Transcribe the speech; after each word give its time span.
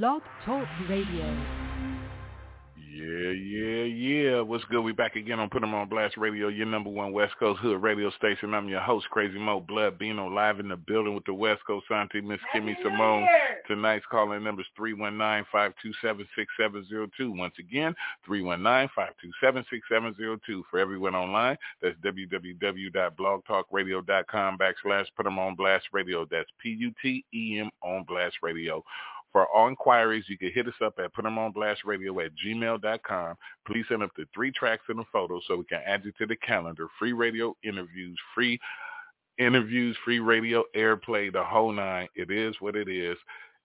Blog 0.00 0.22
Talk 0.46 0.66
Radio. 0.88 1.36
Yeah, 2.94 3.30
yeah, 3.30 3.84
yeah. 3.84 4.40
What's 4.40 4.64
good? 4.64 4.80
We 4.80 4.92
back 4.92 5.16
again 5.16 5.38
on 5.38 5.50
Put 5.50 5.62
'em 5.62 5.74
on 5.74 5.86
Blast 5.88 6.16
Radio, 6.16 6.48
your 6.48 6.66
number 6.66 6.88
one 6.88 7.12
West 7.12 7.34
Coast 7.38 7.60
hood 7.60 7.82
radio 7.82 8.10
station. 8.12 8.54
I'm 8.54 8.68
your 8.68 8.80
host, 8.80 9.06
Crazy 9.10 9.38
Mo 9.38 9.60
Blood 9.60 9.98
Bino, 9.98 10.28
live 10.28 10.60
in 10.60 10.68
the 10.68 10.76
building 10.76 11.14
with 11.14 11.24
the 11.24 11.34
West 11.34 11.62
Coast 11.66 11.90
auntie, 11.90 12.22
Miss 12.22 12.40
Kimmy 12.54 12.74
Simone. 12.82 13.28
Tonight's 13.66 14.06
calling 14.10 14.42
number 14.42 14.62
is 14.62 14.68
319-527-6702. 14.78 17.36
Once 17.36 17.54
again, 17.58 17.94
319-527-6702. 18.26 20.62
For 20.70 20.78
everyone 20.78 21.14
online, 21.14 21.58
that's 21.82 21.98
www.blogtalkradio.com 21.98 24.58
backslash 24.58 25.06
Put 25.16 25.26
'em 25.26 25.38
on 25.38 25.54
Blast 25.54 25.88
Radio. 25.92 26.24
That's 26.24 26.50
P-U-T-E-M 26.58 27.70
on 27.82 28.04
Blast 28.04 28.36
Radio. 28.42 28.82
For 29.32 29.46
all 29.48 29.68
inquiries, 29.68 30.24
you 30.28 30.36
can 30.36 30.52
hit 30.52 30.68
us 30.68 30.74
up 30.84 30.98
at 30.98 31.14
putemonblastradio 31.14 32.24
at 32.24 32.32
gmail.com. 32.44 33.36
Please 33.66 33.84
send 33.88 34.02
up 34.02 34.10
the 34.16 34.26
three 34.34 34.52
tracks 34.52 34.84
and 34.88 35.00
a 35.00 35.04
photo 35.10 35.40
so 35.46 35.56
we 35.56 35.64
can 35.64 35.80
add 35.86 36.04
you 36.04 36.12
to 36.18 36.26
the 36.26 36.36
calendar. 36.36 36.86
Free 36.98 37.14
radio 37.14 37.56
interviews, 37.64 38.18
free 38.34 38.60
interviews, 39.38 39.96
free 40.04 40.20
radio 40.20 40.64
airplay, 40.76 41.32
the 41.32 41.42
whole 41.42 41.72
nine. 41.72 42.08
It 42.14 42.30
is 42.30 42.54
what 42.60 42.76
it 42.76 42.88
is. 42.88 43.16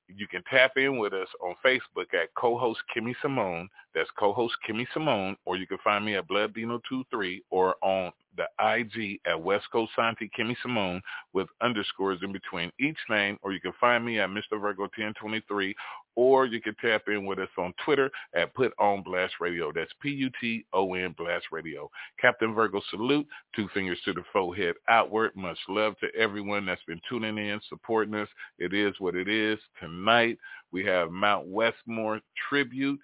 You 0.07 0.25
can 0.27 0.41
tap 0.49 0.77
in 0.77 0.97
with 0.97 1.13
us 1.13 1.27
on 1.41 1.55
Facebook 1.65 2.13
at 2.13 2.33
co-host 2.37 2.79
Kimmy 2.95 3.13
Simone. 3.21 3.67
That's 3.97 4.09
co-host 4.19 4.53
Kimmy 4.69 4.85
Simone. 4.93 5.35
Or 5.45 5.57
you 5.57 5.65
can 5.65 5.79
find 5.83 6.05
me 6.05 6.15
at 6.15 6.27
BloodDino23 6.27 7.39
or 7.49 7.75
on 7.81 8.11
the 8.37 8.45
IG 8.59 9.19
at 9.25 9.41
West 9.41 9.65
Coast 9.71 9.91
Santi 9.95 10.29
Kimmy 10.37 10.55
Simone 10.61 11.01
with 11.33 11.47
underscores 11.61 12.19
in 12.21 12.31
between 12.31 12.71
each 12.79 12.97
name, 13.09 13.37
or 13.41 13.51
you 13.51 13.59
can 13.59 13.73
find 13.79 14.05
me 14.05 14.19
at 14.19 14.29
Mr. 14.29 14.61
Virgo 14.61 14.83
1023, 14.83 15.75
or 16.15 16.45
you 16.45 16.61
can 16.61 16.75
tap 16.75 17.03
in 17.07 17.25
with 17.25 17.39
us 17.39 17.49
on 17.57 17.73
Twitter 17.83 18.09
at 18.35 18.53
Put 18.53 18.73
On 18.79 19.01
Blast 19.01 19.35
Radio. 19.39 19.71
That's 19.73 19.91
P-U-T-O-N 20.01 21.15
Blast 21.17 21.45
Radio. 21.51 21.89
Captain 22.21 22.53
Virgo 22.53 22.81
salute, 22.89 23.27
two 23.55 23.67
fingers 23.73 23.99
to 24.05 24.13
the 24.13 24.23
forehead 24.31 24.75
outward. 24.87 25.31
Much 25.35 25.59
love 25.67 25.95
to 25.99 26.07
everyone 26.15 26.65
that's 26.65 26.81
been 26.87 27.01
tuning 27.09 27.37
in, 27.37 27.59
supporting 27.69 28.15
us. 28.15 28.29
It 28.59 28.73
is 28.73 28.93
what 28.99 29.15
it 29.15 29.27
is. 29.27 29.59
Tonight 29.79 30.37
we 30.71 30.83
have 30.85 31.11
Mount 31.11 31.47
Westmore 31.47 32.19
tribute. 32.49 32.99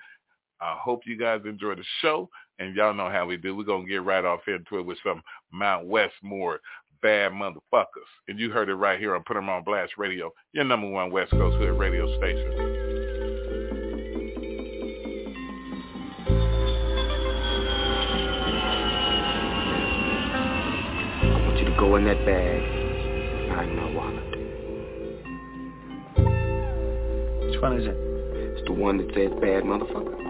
I 0.64 0.78
hope 0.80 1.02
you 1.06 1.18
guys 1.18 1.42
enjoy 1.46 1.76
the 1.76 1.84
show. 2.02 2.30
And 2.60 2.76
y'all 2.76 2.94
know 2.94 3.10
how 3.10 3.26
we 3.26 3.36
do. 3.36 3.56
We're 3.56 3.64
going 3.64 3.86
to 3.86 3.92
get 3.92 4.04
right 4.04 4.24
off 4.24 4.48
into 4.48 4.78
it 4.78 4.86
with 4.86 4.98
some 5.04 5.22
Mount 5.52 5.88
Westmore 5.88 6.60
bad 7.02 7.34
motherfuckers. 7.34 8.08
And 8.28 8.40
you 8.40 8.50
heard 8.50 8.70
it 8.70 8.76
right 8.76 9.00
here 9.00 9.16
on 9.16 9.24
Put 9.24 9.38
'em 9.38 9.50
on 9.50 9.64
Blast 9.64 9.94
Radio, 9.98 10.32
your 10.54 10.64
number 10.64 10.88
one 10.90 11.12
West 11.12 11.32
Coast 11.32 11.58
Hood 11.58 11.78
radio 11.78 12.08
station. 12.18 12.54
I 21.22 21.46
want 21.46 21.60
you 21.60 21.66
to 21.66 21.76
go 21.78 21.98
in 21.98 22.06
that 22.06 22.26
bag, 22.26 22.62
find 23.50 23.76
my 23.76 23.94
wallet. 23.94 24.30
Which 27.50 27.62
one 27.62 27.80
is 27.80 27.86
it? 27.86 27.98
It's 28.56 28.66
the 28.66 28.74
one 28.74 28.98
that 28.98 29.14
says 29.14 29.32
bad 29.42 29.64
motherfucker. 29.64 30.23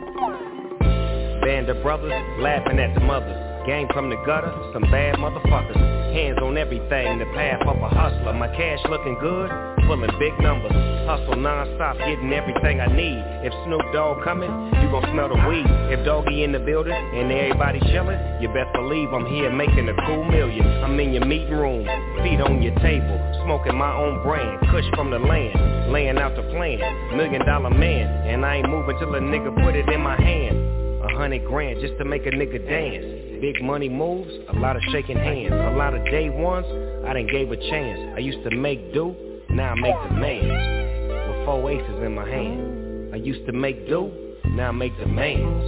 Band 1.43 1.67
of 1.67 1.83
brothers 1.83 2.13
laughing 2.39 2.79
at 2.79 2.93
the 2.95 3.01
mothers. 3.01 3.35
Game 3.67 3.87
from 3.91 4.09
the 4.09 4.15
gutter, 4.25 4.51
some 4.71 4.83
bad 4.83 5.15
motherfuckers. 5.15 5.75
Hands 6.15 6.37
on 6.39 6.57
everything, 6.57 7.19
the 7.19 7.25
path 7.35 7.59
of 7.67 7.75
a 7.83 7.89
hustler. 7.89 8.31
My 8.31 8.47
cash 8.55 8.79
looking 8.89 9.19
good, 9.19 9.51
pulling 9.83 10.11
big 10.19 10.39
numbers. 10.39 10.71
Hustle 11.03 11.35
non-stop, 11.35 11.97
getting 11.97 12.31
everything 12.31 12.79
I 12.79 12.87
need. 12.87 13.19
If 13.43 13.51
Snoop 13.65 13.83
Dogg 13.91 14.23
coming, 14.23 14.51
you 14.79 14.87
gon' 14.87 15.03
smell 15.11 15.27
the 15.27 15.35
weed. 15.47 15.67
If 15.91 16.05
Doggy 16.05 16.43
in 16.43 16.53
the 16.53 16.59
building 16.59 16.95
and 16.95 17.31
everybody 17.31 17.79
chillin', 17.91 18.41
you 18.41 18.47
best 18.55 18.71
believe 18.71 19.11
I'm 19.11 19.25
here 19.27 19.51
making 19.51 19.89
a 19.89 19.95
cool 20.07 20.23
million. 20.23 20.63
I'm 20.83 20.97
in 20.99 21.11
your 21.11 21.25
meeting 21.25 21.55
room, 21.55 21.83
feet 22.23 22.39
on 22.39 22.61
your 22.61 22.75
table, 22.79 23.19
smoking 23.43 23.75
my 23.75 23.91
own 23.91 24.23
brand, 24.23 24.59
kush 24.71 24.87
from 24.95 25.11
the 25.11 25.19
land, 25.19 25.91
laying 25.91 26.17
out 26.19 26.35
the 26.35 26.43
plan. 26.55 26.79
Million 27.17 27.45
dollar 27.45 27.69
man, 27.69 28.27
and 28.27 28.45
I 28.45 28.63
ain't 28.63 28.69
moving 28.69 28.97
till 28.99 29.13
a 29.15 29.19
nigga 29.19 29.51
put 29.61 29.75
it 29.75 29.89
in 29.89 29.99
my 29.99 30.15
hand. 30.15 30.82
A 31.03 31.17
hundred 31.17 31.45
grand 31.45 31.81
just 31.81 31.97
to 31.97 32.05
make 32.05 32.25
a 32.25 32.31
nigga 32.31 32.65
dance. 32.67 33.41
Big 33.41 33.61
money 33.61 33.89
moves, 33.89 34.31
a 34.49 34.59
lot 34.59 34.75
of 34.77 34.81
shaking 34.91 35.17
hands. 35.17 35.53
A 35.53 35.75
lot 35.77 35.93
of 35.93 36.03
day 36.05 36.29
ones, 36.29 36.65
I 37.05 37.13
done 37.13 37.27
gave 37.27 37.51
a 37.51 37.57
chance. 37.57 37.99
I 38.15 38.19
used 38.19 38.41
to 38.49 38.55
make 38.55 38.93
do, 38.93 39.13
now 39.49 39.71
I 39.71 39.75
make 39.75 39.95
demands. 40.09 40.47
With 41.27 41.45
four 41.45 41.69
aces 41.69 42.03
in 42.03 42.15
my 42.15 42.27
hand. 42.27 43.13
I 43.13 43.17
used 43.17 43.45
to 43.47 43.51
make 43.51 43.87
do, 43.87 44.11
now 44.55 44.69
I 44.69 44.71
make 44.71 44.97
demands. 44.97 45.65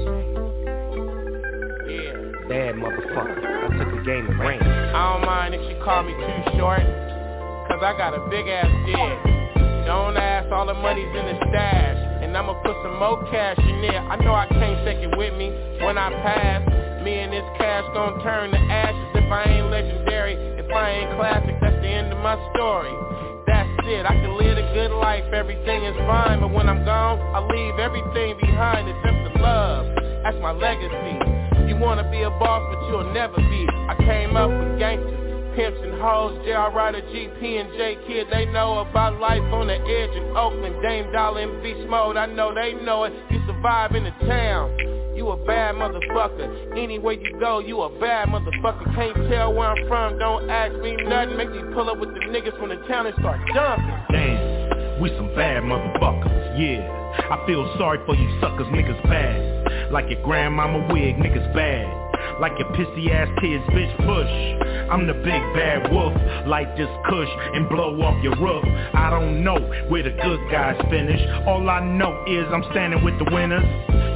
Yeah. 1.86 2.48
Bad 2.48 2.76
motherfucker, 2.76 3.38
I 3.44 3.78
took 3.78 3.92
the 3.92 4.04
game 4.06 4.28
and 4.28 4.40
ran. 4.40 4.64
I 4.64 5.14
don't 5.14 5.26
mind 5.26 5.54
if 5.54 5.62
she 5.68 5.76
call 5.84 6.04
me 6.04 6.14
too 6.14 6.58
short, 6.58 6.82
cause 7.68 7.82
I 7.84 7.94
got 7.98 8.14
a 8.14 8.26
big 8.30 8.48
ass 8.48 8.72
dick. 8.88 9.36
Don't 9.86 10.18
ask, 10.18 10.50
all 10.52 10.66
the 10.66 10.74
money's 10.74 11.06
in 11.06 11.26
the 11.26 11.38
stash, 11.50 12.24
and 12.24 12.36
I'ma 12.36 12.54
put 12.64 12.74
some 12.82 12.98
more 12.98 13.22
cash 13.30 13.60
in 13.60 13.82
there. 13.82 14.02
I 14.02 14.16
know 14.24 14.34
I 14.34 14.48
can't 14.48 14.65
take 14.86 15.02
it 15.02 15.18
with 15.18 15.34
me 15.34 15.50
when 15.82 15.98
I 15.98 16.14
pass. 16.22 16.62
Me 17.04 17.20
and 17.20 17.34
this 17.34 17.46
cash 17.58 17.84
gon' 17.94 18.22
turn 18.22 18.52
to 18.52 18.58
ashes. 18.58 19.10
If 19.18 19.32
I 19.34 19.44
ain't 19.50 19.70
legendary. 19.74 20.38
If 20.62 20.70
I 20.72 20.90
ain't 21.02 21.18
classic, 21.18 21.58
that's 21.60 21.82
the 21.82 21.90
end 21.90 22.14
of 22.14 22.20
my 22.22 22.38
story. 22.54 22.94
That's 23.50 23.70
it, 23.86 24.06
I 24.06 24.14
can 24.14 24.38
live 24.38 24.58
a 24.58 24.66
good 24.74 24.92
life, 24.98 25.26
everything 25.34 25.86
is 25.86 25.96
fine. 26.06 26.40
But 26.40 26.54
when 26.54 26.70
I'm 26.70 26.86
gone, 26.86 27.18
I 27.34 27.42
leave 27.42 27.78
everything 27.82 28.38
behind. 28.42 28.90
Except 28.90 29.34
the 29.34 29.42
love, 29.42 29.86
that's 30.24 30.38
my 30.42 30.54
legacy. 30.54 31.18
You 31.70 31.78
wanna 31.78 32.10
be 32.10 32.22
a 32.22 32.30
boss, 32.30 32.62
but 32.70 32.86
you'll 32.90 33.14
never 33.14 33.38
be. 33.38 33.66
I 33.90 33.96
came 34.06 34.38
up 34.38 34.50
with 34.50 34.78
gangsters, 34.78 35.25
pimps 35.56 35.80
and 35.82 36.00
hoes 36.02 36.40
J.R. 36.46 36.72
Ryder, 36.72 37.02
GP 37.02 37.42
and 37.42 37.70
J 37.78 37.98
Kid 38.08 38.28
They 38.32 38.46
know 38.46 38.80
about 38.80 39.20
life 39.20 39.42
on 39.54 39.68
the 39.68 39.76
edge 39.76 40.16
in 40.16 40.36
Oakland 40.36 40.82
Dame 40.82 41.12
Dollar 41.12 41.42
and 41.42 41.64
Beast 41.64 41.88
Mode, 41.90 42.18
I 42.18 42.26
know 42.26 42.54
they 42.54 42.74
know 42.74 43.06
it 43.06 43.14
You 43.32 43.42
survive 43.48 43.96
in 43.96 44.04
the 44.04 44.12
town 44.28 44.96
you 45.16 45.30
a 45.30 45.38
bad 45.46 45.76
motherfucker. 45.76 46.78
Anywhere 46.78 47.14
you 47.14 47.40
go, 47.40 47.60
you 47.60 47.82
a 47.82 48.00
bad 48.00 48.28
motherfucker. 48.28 48.94
Can't 48.96 49.16
tell 49.32 49.54
where 49.54 49.70
I'm 49.70 49.88
from, 49.88 50.20
don't 50.20 50.50
ask 50.50 50.76
me 50.82 50.98
nothing. 50.98 51.38
Make 51.38 51.52
me 51.52 51.62
pull 51.74 51.90
up 51.90 52.00
with 52.00 52.10
the 52.10 52.20
niggas 52.20 52.60
from 52.60 52.68
the 52.68 52.76
town 52.88 53.08
and 53.08 53.16
start 53.20 53.40
jumping. 53.54 53.88
Damn, 54.12 55.02
we 55.02 55.10
some 55.16 55.34
bad 55.34 55.64
motherfuckers, 55.64 56.60
yeah. 56.60 56.92
I 57.32 57.46
feel 57.48 57.74
sorry 57.78 58.00
for 58.06 58.14
you 58.14 58.28
suckers, 58.42 58.68
niggas 58.68 59.02
bad. 59.04 59.92
Like 59.92 60.10
your 60.10 60.22
grandmama 60.22 60.94
wig, 60.94 61.16
niggas 61.16 61.54
bad. 61.56 62.05
Like 62.40 62.60
your 62.60 62.68
pissy 62.70 63.10
ass 63.12 63.30
kids, 63.40 63.64
bitch 63.72 63.96
push. 64.06 64.66
I'm 64.92 65.08
the 65.08 65.14
big 65.14 65.42
bad 65.56 65.92
wolf, 65.92 66.14
light 66.46 66.76
this 66.78 66.90
kush 67.10 67.30
and 67.54 67.68
blow 67.70 68.00
off 68.02 68.22
your 68.24 68.36
roof. 68.36 68.64
I 68.94 69.10
don't 69.10 69.44
know 69.44 69.58
where 69.88 70.04
the 70.04 70.12
good 70.12 70.40
guys 70.52 70.80
finish. 70.90 71.22
All 71.48 71.70
I 71.70 71.80
know 71.80 72.24
is 72.28 72.46
I'm 72.52 72.64
standing 72.72 73.04
with 73.04 73.18
the 73.20 73.26
winners. 73.34 73.64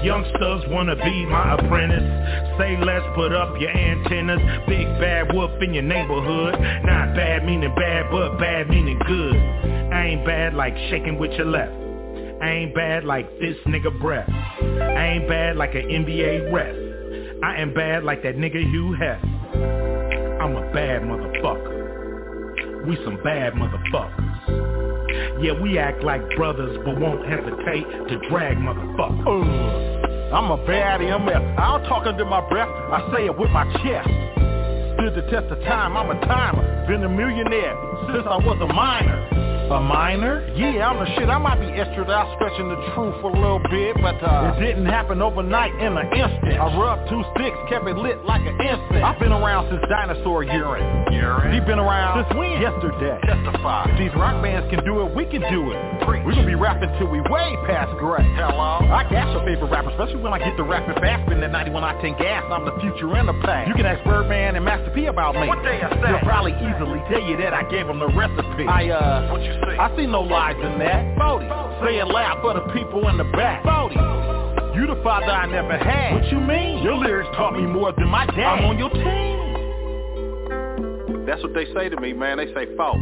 Youngsters 0.04 0.64
wanna 0.68 0.96
be 0.96 1.26
my 1.26 1.56
apprentice. 1.56 2.60
Say 2.60 2.78
less, 2.84 3.02
put 3.16 3.34
up 3.34 3.60
your 3.60 3.72
antennas. 3.72 4.40
Big 4.68 4.86
bad 5.00 5.34
wolf 5.34 5.52
in 5.62 5.74
your 5.74 5.84
neighborhood. 5.84 6.54
Not 6.84 7.16
bad 7.16 7.46
meaning 7.46 7.74
bad, 7.76 8.12
but 8.12 8.38
bad 8.38 8.70
meaning 8.70 9.00
good. 9.08 9.36
I 9.36 10.06
ain't 10.08 10.26
bad 10.26 10.54
like 10.54 10.76
shaking 10.90 11.18
with 11.18 11.32
your 11.32 11.48
left. 11.48 11.74
I 12.42 12.50
ain't 12.52 12.76
bad 12.76 13.04
like 13.04 13.28
this 13.40 13.58
nigga 13.66 14.00
breath. 14.00 14.30
I 14.30 15.08
ain't 15.08 15.28
bad 15.28 15.58
like 15.58 15.76
an 15.76 15.84
NBA 15.84 16.54
ref. 16.54 16.89
I 17.42 17.56
am 17.56 17.74
bad 17.74 18.04
like 18.04 18.22
that 18.24 18.36
nigga 18.36 18.62
Hugh 18.70 18.94
Hef. 19.00 19.24
I'm 20.42 20.56
a 20.58 20.72
bad 20.74 21.04
motherfucker. 21.04 22.86
We 22.86 22.98
some 23.06 23.18
bad 23.24 23.54
motherfuckers. 23.54 25.44
Yeah, 25.44 25.54
we 25.62 25.80
act 25.80 26.04
like 26.04 26.22
brothers, 26.36 26.78
but 26.84 27.00
won't 27.00 27.26
hesitate 27.26 27.86
to 28.10 28.30
drag 28.30 28.58
motherfuckers. 28.58 29.26
Uh, 29.26 30.36
I'm 30.36 30.52
a 30.52 30.58
bad 30.68 31.00
MF. 31.00 31.60
I 31.60 31.78
don't 31.78 31.88
talk 31.88 32.06
under 32.06 32.26
my 32.26 32.48
breath. 32.50 32.68
I 32.68 33.10
say 33.16 33.26
it 33.26 33.38
with 33.38 33.50
my 33.52 33.64
chest. 33.84 34.10
Stood 35.00 35.16
the 35.16 35.26
test 35.32 35.46
of 35.48 35.64
time. 35.64 35.96
I'm 35.96 36.10
a 36.10 36.20
timer. 36.26 36.88
Been 36.88 37.04
a 37.04 37.10
millionaire 37.10 37.76
since 38.14 38.28
I 38.28 38.36
was 38.36 38.60
a 38.62 38.68
minor. 38.74 39.59
A 39.70 39.80
minor? 39.80 40.42
Yeah, 40.58 40.90
I'm 40.90 40.98
the 40.98 41.06
shit. 41.14 41.30
I 41.30 41.38
might 41.38 41.62
be 41.62 41.70
extra 41.78 42.02
out 42.10 42.26
stretching 42.42 42.74
the 42.74 42.80
truth 42.98 43.14
for 43.22 43.30
a 43.30 43.38
little 43.38 43.62
bit, 43.70 43.94
but 44.02 44.18
uh, 44.18 44.58
it 44.58 44.66
didn't 44.66 44.90
happen 44.90 45.22
overnight 45.22 45.70
in 45.78 45.94
an 45.94 46.10
instant. 46.10 46.58
I 46.58 46.74
rubbed 46.74 47.06
two 47.06 47.22
sticks, 47.38 47.54
kept 47.70 47.86
it 47.86 47.94
lit 47.94 48.18
like 48.26 48.42
an 48.42 48.58
instant. 48.58 49.06
I've 49.06 49.22
been 49.22 49.30
around 49.30 49.70
since 49.70 49.86
dinosaur 49.86 50.42
urine. 50.42 51.14
Urine? 51.14 51.54
He 51.54 51.62
been 51.62 51.78
around 51.78 52.26
Since 52.26 52.34
when? 52.34 52.58
Yesterday. 52.58 53.22
Testify. 53.22 53.94
If 53.94 54.02
these 54.02 54.16
rock 54.18 54.42
bands 54.42 54.66
can 54.74 54.82
do 54.82 55.06
it, 55.06 55.14
we 55.14 55.30
can 55.30 55.46
do 55.54 55.70
it. 55.70 55.78
Preach. 56.02 56.26
We 56.26 56.34
gonna 56.34 56.50
be 56.50 56.58
rapping 56.58 56.90
till 56.98 57.14
we 57.14 57.22
way 57.30 57.54
past 57.70 57.94
great. 58.02 58.26
Hello? 58.42 58.82
I 58.90 59.06
gas 59.06 59.30
your 59.38 59.46
favorite 59.46 59.70
rapper, 59.70 59.94
especially 59.94 60.26
when 60.26 60.34
I 60.34 60.42
get 60.42 60.58
the 60.58 60.66
rapping 60.66 60.98
fast. 60.98 61.30
Spin 61.30 61.46
that 61.46 61.54
91 61.54 61.86
octane 61.86 62.18
gas, 62.18 62.42
I'm 62.50 62.66
the 62.66 62.74
future 62.82 63.14
and 63.14 63.30
the 63.30 63.38
past. 63.46 63.70
You 63.70 63.78
can 63.78 63.86
ask 63.86 64.02
Birdman 64.02 64.58
and 64.58 64.66
Master 64.66 64.90
P 64.98 65.06
about 65.06 65.38
me. 65.38 65.46
What 65.46 65.62
they 65.62 65.78
a 65.78 65.94
say? 65.94 66.10
They'll 66.10 66.26
probably 66.26 66.58
easily 66.58 66.98
tell 67.06 67.22
you 67.22 67.38
that 67.38 67.54
I 67.54 67.70
gave 67.70 67.86
them 67.86 68.00
the 68.02 68.10
recipe. 68.18 68.66
I, 68.66 68.90
uh, 68.90 69.30
what 69.30 69.46
you 69.46 69.59
I 69.80 69.96
see 69.98 70.06
no 70.06 70.22
lies 70.22 70.56
in 70.56 70.80
that. 70.80 71.18
40. 71.18 71.46
Say 71.86 72.00
it 72.00 72.08
loud 72.08 72.42
for 72.42 72.54
the 72.54 72.62
people 72.74 73.08
in 73.10 73.18
the 73.18 73.24
back. 73.36 73.64
40. 73.64 73.96
You 74.76 74.88
the 74.88 75.02
father 75.04 75.32
I 75.32 75.46
never 75.46 75.78
had. 75.78 76.14
What 76.14 76.32
you 76.32 76.40
mean? 76.40 76.84
Your 76.84 76.96
lyrics 76.96 77.30
taught 77.36 77.54
me 77.54 77.64
more 77.64 77.92
than 77.92 78.08
my 78.08 78.26
dad. 78.26 78.60
I'm 78.60 78.66
on 78.66 78.78
your 78.78 78.90
team. 78.90 79.40
That's 81.26 81.42
what 81.44 81.54
they 81.54 81.66
say 81.74 81.90
to 81.90 82.00
me, 82.00 82.14
man. 82.14 82.38
They 82.38 82.54
say, 82.54 82.66
"Folk, 82.76 82.98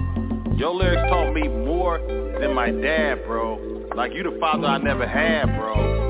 your 0.58 0.74
lyrics 0.74 1.10
taught 1.10 1.34
me 1.34 1.48
more 1.48 2.00
than 2.40 2.54
my 2.54 2.72
dad, 2.72 3.26
bro. 3.26 3.60
Like 3.96 4.14
you 4.14 4.24
the 4.24 4.38
father 4.40 4.68
I 4.68 4.78
never 4.78 5.08
had, 5.08 5.46
bro." 5.58 6.08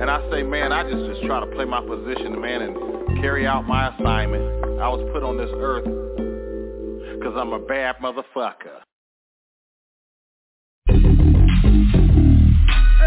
And 0.00 0.10
I 0.10 0.20
say, 0.30 0.42
man, 0.42 0.72
I 0.72 0.82
just 0.90 1.04
just 1.06 1.22
try 1.24 1.40
to 1.40 1.46
play 1.54 1.64
my 1.64 1.80
position, 1.80 2.40
man, 2.40 2.62
and 2.62 2.76
carry 3.20 3.46
out 3.46 3.66
my 3.66 3.94
assignment. 3.94 4.42
I 4.80 4.88
was 4.88 5.08
put 5.12 5.22
on 5.22 5.36
this 5.36 5.50
earth 5.54 5.84
because 7.18 7.34
I'm 7.36 7.52
a 7.52 7.60
bad 7.60 7.96
motherfucker. 8.02 8.82
I 13.04 13.06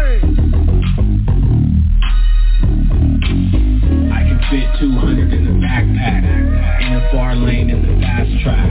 can 4.22 4.38
fit 4.46 4.70
200 4.78 5.32
in 5.32 5.42
the 5.44 5.50
backpack, 5.58 6.22
in 6.86 6.94
the 6.94 7.02
far 7.10 7.34
lane 7.34 7.68
in 7.68 7.82
the 7.82 8.00
fast 8.00 8.30
track. 8.44 8.62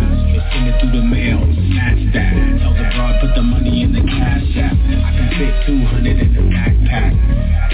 Send 0.53 0.71
it 0.71 0.79
through 0.79 0.95
the 0.95 1.03
mail, 1.03 1.43
snatch 1.43 1.99
that. 2.15 2.31
Tell 2.63 2.71
the 2.71 2.87
broad 2.95 3.19
put 3.19 3.35
the 3.35 3.43
money 3.43 3.83
in 3.83 3.91
the 3.91 4.07
cash 4.07 4.55
app. 4.55 4.71
I 4.71 5.11
can 5.11 5.27
fit 5.35 5.67
200 5.67 6.15
in 6.15 6.31
the 6.33 6.47
backpack, 6.47 7.11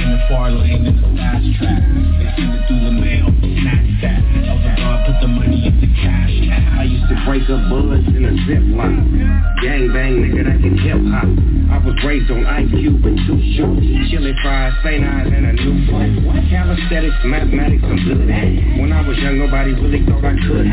in 0.01 0.09
the 0.09 0.17
far 0.29 0.49
lane 0.49 0.87
in 0.87 0.97
the 0.97 1.12
fast 1.23 1.47
track. 1.55 1.79
Send 2.35 2.51
it 2.51 2.61
through 2.67 2.83
the 2.83 2.91
mail, 2.91 3.27
snatch 3.31 3.89
that. 4.03 4.19
The 4.19 4.69
broad 4.75 4.99
put 5.07 5.17
the 5.23 5.29
money 5.31 5.71
in 5.71 5.75
the 5.79 5.89
cash. 5.95 6.35
I 6.75 6.83
used 6.83 7.07
to 7.07 7.15
break 7.23 7.47
up 7.47 7.63
bullets 7.71 8.07
in 8.11 8.27
a 8.27 8.33
ziploc. 8.43 8.91
Gang 9.63 9.87
bang, 9.95 10.19
nigga, 10.19 10.43
that 10.43 10.59
can 10.59 10.75
hip 10.75 10.99
hop. 11.15 11.29
I 11.71 11.79
was 11.79 11.95
raised 12.03 12.27
on 12.27 12.43
IQ 12.43 12.99
with 12.99 13.15
two 13.23 13.39
shoes. 13.55 14.11
Chili 14.11 14.35
fries, 14.43 14.75
St. 14.83 14.99
Eyes, 14.99 15.31
and 15.31 15.47
a 15.47 15.53
new 15.55 15.87
phone. 15.87 16.19
Calisthenics, 16.51 17.15
mathematics, 17.23 17.83
I'm 17.87 17.97
good 18.03 18.27
at. 18.27 18.47
When 18.83 18.91
I 18.91 19.01
was 19.07 19.15
young, 19.23 19.39
nobody 19.39 19.71
really 19.79 20.03
thought 20.03 20.27
I 20.27 20.35
could. 20.35 20.67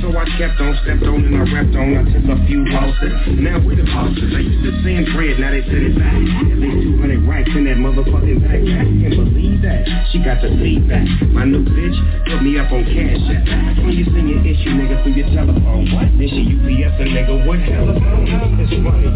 So 0.00 0.08
I 0.16 0.24
kept 0.40 0.56
on, 0.56 0.72
stepped 0.82 1.04
on, 1.04 1.20
and 1.20 1.36
I 1.36 1.44
repped 1.44 1.76
on. 1.76 1.88
I 2.00 2.02
took 2.08 2.26
a 2.32 2.38
few 2.48 2.64
losses. 2.72 3.12
Now 3.36 3.60
we 3.60 3.76
the 3.76 3.84
bosses. 3.84 4.32
I 4.32 4.40
used 4.40 4.64
to 4.64 4.72
send 4.80 5.12
bread, 5.12 5.36
now 5.36 5.52
they 5.52 5.62
send 5.68 5.84
it 5.92 5.96
back. 6.00 6.16
At 6.16 6.58
least 6.58 6.96
200 6.96 7.28
racks 7.28 7.52
in 7.52 7.68
that 7.68 7.76
motherfucking 7.76 8.40
backpack. 8.40 8.88
Can't 8.88 9.16
believe 9.20 9.60
that. 9.62 9.81
She 10.12 10.22
got 10.22 10.38
the 10.42 10.48
feedback. 10.60 11.06
My 11.32 11.44
new 11.44 11.64
bitch 11.64 11.98
put 12.28 12.42
me 12.42 12.58
up 12.58 12.70
on 12.70 12.84
cash 12.84 13.18
app. 13.32 13.44
That's 13.48 13.78
when 13.82 13.96
you 13.96 14.04
send 14.12 14.28
your 14.28 14.38
issue, 14.44 14.76
nigga, 14.78 15.02
through 15.02 15.18
your 15.18 15.28
telephone. 15.34 15.90
What? 15.90 16.06
Then 16.20 16.28
she 16.28 16.54
UPS 16.54 17.00
a 17.00 17.06
nigga, 17.10 17.46
what 17.46 17.58
telephone? 17.66 18.28
It's 18.62 18.70
funny. 18.84 19.10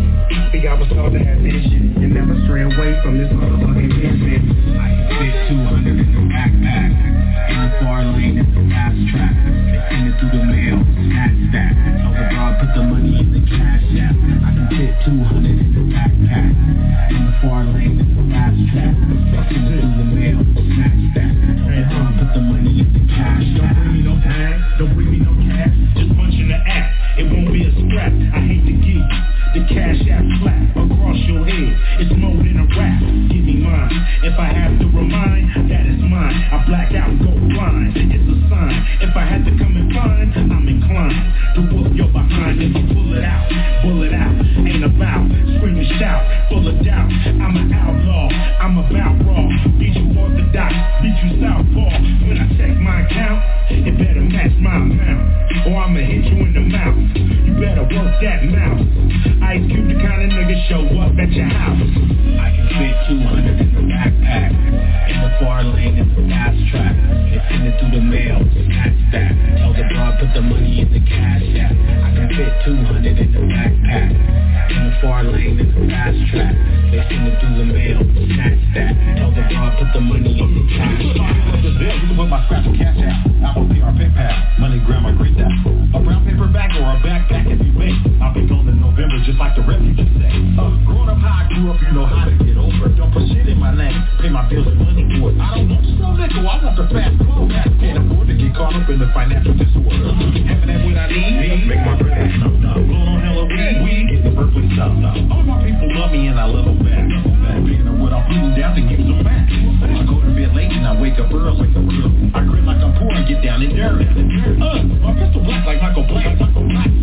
See, 0.50 0.66
I 0.66 0.74
was 0.74 0.88
taught 0.90 1.12
to 1.14 1.20
have 1.22 1.38
vision 1.38 1.94
and 2.02 2.10
never 2.14 2.34
stray 2.46 2.66
away 2.66 2.98
from 3.02 3.18
this 3.18 3.30
motherfucking 3.30 3.92
business. 3.94 4.42
I 4.74 4.90
can 4.90 5.06
fit 5.20 5.54
200 5.54 6.02
in 6.02 6.08
the 6.10 6.22
backpack, 6.34 6.90
in 6.90 7.56
the 7.62 7.70
far 7.78 8.02
lane 8.02 8.38
in 8.42 8.48
the 8.50 8.62
fast 8.72 8.98
track. 9.14 9.34
Send 9.86 10.10
it 10.10 10.14
through 10.18 10.34
the 10.34 10.42
mail, 10.50 10.82
snatch 10.82 11.38
that. 11.54 11.72
Tell 11.76 12.10
the 12.10 12.24
broad 12.34 12.52
put 12.58 12.70
the 12.74 12.82
money 12.82 13.22
in 13.22 13.28
the 13.36 13.42
cash 13.46 13.86
app. 14.02 14.16
I 14.16 14.50
can 14.50 14.66
fit 14.72 14.90
200 15.06 15.46
in 15.46 15.70
the 15.76 15.84
backpack, 15.94 16.50
in 17.14 17.22
the 17.22 17.34
far 17.44 17.62
lane 17.70 18.02
in 18.02 18.08
the 18.16 18.24
fast 18.34 18.58
track. 18.74 18.94
Send 19.46 19.70
it 19.70 19.78
through 19.78 19.94
the 19.94 20.08
mail, 20.10 20.40
snatch 20.62 21.02
that. 21.16 21.32
Tell 21.56 21.72
the 21.72 21.84
broad 21.88 22.12
put 22.16 22.30
the 22.34 22.40
money 22.40 22.80
in 22.80 22.88
the 22.92 23.02
cash 23.12 23.44
Don't 23.56 23.72
bring 23.76 23.92
me 23.92 24.00
no 24.04 24.14
tag, 24.20 24.54
don't 24.78 24.92
bring 24.94 25.10
me 25.10 25.18
no 25.20 25.32
cash, 25.48 25.72
just 25.96 26.10
punch 26.16 26.36
in 26.36 26.48
the 26.48 26.58
act. 26.58 26.88
It 27.16 27.24
won't 27.32 27.48
be 27.52 27.64
a 27.64 27.72
scrap. 27.72 28.12
I 28.12 28.40
hate 28.44 28.64
to 28.68 28.74
give 28.76 29.00
you 29.00 29.26
the 29.56 29.62
cash 29.72 30.00
app 30.12 30.24
slap 30.44 30.76
across 30.76 31.16
your 31.24 31.48
head. 31.48 31.72
It's 32.04 32.12
more 32.12 32.36
than 32.36 32.60
a 32.60 32.66
rap. 32.76 33.00
Give 33.32 33.40
me 33.40 33.64
mine. 33.64 33.88
If 34.20 34.36
I 34.36 34.52
have 34.52 34.76
to 34.80 34.86
remind, 34.92 35.48
that 35.72 35.84
is 35.88 35.96
mine. 36.04 36.36
I 36.52 36.60
black 36.68 36.92
out 36.92 37.08
and 37.08 37.20
go 37.24 37.32
blind. 37.32 37.96
It's 37.96 38.20
a 38.20 38.36
sign. 38.52 38.76
If 39.00 39.16
I 39.16 39.24
had 39.24 39.48
to 39.48 39.52
come 39.56 39.72
and 39.80 39.88
find, 39.96 40.28
I'm 40.52 40.68
inclined 40.68 41.56
to 41.56 41.60
whoop 41.72 41.96
your 41.96 42.12
behind. 42.12 42.60
If 42.60 42.76
you 42.76 42.84
pull 42.92 43.16
it 43.16 43.24
out, 43.24 43.48
pull 43.80 44.04
it 44.04 44.12
out. 44.12 44.36
Ain't 44.60 44.84
about 44.84 45.24
scream 45.56 45.80
and 45.80 45.88
shout, 45.96 46.20
full 46.52 46.68
of 46.68 46.76
doubt. 46.84 47.08
I'm 47.08 47.56
an 47.56 47.72
outlaw. 47.72 48.28
I'm 48.60 48.76
about 48.76 49.16
raw. 49.24 49.48
Beat 49.80 49.96
you 49.96 50.06
orthodox, 50.46 50.74
beat 51.02 51.16
you 51.22 51.40
southpaw. 51.42 51.90
When 52.26 52.38
I 52.38 52.46
check 52.56 52.76
my 52.78 53.02
account, 53.02 53.42
it 53.70 53.98
better 53.98 54.22
match 54.22 54.54
my 54.60 54.76
amount, 54.76 55.66
or 55.66 55.76
I'ma 55.82 56.00
hit 56.00 56.24
you 56.24 56.38
in 56.46 56.52
the 56.54 56.60
mouth. 56.60 56.98
You 57.16 57.52
better 57.58 57.82
work 57.82 58.14
that 58.22 58.44
mouth. 58.46 58.86
Ice 59.42 59.62
Cube 59.66 59.88
the 59.88 59.96
kind 59.98 60.22
of 60.22 60.30
nigga 60.30 60.56
show 60.68 60.82
up 61.02 61.18
at 61.18 61.30
your 61.32 61.50
house. 61.50 61.82
I 62.38 62.48
can 62.54 62.66
fit 62.78 62.94
200 63.10 63.60
in 63.60 63.74
the 63.74 63.82
backpack, 63.90 64.50
in 65.10 65.18
the 65.22 65.30
far 65.40 65.62
lane 65.64 65.98
in 65.98 66.08
the 66.14 66.22
fast 66.30 66.58
track. 66.70 66.94
They 67.30 67.40
send 67.50 67.66
it 67.66 67.74
through 67.80 67.92
the 67.98 68.02
mail, 68.02 68.38
snatch 68.46 68.98
that. 69.12 69.32
Tell 69.58 69.74
the 69.74 69.84
broad 69.90 70.18
put 70.18 70.30
the 70.34 70.42
money 70.42 70.80
in 70.82 70.88
the 70.92 71.02
cash 71.02 71.46
app. 71.58 71.74
I 71.74 72.08
can 72.14 72.28
fit 72.34 72.52
200 72.66 73.18
in 73.18 73.30
the 73.34 73.42
backpack, 73.50 74.10
in 74.70 74.80
the 74.90 74.94
far 75.02 75.24
lane 75.24 75.58
in 75.58 75.68
the 75.74 75.80
fast 75.90 76.18
track. 76.30 76.54
They 76.90 77.02
send 77.10 77.26
it 77.26 77.34
through 77.42 77.56
the 77.58 77.66
mail, 77.66 77.98
snatch 78.30 78.62
that. 78.74 78.92
Tell 79.18 79.30
the 79.34 79.42
broad 79.50 79.78
put 79.78 79.90
the 79.94 80.00
money 80.00 80.25
my 82.36 82.42
cash. 82.76 82.98
Apple 83.40 83.68
Pay 83.70 83.80
or. 83.80 85.48
A 85.94 86.00
brown 86.02 86.20
paper 86.26 86.50
bag 86.52 86.74
or 86.76 86.84
a 86.90 86.98
backpack 87.00 87.46
if 87.48 87.62
you 87.62 87.72
make. 87.72 87.96
I'll 88.20 88.34
be 88.34 88.44
gone 88.44 88.68
in 88.68 88.76
November 88.82 89.16
just 89.24 89.38
like 89.38 89.54
the 89.56 89.62
refugees 89.62 90.10
say. 90.20 90.34
Uh, 90.58 90.74
up 91.08 91.22
how 91.22 91.40
I 91.40 91.48
grew 91.48 91.70
up, 91.70 91.80
you 91.80 91.92
know 91.94 92.04
how 92.04 92.26
to 92.26 92.34
get 92.36 92.58
over. 92.58 92.90
Don't 92.92 93.12
put 93.14 93.24
shit 93.30 93.48
in 93.48 93.56
my 93.56 93.72
name. 93.72 93.96
Pay 94.20 94.28
my 94.28 94.44
bills 94.50 94.66
and 94.66 94.76
money. 94.76 95.06
I 95.38 95.56
don't 95.56 95.70
want 95.70 95.86
slow 95.96 96.12
nickel. 96.18 96.44
I 96.44 96.58
want 96.60 96.76
the 96.76 96.86
fast 96.92 97.14
clothes. 97.22 97.52
Can't 97.80 98.04
afford 98.04 98.26
to 98.26 98.34
get 98.34 98.52
caught 98.52 98.74
up 98.74 98.90
in 98.90 98.98
the 98.98 99.08
financial 99.14 99.54
disorder. 99.54 100.12
Having 100.12 100.68
that 100.68 100.80
what 100.84 100.98
I 100.98 101.06
need. 101.08 101.70
Make 101.70 101.82
my 101.86 101.96
bread. 101.96 102.36
No. 102.42 102.74
Blowing 102.74 103.08
on 103.08 103.20
hella 103.22 103.44
weed. 103.46 103.80
Weed. 103.80 104.26
The 104.26 104.30
stuff. 104.74 104.92
All 105.30 105.46
my 105.46 105.62
people 105.62 105.88
love 105.94 106.10
me 106.10 106.26
and 106.28 106.36
I 106.36 106.46
love 106.50 106.66
them. 106.66 106.82
Back 106.82 107.95
I'm 108.12 108.24
putting 108.28 108.54
down 108.54 108.76
to 108.76 108.82
give 108.82 109.02
them 109.02 109.24
back. 109.24 109.48
I 109.50 110.02
go 110.06 110.20
to 110.20 110.30
bed 110.34 110.54
late 110.54 110.70
and 110.70 110.86
I 110.86 110.94
wake 111.00 111.18
up 111.18 111.32
early. 111.32 111.66
I 112.34 112.44
grit 112.46 112.62
like 112.62 112.78
I'm 112.78 112.94
poor 112.98 113.10
and 113.10 113.26
get 113.26 113.42
down 113.42 113.62
and 113.62 113.74
dirty. 113.74 114.06
Uh, 114.06 114.82
my 115.02 115.12
pistol 115.16 115.42
black 115.42 115.66
like 115.66 115.82
Michael 115.82 116.06
Black. 116.06 116.38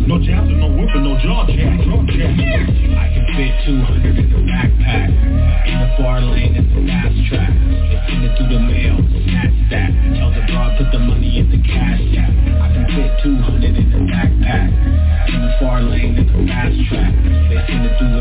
No 0.08 0.16
jabs 0.20 0.48
and 0.48 0.60
no 0.60 0.68
whipping, 0.72 1.04
no 1.04 1.16
jaw 1.20 1.44
jack. 1.48 1.80
I 1.80 3.06
can 3.12 3.24
fit 3.36 3.52
200 3.68 4.16
in 4.16 4.28
the 4.32 4.40
backpack, 4.48 5.08
in 5.68 5.76
the 5.80 5.88
far 5.96 6.20
lane 6.20 6.56
in 6.56 6.64
the 6.72 6.80
fast 6.88 7.16
track. 7.28 7.52
Send 8.08 8.24
it 8.24 8.36
through 8.36 8.52
the 8.52 8.60
mail, 8.60 9.00
snatch 9.24 9.56
that. 9.72 9.90
Tell 10.16 10.30
the 10.30 10.44
broad 10.52 10.76
put 10.76 10.92
the 10.92 11.00
money 11.00 11.40
in 11.40 11.48
the 11.50 11.60
cash 11.64 12.04
app. 12.20 12.32
I 12.62 12.68
can 12.72 12.84
fit 12.92 13.10
200 13.24 13.64
in 13.64 13.88
the 13.90 14.00
backpack, 14.12 14.68
in 15.32 15.40
the 15.40 15.52
far 15.58 15.80
lane 15.80 16.16
in 16.16 16.26
the 16.28 16.38
fast 16.46 16.76
track. 16.88 17.12
They 17.48 17.58
send 17.66 17.88
it 17.88 17.96
through 17.98 18.13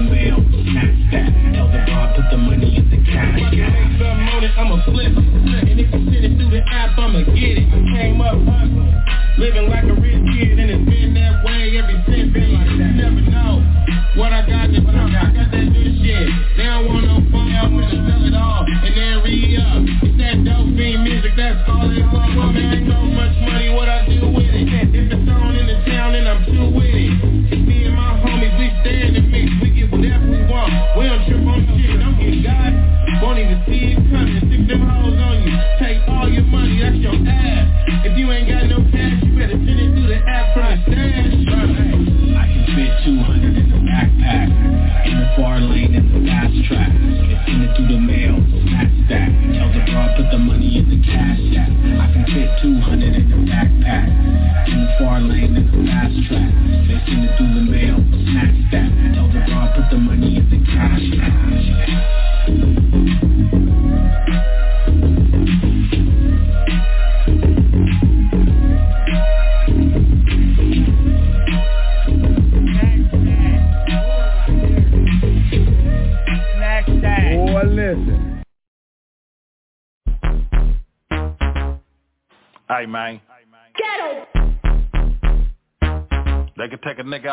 Living 8.24 9.68
like 9.68 9.84
a 9.84 9.94
rich 10.00 10.24
kid 10.32 10.58
and 10.58 10.72
it's 10.72 10.90
been 10.90 11.14
that 11.16 11.44
way 11.44 11.78
every 11.78 12.02
since. 12.08 12.23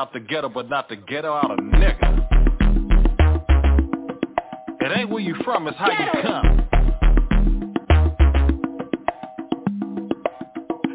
Out 0.00 0.14
the 0.14 0.21
ghetto, 0.21 0.49
but 0.49 0.71
not 0.71 0.88
the 0.88 0.97
ghetto 0.97 1.30
out 1.30 1.50
of 1.50 1.59
nigga. 1.59 2.26
It 4.80 4.99
ain't 4.99 5.11
where 5.11 5.21
you 5.21 5.35
from, 5.45 5.69
it's 5.69 5.76
how 5.76 5.90
you 5.90 6.23
come. 6.23 6.66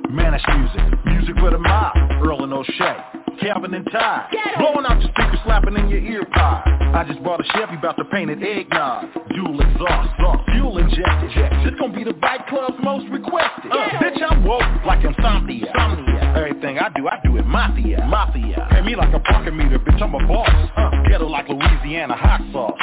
Manish 0.10 0.58
music, 0.58 1.06
music 1.06 1.36
for 1.38 1.52
the 1.52 1.60
mob, 1.60 1.96
Earl 2.26 2.46
and 2.46 2.54
O'Shea. 2.54 3.15
Calvin 3.40 3.74
and 3.74 3.86
Ty. 3.92 4.30
Blowing 4.58 4.86
out 4.86 5.02
your 5.02 5.12
speakers, 5.12 5.40
slapping 5.46 5.76
in 5.78 5.90
your 5.90 6.00
ear 6.00 6.26
pod. 6.34 6.64
I 6.96 7.04
just 7.08 7.22
bought 7.24 7.42
a 7.42 7.44
Chevy, 7.54 7.76
about 7.76 7.98
to 7.98 8.06
paint 8.06 8.30
it 8.32 8.42
eggnog. 8.42 9.12
Dual 9.36 9.60
exhaust, 9.60 10.10
soft, 10.20 10.50
fuel 10.52 10.78
injected. 10.78 11.32
This 11.66 11.74
gon' 11.80 11.94
be 11.94 12.04
the 12.04 12.14
bike 12.14 12.48
club's 12.48 12.78
most 12.82 13.08
requested. 13.12 13.72
Uh, 13.72 13.90
bitch, 14.00 14.22
I'm 14.22 14.46
woke 14.46 14.64
like 14.86 15.04
insomnia. 15.04 15.68
Insomnia. 15.68 16.34
Everything 16.38 16.80
I 16.80 16.90
do, 16.96 17.08
I 17.08 17.20
do 17.24 17.38
it 17.38 17.46
mafia. 17.46 18.06
Mafia. 18.06 18.68
Pay 18.72 18.82
me 18.82 18.96
like 18.96 19.14
a 19.14 19.20
parking 19.20 19.58
meter, 19.58 19.80
bitch, 19.80 20.02
I'm 20.02 20.16
a 20.16 20.28
boss. 20.28 20.50
Uh, 20.78 20.90
ghetto 21.10 21.28
like 21.28 21.50
Louisiana 21.50 22.16
hot 22.16 22.42
sauce. 22.54 22.80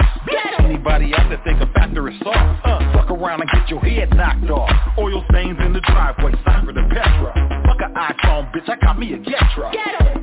Anybody 0.59 1.15
out 1.15 1.29
there 1.29 1.41
think 1.45 1.61
a 1.61 1.73
factor 1.73 2.09
is 2.09 2.15
soft? 2.23 2.67
Uh, 2.67 2.93
fuck 2.93 3.11
around 3.11 3.41
and 3.41 3.51
get 3.51 3.69
your 3.69 3.81
head 3.81 4.11
knocked 4.15 4.51
off. 4.51 4.71
Oil 4.99 5.25
stains 5.31 5.59
in 5.65 5.73
the 5.73 5.81
driveway, 5.81 6.33
Cypher 6.45 6.73
the 6.73 6.83
Petra. 6.93 7.62
Fuck 7.95 8.17
an 8.17 8.17
iPhone, 8.17 8.53
bitch, 8.53 8.69
I 8.69 8.77
got 8.77 8.99
me 8.99 9.13
a 9.13 9.19
Getra. 9.19 9.71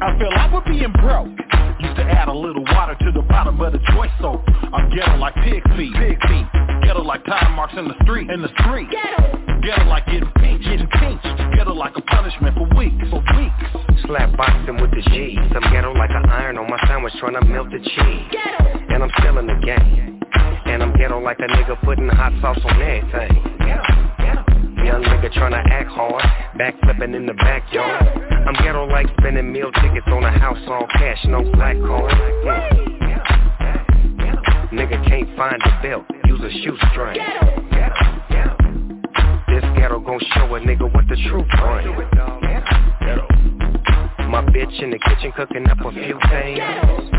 I 0.02 0.18
feel 0.18 0.30
like 0.30 0.54
we're 0.54 0.66
being 0.66 0.92
broke. 0.94 1.28
Used 1.80 1.96
to 1.96 2.04
add 2.04 2.28
a 2.28 2.34
little 2.34 2.64
water 2.64 2.96
to 2.96 3.12
the 3.12 3.22
bottom 3.22 3.60
of 3.62 3.74
the 3.74 3.80
joy 3.94 4.08
soap. 4.22 4.44
I'm 4.74 4.90
ghetto 4.90 5.18
like 5.18 5.36
pig 5.36 5.64
feet. 5.78 5.94
Pig 5.94 6.20
feet. 6.28 6.46
Ghetto 6.84 7.04
like 7.04 7.24
tire 7.26 7.50
marks 7.56 7.74
in 7.78 7.88
the 7.88 7.96
street. 8.04 8.30
In 8.30 8.42
the 8.42 8.50
street. 8.60 8.90
Ghetto. 8.90 9.62
Ghetto 9.62 9.86
like 9.86 10.06
getting 10.08 10.32
pinched. 10.38 10.66
Getting 10.66 10.88
pinched. 10.88 11.24
Ghetto 11.56 11.74
like 11.74 11.94
a 11.96 12.02
punishment 12.02 12.56
for 12.56 12.68
weeks. 12.78 13.06
For 13.10 13.24
weeks. 13.38 14.06
Slap 14.06 14.36
boxing 14.36 14.82
with 14.82 14.92
the 14.92 15.02
G. 15.12 15.38
Some 15.54 15.64
ghetto 15.72 15.94
like 15.94 16.12
an 16.12 16.30
iron 16.30 16.58
on 16.58 16.70
my 16.70 16.80
sandwich 16.88 17.14
trying 17.20 17.40
to 17.40 17.46
melt 17.46 17.70
the 17.72 17.80
cheese. 17.80 18.26
Ghetto. 18.32 18.94
And 18.94 19.04
I'm 19.04 19.12
still 19.20 19.38
in 19.38 19.48
the 19.48 19.60
game. 19.64 20.20
And 20.66 20.84
I'm 20.84 20.94
ghetto 20.98 21.20
like 21.20 21.40
a 21.40 21.48
nigga 21.48 21.80
putting 21.84 22.10
hot 22.10 22.34
sauce 22.42 22.60
on 22.66 22.82
everything. 22.82 23.44
Ghetto. 23.60 23.99
Young 24.89 25.03
nigga 25.03 25.29
tryna 25.34 25.62
act 25.69 25.91
hard, 25.91 26.24
backflipping 26.58 27.15
in 27.15 27.27
the 27.27 27.34
backyard. 27.36 28.08
I'm 28.31 28.55
ghetto 28.55 28.88
like 28.88 29.05
spending 29.19 29.51
meal 29.51 29.72
tickets 29.72 30.08
on 30.08 30.24
a 30.24 30.31
house 30.31 30.58
all 30.67 30.88
cash, 30.93 31.24
no 31.25 31.43
black 31.53 31.77
card. 31.77 32.12
Mm. 32.12 32.79
Nigga 34.74 35.08
can't 35.08 35.29
find 35.38 35.62
a 35.62 35.81
belt, 35.84 36.05
use 36.25 36.41
a 36.41 36.50
shoestring. 36.63 37.22
This 39.48 39.63
ghetto 39.77 40.00
gon' 40.00 40.19
show 40.34 40.55
a 40.55 40.60
nigga 40.60 40.91
what 40.91 41.08
the 41.08 41.17
truth 41.29 41.46
is. 41.46 41.60
My 44.27 44.41
bitch 44.41 44.81
in 44.81 44.89
the 44.89 44.98
kitchen 44.98 45.31
cooking 45.38 45.67
up 45.69 45.86
a 45.86 45.91
few 45.91 46.17
things. 46.31 47.19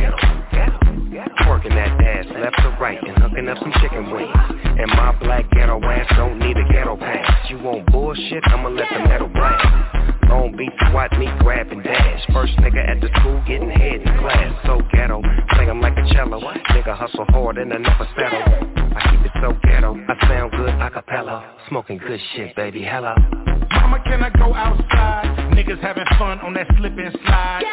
Working 1.50 1.75
that 1.75 2.00
ass 2.00 2.26
left 2.30 2.57
to 2.62 2.76
right 2.80 3.02
and 3.02 3.19
hooking 3.19 3.49
up 3.49 3.59
some 3.59 3.73
chicken 3.83 4.09
wings. 4.12 4.30
And 4.62 4.88
my 4.92 5.19
black 5.19 5.50
ghetto 5.50 5.83
ass 5.83 6.07
don't 6.16 6.38
need 6.38 6.57
a 6.57 6.62
ghetto 6.73 6.97
pass. 6.97 7.50
You 7.50 7.59
want 7.59 7.90
bullshit? 7.90 8.45
I'ma 8.47 8.69
let 8.69 8.87
the 8.88 9.00
metal 9.00 9.26
blast. 9.26 10.09
Long 10.30 10.54
Beach 10.56 10.70
swat 10.90 11.10
me, 11.18 11.26
grab 11.40 11.72
and 11.72 11.82
dash. 11.82 12.22
First 12.32 12.56
nigga 12.58 12.78
at 12.88 13.00
the 13.00 13.10
school 13.18 13.42
getting 13.46 13.68
head 13.68 14.00
in 14.00 14.18
class. 14.18 14.54
So 14.64 14.80
ghetto, 14.94 15.20
play 15.50 15.68
'em 15.68 15.80
like 15.80 15.99
a 15.99 16.06
cello. 16.14 16.40
Nigga 16.70 16.96
hustle 16.96 17.26
hard 17.30 17.58
and 17.58 17.72
I 17.72 17.78
never 17.78 18.06
settle. 18.16 18.42
I 18.96 19.00
keep 19.10 19.26
it 19.26 19.32
so 19.42 19.52
ghetto, 19.64 19.99
I 20.08 20.28
sound 20.28 20.52
good 20.52 20.70
a 20.70 20.90
cappella. 20.90 21.44
Smoking 21.68 21.99
good 21.99 22.20
shit, 22.34 22.54
baby, 22.54 22.82
hello. 22.82 23.14
Mama, 23.72 23.99
can 24.04 24.22
I 24.22 24.30
go 24.30 24.54
outside? 24.54 25.26
Niggas 25.50 25.80
having 25.80 26.06
fun 26.18 26.38
on 26.40 26.54
that 26.54 26.66
slip 26.78 26.96
and 26.96 27.18
slide. 27.26 27.64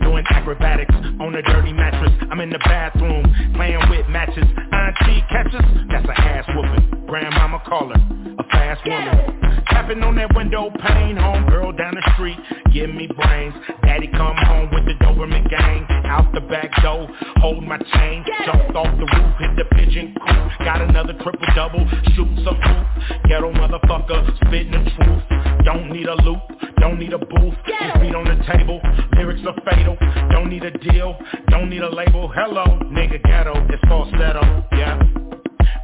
Doing 0.00 0.24
acrobatics 0.30 0.94
on 1.20 1.34
a 1.34 1.42
dirty 1.42 1.72
mattress. 1.72 2.12
I'm 2.30 2.40
in 2.40 2.50
the 2.50 2.58
bathroom 2.58 3.24
playing 3.54 3.82
with 3.90 4.08
matches. 4.08 4.46
Auntie 4.72 5.24
catches, 5.30 5.66
that's 5.90 6.06
a 6.06 6.20
ass 6.20 6.44
whooping. 6.54 7.06
Grandmama 7.06 7.60
caller, 7.66 7.96
a 8.38 8.44
fast 8.50 8.86
woman. 8.86 9.40
Tapping 9.66 10.02
on 10.02 10.14
that 10.16 10.34
window 10.34 10.70
pane, 10.70 11.16
home 11.16 11.46
girl 11.48 11.72
down 11.72 11.94
the 11.94 12.03
street, 12.12 12.38
give 12.72 12.90
me 12.90 13.06
brains. 13.06 13.54
Daddy 13.82 14.08
come 14.08 14.36
home 14.36 14.70
with 14.72 14.84
the 14.86 14.94
Doberman 15.04 15.48
gang, 15.48 15.86
out 16.06 16.32
the 16.34 16.40
back 16.40 16.70
door, 16.82 17.08
hold 17.36 17.64
my 17.64 17.78
chain. 17.78 18.24
Jumped 18.44 18.76
off 18.76 18.92
the 18.98 19.06
roof, 19.06 19.34
hit 19.38 19.56
the 19.56 19.64
pigeon 19.76 20.14
coop. 20.14 20.66
Got 20.66 20.82
another 20.82 21.14
triple 21.14 21.46
double, 21.54 21.86
shoot 22.14 22.28
some 22.44 22.60
hoop. 22.60 22.86
Ghetto 23.28 23.52
motherfucker, 23.52 24.36
spitting 24.46 24.72
the 24.72 24.90
truth. 24.96 25.22
Don't 25.64 25.90
need 25.90 26.06
a 26.06 26.14
loop, 26.22 26.40
don't 26.80 26.98
need 26.98 27.12
a 27.12 27.18
booth. 27.18 27.54
Just 27.66 28.00
beat 28.00 28.14
on 28.14 28.24
the 28.24 28.36
table, 28.52 28.80
lyrics 29.16 29.40
are 29.46 29.56
fatal. 29.64 29.96
Don't 30.30 30.50
need 30.50 30.64
a 30.64 30.70
deal, 30.70 31.16
don't 31.48 31.70
need 31.70 31.82
a 31.82 31.88
label. 31.88 32.30
Hello, 32.34 32.64
nigga 32.92 33.22
ghetto, 33.22 33.54
it's 33.70 33.82
falsetto, 33.88 34.64
yeah. 34.72 35.00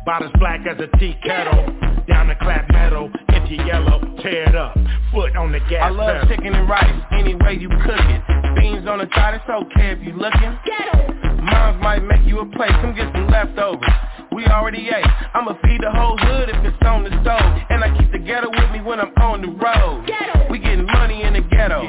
Bottoms 0.04 0.32
black 0.38 0.60
as 0.66 0.78
a 0.80 0.96
tea 0.98 1.16
kettle. 1.22 1.66
Down 2.08 2.28
the 2.28 2.34
clap 2.40 2.68
metal, 2.70 3.10
into 3.50 3.64
yellow, 3.66 4.00
tear 4.22 4.48
it 4.48 4.54
up. 4.54 4.76
Foot 5.12 5.36
on 5.36 5.52
the 5.52 5.60
gas 5.70 5.82
I 5.82 5.90
love 5.90 6.22
pedal. 6.22 6.28
chicken 6.28 6.54
and 6.54 6.68
rice, 6.68 7.02
any 7.12 7.34
way 7.34 7.54
you 7.54 7.68
cook 7.68 7.98
it. 7.98 8.22
Beans 8.56 8.86
on 8.86 8.98
the 8.98 9.08
side, 9.14 9.34
it's 9.34 9.48
okay 9.48 9.92
if 9.92 10.00
you 10.02 10.12
looking. 10.14 10.56
Moms 11.42 11.82
might 11.82 12.02
make 12.04 12.26
you 12.26 12.40
a 12.40 12.46
plate, 12.46 12.70
come 12.80 12.94
get 12.94 13.12
some 13.12 13.28
leftovers. 13.28 13.88
We 14.32 14.46
already 14.46 14.88
ate. 14.88 15.06
I'ma 15.34 15.54
feed 15.62 15.80
the 15.82 15.90
whole 15.90 16.16
hood 16.16 16.48
if 16.50 16.64
it's 16.64 16.76
on 16.86 17.02
the 17.02 17.10
stove. 17.22 17.42
And 17.70 17.82
I 17.82 17.96
keep 17.98 18.12
the 18.12 18.18
ghetto 18.18 18.50
with 18.50 18.70
me 18.70 18.80
when 18.80 19.00
I'm 19.00 19.12
on 19.18 19.42
the 19.42 19.48
road. 19.48 20.06
We 20.50 20.60
money 20.60 20.69
in 20.69 20.69
the 20.69 20.69
ghetto. 21.60 21.82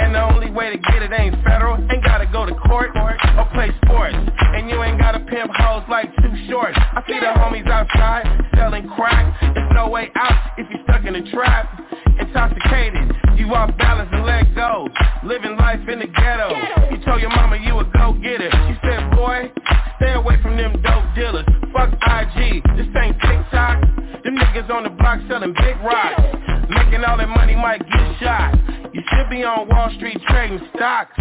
And 0.00 0.14
the 0.14 0.22
only 0.22 0.50
way 0.50 0.70
to 0.70 0.78
get 0.78 1.02
it 1.02 1.12
ain't 1.12 1.36
federal. 1.44 1.76
Ain't 1.92 2.04
gotta 2.04 2.26
go 2.26 2.46
to 2.46 2.54
court 2.54 2.90
or 2.96 3.16
play 3.52 3.70
sports. 3.84 4.16
And 4.16 4.70
you 4.70 4.82
ain't 4.82 4.98
gotta 4.98 5.20
pimp 5.20 5.52
hoes 5.54 5.84
like 5.88 6.08
too 6.16 6.32
short. 6.48 6.72
I 6.74 7.02
see 7.06 7.20
the 7.20 7.32
homies 7.36 7.68
outside 7.68 8.24
selling 8.56 8.88
crack. 8.96 9.36
There's 9.54 9.72
no 9.74 9.88
way 9.88 10.10
out 10.14 10.56
if 10.56 10.66
you're 10.70 10.82
stuck 10.84 11.04
in 11.04 11.14
a 11.16 11.30
trap. 11.30 11.68
Intoxicated, 12.18 13.12
you 13.36 13.52
off 13.54 13.76
balance 13.78 14.08
and 14.12 14.24
let 14.24 14.54
go. 14.54 14.88
Living 15.24 15.56
life 15.56 15.86
in 15.88 15.98
the 15.98 16.06
ghetto. 16.06 16.50
You 16.90 17.04
told 17.04 17.20
your 17.20 17.30
mama 17.30 17.56
you 17.56 17.78
a 17.78 17.84
go-getter. 17.84 18.50
She 18.50 18.74
said, 18.84 19.10
boy, 19.16 19.52
stay 19.96 20.12
away 20.12 20.40
from 20.42 20.56
them 20.56 20.80
dope 20.82 21.04
dealers. 21.14 21.46
Fuck 21.72 21.92
IG, 21.92 22.62
this 22.76 22.88
ain't 22.96 23.16
TikTok. 23.20 23.80
Them 24.24 24.36
niggas 24.36 24.68
on 24.70 24.84
the 24.84 24.90
block 24.90 25.20
selling 25.28 25.54
big 25.54 25.76
rocks. 25.80 26.39
Making 26.70 27.02
all 27.04 27.16
that 27.18 27.28
money 27.28 27.56
might 27.56 27.80
get 27.80 28.20
shot. 28.20 28.54
You 28.94 29.02
should 29.10 29.28
be 29.28 29.42
on 29.42 29.68
Wall 29.68 29.90
Street 29.96 30.18
trading 30.28 30.60
stocks. 30.76 31.18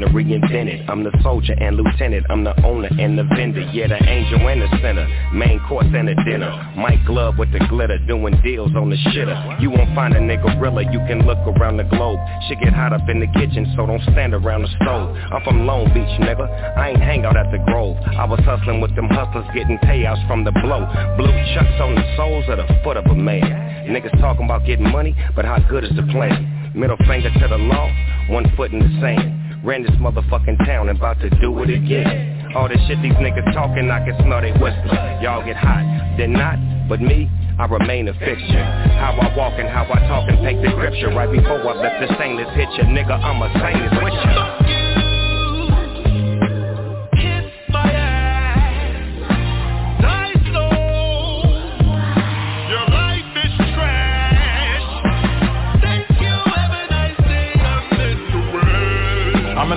Time 0.00 0.12
to 0.12 0.16
reinvent 0.16 0.68
it. 0.68 0.88
I'm 0.88 1.04
the 1.04 1.12
soldier 1.22 1.54
and 1.58 1.76
lieutenant, 1.76 2.26
I'm 2.30 2.44
the 2.44 2.54
owner 2.64 2.88
and 2.98 3.18
the 3.18 3.24
vendor. 3.24 3.60
Yeah, 3.72 3.88
the 3.88 4.02
angel 4.08 4.48
and 4.48 4.62
the 4.62 4.68
sinner, 4.82 5.06
main 5.32 5.60
course 5.68 5.86
and 5.92 6.08
the 6.08 6.14
dinner. 6.24 6.50
Mike 6.76 7.04
Glove 7.06 7.38
with 7.38 7.52
the 7.52 7.60
glitter, 7.68 7.98
doing 8.06 8.40
deals 8.42 8.74
on 8.76 8.90
the 8.90 8.96
shitter. 9.10 9.60
You 9.60 9.70
won't 9.70 9.94
find 9.94 10.14
a 10.14 10.20
nigga 10.20 10.58
gorilla, 10.58 10.82
you 10.90 11.00
can 11.06 11.26
look 11.26 11.38
around 11.38 11.78
the 11.78 11.84
globe. 11.84 12.18
Shit 12.48 12.60
get 12.60 12.72
hot 12.72 12.92
up 12.92 13.08
in 13.08 13.20
the 13.20 13.26
kitchen, 13.38 13.72
so 13.76 13.86
don't 13.86 14.02
stand 14.12 14.34
around 14.34 14.62
the 14.62 14.70
stove. 14.80 15.16
I'm 15.32 15.42
from 15.44 15.66
Long 15.66 15.86
Beach, 15.92 16.14
nigga, 16.20 16.46
I 16.76 16.90
ain't 16.90 17.02
hang 17.02 17.24
out 17.24 17.36
at 17.36 17.50
the 17.50 17.58
Grove. 17.66 17.96
I 18.16 18.24
was 18.24 18.40
hustling 18.40 18.80
with 18.80 18.94
them 18.96 19.08
hustlers, 19.08 19.46
getting 19.54 19.78
payouts 19.78 20.26
from 20.26 20.44
the 20.44 20.52
blow. 20.52 20.86
Blue 21.16 21.32
chucks 21.54 21.80
on 21.80 21.94
the 21.94 22.04
soles 22.16 22.44
of 22.48 22.58
the 22.58 22.80
foot 22.84 22.96
of 22.96 23.06
a 23.06 23.14
man. 23.14 23.88
Niggas 23.88 24.18
talking 24.20 24.44
about 24.44 24.66
getting 24.66 24.90
money, 24.90 25.14
but 25.34 25.44
how 25.44 25.58
good 25.68 25.84
is 25.84 25.90
the 25.96 26.02
plan? 26.12 26.72
Middle 26.74 26.96
finger 27.08 27.30
to 27.32 27.48
the 27.48 27.58
law, 27.58 27.90
one 28.28 28.46
foot 28.56 28.70
in 28.72 28.78
the 28.78 29.00
sand. 29.00 29.39
Ran 29.62 29.82
this 29.82 29.92
motherfucking 30.00 30.64
town 30.64 30.88
about 30.88 31.20
to 31.20 31.28
do 31.40 31.62
it 31.62 31.68
again. 31.68 32.52
All 32.56 32.66
this 32.66 32.80
shit 32.88 33.00
these 33.02 33.12
niggas 33.12 33.52
talking, 33.52 33.90
I 33.90 34.04
can 34.04 34.16
smell 34.24 34.40
they 34.40 34.52
whisper. 34.52 35.20
Y'all 35.22 35.44
get 35.44 35.56
hot, 35.56 36.16
they're 36.16 36.26
not, 36.26 36.56
but 36.88 37.00
me, 37.00 37.28
I 37.58 37.66
remain 37.66 38.08
a 38.08 38.14
fixture. 38.14 38.64
How 38.96 39.18
I 39.20 39.36
walk 39.36 39.58
and 39.58 39.68
how 39.68 39.84
I 39.84 40.00
talk 40.08 40.30
and 40.30 40.38
paint 40.38 40.62
the 40.62 40.70
scripture. 40.70 41.08
Right 41.14 41.30
before 41.30 41.60
I 41.60 41.74
let 41.76 42.00
the 42.00 42.14
stainless 42.16 42.48
hit 42.56 42.70
you, 42.78 42.84
nigga, 42.84 43.22
I'm 43.22 43.42
a 43.42 43.50
stainless 43.50 44.02
with 44.02 44.14
you. 44.14 44.59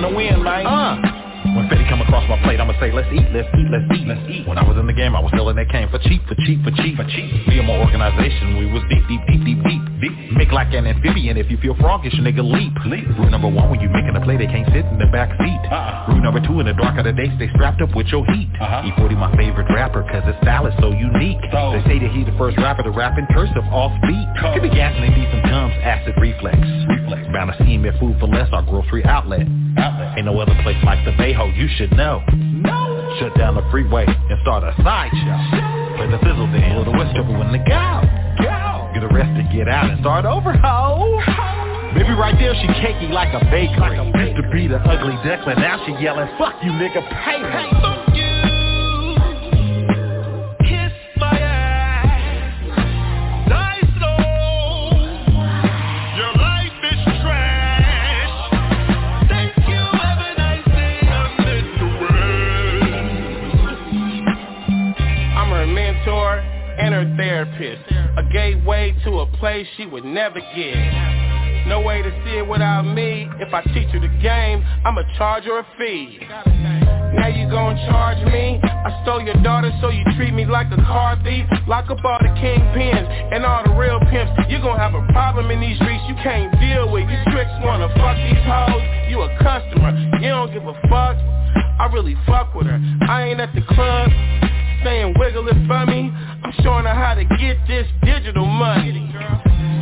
I'm 0.04 0.16
in 0.20 0.36
the 0.36 0.44
man. 0.44 0.66
Uh. 0.66 1.24
When 1.56 1.68
Fetty 1.68 1.88
come 1.88 2.00
across 2.00 2.28
my 2.28 2.40
plate, 2.42 2.60
I'ma 2.60 2.72
say, 2.80 2.90
let's 2.92 3.08
eat, 3.12 3.24
let's 3.32 3.48
eat, 3.56 3.68
let's 3.70 3.84
eat, 3.92 4.08
let's 4.08 4.20
eat. 4.28 4.48
When 4.48 4.58
I 4.58 4.64
was 4.64 4.76
in 4.76 4.86
the 4.86 4.92
game, 4.92 5.14
I 5.14 5.20
was 5.20 5.32
selling 5.36 5.56
that 5.56 5.68
cane 5.68 5.88
for 5.88 5.98
cheap, 5.98 6.24
for 6.26 6.34
cheap, 6.44 6.64
for 6.64 6.72
cheap, 6.72 6.96
for 6.96 7.04
cheap. 7.04 7.28
Me 7.48 7.58
and 7.60 7.68
my 7.68 7.76
organization, 7.78 8.56
we 8.56 8.66
was 8.66 8.82
deep, 8.88 9.04
deep, 9.08 9.20
deep, 9.28 9.44
deep, 9.44 9.60
deep, 9.64 9.82
deep. 10.04 10.36
Make 10.36 10.52
like 10.52 10.72
an 10.74 10.86
amphibian. 10.86 11.36
If 11.36 11.50
you 11.50 11.56
feel 11.58 11.74
froggish, 11.76 12.14
nigga, 12.20 12.44
leap. 12.44 12.72
leap. 12.84 13.08
Rule 13.16 13.30
number 13.30 13.48
one, 13.48 13.70
when 13.70 13.80
you 13.80 13.88
making 13.88 14.16
a 14.16 14.20
play, 14.20 14.36
they 14.36 14.46
can't 14.46 14.66
sit 14.68 14.84
in 14.84 14.98
the 14.98 15.08
back 15.08 15.32
seat. 15.40 15.60
Uh-uh. 15.70 16.12
Rule 16.12 16.22
number 16.22 16.40
two, 16.44 16.60
in 16.60 16.66
the 16.66 16.74
dark 16.74 16.98
of 16.98 17.04
the 17.04 17.12
day, 17.12 17.32
stay 17.36 17.48
strapped 17.54 17.80
up 17.80 17.94
with 17.96 18.08
your 18.08 18.24
heat. 18.32 18.48
Uh-huh. 18.60 18.84
E40 18.84 19.16
my 19.16 19.32
favorite 19.36 19.68
rapper, 19.72 20.02
cause 20.04 20.24
his 20.24 20.36
style 20.42 20.66
is 20.66 20.74
so 20.80 20.92
unique. 20.92 21.40
So. 21.52 21.72
They 21.72 21.82
say 21.88 21.98
that 22.04 22.10
he 22.12 22.24
the 22.24 22.36
first 22.36 22.58
rapper 22.58 22.82
to 22.82 22.90
rap 22.90 23.18
in 23.18 23.26
cursive 23.32 23.64
off 23.72 23.92
beat. 24.04 24.28
Could 24.40 24.62
be 24.62 24.70
they 24.70 25.10
need 25.10 25.28
some 25.32 25.42
gums, 25.48 25.74
acid 25.80 26.14
reflex. 26.20 26.58
Reflex. 26.88 27.24
Bound 27.32 27.52
to 27.52 27.56
see 27.64 27.74
him 27.74 27.84
at 27.86 27.98
Food 27.98 28.18
for 28.20 28.28
Less, 28.28 28.48
our 28.52 28.62
grocery 28.62 29.04
outlet. 29.04 29.46
Outlet. 29.78 30.18
Ain't 30.18 30.26
no 30.26 30.38
other 30.38 30.56
place 30.62 30.78
like 30.84 31.04
the 31.04 31.12
Bayho, 31.12 31.48
you 31.56 31.68
should 31.76 31.92
know. 31.96 32.22
No. 32.34 33.16
Shut 33.20 33.36
down 33.38 33.54
the 33.54 33.64
freeway 33.70 34.04
and 34.06 34.38
start 34.42 34.64
a 34.64 34.74
sideshow. 34.82 35.96
Play 35.96 36.10
the 36.10 36.18
fizzle 36.18 36.50
dance, 36.50 36.74
blow 36.74 36.84
the 36.84 36.96
whistle 36.98 37.38
when 37.38 37.52
the 37.52 37.62
go. 37.62 38.53
Get 38.94 39.02
arrested, 39.02 39.50
get 39.50 39.68
out 39.68 39.90
and 39.90 39.98
start 40.00 40.24
over, 40.24 40.52
ho. 40.52 41.20
Maybe 41.94 42.10
right 42.10 42.34
there 42.38 42.54
she 42.54 42.68
cakey 42.78 43.10
like 43.10 43.34
a 43.34 43.44
bakery. 43.50 43.78
Like 43.78 43.98
a 43.98 44.04
Used 44.24 44.36
to 44.36 44.50
be 44.52 44.68
the 44.68 44.78
ugly 44.78 45.16
duckling, 45.28 45.58
now 45.58 45.84
she 45.84 45.92
yelling, 46.02 46.28
fuck 46.38 46.54
you 46.62 46.70
nigga, 46.70 47.02
pay 47.24 47.42
me. 47.42 48.03
Therapist. 67.34 67.82
A 68.16 68.22
gateway 68.32 68.94
to 69.04 69.20
a 69.20 69.26
place 69.38 69.66
she 69.76 69.86
would 69.86 70.04
never 70.04 70.38
get. 70.54 71.66
No 71.66 71.80
way 71.80 72.02
to 72.02 72.10
see 72.22 72.38
it 72.38 72.46
without 72.46 72.82
me. 72.82 73.26
If 73.40 73.52
I 73.52 73.62
teach 73.74 73.90
her 73.90 73.98
the 73.98 74.12
game, 74.22 74.62
I'ma 74.84 75.02
charge 75.18 75.44
her 75.44 75.58
a 75.58 75.66
fee. 75.76 76.20
Now 77.18 77.28
you 77.28 77.48
gon' 77.50 77.76
charge 77.90 78.22
me? 78.30 78.60
I 78.62 79.02
stole 79.02 79.22
your 79.22 79.40
daughter 79.42 79.72
so 79.80 79.88
you 79.88 80.04
treat 80.16 80.32
me 80.32 80.44
like 80.44 80.66
a 80.70 80.76
car 80.76 81.18
thief 81.24 81.46
Lock 81.66 81.88
up 81.88 82.04
all 82.04 82.18
the 82.20 82.28
kingpins 82.42 83.06
and 83.32 83.46
all 83.46 83.62
the 83.64 83.70
real 83.70 84.00
pimps 84.10 84.32
You 84.50 84.58
gon' 84.58 84.76
have 84.76 84.94
a 84.94 85.06
problem 85.12 85.50
in 85.50 85.60
these 85.60 85.76
streets 85.76 86.02
you 86.08 86.16
can't 86.16 86.52
deal 86.58 86.90
with 86.90 87.08
You 87.08 87.18
tricks 87.32 87.54
wanna 87.62 87.88
fuck 87.94 88.18
these 88.18 88.44
hoes, 88.44 88.82
you 89.08 89.22
a 89.22 89.30
customer 89.38 89.94
You 90.20 90.28
don't 90.28 90.52
give 90.52 90.66
a 90.66 90.74
fuck, 90.90 91.16
I 91.78 91.88
really 91.94 92.16
fuck 92.26 92.52
with 92.52 92.66
her 92.66 92.82
I 93.08 93.30
ain't 93.30 93.40
at 93.40 93.54
the 93.54 93.62
club 93.62 94.10
saying 94.84 95.14
wiggle 95.18 95.48
it 95.48 95.56
for 95.66 95.86
me. 95.86 96.12
I'm 96.12 96.52
showing 96.62 96.84
her 96.84 96.94
how 96.94 97.14
to 97.14 97.24
get 97.24 97.56
this 97.66 97.88
digital 98.04 98.46
money. 98.46 99.10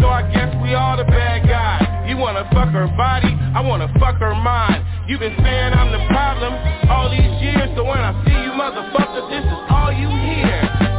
So 0.01 0.07
I 0.09 0.23
guess 0.33 0.55
we 0.63 0.75
all 0.75 0.97
the 0.97 1.05
bad 1.05 1.47
guys. 1.47 2.09
You 2.09 2.17
wanna 2.17 2.49
fuck 2.53 2.71
her 2.71 2.87
body, 2.97 3.35
I 3.55 3.61
wanna 3.61 3.93
fuck 3.99 4.17
her 4.19 4.35
mind. 4.35 4.85
You 5.09 5.19
been 5.19 5.37
saying 5.37 5.73
I'm 5.75 5.91
the 5.93 6.07
problem 6.09 6.55
all 6.89 7.11
these 7.11 7.43
years. 7.43 7.69
So 7.77 7.85
when 7.85 7.99
I 7.99 8.15
see 8.25 8.33
you 8.33 8.53
motherfucker, 8.55 9.29
this 9.29 9.45
is 9.45 9.61
all 9.69 9.93
you 9.93 10.09
hear 10.09 10.92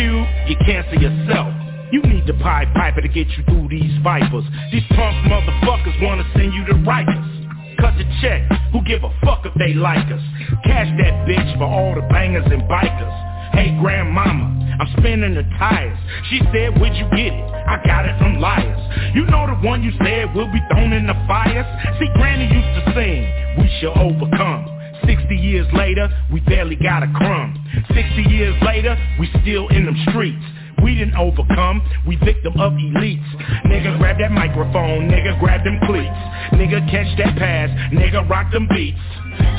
Cube, 0.00 0.26
you 0.48 0.56
cancel 0.64 0.96
yourself. 0.96 1.52
You 1.92 2.00
need 2.00 2.26
the 2.26 2.32
Pied 2.40 2.72
Piper 2.72 3.02
to 3.02 3.08
get 3.08 3.28
you 3.36 3.44
through 3.44 3.68
these 3.68 3.92
vipers. 4.02 4.44
These 4.72 4.84
punk 4.96 5.12
motherfuckers 5.28 6.00
wanna 6.00 6.24
send 6.34 6.54
you 6.54 6.64
to 6.72 6.74
Rikers. 6.88 7.76
Cut 7.78 7.92
the 7.98 8.08
check, 8.22 8.48
who 8.72 8.80
give 8.84 9.04
a 9.04 9.12
fuck 9.22 9.44
if 9.44 9.52
they 9.58 9.74
like 9.74 10.06
us? 10.10 10.22
Cash 10.64 10.88
that 10.96 11.28
bitch 11.28 11.58
for 11.58 11.64
all 11.64 11.94
the 11.94 12.00
bangers 12.08 12.46
and 12.50 12.62
bikers. 12.62 13.52
Hey 13.52 13.76
grandmama, 13.78 14.78
I'm 14.80 14.88
spinning 14.96 15.34
the 15.34 15.44
tires. 15.58 15.98
She 16.30 16.40
said, 16.50 16.80
where'd 16.80 16.96
you 16.96 17.04
get 17.10 17.36
it? 17.36 17.44
I 17.68 17.76
got 17.84 18.06
it 18.06 18.16
from 18.18 18.40
liars. 18.40 18.80
You 19.14 19.26
know 19.26 19.46
the 19.48 19.66
one 19.66 19.82
you 19.82 19.92
said 20.02 20.34
will 20.34 20.50
be 20.50 20.60
thrown 20.72 20.94
in 20.94 21.06
the 21.08 21.14
fires? 21.28 21.66
See, 21.98 22.08
Granny 22.14 22.48
used 22.48 22.86
to 22.86 22.92
sing, 22.96 23.28
we 23.60 23.68
shall 23.80 23.98
overcome. 24.00 24.79
60 25.06 25.36
years 25.36 25.66
later, 25.74 26.08
we 26.32 26.40
barely 26.40 26.76
got 26.76 27.02
a 27.02 27.10
crumb. 27.14 27.54
60 27.88 28.22
years 28.30 28.54
later, 28.62 28.96
we 29.18 29.28
still 29.42 29.68
in 29.68 29.84
them 29.86 29.96
streets. 30.08 30.42
We 30.82 30.94
didn't 30.94 31.16
overcome, 31.16 31.82
we 32.06 32.16
victim 32.16 32.54
of 32.58 32.72
elites. 32.72 33.28
Nigga 33.66 33.98
grab 33.98 34.16
that 34.18 34.32
microphone, 34.32 35.08
nigga 35.08 35.38
grab 35.38 35.62
them 35.62 35.78
cleats. 35.84 36.08
Nigga 36.56 36.90
catch 36.90 37.18
that 37.18 37.36
pass, 37.36 37.68
nigga 37.92 38.28
rock 38.28 38.50
them 38.52 38.66
beats. 38.70 38.98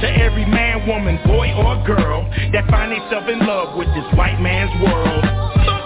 To 0.01 0.07
every 0.09 0.45
man, 0.45 0.87
woman, 0.87 1.19
boy 1.25 1.53
or 1.53 1.85
girl 1.85 2.27
that 2.53 2.67
find 2.69 2.91
themselves 2.91 3.27
in 3.29 3.45
love 3.45 3.77
with 3.77 3.87
this 3.89 4.17
white 4.17 4.39
man's 4.41 4.71
world. 4.81 5.80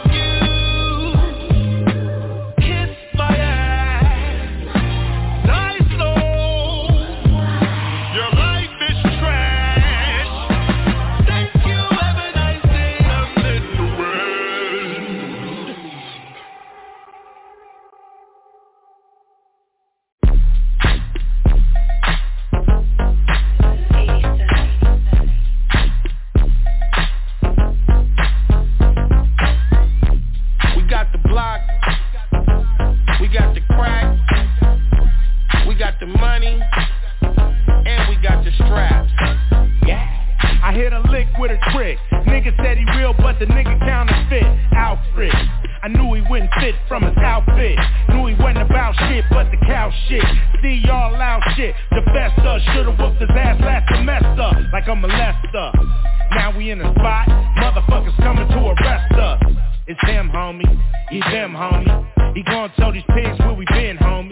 these 62.96 63.04
pigs 63.12 63.38
where 63.40 63.54
we 63.54 63.66
been, 63.76 63.98
homie. 63.98 64.32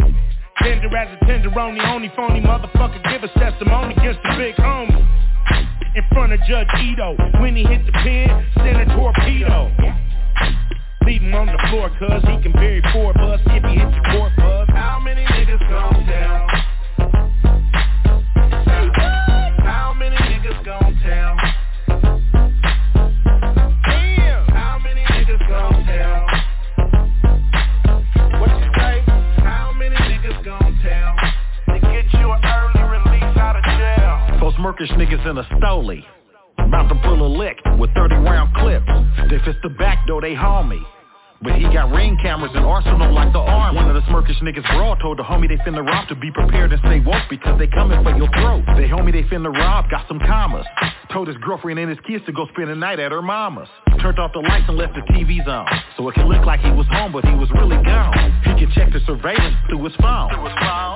Tender 0.63 0.95
as 0.95 1.19
a 1.19 1.26
tenderoni, 1.26 1.84
only 1.91 2.10
phony 2.15 2.39
motherfucker 2.39 3.04
give 3.12 3.23
us 3.23 3.30
testimony 3.36 3.93
against 3.97 4.21
the 4.23 4.36
big 4.38 4.56
homie. 4.56 5.04
In 5.95 6.04
front 6.13 6.32
of 6.32 6.39
Judge 6.47 6.67
Ito, 6.80 7.17
when 7.41 7.58
he 7.58 7.63
hit 7.63 7.86
the 7.86 7.91
pen, 7.91 8.47
send 8.56 8.78
a 8.78 8.86
torpedo. 8.95 9.69
Leave 11.06 11.21
him 11.21 11.36
on 11.36 11.47
the 11.47 11.60
floor, 11.69 11.89
cuz 11.99 12.23
he 12.23 12.41
can 12.41 12.54
bury 12.54 12.82
four 12.93 13.12
of 13.12 13.17
us 13.17 13.41
if 13.47 13.63
he 13.65 13.76
hits 13.76 13.91
the 13.91 14.10
court, 14.12 14.32
buzz. 14.38 14.69
How 14.69 14.99
many 15.04 15.26
niggas 15.26 15.60
gone 15.69 16.08
down? 16.08 16.52
Smirkish 34.73 34.91
niggas 34.97 35.29
in 35.29 35.38
a 35.38 35.43
stoley. 35.55 36.03
About 36.57 36.88
to 36.89 36.95
pull 37.03 37.25
a 37.25 37.31
lick 37.38 37.57
with 37.77 37.91
30 37.93 38.15
round 38.15 38.55
clips. 38.55 38.86
If 39.31 39.45
it's 39.47 39.59
the 39.62 39.69
back 39.69 40.07
door, 40.07 40.21
they 40.21 40.33
haul 40.33 40.63
me. 40.63 40.81
But 41.43 41.60
he 41.60 41.63
got 41.63 41.91
ring 41.91 42.17
cameras 42.21 42.51
and 42.56 42.65
arsenal 42.65 43.13
like 43.13 43.34
the 43.34 43.39
arm. 43.39 43.75
One 43.75 43.89
of 43.89 43.95
the 43.95 44.01
smirkish 44.08 44.39
niggas 44.41 44.63
broad 44.75 44.99
told 45.01 45.19
the 45.19 45.23
homie 45.23 45.49
they 45.49 45.58
finna 45.67 45.86
rob 45.86 46.08
to 46.08 46.15
be 46.15 46.32
prepared 46.32 46.71
and 46.71 46.79
stay 46.79 47.01
woke 47.01 47.27
because 47.29 47.60
they 47.60 47.67
coming 47.67 48.01
for 48.01 48.15
your 48.15 48.32
throat. 48.32 48.63
They 48.77 48.88
homie 48.88 49.12
they 49.12 49.23
finna 49.23 49.51
rob 49.51 49.89
got 49.89 50.08
some 50.08 50.19
commas. 50.19 50.65
Told 51.12 51.27
his 51.27 51.38
girlfriend 51.38 51.79
and 51.79 51.89
his 51.89 51.99
kids 52.08 52.25
to 52.25 52.32
go 52.32 52.47
spend 52.53 52.69
the 52.69 52.75
night 52.75 52.99
at 52.99 53.12
her 53.12 53.21
mama's. 53.21 53.67
Turned 54.01 54.19
off 54.19 54.32
the 54.34 54.39
lights 54.39 54.65
and 54.69 54.77
left 54.77 54.95
the 54.95 55.01
TVs 55.13 55.45
on. 55.47 55.67
So 55.97 56.08
it 56.08 56.15
can 56.15 56.27
look 56.27 56.45
like 56.45 56.62
he 56.62 56.71
was 56.71 56.88
home, 56.88 57.12
but 57.12 57.25
he 57.25 57.36
was 57.36 57.49
really 57.51 57.82
gone. 57.84 58.15
He 58.43 58.65
can 58.65 58.71
check 58.73 58.93
the 58.93 58.99
surveillance 59.06 59.56
through 59.67 59.84
his 59.84 59.95
phone. 59.97 60.29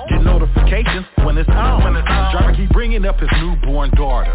Get 0.09 0.23
notifications 0.23 1.05
when 1.25 1.37
it's 1.37 1.49
on. 1.49 1.83
When 1.83 1.95
it's 1.95 2.07
on. 2.09 2.31
Driver 2.31 2.55
keep 2.55 2.69
bringing 2.71 3.05
up 3.05 3.19
his 3.19 3.29
newborn 3.41 3.91
daughter. 3.91 4.33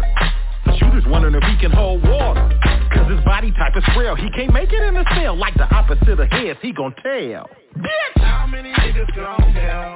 The 0.73 0.79
shooter's 0.79 1.05
wondering 1.05 1.35
if 1.35 1.43
he 1.43 1.55
can 1.57 1.69
hold 1.69 2.01
water. 2.01 2.49
Cause 2.91 3.07
his 3.11 3.23
body 3.23 3.51
type 3.51 3.73
is 3.77 3.83
frail. 3.93 4.15
He 4.15 4.31
can't 4.31 4.51
make 4.51 4.73
it 4.73 4.81
in 4.81 4.95
the 4.95 5.05
cell. 5.15 5.37
Like 5.37 5.53
the 5.53 5.71
opposite 5.71 6.19
of 6.19 6.31
heads, 6.31 6.57
he 6.63 6.71
gon' 6.71 6.95
tell. 7.03 7.47
Bitch! 7.77 8.15
How 8.15 8.47
many 8.47 8.73
niggas 8.73 9.15
gon' 9.15 9.53
tell? 9.53 9.93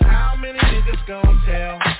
How 0.00 0.34
many 0.36 0.58
niggas 0.58 1.06
gon' 1.06 1.42
tell? 1.44 1.97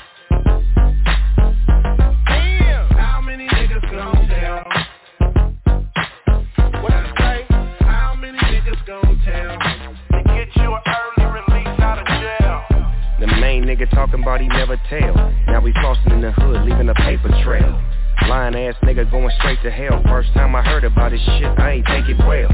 Nigga 13.69 13.91
talking 13.91 14.23
about 14.23 14.41
he 14.41 14.49
never 14.49 14.81
tell. 14.89 15.15
Now 15.47 15.61
we 15.61 15.73
flossing 15.75 16.13
in 16.13 16.23
the 16.23 16.33
hood, 16.33 16.65
leaving 16.65 16.89
a 16.89 16.95
paper 16.95 17.29
trail. 17.45 17.79
Lying 18.27 18.57
ass 18.57 18.75
nigga 18.83 19.09
going 19.11 19.31
straight 19.39 19.61
to 19.63 19.71
hell. 19.71 20.03
First 20.09 20.33
time 20.33 20.57
I 20.57 20.63
heard 20.63 20.85
about 20.85 21.13
this 21.13 21.21
shit, 21.21 21.53
I 21.59 21.73
ain't 21.73 21.87
take 21.87 22.09
it 22.09 22.17
well. 22.27 22.49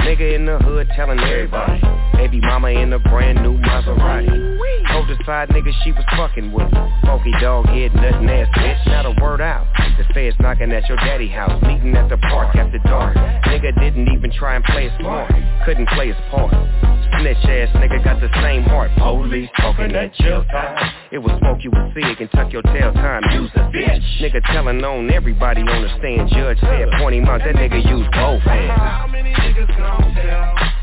Nigga 0.00 0.34
in 0.34 0.46
the 0.46 0.58
hood 0.58 0.88
telling 0.96 1.20
everybody. 1.20 1.80
Baby 2.16 2.40
mama 2.40 2.70
in 2.70 2.92
a 2.92 2.98
brand 2.98 3.42
new 3.42 3.58
Maserati. 3.58 4.56
Told 4.90 5.08
the 5.08 5.16
side 5.26 5.50
nigga 5.50 5.72
she 5.84 5.92
was 5.92 6.04
fucking 6.16 6.50
with. 6.52 6.72
Funky 7.04 7.32
dog 7.40 7.66
head, 7.66 7.94
nothing 7.94 8.28
ass 8.28 8.48
bitch, 8.56 8.86
not 8.86 9.04
a 9.04 9.14
word 9.20 9.42
out. 9.42 9.66
The 9.98 10.04
feds 10.14 10.36
knocking 10.40 10.72
at 10.72 10.88
your 10.88 10.96
daddy 10.98 11.28
house, 11.28 11.60
meeting 11.62 11.94
at 11.96 12.08
the 12.08 12.16
park 12.16 12.56
after 12.56 12.78
dark. 12.78 13.14
Nigga 13.44 13.78
didn't 13.78 14.08
even 14.08 14.32
try 14.32 14.56
and 14.56 14.64
play 14.64 14.86
it 14.86 14.92
smart, 15.00 15.30
couldn't 15.66 15.88
play 15.90 16.08
his 16.08 16.16
part. 16.30 16.54
Snitch 17.20 17.36
ass 17.44 17.68
nigga 17.76 18.02
got 18.04 18.20
the 18.20 18.30
same 18.42 18.62
heart. 18.64 18.90
Police 18.98 19.48
talking 19.58 19.92
that 19.92 20.14
jail 20.14 20.44
time. 20.44 20.92
It 21.12 21.18
was 21.18 21.32
smoke 21.38 21.58
you 21.62 21.70
would 21.70 21.94
see 21.94 22.00
it 22.00 22.18
can 22.18 22.28
tuck 22.28 22.52
your 22.52 22.62
tail 22.62 22.92
time. 22.92 23.22
Use 23.32 23.50
a 23.54 23.60
bitch. 23.70 24.20
Nigga 24.20 24.42
telling 24.52 24.82
on 24.84 25.10
everybody 25.10 25.62
on 25.62 25.82
the 25.82 25.88
stand. 25.98 26.30
Judge 26.30 26.60
said 26.60 26.88
20 27.00 27.20
months. 27.20 27.44
That 27.46 27.54
nigga 27.56 27.80
used 27.84 28.10
both 28.12 28.42
hands. 28.42 28.72
How 28.76 29.06
many 29.10 29.32
niggas 29.32 29.76
gon' 29.76 30.14
tell? 30.14 30.75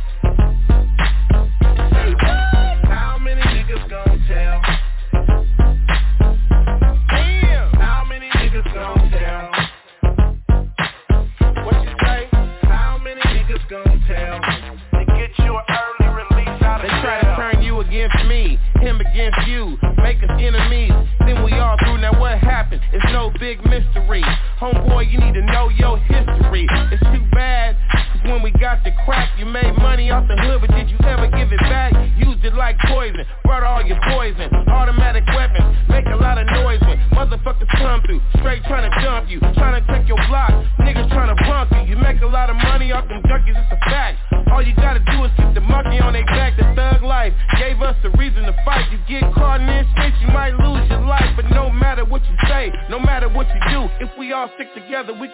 Against 19.14 19.48
you, 19.48 19.78
make 20.02 20.18
us 20.24 20.30
enemies. 20.42 20.92
Then 21.26 21.44
we 21.44 21.54
all 21.54 21.78
through. 21.86 22.00
Now 22.00 22.20
what 22.20 22.40
happened? 22.40 22.82
It's 22.92 23.06
no 23.14 23.32
big 23.40 23.64
mystery. 23.66 24.24
Homeboy, 24.60 25.12
you 25.12 25.20
need 25.20 25.36
to 25.36 25.46
know 25.46 25.70
your 25.70 25.98
history. 26.00 26.66
It's 26.92 27.04
too 27.14 27.24
bad. 27.32 27.78
'cause 27.92 28.24
when 28.24 28.42
we 28.42 28.52
got 28.52 28.84
the 28.84 28.92
crack, 29.06 29.30
you 29.38 29.46
made 29.46 29.78
money 29.78 30.10
off 30.10 30.28
the 30.28 30.36
hood, 30.38 30.62
but 30.62 30.72
did 30.72 30.90
you 30.90 30.98
ever 31.06 31.28
give 31.28 31.54
it 31.54 31.60
back? 31.62 31.94
Used 32.18 32.44
it 32.44 32.56
like 32.56 32.78
poison, 32.80 33.26
brought 33.46 33.64
all 33.64 33.82
your 33.84 34.00
poison. 34.02 34.50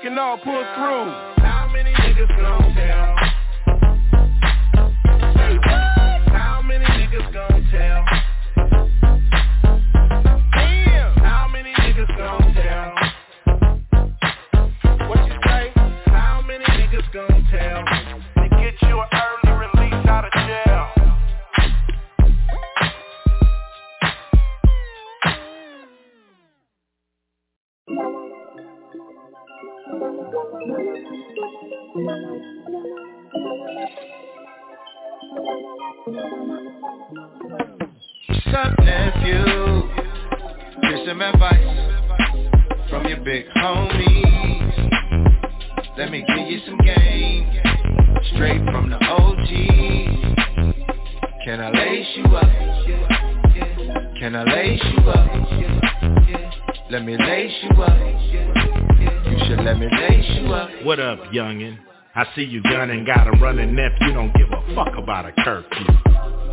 Can 0.02 0.18
all 0.18 0.38
pull 0.38 0.64
through. 0.76 1.12
How 1.44 1.70
many 1.74 1.94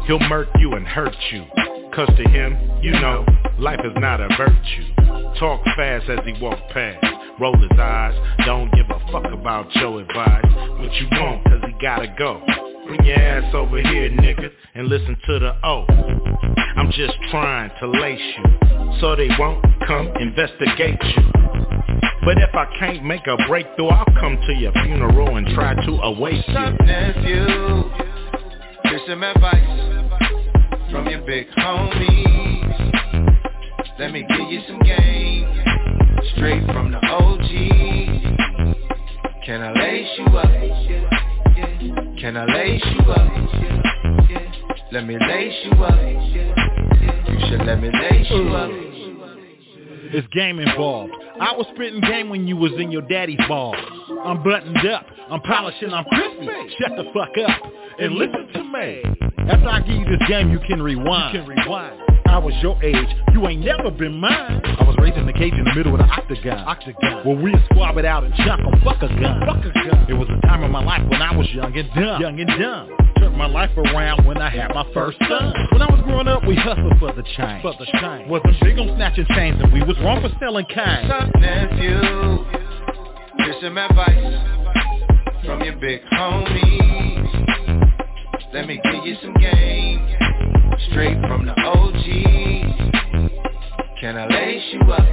He'll 0.06 0.20
murk 0.20 0.48
you 0.60 0.74
and 0.74 0.86
hurt 0.86 1.16
you. 1.32 1.44
Cause 1.92 2.08
to 2.16 2.28
him, 2.30 2.56
you 2.80 2.92
know, 2.92 3.26
life 3.58 3.80
is 3.84 3.92
not 3.96 4.20
a 4.20 4.28
virtue. 4.36 4.94
Talk 5.40 5.64
fast 5.76 6.08
as 6.08 6.20
he 6.24 6.40
walk 6.40 6.58
past. 6.70 7.04
Roll 7.40 7.56
his 7.58 7.76
eyes, 7.78 8.14
don't 8.46 8.70
give 8.72 8.86
a 8.88 9.00
fuck 9.10 9.32
about 9.32 9.74
your 9.74 10.00
advice. 10.00 10.44
What 10.78 10.92
you 10.94 11.08
want, 11.10 11.44
cause 11.44 11.60
he 11.66 11.72
gotta 11.82 12.14
go. 12.16 12.40
Bring 12.86 13.04
your 13.04 13.18
ass 13.18 13.52
over 13.52 13.78
here, 13.78 14.10
nigga, 14.10 14.48
and 14.76 14.88
listen 14.88 15.16
to 15.26 15.38
the 15.40 15.56
O. 15.64 15.86
I'm 16.76 16.92
just 16.92 17.14
trying 17.30 17.70
to 17.80 17.88
lace 17.88 18.20
you, 18.20 18.98
so 19.00 19.16
they 19.16 19.28
won't 19.38 19.64
come 19.88 20.08
investigate 20.20 21.02
you. 21.02 21.32
But 22.24 22.38
if 22.38 22.54
I 22.54 22.66
can't 22.78 23.04
make 23.04 23.26
a 23.26 23.36
breakthrough, 23.48 23.88
I'll 23.88 24.04
come 24.20 24.38
to 24.46 24.52
your 24.54 24.72
funeral 24.72 25.36
and 25.36 25.46
try 25.48 25.74
to 25.74 25.92
awake 26.02 26.46
you. 26.46 26.54
nephew? 26.54 27.90
Here's 28.84 29.02
some 29.08 29.22
advice 29.24 29.95
from 30.90 31.06
your 31.08 31.20
big 31.22 31.48
homies. 31.50 32.66
Let 33.98 34.12
me 34.12 34.24
give 34.28 34.50
you 34.50 34.60
some 34.66 34.78
game, 34.80 35.46
straight 36.34 36.64
from 36.66 36.90
the 36.92 36.98
OG. 36.98 37.48
Can 39.44 39.62
I 39.62 39.72
lace 39.72 40.18
you 40.18 40.26
up? 40.26 40.50
Can 42.20 42.36
I 42.36 42.44
lace 42.46 42.84
you 42.84 43.00
up? 43.12 43.32
Let 44.92 45.06
me 45.06 45.16
lace 45.18 45.54
you 45.64 45.84
up. 45.84 45.98
You 47.28 47.38
should 47.48 47.66
let 47.66 47.80
me 47.80 47.90
lace 47.90 48.30
you 48.30 48.54
up. 48.54 48.70
It's 50.12 50.28
game 50.28 50.58
involved. 50.60 51.12
I 51.40 51.52
was 51.56 51.66
spitting 51.74 52.00
game 52.00 52.28
when 52.30 52.46
you 52.46 52.56
was 52.56 52.72
in 52.78 52.90
your 52.92 53.02
daddy's 53.02 53.40
balls. 53.48 53.76
I'm 54.24 54.42
buttoned 54.42 54.86
up, 54.86 55.06
I'm 55.30 55.40
polishing, 55.40 55.92
I'm 55.92 56.04
crispy. 56.04 56.46
Shut 56.80 56.96
the 56.96 57.04
fuck 57.12 57.36
up 57.48 57.72
and 57.98 58.14
listen 58.14 58.48
to 58.52 58.62
me. 58.64 59.25
After 59.48 59.68
I 59.68 59.80
give 59.80 59.96
you 59.96 60.04
this 60.04 60.28
game, 60.28 60.50
you 60.50 60.58
can 60.60 60.82
rewind. 60.82 61.34
You 61.34 61.40
can 61.40 61.48
rewind. 61.48 62.00
I 62.26 62.38
was 62.38 62.54
your 62.60 62.76
age, 62.82 63.08
you 63.32 63.46
ain't 63.46 63.64
never 63.64 63.90
been 63.90 64.18
mine. 64.18 64.60
I 64.64 64.84
was 64.84 64.96
raised 64.98 65.16
in 65.16 65.26
the 65.26 65.32
cage 65.32 65.52
in 65.54 65.64
the 65.64 65.74
middle 65.74 65.94
of 65.94 66.00
the 66.00 66.04
octagon. 66.04 66.58
Octagon. 66.66 67.24
Where 67.24 67.36
we 67.36 67.54
squab 67.70 67.96
it 67.98 68.04
out 68.04 68.24
and 68.24 68.34
chuck 68.34 68.58
em, 68.58 68.74
fuck 68.82 69.00
a 69.02 69.08
gun. 69.08 69.40
Fuck 69.46 69.64
a 69.64 69.72
gun. 69.72 70.06
It 70.08 70.14
was 70.14 70.28
a 70.28 70.40
time 70.46 70.64
of 70.64 70.70
my 70.70 70.82
life 70.82 71.02
when 71.08 71.22
I 71.22 71.36
was 71.36 71.48
young 71.54 71.76
and 71.76 71.88
dumb. 71.94 72.20
Young 72.20 72.40
and 72.40 72.50
dumb. 72.60 72.90
Turned 73.18 73.38
my 73.38 73.46
life 73.46 73.70
around 73.78 74.26
when 74.26 74.38
I 74.38 74.50
had 74.50 74.74
my 74.74 74.84
first 74.92 75.18
son. 75.20 75.54
When 75.72 75.80
I 75.80 75.90
was 75.90 76.02
growing 76.04 76.28
up, 76.28 76.44
we 76.46 76.56
hustled 76.56 76.98
for 76.98 77.12
the 77.12 77.22
change. 77.22 77.62
For 77.62 77.72
the 77.78 77.86
change. 78.00 78.28
Wasn't 78.28 78.60
big 78.60 78.78
on 78.78 78.96
snatching 78.96 79.26
chains 79.30 79.62
and 79.62 79.72
we 79.72 79.82
was 79.82 79.96
wrong 80.00 80.20
for 80.20 80.30
selling 80.40 80.66
kind. 80.74 81.08
Nephew? 81.40 82.44
Here's 83.38 83.62
some 83.62 83.78
advice 83.78 84.66
from 85.46 85.62
your 85.62 85.76
big 85.76 86.02
homie. 86.12 87.05
Let 88.52 88.66
me 88.66 88.80
give 88.82 89.04
you 89.04 89.16
some 89.22 89.34
game 89.34 90.06
straight 90.90 91.18
from 91.28 91.46
the 91.46 91.52
OG. 91.52 92.04
Can 94.00 94.16
I 94.16 94.26
lace 94.26 94.62
you 94.72 94.80
up? 94.92 95.06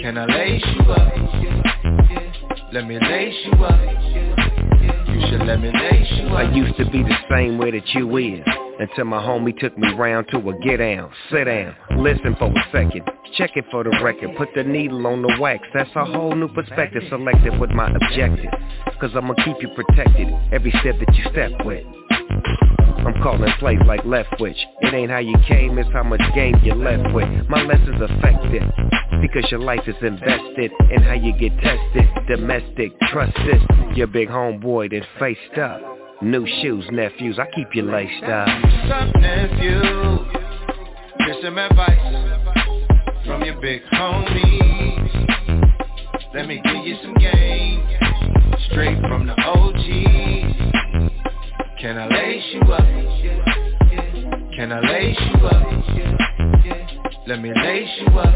Can 0.00 0.18
I 0.18 0.26
lace 0.26 0.64
you 0.74 0.92
up? 0.92 1.12
Let 2.72 2.86
me 2.86 2.98
lace 3.00 3.34
you 3.46 3.64
up. 3.64 3.80
You 5.08 5.20
should 5.28 5.46
let 5.46 5.60
me 5.60 5.70
lace 5.72 6.12
you 6.18 6.28
up. 6.28 6.38
I 6.38 6.52
used 6.54 6.76
to 6.76 6.84
be 6.90 7.02
the 7.02 7.16
same 7.30 7.58
way 7.58 7.70
that 7.72 7.88
you 7.94 8.16
is 8.16 8.61
Until 8.82 9.04
my 9.04 9.22
homie 9.22 9.56
took 9.56 9.78
me 9.78 9.94
round 9.94 10.26
to 10.32 10.38
a 10.38 10.58
get 10.58 10.78
down 10.78 11.08
Sit 11.30 11.44
down, 11.44 11.72
listen 11.98 12.34
for 12.36 12.46
a 12.46 12.64
second 12.72 13.02
Check 13.36 13.52
it 13.54 13.64
for 13.70 13.84
the 13.84 13.90
record, 14.02 14.36
put 14.36 14.48
the 14.56 14.64
needle 14.64 15.06
on 15.06 15.22
the 15.22 15.36
wax. 15.38 15.62
That's 15.72 15.88
a 15.94 16.04
whole 16.04 16.34
new 16.34 16.48
perspective 16.48 17.04
selected 17.08 17.60
with 17.60 17.70
my 17.70 17.88
objective. 17.88 18.50
Cause 19.00 19.10
I'ma 19.14 19.34
keep 19.44 19.56
you 19.60 19.68
protected 19.76 20.28
every 20.52 20.72
step 20.80 20.96
that 20.98 21.14
you 21.14 21.24
step 21.30 21.52
with. 21.64 21.86
I'm 23.06 23.22
calling 23.22 23.52
plays 23.60 23.78
like 23.86 24.04
left 24.04 24.34
switch 24.36 24.58
It 24.80 24.92
ain't 24.92 25.10
how 25.12 25.18
you 25.18 25.34
came, 25.46 25.78
it's 25.78 25.90
how 25.92 26.02
much 26.02 26.20
game 26.34 26.56
you 26.64 26.74
left 26.74 27.14
with. 27.14 27.28
My 27.48 27.62
lessons 27.62 28.00
affected 28.00 28.62
Because 29.20 29.48
your 29.50 29.60
life 29.60 29.86
is 29.86 29.96
invested 30.02 30.72
In 30.90 31.02
how 31.02 31.14
you 31.14 31.32
get 31.38 31.52
tested 31.60 32.08
Domestic, 32.28 32.92
trust 33.12 33.36
this 33.46 33.62
Your 33.96 34.08
big 34.08 34.28
homeboy 34.28 34.90
then 34.90 35.04
faced 35.18 35.58
up 35.58 35.91
New 36.22 36.46
shoes, 36.62 36.84
nephews, 36.92 37.36
I 37.40 37.46
keep 37.52 37.74
you 37.74 37.82
laced 37.82 38.22
up 38.22 38.46
What's 38.46 38.92
up, 38.92 39.16
nephew? 39.20 39.80
Here's 41.18 41.42
some 41.42 41.58
advice 41.58 41.98
from 43.26 43.42
your 43.42 43.60
big 43.60 43.82
homie. 43.92 45.02
Let 46.32 46.46
me 46.46 46.62
give 46.64 46.86
you 46.86 46.96
some 47.02 47.14
game 47.14 47.84
straight 48.70 49.00
from 49.00 49.26
the 49.26 49.32
OG. 49.32 49.84
Can 51.80 51.98
I 51.98 52.06
lace 52.06 52.44
you 52.52 52.60
up? 52.72 52.86
Can 54.54 54.70
I 54.70 54.80
lace 54.80 55.18
you 55.18 55.46
up? 55.48 55.66
Let 57.26 57.42
me 57.42 57.52
lace 57.52 57.88
you 57.98 58.18
up. 58.20 58.32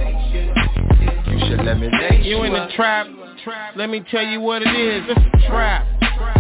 You 1.28 1.38
should 1.48 1.64
let 1.64 1.78
me 1.78 1.88
lace 1.88 2.24
you, 2.24 2.38
You 2.38 2.42
in 2.42 2.52
the 2.52 2.62
up. 2.62 2.70
Let 3.76 3.90
me 3.90 4.02
tell 4.10 4.24
you 4.24 4.40
what 4.40 4.62
it 4.62 4.68
is, 4.68 5.04
it's 5.08 5.20
a 5.20 5.48
trap. 5.48 5.86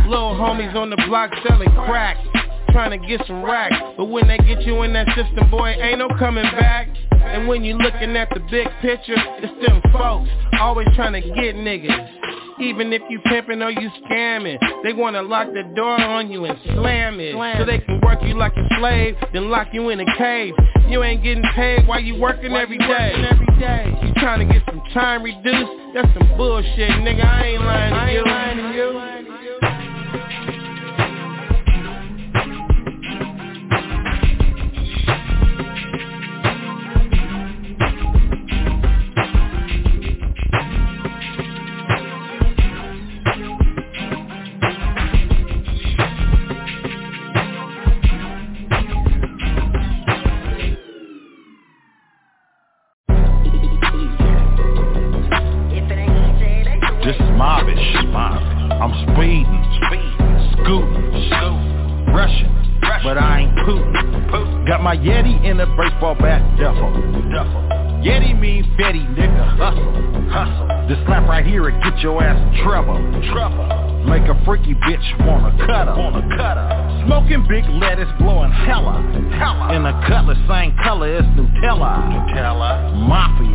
Little 0.08 0.34
homies 0.34 0.74
on 0.74 0.90
the 0.90 0.96
block 1.08 1.30
selling 1.46 1.70
crack, 1.86 2.16
trying 2.70 2.98
to 2.98 3.06
get 3.06 3.26
some 3.26 3.44
racks. 3.44 3.76
But 3.96 4.06
when 4.06 4.28
they 4.28 4.38
get 4.38 4.62
you 4.62 4.82
in 4.82 4.92
that 4.94 5.08
system, 5.08 5.50
boy, 5.50 5.70
ain't 5.80 5.98
no 5.98 6.08
coming 6.18 6.44
back. 6.58 6.88
And 7.10 7.48
when 7.48 7.64
you 7.64 7.74
looking 7.74 8.16
at 8.16 8.28
the 8.30 8.40
big 8.50 8.68
picture, 8.80 9.16
it's 9.16 9.66
them 9.66 9.82
folks 9.92 10.30
always 10.60 10.88
trying 10.94 11.12
to 11.12 11.20
get 11.20 11.56
niggas. 11.56 12.45
Even 12.60 12.92
if 12.92 13.02
you 13.10 13.20
pimping 13.20 13.62
or 13.62 13.70
you 13.70 13.90
scamming, 14.04 14.58
they 14.82 14.92
wanna 14.92 15.22
lock 15.22 15.48
the 15.52 15.62
door 15.74 16.00
on 16.00 16.30
you 16.30 16.44
and 16.46 16.58
slam 16.64 17.20
it. 17.20 17.34
So 17.58 17.64
they 17.64 17.78
can 17.78 18.00
work 18.00 18.22
you 18.22 18.34
like 18.34 18.56
a 18.56 18.66
slave, 18.78 19.16
then 19.32 19.50
lock 19.50 19.68
you 19.72 19.90
in 19.90 20.00
a 20.00 20.16
cave. 20.16 20.54
You 20.88 21.02
ain't 21.02 21.22
getting 21.22 21.44
paid 21.54 21.86
while 21.86 22.00
you 22.00 22.20
working 22.20 22.52
every 22.52 22.78
day. 22.78 23.12
Every 23.30 23.46
day. 23.58 23.98
You 24.02 24.14
trying 24.14 24.46
to 24.46 24.52
get 24.52 24.62
some 24.66 24.82
time 24.94 25.22
reduced? 25.22 25.72
That's 25.94 26.08
some 26.14 26.36
bullshit, 26.36 26.90
nigga. 26.90 27.24
I 27.24 27.44
ain't 27.46 27.60
you. 27.60 27.66
lying 28.24 28.56
to 28.56 28.72
you. 28.72 29.15
My 64.86 64.96
Yeti 64.96 65.42
in 65.42 65.58
a 65.58 65.66
baseball 65.74 66.14
bat 66.14 66.38
duffel. 66.62 66.94
duffel. 67.34 67.58
Yeti 68.06 68.38
mean 68.38 68.62
Fetty, 68.78 69.02
nigga. 69.18 69.58
Hustle, 69.58 70.30
hustle. 70.30 70.86
This 70.86 70.96
slap 71.06 71.26
right 71.26 71.44
here 71.44 71.62
will 71.62 71.76
get 71.82 71.98
your 71.98 72.22
ass 72.22 72.38
in 72.38 72.62
trouble. 72.62 72.94
Trouble. 73.34 73.66
Make 74.06 74.22
a 74.30 74.38
freaky 74.44 74.74
bitch 74.86 75.26
wanna 75.26 75.50
cut 75.66 75.88
her. 75.90 75.96
Wanna 75.98 76.22
cut 76.38 76.54
her. 76.54 77.02
Smoking 77.04 77.44
big 77.48 77.66
lettuce, 77.82 78.06
blowing 78.20 78.52
hella. 78.52 79.02
Hella. 79.34 79.74
In 79.74 79.84
a 79.86 80.06
cutlass, 80.06 80.38
same 80.46 80.70
color 80.78 81.18
as 81.18 81.24
Nutella. 81.34 82.06
Nutella. 82.06 82.94
Mafia. 82.94 83.45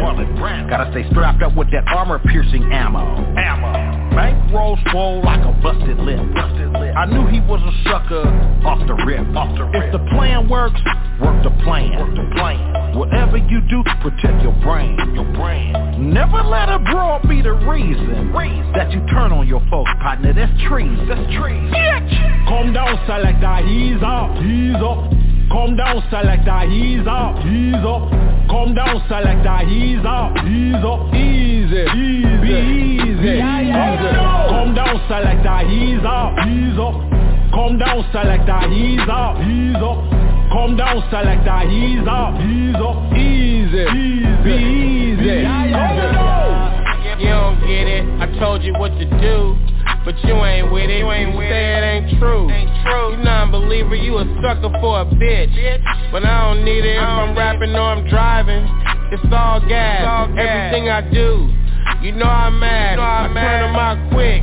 Gotta 0.00 0.90
stay 0.92 1.04
strapped 1.10 1.42
up 1.42 1.56
with 1.56 1.70
that 1.72 1.82
armor-piercing 1.88 2.72
ammo. 2.72 3.02
Ammo. 3.36 4.14
Bankroll 4.14 4.78
swole 4.90 5.20
like 5.24 5.40
a 5.40 5.52
busted 5.60 5.98
lip. 5.98 6.20
Busted 6.32 6.70
lip. 6.70 6.94
I 6.96 7.06
knew 7.06 7.26
he 7.26 7.40
was 7.40 7.60
a 7.60 7.74
sucker 7.90 8.22
off 8.64 8.78
the 8.86 8.94
rip. 9.04 9.26
Off 9.36 9.50
the 9.58 9.64
rip. 9.64 9.82
If 9.82 9.92
the 9.92 9.98
plan 10.14 10.48
works, 10.48 10.80
work 11.20 11.42
the 11.42 11.50
plan. 11.64 11.98
Work 11.98 12.14
the 12.14 12.34
plan. 12.38 12.96
Whatever 12.96 13.36
you 13.36 13.60
do, 13.68 13.82
protect 14.00 14.42
your 14.42 14.54
brain. 14.62 14.96
Your 15.14 15.26
brain. 15.34 15.74
Never 16.14 16.42
let 16.42 16.68
a 16.68 16.78
broad 16.78 17.28
be 17.28 17.42
the 17.42 17.52
reason, 17.52 18.32
reason. 18.32 18.72
that 18.72 18.90
you 18.92 19.04
turn 19.10 19.32
on 19.32 19.46
your 19.46 19.60
folks, 19.70 19.90
partner. 20.00 20.32
That's 20.32 20.52
treason. 20.68 21.08
That's 21.08 21.34
treason. 21.34 21.70
Bitch. 21.74 22.46
Calm 22.48 22.72
down, 22.72 22.94
selector, 23.06 23.66
ease 23.68 24.02
up, 24.06 24.30
ease 24.38 24.80
up. 24.80 25.19
Calm 25.50 25.76
down, 25.76 26.02
selector, 26.10 26.62
ease 26.70 27.06
up, 27.06 27.36
ease 27.44 27.74
up. 27.82 28.06
Calm 28.48 28.74
down, 28.74 29.02
selector, 29.08 29.66
ease 29.68 30.04
up, 30.06 30.36
ease 30.46 30.78
up. 30.78 31.12
Easy, 31.12 31.82
easy, 31.90 32.38
be 32.38 32.54
easy, 33.02 33.42
easy. 33.42 34.10
Calm 34.46 34.74
down, 34.74 34.96
selector, 35.08 35.60
ease 35.68 36.04
up, 36.06 36.38
ease 36.46 36.78
up. 36.78 36.94
Calm 37.50 37.78
down, 37.78 38.04
selector, 38.12 38.62
ease 38.70 39.08
up, 39.10 39.36
ease 39.42 39.76
up. 39.82 39.98
Calm 40.54 40.76
down, 40.76 41.02
selector, 41.10 41.62
ease 41.66 42.06
up, 42.06 42.38
ease 42.46 42.76
up. 42.78 43.12
Easy, 43.18 43.84
be 44.46 44.54
easy, 44.54 45.42
easy. 45.42 46.10
You 47.18 47.28
don't 47.28 47.58
get 47.66 47.86
it. 47.90 48.06
I 48.22 48.26
told 48.38 48.62
you 48.62 48.72
what 48.74 48.90
to 48.98 49.04
do, 49.20 49.58
but 50.04 50.16
you 50.24 50.34
ain't 50.44 50.72
with 50.72 50.90
it. 50.90 50.98
You 50.98 51.10
ain't 51.12 51.36
with 51.36 51.48
say 51.48 51.76
it. 51.76 51.84
ain't 51.84 52.18
true. 52.18 52.50
Ain't 52.50 52.70
true. 52.84 53.12
You 53.12 53.24
non-believer. 53.24 53.94
You 53.94 54.18
a 54.18 54.24
sucker 54.42 54.72
for 54.80 55.02
a 55.02 55.04
bitch. 55.04 55.52
But 56.12 56.24
I 56.24 56.52
don't 56.52 56.64
need 56.64 56.84
it 56.84 56.96
if 56.96 57.02
I'm 57.02 57.36
rapping 57.36 57.74
or 57.74 57.80
I'm 57.80 58.08
driving. 58.08 58.64
It's 59.12 59.22
all 59.32 59.60
gas. 59.60 60.06
all 60.06 60.38
Everything 60.38 60.88
I 60.88 61.02
do. 61.10 61.50
You 62.02 62.12
know 62.12 62.26
I'm 62.26 62.58
mad. 62.58 62.92
you 62.92 62.96
know 62.96 63.02
i'm 63.02 63.34
turn 63.34 63.60
them 63.60 63.76
out 63.76 63.98
quick. 64.12 64.42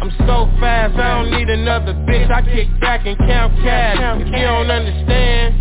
I'm 0.00 0.10
so 0.26 0.48
fast. 0.60 0.94
I 0.96 1.20
don't 1.20 1.30
need 1.30 1.50
another 1.50 1.92
bitch. 1.92 2.30
I 2.30 2.42
kick 2.42 2.68
back 2.80 3.06
and 3.06 3.18
count 3.18 3.52
cash. 3.62 4.20
If 4.20 4.28
you 4.28 4.44
don't 4.44 4.70
understand 4.70 5.54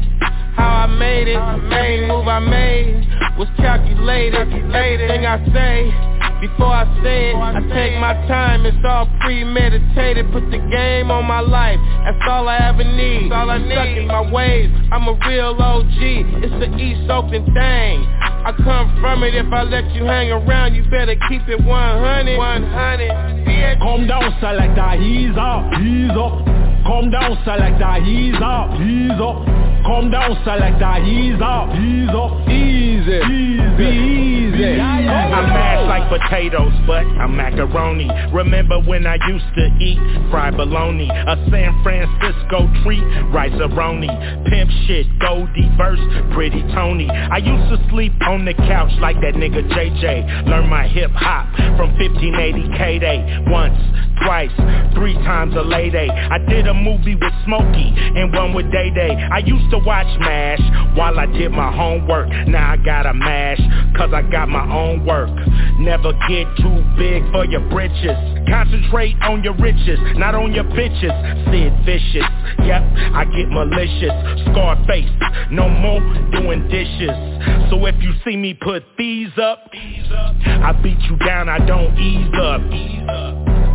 how 0.56 0.86
I 0.86 0.88
made 0.88 1.28
it, 1.28 1.36
every 1.36 2.08
move 2.08 2.28
I 2.28 2.40
made 2.40 3.08
was 3.38 3.48
calculated. 3.58 4.48
Everything 4.48 5.26
I 5.26 5.44
say, 5.52 6.15
before 6.48 6.74
I 6.74 6.86
say 7.02 7.32
it, 7.32 7.36
I 7.36 7.60
take 7.74 7.98
my 8.00 8.14
time. 8.28 8.66
It's 8.66 8.78
all 8.86 9.10
premeditated. 9.22 10.32
Put 10.32 10.46
the 10.52 10.62
game 10.70 11.10
on 11.10 11.26
my 11.26 11.40
life. 11.40 11.80
That's 12.06 12.22
all 12.30 12.48
I 12.48 12.70
ever 12.70 12.84
need. 12.84 13.32
that's 13.32 13.42
All 13.42 13.50
I 13.50 13.58
need. 13.58 13.74
Stuck 13.74 13.98
in 13.98 14.08
my 14.08 14.32
ways. 14.32 14.70
I'm 14.92 15.08
a 15.08 15.18
real 15.26 15.58
OG. 15.58 15.98
It's 16.46 16.54
the 16.62 16.70
East 16.78 17.10
Oakland 17.10 17.46
thing. 17.46 18.06
I 18.46 18.54
come 18.64 18.94
from 19.02 19.24
it. 19.24 19.34
If 19.34 19.52
I 19.52 19.64
let 19.64 19.90
you 19.96 20.06
hang 20.06 20.30
around, 20.30 20.76
you 20.76 20.84
better 20.90 21.16
keep 21.30 21.42
it 21.50 21.64
100. 21.66 22.38
100. 22.38 23.10
Bitch. 23.46 23.80
Calm 23.80 24.08
down, 24.08 24.38
selector, 24.40 25.02
ease 25.02 25.36
up, 25.38 25.66
ease 25.82 26.14
up. 26.14 26.46
Calm 26.86 27.10
down, 27.10 27.38
selector, 27.44 28.06
ease 28.06 28.38
up, 28.38 28.70
ease 28.80 29.18
up. 29.18 29.65
Calm 29.86 30.10
down, 30.10 30.34
selector, 30.44 30.98
ease 31.06 31.40
up, 31.46 31.70
ease 31.78 32.10
up, 32.10 32.50
easy, 32.50 33.22
easy, 33.22 33.78
be 33.78 33.86
easy. 33.86 34.82
I'm 34.82 35.46
mashed 35.54 35.86
like 35.86 36.10
potatoes, 36.10 36.74
but 36.88 37.06
I'm 37.06 37.38
macaroni. 37.38 38.10
Remember 38.34 38.80
when 38.82 39.06
I 39.06 39.18
used 39.28 39.46
to 39.56 39.66
eat 39.80 40.00
fried 40.32 40.58
bologna? 40.58 41.10
A 41.10 41.36
San 41.52 41.84
Francisco 41.84 42.66
treat, 42.82 43.04
rice 43.30 43.54
roni. 43.54 44.10
Pimp 44.50 44.72
shit, 44.88 45.06
Goldie 45.20 45.70
verse, 45.78 46.02
pretty 46.34 46.64
Tony. 46.74 47.10
I 47.10 47.38
used 47.38 47.70
to 47.70 47.78
sleep 47.92 48.14
on 48.28 48.46
the 48.46 48.54
couch 48.54 48.92
like 49.00 49.18
that 49.22 49.36
nigga 49.36 49.70
JJ. 49.70 50.50
Learn 50.50 50.68
my 50.68 50.88
hip 50.88 51.12
hop 51.12 51.54
from 51.78 51.94
1580 52.00 52.78
K-Day. 52.78 53.46
Once, 53.48 53.78
twice, 54.26 54.54
three 54.96 55.14
times 55.26 55.56
a 55.56 55.62
lady. 55.62 56.10
I 56.10 56.40
did 56.50 56.68
a 56.68 56.74
movie 56.74 57.16
with 57.16 57.34
Smokey 57.46 57.94
and 57.96 58.34
one 58.34 58.54
with 58.54 58.72
Day 58.72 58.90
Day. 58.90 59.14
I 59.14 59.40
used 59.40 59.70
to 59.72 59.75
watch 59.80 60.08
MASH 60.20 60.62
while 60.98 61.20
I 61.20 61.26
did 61.26 61.52
my 61.52 61.72
homework. 61.76 62.30
Now 62.48 62.74
I 62.74 62.78
gotta 62.78 63.14
mash, 63.14 63.60
cause 63.98 64.12
I 64.14 64.22
got 64.22 64.50
my 64.50 64.64
own 64.72 65.06
work. 65.06 65.30
Never 65.80 66.14
get 66.30 66.48
too 66.58 66.84
big 66.98 67.24
for 67.32 67.46
your 67.46 67.68
britches. 67.70 68.16
Concentrate 68.48 69.16
on 69.22 69.44
your 69.44 69.56
riches, 69.56 70.00
not 70.16 70.36
on 70.36 70.54
your 70.54 70.64
bitches. 70.64 71.12
Sid 71.52 71.74
Vicious, 71.86 72.30
yep, 72.64 72.82
I 73.14 73.26
get 73.26 73.50
malicious. 73.50 74.14
Scarface, 74.52 75.12
no 75.52 75.68
more 75.68 76.00
doing 76.32 76.68
dishes. 76.70 77.12
So 77.70 77.86
if 77.86 77.96
you 78.02 78.14
see 78.24 78.38
me 78.38 78.54
put 78.54 78.84
these 78.98 79.32
up, 79.42 79.70
I 79.74 80.72
beat 80.82 81.00
you 81.10 81.18
down, 81.18 81.50
I 81.50 81.60
don't 81.66 81.98
ease 82.00 82.34
up. 82.40 82.62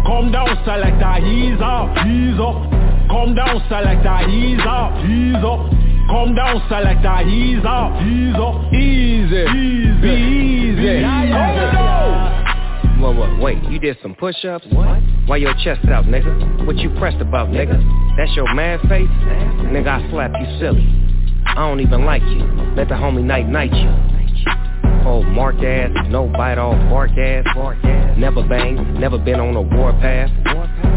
Calm 0.06 0.32
down, 0.32 0.48
selector, 0.64 1.26
ease 1.26 1.60
up, 1.62 2.06
ease 2.06 2.40
up. 2.40 2.70
Calm 3.10 3.34
down, 3.34 3.62
selector, 3.68 4.28
ease 4.30 4.60
up, 4.66 4.96
ease 5.04 5.44
up. 5.44 5.89
Calm 6.08 6.34
down, 6.34 6.62
selector, 6.68 7.28
ease 7.28 7.64
up, 7.66 8.02
ease 8.02 8.34
up, 8.34 8.72
easy, 8.72 9.44
easy, 9.44 10.00
be 10.00 10.10
easy. 10.10 11.02
Whoa, 13.00 13.12
whoa, 13.12 13.40
wait, 13.40 13.62
you 13.64 13.78
did 13.78 13.96
some 14.02 14.14
push-ups? 14.14 14.66
What? 14.72 15.00
Why 15.26 15.36
your 15.36 15.54
chest 15.64 15.86
out, 15.88 16.04
nigga? 16.04 16.66
What 16.66 16.76
you 16.78 16.90
pressed 16.98 17.20
about, 17.20 17.48
nigga? 17.48 17.78
That's 18.16 18.34
your 18.34 18.52
mad 18.54 18.80
face? 18.88 19.08
Nigga, 19.70 19.88
I 19.88 20.10
slap 20.10 20.32
you 20.38 20.58
silly. 20.58 20.86
I 21.46 21.54
don't 21.54 21.80
even 21.80 22.04
like 22.04 22.22
you. 22.22 22.44
Let 22.76 22.88
the 22.88 22.94
homie 22.94 23.24
night-night 23.24 23.72
you. 23.72 24.10
Oh, 25.06 25.22
mark 25.22 25.56
ass, 25.56 25.90
no 26.10 26.26
bite 26.28 26.58
off, 26.58 26.76
bark 26.90 27.12
ass, 27.12 27.44
bark 27.54 27.78
ass. 27.84 28.18
Never 28.18 28.46
bang, 28.46 29.00
never 29.00 29.16
been 29.16 29.40
on 29.40 29.56
a 29.56 29.62
war 29.62 29.92
path. 29.92 30.30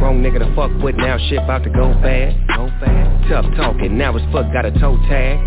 Wrong 0.01 0.21
nigga 0.21 0.39
to 0.39 0.55
fuck 0.55 0.71
with, 0.83 0.95
now 0.95 1.17
shit 1.29 1.39
about 1.41 1.63
to 1.63 1.69
go 1.69 1.93
bad. 2.01 2.35
Go 2.49 2.67
bad. 2.81 3.02
Tough 3.29 3.45
talking, 3.55 3.97
now 3.97 4.15
it's 4.17 4.25
fuck 4.33 4.51
got 4.51 4.65
a 4.65 4.71
toe 4.79 4.97
tag. 5.07 5.39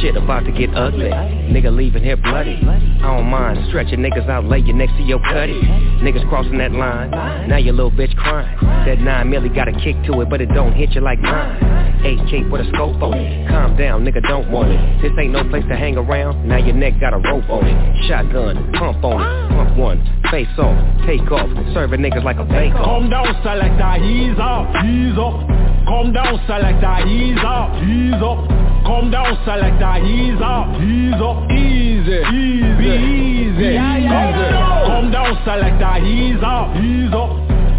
Shit 0.00 0.16
about 0.16 0.44
to 0.44 0.52
get 0.52 0.74
ugly. 0.74 1.10
Nigga 1.10 1.74
leaving 1.74 2.02
here 2.02 2.16
bloody. 2.16 2.56
I 2.56 3.16
don't 3.16 3.26
mind 3.26 3.66
stretching 3.68 4.00
niggas 4.00 4.28
out, 4.28 4.44
lay 4.44 4.58
you 4.58 4.72
next 4.72 4.92
to 4.92 5.02
your 5.02 5.20
cutty. 5.20 5.60
Niggas 6.02 6.28
crossing 6.28 6.58
that 6.58 6.72
line. 6.72 7.10
Now 7.48 7.56
your 7.56 7.74
little 7.74 7.90
bitch 7.90 8.14
crying. 8.16 8.58
That 8.86 8.98
nine 8.98 9.30
milli 9.30 9.54
got 9.54 9.68
a 9.68 9.72
kick 9.72 9.96
to 10.06 10.20
it, 10.20 10.30
but 10.30 10.40
it 10.40 10.46
don't 10.46 10.72
hit 10.72 10.90
you 10.90 11.00
like 11.00 11.20
mine. 11.20 11.78
AK 12.04 12.50
with 12.50 12.62
a 12.62 12.68
scope 12.74 13.00
on 13.02 13.14
it. 13.14 13.48
Calm 13.48 13.76
down, 13.76 14.04
nigga, 14.04 14.22
don't 14.22 14.50
want 14.50 14.70
it. 14.70 15.02
This 15.02 15.12
ain't 15.18 15.32
no 15.32 15.48
place 15.48 15.64
to 15.68 15.76
hang 15.76 15.96
around. 15.96 16.48
Now 16.48 16.58
your 16.58 16.74
neck 16.74 17.00
got 17.00 17.14
a 17.14 17.18
rope 17.18 17.48
on 17.48 17.66
it. 17.66 18.08
Shotgun, 18.08 18.72
pump 18.74 19.02
on 19.04 19.22
it. 19.22 19.50
Pump 19.50 19.76
one, 19.78 19.98
face 20.30 20.46
off, 20.58 20.78
take 21.06 21.30
off. 21.30 21.48
Serving 21.74 22.00
niggas 22.00 22.24
like 22.24 22.38
a 22.38 22.44
bake 22.44 22.74
off. 22.74 22.84
Calm 22.84 23.10
down, 23.10 23.26
selector, 23.42 24.04
ease 24.04 24.38
up, 24.38 24.66
ease 24.84 25.18
up. 25.18 25.67
Calm 25.88 26.12
down, 26.12 26.38
selector, 26.46 27.08
ease 27.08 27.38
up, 27.40 27.72
ease 27.82 28.12
up. 28.20 28.44
Calm 28.84 29.10
down, 29.10 29.32
selector, 29.46 30.04
ease 30.04 30.36
up, 30.44 30.68
ease 30.84 31.16
up, 31.16 31.50
easy, 31.50 32.20
easy, 32.28 32.76
be 32.76 32.92
easy. 32.92 33.72
easy. 33.72 34.52
Calm 34.84 35.10
down, 35.10 35.32
selector, 35.48 36.04
ease 36.04 36.44
up, 36.44 36.76
ease 36.76 37.14
up. 37.16 37.32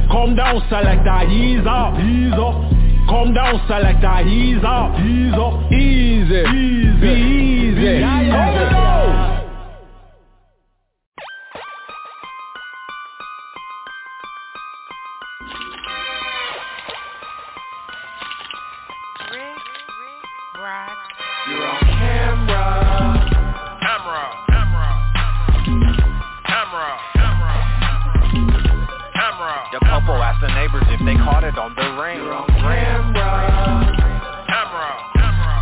Calm 0.10 0.36
down, 0.36 0.58
selector, 0.70 1.22
ease 1.30 1.62
up, 1.70 1.94
ease 2.02 2.34
up. 2.34 2.58
Calm 3.08 3.32
down, 3.32 3.62
selector, 3.68 4.28
ease 4.28 4.64
up, 4.66 4.98
ease 5.06 5.38
up, 5.38 5.72
easy, 5.72 6.42
easy, 6.50 6.98
be 7.00 7.14
easy. 7.14 8.02
You're 8.02 9.39
neighbors 30.60 30.84
if 30.92 31.00
they 31.06 31.16
caught 31.16 31.46
it 31.46 31.58
on 31.58 31.72
the 31.72 31.88
ring. 31.96 32.18
You're 32.20 32.34
on 32.36 32.46
camera. 32.60 33.96
Camera. 34.44 34.92
Camera. 35.16 35.56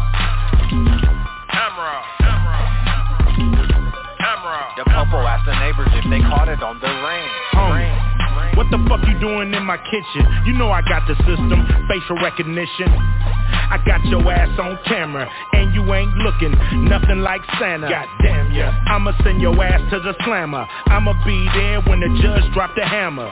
Camera. 4.18 4.74
Your 4.76 4.86
popo 4.86 5.22
asked 5.22 5.46
the 5.46 5.54
neighbors 5.60 5.90
if 5.94 6.04
they 6.10 6.20
caught 6.22 6.50
it 6.50 6.64
on 6.64 6.80
the 6.82 6.90
ring. 6.90 7.30
Homie, 7.54 8.58
what 8.58 8.66
the 8.72 8.80
fuck 8.90 9.06
you 9.08 9.20
doing 9.20 9.54
in 9.54 9.64
my 9.64 9.78
kitchen? 9.78 10.26
You 10.46 10.54
know 10.54 10.72
I 10.72 10.82
got 10.82 11.06
the 11.06 11.14
system, 11.30 11.68
facial 11.88 12.18
recognition. 12.18 12.90
I 12.90 13.78
got 13.86 14.04
your 14.06 14.26
ass 14.32 14.58
on 14.58 14.80
camera, 14.86 15.30
and 15.54 15.76
you 15.76 15.94
ain't 15.94 16.16
looking 16.18 16.56
nothing 16.90 17.20
like 17.20 17.42
Santa. 17.60 17.88
God 17.90 18.08
damn 18.24 18.52
ya. 18.52 18.72
I'ma 18.88 19.12
send 19.24 19.42
your 19.42 19.64
ass 19.64 19.82
to 19.92 20.00
the 20.00 20.16
slammer. 20.26 20.66
I'ma 20.88 21.14
be 21.26 21.48
there 21.54 21.82
when 21.82 22.00
the 22.00 22.10
judge 22.22 22.52
drop 22.54 22.74
the 22.76 22.86
hammer. 22.86 23.32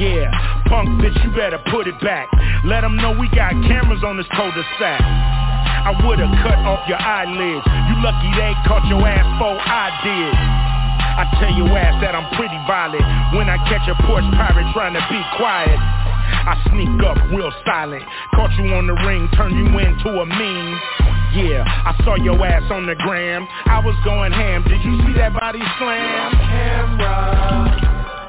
Yeah, 0.00 0.32
punk 0.64 0.96
bitch, 0.96 1.12
you 1.20 1.28
better 1.36 1.60
put 1.68 1.84
it 1.84 2.00
back. 2.00 2.32
Let 2.64 2.80
them 2.80 2.96
know 2.96 3.12
we 3.12 3.28
got 3.36 3.52
cameras 3.68 4.00
on 4.00 4.16
this 4.16 4.24
cul-de-sac. 4.32 4.96
I 4.96 5.92
would've 6.00 6.32
cut 6.40 6.56
off 6.64 6.88
your 6.88 6.96
eyelids. 6.96 7.60
You 7.68 7.94
lucky 8.00 8.32
they 8.32 8.56
caught 8.64 8.80
your 8.88 9.04
ass 9.04 9.28
before 9.36 9.60
I 9.60 9.92
did. 10.00 10.32
I 11.20 11.24
tell 11.36 11.52
your 11.52 11.68
ass 11.76 12.00
that 12.00 12.16
I'm 12.16 12.32
pretty 12.32 12.56
violent 12.64 13.04
when 13.36 13.52
I 13.52 13.60
catch 13.68 13.84
a 13.92 13.96
Porsche 14.08 14.32
pirate 14.40 14.72
trying 14.72 14.96
to 14.96 15.04
be 15.12 15.20
quiet. 15.36 15.76
I 15.76 16.56
sneak 16.72 16.96
up 17.04 17.20
real 17.36 17.52
silent, 17.68 18.00
caught 18.32 18.56
you 18.56 18.72
on 18.72 18.88
the 18.88 18.96
ring, 19.04 19.28
turn 19.36 19.52
you 19.52 19.68
into 19.84 20.08
a 20.16 20.24
meme. 20.24 20.80
Yeah, 21.36 21.60
I 21.68 21.92
saw 22.08 22.16
your 22.16 22.40
ass 22.40 22.64
on 22.72 22.86
the 22.86 22.96
gram. 23.04 23.46
I 23.68 23.84
was 23.84 23.96
going 24.02 24.32
ham. 24.32 24.64
Did 24.64 24.80
you 24.80 24.96
see 25.04 25.12
that 25.20 25.36
body 25.36 25.60
slam? 25.76 26.32
Camera. 26.40 27.68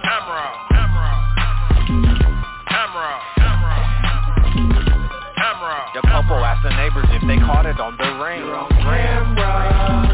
Camera. 0.04 0.61
Asked 6.40 6.64
the 6.64 6.70
neighbors 6.70 7.06
if 7.12 7.22
they 7.28 7.38
caught 7.38 7.66
it 7.66 7.80
on 7.80 7.98
the 7.98 8.24
ring. 8.24 8.40
You're 8.40 8.56
on. 8.56 8.70
Camera. 8.70 10.11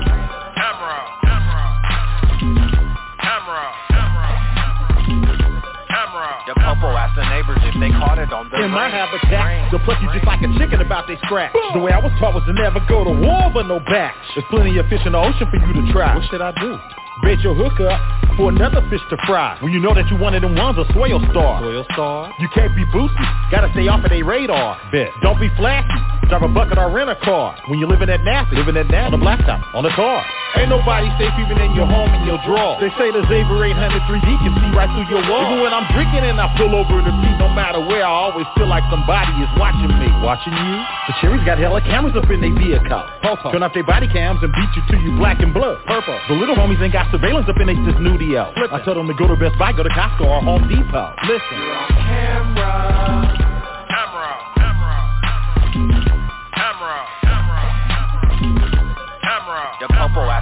Camera. 6.47 6.55
Your 6.55 6.55
popo 6.63 6.87
asked 6.95 7.15
the 7.19 7.27
neighbors 7.27 7.59
if 7.67 7.75
they 7.79 7.91
caught 7.99 8.17
it 8.17 8.31
on 8.31 8.49
the 8.49 8.55
In 8.57 8.71
ring. 8.71 8.71
my 8.71 8.87
habitat, 8.89 9.71
they'll 9.71 9.83
pluck 9.83 9.99
you 10.01 10.07
just 10.15 10.25
like 10.25 10.39
a 10.41 10.49
chicken 10.57 10.79
about 10.81 11.07
they 11.07 11.17
scratch. 11.27 11.51
The 11.73 11.79
way 11.79 11.91
I 11.91 11.99
was 11.99 12.11
taught 12.19 12.33
was 12.33 12.43
to 12.47 12.53
never 12.53 12.79
go 12.87 13.03
to 13.03 13.11
war 13.11 13.51
but 13.53 13.67
no 13.67 13.79
back. 13.83 14.15
There's 14.35 14.47
plenty 14.49 14.77
of 14.79 14.87
fish 14.87 15.03
in 15.05 15.11
the 15.11 15.19
ocean 15.19 15.47
for 15.51 15.57
you 15.59 15.73
to 15.75 15.83
try. 15.91 16.15
What 16.15 16.23
should 16.31 16.41
I 16.41 16.51
do? 16.55 16.79
Bait 17.23 17.39
your 17.41 17.55
hook 17.55 17.79
up 17.81 17.99
for 18.37 18.49
another 18.53 18.85
fish 18.89 19.01
to 19.09 19.17
fry. 19.25 19.57
When 19.61 19.73
you 19.73 19.79
know 19.79 19.93
that 19.95 20.07
you 20.09 20.17
one 20.17 20.35
of 20.35 20.41
them 20.43 20.55
ones, 20.55 20.77
a 20.77 20.85
swale 20.93 21.19
star. 21.31 21.61
Swale 21.61 21.85
star? 21.93 22.31
You 22.39 22.47
can't 22.53 22.75
be 22.75 22.85
boosty. 22.93 23.25
Gotta 23.51 23.71
stay 23.73 23.87
off 23.87 24.03
of 24.05 24.11
their 24.11 24.23
radar. 24.23 24.77
Bet. 24.91 25.09
Don't 25.23 25.39
be 25.39 25.49
flashy. 25.57 26.16
Drive 26.27 26.43
a 26.43 26.51
bucket 26.51 26.77
or 26.77 26.91
rent 26.91 27.09
a 27.09 27.15
car. 27.23 27.55
When 27.71 27.79
you 27.79 27.87
living 27.87 28.09
at 28.09 28.19
nasty, 28.23 28.59
living 28.59 28.75
at 28.75 28.91
nasty. 28.91 29.15
On 29.15 29.15
the 29.15 29.23
blacktop, 29.23 29.63
on 29.71 29.83
the 29.83 29.95
car. 29.95 30.19
Ain't 30.59 30.67
nobody 30.67 31.07
safe 31.15 31.31
even 31.39 31.55
in 31.55 31.71
your 31.71 31.87
home 31.87 32.11
and 32.11 32.27
your 32.27 32.35
drawer. 32.43 32.75
They 32.83 32.91
say 32.99 33.11
the 33.15 33.23
Xaver 33.31 33.63
800 33.63 33.99
3D 34.11 34.27
can 34.43 34.51
see 34.59 34.71
right 34.75 34.91
through 34.91 35.07
your 35.07 35.23
wall. 35.27 35.43
Even 35.47 35.63
when 35.63 35.71
I'm 35.71 35.87
drinking 35.95 36.27
and 36.27 36.35
I 36.35 36.51
pull 36.59 36.71
over 36.75 36.99
in 36.99 37.05
the 37.07 37.15
seat, 37.23 37.37
no 37.39 37.47
matter 37.51 37.79
where, 37.79 38.03
I 38.03 38.11
always 38.11 38.47
feel 38.59 38.67
like 38.67 38.83
somebody 38.91 39.31
is 39.39 39.51
watching 39.55 39.87
me. 39.87 40.07
Watching 40.23 40.51
you? 40.51 40.75
The 41.07 41.13
Cherries 41.23 41.43
got 41.47 41.59
hella 41.59 41.79
cameras 41.79 42.15
up 42.19 42.27
in 42.27 42.43
their 42.43 42.55
vehicle. 42.55 43.03
Popo. 43.23 43.51
Turn 43.51 43.63
off 43.63 43.71
their 43.71 43.87
body 43.87 44.07
cams 44.11 44.43
and 44.43 44.51
beat 44.51 44.71
you 44.75 44.83
till 44.91 44.99
you 44.99 45.15
black 45.15 45.39
and 45.39 45.53
blood. 45.53 45.79
Purple. 45.87 46.19
The 46.27 46.35
little 46.35 46.55
homies 46.55 46.81
ain't 46.83 46.91
got 46.91 47.07
surveillance 47.11 47.47
up 47.47 47.55
in 47.59 47.67
their 47.67 47.79
snoodio. 47.95 48.51
I 48.71 48.83
tell 48.83 48.95
them 48.95 49.07
to 49.07 49.15
go 49.15 49.27
to 49.27 49.35
Best 49.39 49.55
Buy, 49.59 49.71
go 49.71 49.83
to 49.83 49.93
Costco 49.95 50.27
or 50.27 50.41
Home 50.41 50.67
Depot. 50.67 51.15
Listen. 51.27 51.55
Camera. 52.03 53.31
Camera. 53.37 53.56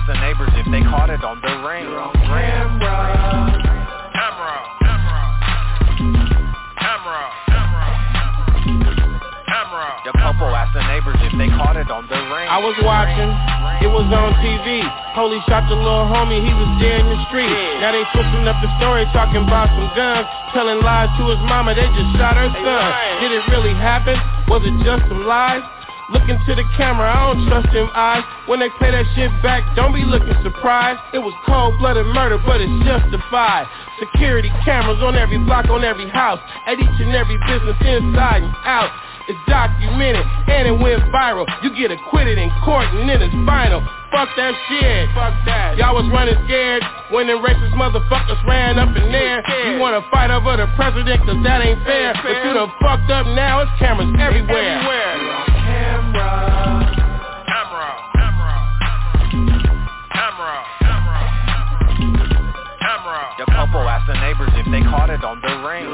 The 0.07 0.13
neighbors 0.21 0.53
if 0.53 0.69
they 0.69 0.85
caught 0.85 1.09
it 1.09 1.25
on 1.25 1.41
the 1.41 1.53
ring. 1.65 1.81
You're 1.81 1.97
on 1.97 2.13
camera. 2.13 3.17
Camera. 4.13 4.53
Camera. 4.85 5.21
Camera. 6.77 7.25
Camera. 9.49 9.89
The 10.05 10.13
popo 10.21 10.53
asked 10.53 10.77
the 10.77 10.85
neighbors 10.85 11.17
if 11.25 11.33
they 11.41 11.49
caught 11.57 11.73
it 11.73 11.89
on 11.89 12.05
the 12.05 12.21
ring. 12.29 12.45
I 12.45 12.61
was 12.61 12.77
watching, 12.85 13.33
it 13.81 13.89
was 13.89 14.05
on 14.13 14.37
TV. 14.45 14.85
Holy 15.17 15.41
shot 15.49 15.65
the 15.65 15.73
little 15.73 16.05
homie, 16.05 16.37
he 16.37 16.53
was 16.53 16.69
dead 16.77 17.01
in 17.01 17.09
the 17.09 17.17
street. 17.33 17.49
Now 17.81 17.89
they 17.89 18.05
switching 18.13 18.45
up 18.45 18.61
the 18.61 18.69
story, 18.77 19.09
talking 19.09 19.41
about 19.41 19.73
some 19.73 19.89
guns, 19.97 20.29
telling 20.53 20.85
lies 20.85 21.09
to 21.17 21.33
his 21.33 21.41
mama, 21.49 21.73
they 21.73 21.89
just 21.97 22.11
shot 22.21 22.37
her 22.37 22.53
son. 22.53 22.85
Did 23.25 23.33
it 23.33 23.41
really 23.49 23.73
happen? 23.73 24.21
Was 24.53 24.61
it 24.61 24.77
just 24.85 25.09
some 25.09 25.25
lies? 25.25 25.65
Look 26.13 26.29
into 26.29 26.53
the 26.53 26.63
camera, 26.77 27.09
I 27.09 27.33
don't 27.33 27.47
trust 27.49 27.73
them 27.73 27.89
eyes. 27.93 28.23
When 28.45 28.59
they 28.59 28.69
play 28.77 28.91
that 28.91 29.05
shit 29.15 29.31
back, 29.41 29.65
don't 29.75 29.93
be 29.93 30.05
looking 30.05 30.37
surprised. 30.43 31.01
It 31.13 31.19
was 31.19 31.33
cold-blooded 31.45 32.05
murder, 32.13 32.37
but 32.37 32.61
it's 32.61 32.77
justified. 32.85 33.65
Security 33.97 34.53
cameras 34.63 35.01
on 35.01 35.15
every 35.17 35.39
block, 35.39 35.65
on 35.69 35.83
every 35.83 36.09
house, 36.09 36.39
at 36.67 36.77
each 36.77 36.99
and 37.01 37.15
every 37.15 37.37
business 37.49 37.77
inside 37.81 38.43
and 38.45 38.53
out. 38.69 38.93
It's 39.27 39.41
documented 39.49 40.21
and 40.21 40.67
it 40.69 40.77
went 40.77 41.01
viral. 41.09 41.49
You 41.65 41.73
get 41.73 41.89
acquitted 41.89 42.37
in 42.37 42.51
court 42.61 42.85
and 42.93 43.09
then 43.09 43.25
it's 43.25 43.33
final. 43.41 43.81
Fuck 44.13 44.29
that 44.37 44.53
shit. 44.69 45.09
Fuck 45.17 45.33
that. 45.49 45.77
Y'all 45.81 45.97
was 45.97 46.05
running 46.13 46.37
scared 46.45 46.85
when 47.09 47.25
them 47.25 47.41
racist 47.41 47.73
motherfuckers 47.73 48.37
ran 48.45 48.77
up 48.77 48.95
in 48.95 49.11
there. 49.11 49.41
You 49.65 49.79
wanna 49.81 50.05
fight 50.11 50.29
over 50.29 50.55
the 50.57 50.69
president 50.77 51.25
cause 51.25 51.41
that 51.41 51.65
ain't 51.65 51.81
fair. 51.83 52.13
But 52.21 52.45
you 52.45 52.53
done 52.53 52.71
fucked 52.79 53.09
up 53.09 53.25
now, 53.33 53.65
it's 53.65 53.71
cameras 53.79 54.13
everywhere. 54.21 54.77
Camera. 54.85 55.54
Asked 63.85 64.07
the 64.07 64.13
neighbors 64.21 64.49
if 64.55 64.65
they 64.71 64.81
caught 64.81 65.09
it 65.09 65.23
on 65.23 65.41
the 65.41 65.47
ring. 65.67 65.85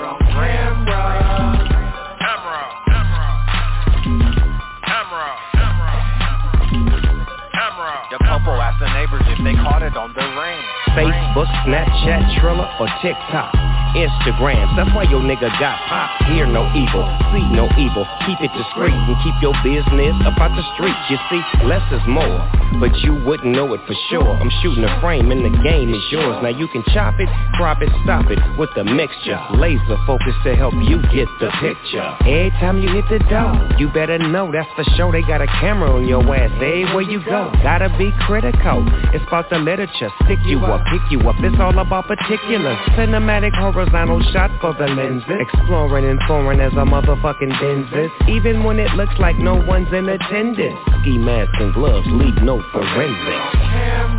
The 8.12 8.20
popo 8.20 8.60
asked 8.60 8.80
the 8.80 8.94
neighbors 8.94 9.24
if 9.28 9.44
they 9.44 9.56
caught 9.56 9.82
it 9.82 9.96
on 9.96 10.14
the 10.14 10.22
ring. 10.22 10.62
Facebook, 10.96 11.48
Snapchat, 11.66 12.40
Triller, 12.40 12.70
or 12.80 12.88
TikTok. 13.02 13.81
Instagram, 13.96 14.76
that's 14.76 14.92
why 14.96 15.04
your 15.04 15.22
nigga 15.22 15.52
got 15.60 15.78
pop. 15.88 16.10
Hear 16.32 16.48
no 16.48 16.64
evil, 16.72 17.04
see 17.34 17.44
no 17.52 17.68
evil. 17.78 18.08
Keep 18.26 18.40
it 18.42 18.52
discreet 18.56 18.96
and 18.96 19.16
keep 19.24 19.36
your 19.42 19.56
business 19.64 20.16
about 20.26 20.56
the 20.56 20.64
streets. 20.76 21.00
You 21.10 21.18
see, 21.30 21.42
less 21.68 21.84
is 21.92 22.02
more, 22.08 22.40
but 22.80 22.96
you 23.04 23.16
wouldn't 23.26 23.52
know 23.52 23.74
it 23.74 23.82
for 23.88 23.96
sure. 24.10 24.32
I'm 24.40 24.52
shooting 24.62 24.84
a 24.84 24.92
frame 25.02 25.32
and 25.32 25.44
the 25.44 25.54
game 25.64 25.94
is 25.94 26.04
yours. 26.12 26.40
Now 26.42 26.50
you 26.50 26.68
can 26.70 26.84
chop 26.94 27.20
it, 27.20 27.28
crop 27.56 27.82
it, 27.82 27.90
stop 28.04 28.32
it 28.32 28.40
with 28.58 28.70
the 28.76 28.84
mixture. 28.84 29.40
Laser 29.56 29.98
focus 30.08 30.36
to 30.46 30.56
help 30.56 30.74
you 30.88 31.02
get 31.12 31.28
the 31.40 31.52
picture. 31.60 32.08
Every 32.22 32.52
time 32.64 32.82
you 32.82 32.90
hit 32.90 33.06
the 33.10 33.20
door, 33.28 33.52
you 33.78 33.92
better 33.92 34.18
know 34.18 34.52
that's 34.52 34.70
for 34.76 34.86
sure. 34.96 35.12
They 35.12 35.22
got 35.22 35.42
a 35.42 35.48
camera 35.60 35.92
on 35.92 36.08
your 36.08 36.24
ass 36.36 36.52
everywhere 36.56 37.04
you 37.04 37.24
go. 37.26 37.52
Gotta 37.64 37.90
be 37.98 38.12
critical. 38.26 38.86
It's 39.14 39.26
about 39.28 39.50
the 39.50 39.60
literature, 39.60 40.10
stick 40.24 40.40
you 40.46 40.60
up, 40.66 40.86
pick 40.88 41.02
you 41.12 41.20
up. 41.28 41.36
It's 41.40 41.60
all 41.60 41.78
about 41.78 42.08
particulars. 42.08 42.78
Cinematic 42.96 43.52
horizontal 43.82 44.22
shot 44.32 44.52
for 44.62 44.74
the 44.74 44.86
lenses. 44.86 45.26
Exploring 45.40 46.06
and 46.06 46.20
foreign 46.28 46.60
as 46.60 46.72
a 46.74 46.86
motherfucking 46.86 47.52
Benzes. 47.60 48.30
Even 48.30 48.64
when 48.64 48.80
it 48.80 48.92
looks 48.96 49.14
like 49.18 49.38
no 49.38 49.56
one's 49.56 49.92
in 49.92 50.08
attendance. 50.08 50.78
Ski 51.02 51.18
mask 51.18 51.52
and 51.60 51.74
gloves 51.74 52.06
leave 52.12 52.36
no 52.44 52.62
forensics. 52.72 53.56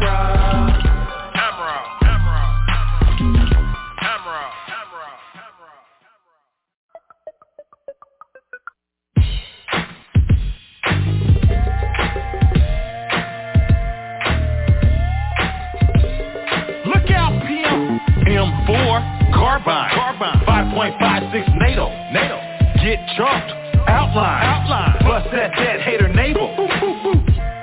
Look 0.03 0.42
5.56 21.33 21.49
NATO. 21.59 21.89
NATO. 22.13 22.37
Get 22.85 23.01
chunked. 23.17 23.53
Outline. 23.89 24.45
Outline. 24.45 24.93
Bust 25.01 25.29
that 25.33 25.53
dead 25.57 25.81
hater 25.81 26.09
navel. 26.09 26.55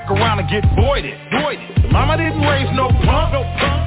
Go 0.07 0.15
around 0.15 0.39
and 0.39 0.49
get 0.49 0.65
voided. 0.75 1.13
Voided. 1.31 1.91
Mama 1.91 2.17
didn't 2.17 2.41
raise 2.41 2.69
no 2.73 2.89
punk. 3.05 3.33
No 3.33 3.43
punk. 3.61 3.85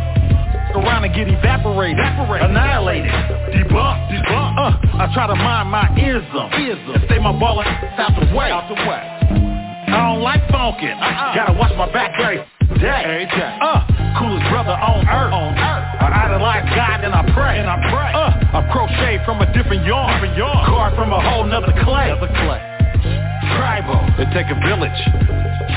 Around 0.73 1.05
and 1.05 1.15
get 1.15 1.29
evaporated. 1.29 1.99
Evaporated. 1.99 2.51
Annihilated. 2.51 3.11
Debunked. 3.53 4.09
Debunked. 4.09 4.57
Uh, 4.57 5.03
I 5.03 5.11
try 5.13 5.27
to 5.27 5.35
mind 5.35 5.69
my 5.69 5.91
ism. 5.99 6.47
Ism. 6.55 6.95
And 6.95 7.03
stay 7.07 7.19
my 7.19 7.35
ballin' 7.39 7.67
out 7.67 8.15
the 8.17 8.27
way. 8.35 8.49
Out 8.51 8.69
the 8.71 8.79
way. 8.87 9.03
I 9.93 10.09
don't 10.09 10.23
like 10.23 10.41
funkin'. 10.49 10.97
Uh-uh. 10.97 11.35
Gotta 11.35 11.53
watch 11.59 11.77
my 11.77 11.91
back 11.93 12.17
every 12.17 12.39
day. 12.81 13.29
Uh, 13.61 13.85
coolest 14.17 14.49
brother 14.49 14.73
on 14.73 15.05
earth. 15.05 15.33
On 15.35 15.53
earth. 15.53 15.85
I 16.01 16.25
idolize 16.25 16.65
God 16.73 17.05
and 17.05 17.13
I 17.13 17.23
pray. 17.35 17.59
And 17.61 17.69
I 17.69 17.77
pray. 17.93 18.11
Uh, 18.17 18.32
I 18.53 18.61
crochet 18.69 19.17
from 19.25 19.41
a 19.41 19.49
different 19.57 19.81
yarn. 19.89 20.13
Different 20.13 20.37
yarn. 20.37 20.69
Carve 20.69 20.93
from 20.93 21.09
a 21.09 21.21
whole 21.25 21.49
nother 21.49 21.73
clay. 21.89 22.13
Another 22.13 22.29
clay. 22.37 22.61
Tribal. 23.57 23.97
It 24.21 24.29
take 24.37 24.53
a 24.53 24.59
village. 24.61 25.01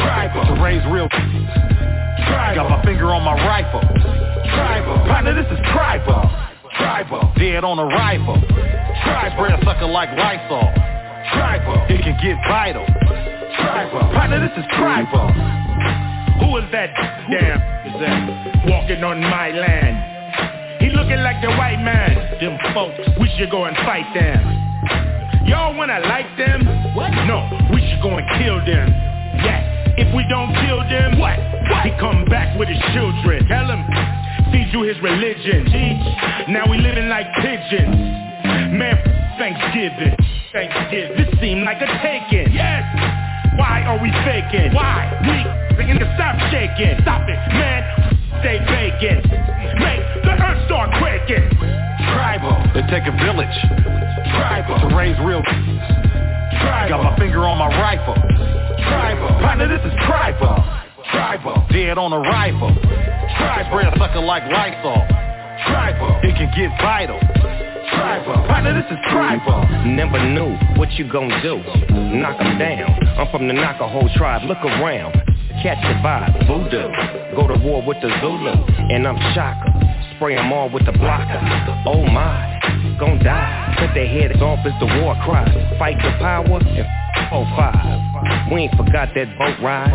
Tribal. 0.03 0.43
To 0.43 0.59
raise 0.59 0.83
real. 0.91 1.07
Tribal. 1.07 2.67
Got 2.67 2.67
my 2.67 2.83
finger 2.83 3.15
on 3.15 3.23
my 3.23 3.39
rifle. 3.47 3.79
Tribal. 3.79 5.07
Partner, 5.07 5.31
this 5.31 5.47
is 5.55 5.59
tribal. 5.71 6.27
Tribal. 6.75 7.31
Dead 7.39 7.63
on 7.63 7.79
arrival. 7.79 8.35
Tribal. 8.43 9.31
Spread 9.39 9.55
sucker 9.63 9.87
like 9.87 10.11
Lysol. 10.19 10.67
Tribal. 11.31 11.79
It 11.87 12.03
can 12.03 12.19
get 12.19 12.35
vital. 12.43 12.83
Tribal. 13.55 14.03
Partner, 14.11 14.43
this 14.43 14.51
is 14.59 14.67
tribal. 14.75 15.31
Who 16.43 16.57
is 16.59 16.67
that 16.75 16.91
damn 17.31 17.63
is 17.87 17.95
that 18.03 18.67
walking 18.67 19.01
on 19.01 19.21
my 19.21 19.51
land? 19.51 20.14
Looking 20.95 21.21
like 21.27 21.43
the 21.43 21.51
white 21.59 21.83
man. 21.83 22.39
Them 22.39 22.57
folks, 22.73 23.03
we 23.19 23.27
should 23.37 23.51
go 23.51 23.65
and 23.65 23.75
fight 23.83 24.07
them. 24.15 24.39
Y'all 25.45 25.75
wanna 25.75 25.99
like 26.07 26.25
them? 26.39 26.63
What? 26.95 27.11
No, 27.27 27.45
we 27.69 27.83
should 27.83 28.01
go 28.01 28.15
and 28.15 28.25
kill 28.39 28.63
them. 28.63 28.89
Yeah, 29.43 29.61
if 29.99 30.07
we 30.15 30.25
don't 30.31 30.55
kill 30.65 30.79
them, 30.87 31.19
what? 31.19 31.37
what? 31.69 31.83
He 31.83 31.91
come 31.99 32.25
back 32.25 32.57
with 32.57 32.69
his 32.69 32.79
children. 32.95 33.45
Tell 33.45 33.67
him, 33.67 33.83
feed 34.51 34.71
you 34.71 34.87
his 34.87 34.97
religion. 35.03 35.67
Teach. 35.67 36.05
Now 36.49 36.65
we 36.65 36.79
living 36.79 37.09
like 37.09 37.27
pigeons. 37.43 37.93
Man, 38.73 38.97
Thanksgiving. 39.37 40.15
Thanksgiving. 40.51 41.17
This 41.19 41.29
seem 41.39 41.63
like 41.63 41.83
a 41.83 41.89
taking. 42.01 42.55
Yes. 42.55 42.87
Why 43.59 43.83
are 43.83 43.99
we 43.99 44.11
faking? 44.23 44.73
Why? 44.73 45.11
We 45.27 45.75
begin 45.75 45.99
to 45.99 46.07
stop 46.15 46.39
shaking. 46.51 46.97
Stop 47.03 47.27
it, 47.27 47.39
man. 47.51 47.83
Stay 48.41 48.59
vacant. 48.63 49.27
Make 49.79 50.24
the 50.55 50.61
earth 50.61 50.65
start 50.67 50.89
quaking. 50.99 51.49
Tribal. 52.13 52.55
It 52.75 52.85
take 52.89 53.07
a 53.07 53.15
village. 53.23 53.57
Tribal. 54.31 54.89
To 54.89 54.95
raise 54.95 55.17
real. 55.19 55.43
Tribal. 55.43 56.89
Got 56.89 57.03
my 57.03 57.17
finger 57.17 57.43
on 57.45 57.57
my 57.57 57.67
rifle. 57.67 58.15
Tribal. 58.15 59.27
Partner, 59.41 59.67
this 59.67 59.83
is 59.85 59.93
tribal. 60.05 60.63
Tribal. 61.11 61.67
Dead 61.71 61.97
on 61.97 62.13
arrival. 62.13 62.71
Tribal. 63.37 63.65
Spread 63.71 63.93
sucker 63.97 64.21
like 64.21 64.43
Lysol. 64.51 65.05
Tribal. 65.67 66.19
It 66.23 66.35
can 66.35 66.51
get 66.55 66.71
vital. 66.81 67.19
Tribal. 67.91 68.47
Partner, 68.47 68.73
this 68.81 68.91
is 68.91 68.99
tribal. 69.11 69.65
Never 69.85 70.19
knew 70.19 70.55
what 70.77 70.91
you 70.93 71.09
gon' 71.09 71.29
do. 71.41 71.57
Knock 71.93 72.41
'em 72.41 72.57
down. 72.57 72.91
I'm 73.17 73.27
from 73.31 73.47
the 73.47 73.53
Nakaho 73.53 74.13
tribe. 74.15 74.43
Look 74.43 74.63
around. 74.63 75.13
Catch 75.63 75.81
the 75.81 75.95
vibe. 76.03 76.47
Voodoo. 76.47 76.89
Go 77.35 77.47
to 77.47 77.57
war 77.59 77.81
with 77.81 78.01
the 78.01 78.09
Zulu. 78.19 78.53
And 78.91 79.07
I'm 79.07 79.17
Shaka. 79.33 79.71
Spray 80.15 80.37
'em 80.37 80.53
all 80.53 80.69
with 80.69 80.85
the 80.85 80.93
blocker. 80.93 81.39
Oh 81.85 82.05
my. 82.05 82.59
Gon' 82.97 83.19
die. 83.19 83.75
Cut 83.77 83.93
their 83.93 84.07
heads 84.07 84.41
off 84.41 84.59
as 84.65 84.73
the 84.79 85.01
war 85.01 85.15
cry. 85.25 85.45
Fight 85.77 85.97
the 86.01 86.11
power 86.19 86.59
and 86.63 86.87
oh 87.31 87.45
five. 87.57 88.51
We 88.51 88.61
ain't 88.61 88.75
forgot 88.75 89.09
that 89.15 89.37
boat 89.37 89.59
ride. 89.61 89.91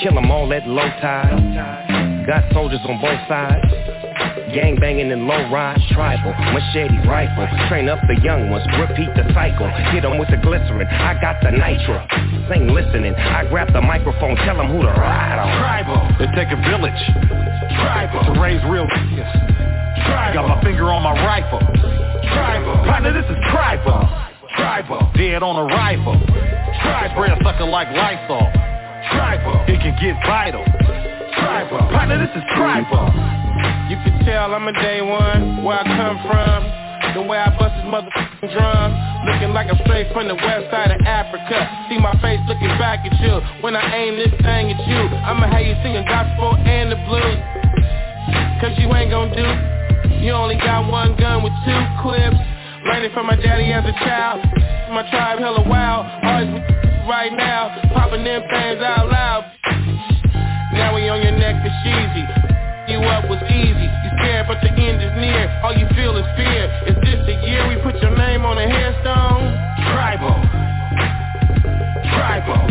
Kill 0.00 0.16
'em 0.16 0.30
all 0.30 0.52
at 0.52 0.66
low 0.68 0.88
tide. 1.00 2.24
Got 2.26 2.52
soldiers 2.52 2.80
on 2.86 3.00
both 3.00 3.20
sides. 3.28 3.85
Gang 4.54 4.76
banging 4.78 5.10
in 5.10 5.26
low 5.26 5.50
rise, 5.50 5.80
tribal, 5.90 6.32
machete 6.54 6.96
rifle. 7.08 7.46
Train 7.68 7.88
up 7.88 7.98
the 8.06 8.14
young 8.22 8.48
ones, 8.48 8.64
repeat 8.78 9.10
the 9.14 9.26
cycle. 9.34 9.66
Hit 9.90 10.04
'em 10.04 10.18
with 10.18 10.30
the 10.30 10.36
glycerin, 10.36 10.86
I 10.86 11.14
got 11.20 11.40
the 11.42 11.50
nitro. 11.50 12.00
Ain't 12.54 12.70
listening, 12.70 13.14
I 13.16 13.44
grab 13.46 13.72
the 13.72 13.82
microphone, 13.82 14.36
tell 14.36 14.60
'em 14.60 14.68
who 14.68 14.82
to 14.82 14.88
ride 14.88 15.38
on. 15.38 15.58
Tribal. 15.58 16.00
It 16.20 16.30
take 16.34 16.52
a 16.52 16.56
village. 16.56 17.02
Tribal. 17.74 18.34
To 18.34 18.40
raise 18.40 18.62
real. 18.64 18.86
Tribal. 18.86 20.34
Got 20.34 20.48
my 20.48 20.60
finger 20.62 20.92
on 20.92 21.02
my 21.02 21.12
rifle. 21.24 21.60
Tribal. 22.32 22.78
Partner, 22.84 23.12
this 23.12 23.28
is 23.28 23.38
tribal. 23.50 24.08
Tribal. 24.56 25.10
Dead 25.14 25.42
on 25.42 25.56
arrival. 25.56 26.16
Tribal. 26.82 27.10
Spread 27.10 27.42
sucker 27.42 27.64
like 27.64 27.90
Lysol. 27.90 28.50
Tribal. 29.10 29.60
It 29.66 29.80
can 29.80 29.96
get 30.00 30.16
vital. 30.24 30.64
Tribal. 31.34 31.78
Partner, 31.90 32.18
this 32.18 32.34
is 32.36 32.44
tribal. 32.54 33.12
You 33.88 33.96
can 34.02 34.15
tell 34.26 34.52
I'm 34.52 34.66
a 34.66 34.74
day 34.74 35.00
one, 35.00 35.62
where 35.62 35.78
I 35.78 35.86
come 35.86 36.18
from. 36.26 36.58
The 37.14 37.22
way 37.22 37.38
I 37.38 37.48
bust 37.54 37.78
this 37.78 37.86
motherfucking 37.86 38.50
drum. 38.50 38.90
Looking 39.24 39.54
like 39.54 39.70
I'm 39.70 39.78
straight 39.86 40.10
from 40.12 40.26
the 40.26 40.34
west 40.34 40.68
side 40.68 40.90
of 40.90 41.00
Africa. 41.06 41.62
See 41.88 41.96
my 41.96 42.12
face 42.20 42.42
looking 42.50 42.74
back 42.76 43.06
at 43.06 43.14
you. 43.22 43.38
When 43.62 43.78
I 43.78 43.86
aim 43.94 44.18
this 44.18 44.34
thing 44.42 44.74
at 44.74 44.80
you 44.84 45.00
I'ma 45.22 45.46
have 45.48 45.62
you 45.62 45.78
singing 45.80 46.04
gospel 46.04 46.58
and 46.58 46.90
the 46.92 46.98
blues. 47.06 47.40
Cause 48.60 48.74
you 48.76 48.90
ain't 48.92 49.14
gon' 49.14 49.30
do. 49.30 49.46
You 50.20 50.34
only 50.34 50.58
got 50.58 50.90
one 50.90 51.16
gun 51.16 51.46
with 51.46 51.54
two 51.64 51.82
clips. 52.02 52.36
Learning 52.84 53.14
from 53.14 53.30
my 53.30 53.36
daddy 53.38 53.70
as 53.72 53.86
a 53.86 53.94
child. 54.04 54.42
My 54.90 55.06
tribe 55.08 55.38
hella 55.38 55.62
wild. 55.62 56.04
Always 56.26 56.50
right 57.06 57.32
now 57.32 57.70
Popping 57.94 58.24
them 58.24 58.42
things 58.50 58.82
out 58.82 59.08
loud. 59.08 59.42
Now 60.74 60.94
we 60.94 61.08
on 61.08 61.22
your 61.22 61.32
neck, 61.38 61.62
it's 61.64 61.80
easy 61.86 62.45
You 62.96 63.02
up 63.02 63.28
was 63.28 63.42
easy. 63.52 63.92
You 63.92 64.10
scared 64.16 64.46
but 64.48 64.56
the 64.62 64.72
end 64.72 65.02
is 65.02 65.12
near. 65.20 65.52
All 65.62 65.76
you 65.76 65.86
feel 65.94 66.16
is 66.16 66.24
fear. 66.34 66.64
Is 66.88 66.96
this 67.04 67.20
the 67.26 67.36
year 67.46 67.68
we 67.68 67.76
put 67.82 68.00
your 68.00 68.16
name 68.16 68.46
on 68.46 68.56
a 68.56 68.64
headstone? 68.64 69.52
Tribal. 69.92 70.32
Tribal. 72.16 72.64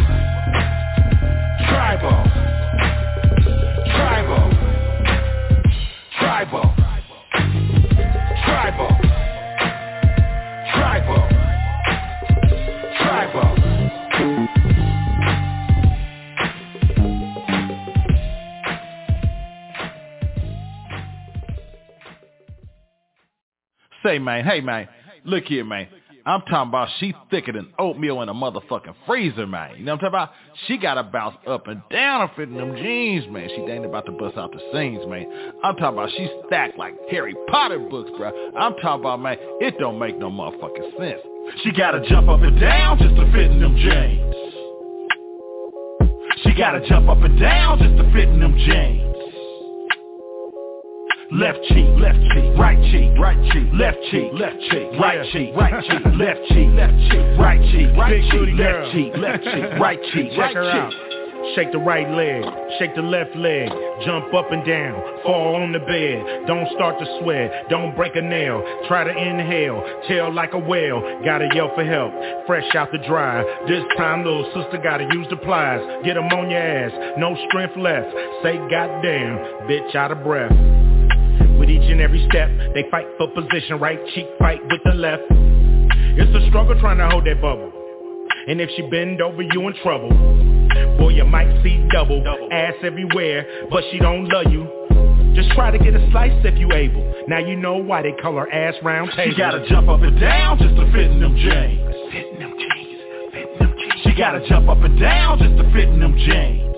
Tribal. 1.69 2.25
Tribal. 3.85 4.49
Tribal. 6.17 6.73
Tribal 6.73 6.74
Say, 24.05 24.19
man, 24.19 24.45
hey, 24.45 24.61
man, 24.61 24.87
look 25.23 25.45
here, 25.45 25.65
man. 25.65 25.87
I'm 26.27 26.41
talking 26.41 26.69
about 26.69 26.89
she 26.99 27.13
thicker 27.31 27.51
than 27.51 27.73
oatmeal 27.79 28.21
in 28.21 28.29
a 28.29 28.35
motherfucking 28.35 28.93
freezer, 29.07 29.47
man. 29.47 29.77
You 29.77 29.83
know 29.83 29.93
what 29.93 30.03
I'm 30.05 30.11
talking 30.11 30.27
about? 30.27 30.29
She 30.67 30.77
got 30.77 30.93
to 30.95 31.03
bounce 31.03 31.35
up 31.47 31.67
and 31.67 31.81
down 31.89 32.27
to 32.27 32.35
fit 32.35 32.49
in 32.49 32.55
them 32.55 32.75
jeans, 32.75 33.25
man. 33.31 33.49
She 33.49 33.61
ain't 33.61 33.83
about 33.83 34.05
to 34.05 34.11
bust 34.11 34.37
out 34.37 34.51
the 34.51 34.59
seams, 34.71 35.05
man. 35.07 35.25
I'm 35.63 35.75
talking 35.75 35.97
about 35.97 36.09
she 36.11 36.29
stacked 36.45 36.77
like 36.77 36.93
Harry 37.09 37.35
Potter 37.47 37.79
books, 37.79 38.11
bro. 38.15 38.31
I'm 38.55 38.73
talking 38.75 39.01
about, 39.01 39.21
man, 39.21 39.37
it 39.59 39.75
don't 39.79 39.97
make 39.97 40.19
no 40.19 40.29
motherfucking 40.29 40.97
sense. 40.99 41.21
She 41.63 41.71
got 41.71 41.91
to 41.91 42.07
jump 42.07 42.29
up 42.29 42.41
and 42.41 42.59
down 42.59 42.99
just 42.99 43.15
to 43.15 43.31
fit 43.31 43.49
in 43.49 43.59
them 43.59 43.75
jeans. 43.75 44.35
She 46.43 46.53
got 46.53 46.71
to 46.71 46.87
jump 46.87 47.09
up 47.09 47.23
and 47.23 47.39
down 47.39 47.79
just 47.79 47.97
to 47.97 48.03
fit 48.13 48.29
in 48.29 48.39
them 48.39 48.55
jeans. 48.57 49.14
Left 51.31 51.57
cheek, 51.69 51.87
left 51.97 52.19
cheek, 52.33 52.53
right 52.55 52.77
cheek, 52.91 53.09
right 53.17 53.51
cheek, 53.51 53.67
left 53.73 53.97
cheek, 54.11 54.29
left 54.33 54.57
cheek, 54.69 54.87
right 54.99 55.25
cheek, 55.33 55.55
right 55.55 55.83
cheek, 55.83 56.05
left 56.19 56.39
cheek, 56.49 56.69
left 56.69 56.93
cheek, 57.09 57.39
right 57.39 57.61
cheek, 57.71 57.89
right 57.97 58.21
cheek, 58.29 58.59
left 58.59 58.93
cheek, 58.93 59.11
left 59.17 59.43
cheek, 59.49 59.79
right 59.79 59.99
cheek, 60.13 60.31
her 60.33 60.69
out. 60.69 60.93
Shake 61.55 61.71
the 61.71 61.79
right 61.79 62.09
leg, 62.11 62.43
shake 62.77 62.95
the 62.95 63.01
left 63.01 63.35
leg, 63.35 63.69
jump 64.05 64.33
up 64.35 64.51
and 64.51 64.65
down, 64.65 65.01
fall 65.23 65.55
on 65.55 65.71
the 65.71 65.79
bed, 65.79 66.45
don't 66.47 66.67
start 66.73 66.97
to 66.99 67.19
sweat, 67.21 67.69
don't 67.69 67.95
break 67.95 68.15
a 68.15 68.21
nail, 68.21 68.63
try 68.87 69.03
to 69.03 69.09
inhale, 69.09 69.81
tail 70.07 70.31
like 70.33 70.53
a 70.53 70.59
whale, 70.59 71.01
gotta 71.25 71.47
yell 71.55 71.71
for 71.73 71.83
help, 71.85 72.13
fresh 72.45 72.65
out 72.75 72.91
the 72.91 72.99
dry, 73.07 73.43
this 73.67 73.83
time 73.97 74.23
little 74.23 74.45
sister 74.53 74.79
gotta 74.83 75.05
use 75.11 75.27
the 75.29 75.37
pliers, 75.37 75.81
get 76.03 76.17
'em 76.17 76.25
on 76.25 76.51
your 76.51 76.59
ass, 76.61 76.91
no 77.17 77.35
strength 77.47 77.77
left, 77.77 78.11
say 78.43 78.57
goddamn, 78.69 79.37
bitch 79.67 79.95
out 79.95 80.11
of 80.11 80.23
breath. 80.23 80.51
With 81.65 81.81
each 81.81 81.89
and 81.89 81.99
every 81.99 82.23
step, 82.29 82.47
they 82.75 82.85
fight 82.91 83.07
for 83.17 83.27
position, 83.29 83.79
right 83.79 83.97
cheek 84.13 84.27
fight 84.37 84.61
with 84.69 84.81
the 84.85 84.93
left. 84.93 85.23
It's 86.13 86.29
a 86.35 86.47
struggle 86.49 86.79
trying 86.79 86.99
to 86.99 87.09
hold 87.09 87.25
that 87.25 87.41
bubble. 87.41 87.73
And 88.47 88.61
if 88.61 88.69
she 88.75 88.83
bend 88.83 89.19
over, 89.19 89.41
you 89.41 89.67
in 89.67 89.73
trouble. 89.81 90.09
Boy, 90.99 91.09
you 91.17 91.25
might 91.25 91.63
see 91.63 91.83
double, 91.91 92.21
ass 92.51 92.75
everywhere, 92.83 93.65
but 93.71 93.83
she 93.89 93.97
don't 93.97 94.29
love 94.29 94.51
you. 94.51 94.69
Just 95.33 95.49
try 95.55 95.71
to 95.71 95.79
get 95.79 95.95
a 95.95 96.11
slice 96.11 96.39
if 96.45 96.55
you 96.59 96.71
able. 96.71 97.01
Now 97.27 97.39
you 97.39 97.55
know 97.55 97.77
why 97.77 98.03
they 98.03 98.13
call 98.21 98.35
her 98.35 98.53
ass 98.53 98.75
round 98.83 99.09
table. 99.15 99.33
She 99.33 99.37
gotta 99.39 99.67
jump 99.67 99.89
up 99.89 100.01
and 100.01 100.19
down 100.19 100.59
just 100.59 100.75
to 100.75 100.85
fit 100.91 101.09
in 101.09 101.19
them 101.19 101.35
jeans. 101.35 101.81
She 104.03 104.13
gotta 104.15 104.47
jump 104.47 104.69
up 104.69 104.83
and 104.83 104.99
down 104.99 105.39
just 105.39 105.57
to 105.57 105.63
fit 105.73 105.89
in 105.89 105.99
them 105.99 106.15
jeans. 106.15 106.74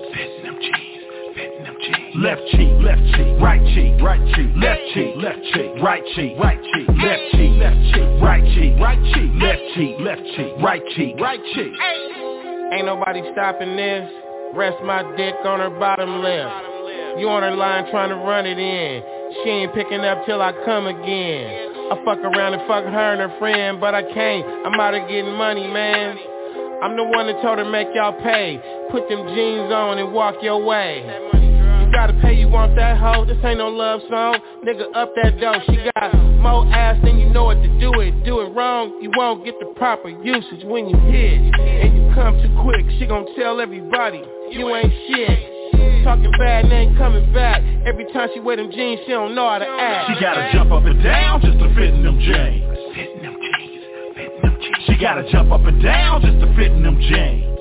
Left 2.18 2.42
cheek, 2.50 2.74
left 2.82 3.02
cheek, 3.14 3.30
right 3.38 3.62
cheek, 3.78 3.94
right 4.02 4.18
cheek, 4.34 4.50
left 4.58 4.82
cheek, 4.92 5.14
left 5.22 5.38
cheek, 5.54 5.70
right 5.78 6.02
cheek, 6.16 6.34
right 6.34 6.58
cheek, 6.74 6.88
left 6.98 7.22
cheek, 7.30 7.52
left 7.62 7.78
cheek, 7.94 8.10
right 8.18 8.42
cheek, 8.58 8.74
right 8.82 8.98
cheek, 9.14 9.30
left 9.38 9.62
cheek, 9.78 9.94
left 10.02 10.22
cheek, 10.34 10.52
right 10.58 10.82
cheek, 10.96 11.14
right 11.20 11.38
cheek. 11.54 11.70
Ain't 12.74 12.86
nobody 12.86 13.22
stopping 13.30 13.76
this. 13.76 14.10
Rest 14.52 14.82
my 14.82 15.06
dick 15.14 15.38
on 15.46 15.60
her 15.60 15.70
bottom 15.78 16.18
lip. 16.18 17.22
You 17.22 17.30
on 17.30 17.46
her 17.46 17.54
line 17.54 17.86
trying 17.92 18.10
to 18.10 18.16
run 18.16 18.46
it 18.46 18.58
in. 18.58 19.02
She 19.44 19.50
ain't 19.50 19.72
picking 19.72 20.00
up 20.00 20.26
till 20.26 20.42
I 20.42 20.50
come 20.66 20.88
again. 20.88 21.70
I 21.94 22.02
fuck 22.02 22.18
around 22.18 22.54
and 22.58 22.66
fuck 22.66 22.82
her 22.82 23.12
and 23.14 23.30
her 23.30 23.38
friend, 23.38 23.78
but 23.78 23.94
I 23.94 24.02
can't. 24.02 24.66
I'm 24.66 24.74
out 24.74 24.94
of 24.94 25.06
getting 25.06 25.38
money, 25.38 25.68
man. 25.68 26.18
I'm 26.82 26.96
the 26.96 27.04
one 27.04 27.30
that 27.30 27.40
told 27.42 27.58
her 27.58 27.64
make 27.64 27.94
y'all 27.94 28.20
pay. 28.22 28.58
Put 28.90 29.08
them 29.08 29.22
jeans 29.38 29.70
on 29.70 29.98
and 29.98 30.12
walk 30.12 30.42
your 30.42 30.58
way. 30.64 31.37
Gotta 31.92 32.12
pay, 32.22 32.34
you 32.34 32.48
want 32.48 32.76
that 32.76 32.98
hoe? 32.98 33.24
This 33.24 33.38
ain't 33.42 33.58
no 33.58 33.68
love 33.68 34.00
song. 34.08 34.38
Nigga, 34.64 34.94
up 34.94 35.12
that 35.16 35.40
dough. 35.40 35.60
She 35.66 35.76
got 35.94 36.14
more 36.38 36.66
ass 36.66 36.98
than 37.02 37.18
you 37.18 37.28
know 37.30 37.44
what 37.44 37.62
to 37.62 37.80
do 37.80 38.00
it. 38.00 38.24
Do 38.24 38.40
it 38.40 38.54
wrong, 38.54 39.00
you 39.02 39.10
won't 39.16 39.44
get 39.44 39.58
the 39.58 39.72
proper 39.76 40.08
usage 40.08 40.64
when 40.64 40.88
you 40.88 40.96
hit. 41.10 41.40
And 41.58 41.96
you 41.96 42.14
come 42.14 42.34
too 42.40 42.54
quick, 42.62 42.86
she 42.98 43.06
gon' 43.06 43.26
tell 43.36 43.60
everybody 43.60 44.22
you 44.50 44.74
ain't 44.74 44.92
shit. 45.08 46.04
Talking 46.04 46.30
bad 46.38 46.64
and 46.64 46.72
ain't 46.72 46.98
coming 46.98 47.32
back. 47.32 47.62
Every 47.86 48.10
time 48.12 48.28
she 48.34 48.40
wear 48.40 48.56
them 48.56 48.70
jeans, 48.70 49.00
she 49.04 49.12
don't 49.12 49.34
know 49.34 49.48
how 49.48 49.58
to 49.58 49.66
act. 49.66 50.10
She 50.14 50.20
gotta 50.20 50.50
jump 50.52 50.70
up 50.70 50.84
and 50.84 51.02
down 51.02 51.40
just 51.40 51.58
to 51.58 51.74
fit 51.74 51.94
in 51.94 52.02
them 52.04 52.20
jeans. 52.20 52.64
She 54.86 54.96
gotta 55.00 55.30
jump 55.30 55.52
up 55.52 55.64
and 55.64 55.82
down 55.82 56.22
just 56.22 56.38
to 56.40 56.54
fit 56.54 56.72
in 56.72 56.82
them 56.82 57.00
jeans. 57.00 57.57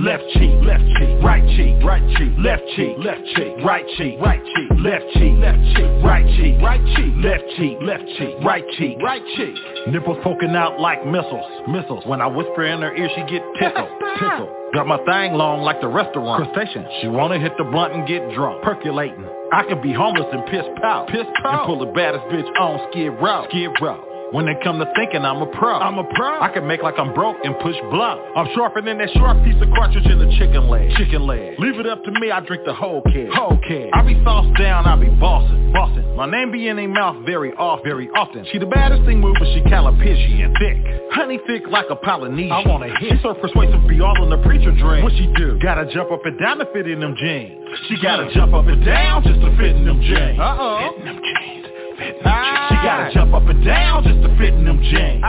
Left 0.00 0.24
cheek, 0.32 0.48
left 0.64 0.84
cheek, 0.96 1.22
right 1.22 1.44
cheek, 1.56 1.76
right 1.84 2.00
cheek, 2.16 2.32
left 2.38 2.62
cheek, 2.74 2.96
left 3.04 3.20
cheek, 3.36 3.52
right 3.62 3.84
cheek, 3.98 4.16
right 4.18 4.40
cheek, 4.56 4.70
left 4.80 5.04
cheek, 5.12 5.36
left 5.36 5.60
cheek, 5.76 5.90
right 6.02 6.24
cheek, 6.40 6.56
right 6.62 6.80
cheek, 6.96 7.12
left 7.20 7.44
cheek, 7.58 7.76
left 7.82 8.04
cheek, 8.16 8.34
right 8.42 8.64
cheek, 8.78 8.96
right 9.02 9.20
cheek. 9.36 9.54
Nipples 9.92 10.16
poking 10.24 10.56
out 10.56 10.80
like 10.80 11.04
missiles, 11.04 11.44
missiles. 11.68 12.06
When 12.06 12.22
I 12.22 12.28
whisper 12.28 12.64
in 12.64 12.80
her 12.80 12.96
ear, 12.96 13.10
she 13.14 13.20
get 13.28 13.44
tickled, 13.60 13.90
tickled. 14.16 14.48
Got 14.72 14.86
my 14.86 14.96
thing 15.04 15.34
long 15.34 15.60
like 15.60 15.82
the 15.82 15.88
restaurant. 15.88 16.48
Crustacean. 16.48 16.86
She 17.02 17.08
wanna 17.08 17.38
hit 17.38 17.52
the 17.58 17.64
blunt 17.64 17.92
and 17.92 18.08
get 18.08 18.24
drunk, 18.32 18.62
percolating. 18.62 19.28
I 19.52 19.64
could 19.64 19.82
be 19.82 19.92
homeless 19.92 20.32
and 20.32 20.46
piss 20.46 20.64
pout, 20.80 21.08
piss 21.08 21.26
pout, 21.42 21.60
and 21.60 21.66
pull 21.66 21.78
the 21.78 21.92
baddest 21.92 22.24
bitch 22.32 22.48
on 22.58 22.88
skid 22.90 23.12
row, 23.20 23.44
skid 23.50 23.68
row. 23.82 24.09
When 24.32 24.46
it 24.46 24.62
come 24.62 24.78
to 24.78 24.86
thinking, 24.94 25.24
I'm 25.24 25.42
a 25.42 25.46
pro. 25.46 25.74
I'm 25.74 25.98
a 25.98 26.04
pro. 26.14 26.40
I 26.40 26.50
can 26.54 26.64
make 26.66 26.82
like 26.82 26.94
I'm 26.98 27.12
broke 27.12 27.36
and 27.42 27.58
push 27.58 27.74
blunt. 27.90 28.20
I'm 28.36 28.46
sharper 28.54 28.80
than 28.80 28.98
that 28.98 29.10
sharp 29.14 29.42
piece 29.44 29.58
of 29.60 29.66
cartridge 29.74 30.06
in 30.06 30.20
the 30.20 30.30
chicken 30.38 30.68
leg. 30.68 30.94
Chicken 30.96 31.26
leg. 31.26 31.58
Leave 31.58 31.80
it 31.80 31.86
up 31.86 32.04
to 32.04 32.12
me, 32.12 32.30
I 32.30 32.38
drink 32.38 32.62
the 32.64 32.72
whole 32.72 33.02
keg. 33.10 33.28
Whole 33.34 33.58
keg. 33.66 33.90
I 33.92 34.02
be 34.02 34.14
sauced 34.22 34.56
down, 34.56 34.86
I 34.86 34.94
be 34.94 35.10
bossing, 35.18 35.72
bossing. 35.72 36.14
My 36.14 36.30
name 36.30 36.52
be 36.52 36.68
in 36.68 36.76
their 36.76 36.86
mouth 36.86 37.26
very 37.26 37.52
off, 37.54 37.80
very 37.82 38.08
often. 38.10 38.46
She 38.52 38.58
the 38.58 38.66
baddest 38.66 39.04
thing 39.04 39.20
moving, 39.20 39.50
she 39.50 39.62
calapishian 39.68 40.54
thick. 40.62 40.78
Honey 41.10 41.40
thick 41.48 41.66
like 41.66 41.86
a 41.90 41.96
Polynesian. 41.96 42.52
I 42.52 42.62
wanna 42.68 42.94
hit. 43.00 43.18
She 43.18 43.22
so 43.22 43.34
persuasive, 43.34 43.82
be 43.88 44.00
all 44.00 44.14
in 44.22 44.30
the 44.30 44.38
preacher 44.46 44.70
dream. 44.70 45.02
What 45.02 45.12
she 45.18 45.26
do? 45.34 45.58
Gotta 45.58 45.92
jump 45.92 46.12
up 46.12 46.24
and 46.24 46.38
down 46.38 46.58
to 46.58 46.66
fit 46.72 46.86
in 46.86 47.00
them 47.00 47.16
jeans. 47.18 47.66
She 47.88 47.96
gotta 48.00 48.32
jump 48.32 48.54
up 48.54 48.66
and 48.66 48.84
down 48.84 49.24
just 49.24 49.40
to 49.40 49.50
fit 49.56 49.74
in 49.74 49.84
them 49.84 50.00
jeans. 50.02 50.38
Uh-oh. 50.38 50.94
Fit 50.94 51.00
in 51.00 51.06
them 51.06 51.22
jeans. 51.24 51.59
She 52.00 52.76
gotta 52.82 53.10
jump 53.12 53.34
up 53.34 53.46
and 53.46 53.64
down 53.64 54.04
just 54.04 54.22
to 54.22 54.28
fit 54.38 54.54
in 54.54 54.64
them 54.64 54.80
jeans. 54.82 55.22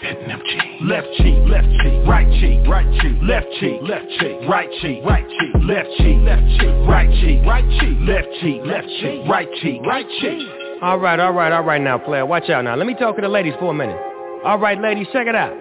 Fit 0.00 0.18
in 0.20 0.28
them 0.28 0.42
jeans. 0.44 0.82
Left 0.84 1.08
cheek, 1.16 1.38
left 1.48 1.68
cheek, 1.80 2.06
right 2.06 2.28
cheek, 2.40 2.60
right 2.68 2.86
cheek, 3.00 3.16
left 3.22 3.46
cheek, 3.58 3.80
left 3.82 4.06
cheek, 4.20 4.36
right 4.48 4.68
cheek, 4.82 5.02
right 5.04 5.24
cheek, 5.24 5.54
left 5.64 5.88
cheek, 5.96 6.18
left 6.20 6.42
cheek, 6.60 6.74
right 6.86 7.10
cheek, 7.20 7.40
right 7.46 7.64
cheek, 7.80 7.98
left 8.04 8.28
cheek, 8.40 8.60
left 8.66 8.88
cheek, 9.00 9.20
right 9.26 9.48
cheek, 9.62 9.80
right 9.86 10.06
cheek. 10.20 10.46
All 10.82 10.98
right, 10.98 11.18
all 11.18 11.32
right, 11.32 11.52
all 11.52 11.62
right 11.62 11.80
now, 11.80 11.96
player. 11.96 12.26
Watch 12.26 12.50
out 12.50 12.64
now. 12.64 12.76
Let 12.76 12.86
me 12.86 12.94
talk 12.94 13.16
to 13.16 13.22
the 13.22 13.28
ladies 13.28 13.54
for 13.58 13.70
a 13.70 13.74
minute. 13.74 13.98
All 14.44 14.58
right, 14.58 14.78
ladies, 14.78 15.06
check 15.12 15.26
it 15.26 15.34
out. 15.34 15.56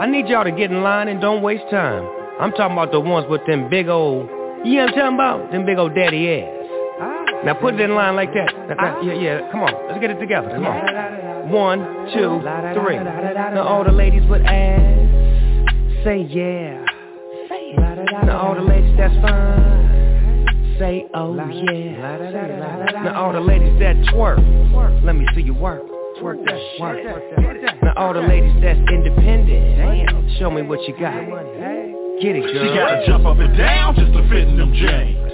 I 0.00 0.06
need 0.06 0.26
y'all 0.28 0.44
to 0.44 0.52
get 0.52 0.70
in 0.70 0.82
line 0.82 1.08
and 1.08 1.20
don't 1.20 1.42
waste 1.42 1.68
time. 1.70 2.08
I'm 2.40 2.52
talking 2.52 2.72
about 2.72 2.92
the 2.92 3.00
ones 3.00 3.26
with 3.28 3.44
them 3.46 3.68
big 3.68 3.88
old, 3.88 4.26
you 4.64 4.76
know 4.76 4.86
what 4.86 4.94
I'm 4.94 4.98
talking 4.98 5.14
about? 5.14 5.52
Them 5.52 5.66
big 5.66 5.76
old 5.76 5.94
daddy 5.94 6.30
ass. 6.40 6.61
Now 7.44 7.54
put 7.60 7.74
it 7.74 7.80
in 7.80 7.94
line 7.94 8.14
like 8.16 8.32
that. 8.34 8.52
Yeah, 9.02 9.14
yeah, 9.14 9.50
come 9.50 9.62
on. 9.62 9.72
Let's 9.88 10.00
get 10.00 10.10
it 10.10 10.20
together. 10.20 10.50
Come 10.50 10.66
on. 10.66 11.50
One, 11.50 11.78
two, 12.14 12.40
three. 12.80 12.96
Now 12.96 13.64
all 13.66 13.84
the 13.84 13.92
ladies 13.92 14.22
with 14.28 14.42
ass, 14.42 16.04
say 16.04 16.22
yeah. 16.30 16.84
Now 18.24 18.38
all 18.38 18.54
the 18.54 18.62
ladies 18.62 18.96
that's 18.96 19.14
fine, 19.20 20.76
say 20.78 21.06
oh 21.14 21.34
yeah. 21.34 23.02
Now 23.04 23.24
all 23.24 23.32
the 23.32 23.40
ladies 23.40 23.78
that 23.80 23.96
twerk, 24.12 24.38
let 25.04 25.16
me 25.16 25.26
see 25.34 25.42
you 25.42 25.54
work. 25.54 25.82
work 26.22 26.38
that, 26.44 26.60
work 26.78 26.98
that. 27.04 27.82
Now 27.82 27.92
all 27.96 28.14
the 28.14 28.20
ladies 28.20 28.54
that's 28.62 28.78
independent, 28.78 29.76
damn, 29.76 30.30
show 30.38 30.50
me 30.50 30.62
what 30.62 30.80
you 30.86 30.94
got. 30.98 31.14
Get 32.20 32.36
it, 32.36 32.42
girl. 32.52 32.68
She 32.68 32.74
gotta 32.74 33.06
jump 33.06 33.26
up 33.26 33.38
and 33.38 33.56
down 33.56 33.96
just 33.96 34.12
to 34.12 34.22
fit 34.28 34.46
in 34.48 34.56
them 34.56 34.72
jeans. 34.74 35.31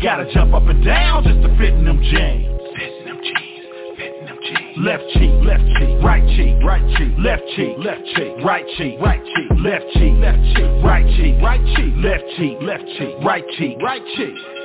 She 0.00 0.06
gotta 0.06 0.32
jump 0.32 0.54
up 0.54 0.62
and 0.62 0.82
down 0.82 1.24
just 1.24 1.42
to 1.42 1.48
fit 1.58 1.74
in 1.74 1.84
them 1.84 2.00
jeans. 2.00 2.48
Fitting 2.74 3.04
them 3.04 3.20
jeans, 3.20 3.98
fitting 3.98 4.24
them 4.24 4.38
jeans. 4.40 4.78
Left 4.78 5.04
cheek, 5.12 5.44
left 5.44 5.64
cheek, 5.76 6.02
right 6.02 6.24
cheek, 6.36 6.56
right 6.64 6.96
cheek, 6.96 7.12
left 7.18 7.42
cheek, 7.54 7.76
left 7.76 8.02
cheek, 8.16 8.32
right 8.42 8.64
cheek, 8.78 8.96
right 8.98 9.20
cheek, 9.20 9.50
left 9.60 9.84
cheek, 9.92 10.14
left 10.16 10.40
cheek, 10.56 10.82
right 10.82 11.06
cheek, 11.20 11.36
right 11.42 11.60
cheek, 11.76 11.92
left 12.00 12.24
cheek, 12.38 12.56
left 12.62 12.84
cheek, 12.96 13.14
right 13.22 13.44
cheek, 13.58 13.76
right 13.82 14.02
cheek. 14.16 14.59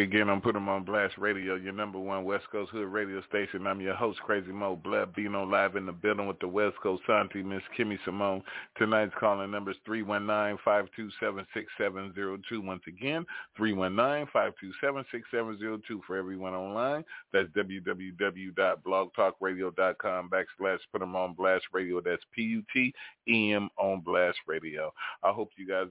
Again 0.00 0.30
on 0.30 0.40
Put 0.40 0.54
'em 0.54 0.68
on 0.68 0.84
Blast 0.84 1.18
Radio, 1.18 1.56
your 1.56 1.72
number 1.72 1.98
one 1.98 2.22
West 2.24 2.48
Coast 2.50 2.70
Hood 2.70 2.86
radio 2.86 3.20
station. 3.22 3.66
I'm 3.66 3.80
your 3.80 3.94
host, 3.94 4.20
Crazy 4.20 4.52
Mo 4.52 4.76
Blood, 4.76 5.12
being 5.12 5.34
on 5.34 5.50
live 5.50 5.74
in 5.74 5.86
the 5.86 5.92
building 5.92 6.28
with 6.28 6.38
the 6.38 6.46
West 6.46 6.76
Coast 6.80 7.02
Santi, 7.04 7.42
Miss 7.42 7.64
Kimmy 7.76 7.98
Simone. 8.04 8.44
Tonight's 8.76 9.12
calling 9.18 9.50
number 9.50 9.72
is 9.72 9.76
319-527-6702. 9.88 12.64
Once 12.64 12.84
again, 12.86 13.26
319-527-6702 13.58 16.00
for 16.06 16.16
everyone 16.16 16.54
online. 16.54 17.04
That's 17.32 17.50
www.blogtalkradio.com 17.50 20.30
backslash 20.30 20.78
Put 20.92 21.02
'em 21.02 21.16
on 21.16 21.34
Blast 21.34 21.66
Radio. 21.72 22.00
That's 22.00 22.22
P-U-T-E-M 22.32 23.68
on 23.76 24.00
Blast 24.00 24.38
Radio. 24.46 24.94
I 25.24 25.32
hope 25.32 25.50
you 25.56 25.66
guys 25.66 25.88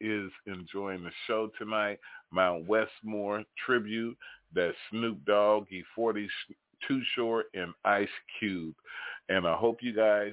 is 0.00 0.30
enjoying 0.46 1.04
the 1.04 1.10
show 1.26 1.50
tonight. 1.58 1.98
Mount 2.32 2.66
Westmore 2.66 3.44
tribute. 3.64 4.16
that 4.54 4.72
Snoop 4.90 5.24
Dogg, 5.24 5.66
E-40, 5.70 6.26
Too 6.86 7.02
Short, 7.14 7.46
and 7.54 7.74
Ice 7.84 8.08
Cube. 8.38 8.74
And 9.28 9.46
I 9.46 9.56
hope 9.56 9.78
you 9.82 9.92
guys 9.92 10.32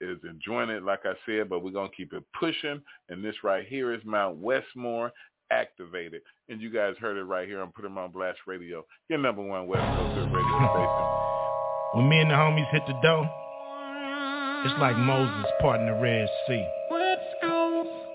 is 0.00 0.18
enjoying 0.28 0.68
it, 0.70 0.82
like 0.82 1.00
I 1.04 1.14
said, 1.24 1.48
but 1.48 1.62
we're 1.62 1.70
going 1.70 1.90
to 1.90 1.96
keep 1.96 2.12
it 2.12 2.24
pushing. 2.38 2.82
And 3.08 3.24
this 3.24 3.36
right 3.44 3.66
here 3.66 3.94
is 3.94 4.00
Mount 4.04 4.38
Westmore 4.38 5.12
activated. 5.52 6.22
And 6.48 6.60
you 6.60 6.70
guys 6.70 6.94
heard 6.98 7.16
it 7.16 7.24
right 7.24 7.46
here 7.46 7.60
on 7.60 7.70
Put 7.72 7.84
'em 7.84 7.98
on 7.98 8.10
Blast 8.10 8.40
Radio, 8.46 8.84
your 9.08 9.20
number 9.20 9.42
one 9.42 9.66
West 9.66 9.82
Coast 9.96 10.16
radio 10.16 10.58
station. 10.74 11.06
When 11.94 12.08
me 12.08 12.20
and 12.20 12.30
the 12.30 12.34
homies 12.34 12.68
hit 12.70 12.82
the 12.86 12.94
dough, 13.02 13.28
it's 14.64 14.78
like 14.80 14.96
mm. 14.96 15.04
Moses 15.04 15.50
parting 15.60 15.86
the 15.86 15.94
Red 15.94 16.28
Sea. 16.48 16.81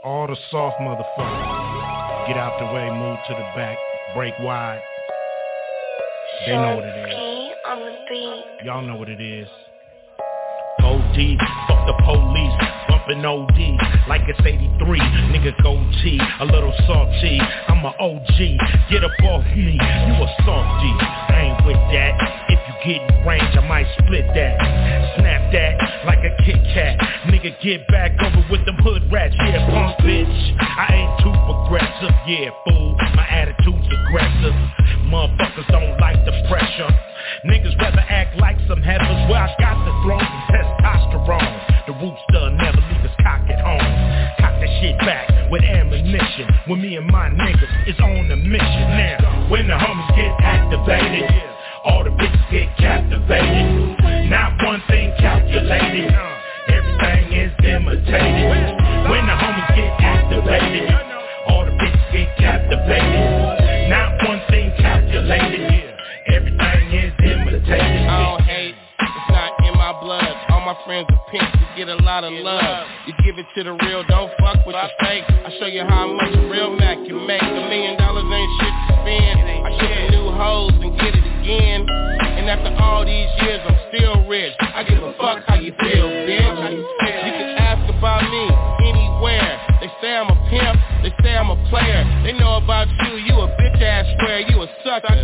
All 0.08 0.26
the 0.26 0.38
soft 0.50 0.80
motherfuckers 0.80 2.28
get 2.28 2.38
out 2.38 2.58
the 2.60 2.66
way, 2.74 2.90
move 2.96 3.20
to 3.28 3.34
the 3.34 3.44
back, 3.60 3.78
break 4.16 4.34
wide. 4.40 4.80
They 6.46 6.54
know 6.54 6.78
what 6.78 6.86
it 6.86 7.12
is. 7.12 8.66
Y'all 8.66 8.82
know 8.84 8.96
what 8.96 9.10
it 9.10 9.20
is. 9.20 9.50
OD, 10.80 11.36
fuck 11.68 11.84
the 11.92 11.96
police, 12.08 12.56
bumping 12.88 13.26
OD 13.26 14.08
like 14.08 14.22
it's 14.30 14.40
83. 14.40 14.98
Nigga 15.36 15.52
go 15.62 15.76
G, 16.02 16.18
a 16.40 16.46
little 16.46 16.74
salty. 16.88 17.42
I'm 17.68 17.84
a 17.84 17.92
OG, 18.00 18.90
get 18.90 19.04
up 19.04 19.12
off 19.26 19.44
me, 19.58 19.76
you 19.76 20.24
a 20.24 20.36
softy. 20.48 20.94
I 21.04 21.47
with 21.68 21.84
that. 21.92 22.16
If 22.48 22.60
you 22.64 22.74
get 22.88 23.04
in 23.04 23.28
range, 23.28 23.52
I 23.52 23.68
might 23.68 23.86
split 24.00 24.24
that. 24.32 24.56
Snap 25.20 25.52
that 25.52 25.76
like 26.08 26.24
a 26.24 26.32
Kit 26.48 26.56
Kat. 26.72 26.96
Nigga 27.28 27.52
get 27.62 27.86
back 27.92 28.16
over 28.24 28.42
with 28.50 28.64
them 28.66 28.80
hood 28.80 29.04
rats. 29.12 29.36
Yeah, 29.36 29.68
punk 29.68 30.00
bitch. 30.00 30.40
I 30.64 30.96
ain't 30.96 31.14
too 31.20 31.36
progressive. 31.44 32.16
Yeah, 32.26 32.56
fool. 32.64 32.96
My 33.20 33.28
attitude's 33.28 33.84
aggressive. 33.84 34.56
Motherfuckers 35.12 35.68
don't 35.68 36.00
like 36.00 36.24
the 36.24 36.32
pressure. 36.48 36.88
Niggas 37.44 37.78
rather 37.78 38.00
act 38.08 38.40
like 38.40 38.58
some 38.68 38.82
heifers. 38.82 39.28
Well, 39.28 39.44
I 39.44 39.52
got 39.60 39.84
the 39.84 39.92
throne 40.08 40.24
from 40.24 40.44
testosterone. 40.48 41.52
The 41.88 41.94
rooster 42.00 42.44
never 42.56 42.80
leave 42.80 43.04
his 43.04 43.16
cock 43.20 43.44
at 43.52 43.60
home. 43.60 43.84
Cock 44.40 44.56
that 44.64 44.72
shit 44.80 44.98
back 45.00 45.52
with 45.52 45.64
ammunition. 45.64 46.48
When 46.68 46.82
me 46.82 46.96
and 46.96 47.08
my 47.08 47.28
niggas 47.30 47.92
is 47.92 48.00
on 48.00 48.32
a 48.32 48.36
mission 48.36 48.88
now. 48.96 49.48
When 49.52 49.68
the 49.68 49.76
homies 49.76 50.16
get 50.16 50.32
activated, 50.44 51.57
all 51.88 52.04
the 52.04 52.12
bitches 52.12 52.52
get 52.52 52.68
captivated. 52.78 54.30
Not 54.30 54.62
one 54.64 54.84
thing 54.88 55.14
calculated. 55.20 56.12
Everything 56.68 57.26
is 57.32 57.52
imitated. 57.64 58.76
When 59.08 59.24
the 59.24 59.36
homies 59.40 59.72
get 59.76 59.92
activated, 60.04 60.92
all 61.48 61.64
the 61.66 61.72
bitches 61.72 62.12
get 62.12 62.38
captivated. 62.38 63.90
Not 63.90 64.28
one 64.28 64.42
thing 64.52 64.72
calculated. 64.80 65.96
Everything 66.28 66.86
is 66.92 67.14
imitated. 67.24 68.04
I 68.04 68.36
don't 68.36 68.44
hate, 68.44 68.76
it's 69.00 69.32
not 69.32 69.52
in 69.64 69.74
my 69.80 69.96
blood. 70.02 70.36
All 70.50 70.60
my 70.62 70.76
friends 70.86 71.08
are 71.10 71.24
pimps, 71.32 71.56
you 71.56 71.86
get 71.86 71.88
a 71.88 72.04
lot 72.04 72.26
of 72.26 72.34
love. 72.34 72.88
You 73.08 73.14
give 73.24 73.40
it 73.40 73.46
to 73.56 73.64
the 73.64 73.72
real, 73.72 74.04
don't 74.04 74.32
fuck 74.40 74.66
with 74.66 74.76
the 74.76 74.90
fake. 75.00 75.24
I 75.28 75.56
show 75.60 75.68
you 75.68 75.84
how 75.88 76.12
much 76.12 76.36
a 76.36 76.50
real 76.52 76.76
Mac 76.76 76.98
can 77.08 77.26
make. 77.26 77.42
A 77.42 77.64
million 77.72 77.98
dollars 77.98 78.28
ain't 78.28 78.52
shit 78.60 78.74
to 78.76 78.94
spend. 79.02 79.40
I 79.40 79.72
ship 79.80 80.12
new 80.12 80.32
hoes 80.36 80.74
and 80.84 81.00
get 81.00 81.17
again. 81.48 81.88
And 81.88 82.52
after 82.52 82.76
all 82.84 83.06
these 83.08 83.32
years, 83.42 83.64
I'm 83.64 83.80
still 83.88 84.28
rich. 84.28 84.52
I 84.60 84.84
give 84.84 85.00
a 85.00 85.16
fuck 85.16 85.48
how 85.48 85.56
you 85.56 85.72
feel, 85.80 86.08
bitch. 86.28 86.60
You 86.76 87.32
can 87.40 87.56
ask 87.56 87.82
about 87.88 88.24
me 88.28 88.44
anywhere. 88.84 89.56
They 89.80 89.88
say 90.04 90.12
I'm 90.12 90.28
a 90.28 90.38
pimp, 90.52 90.76
they 91.04 91.14
say 91.24 91.38
I'm 91.40 91.50
a 91.50 91.60
player. 91.72 92.04
They 92.24 92.34
know 92.34 92.58
about 92.60 92.88
you, 93.08 93.16
you 93.24 93.36
a 93.40 93.48
bitch 93.56 93.80
ass 93.80 94.06
square, 94.20 94.44
you 94.44 94.60
a 94.62 94.68
sucker. 94.84 95.16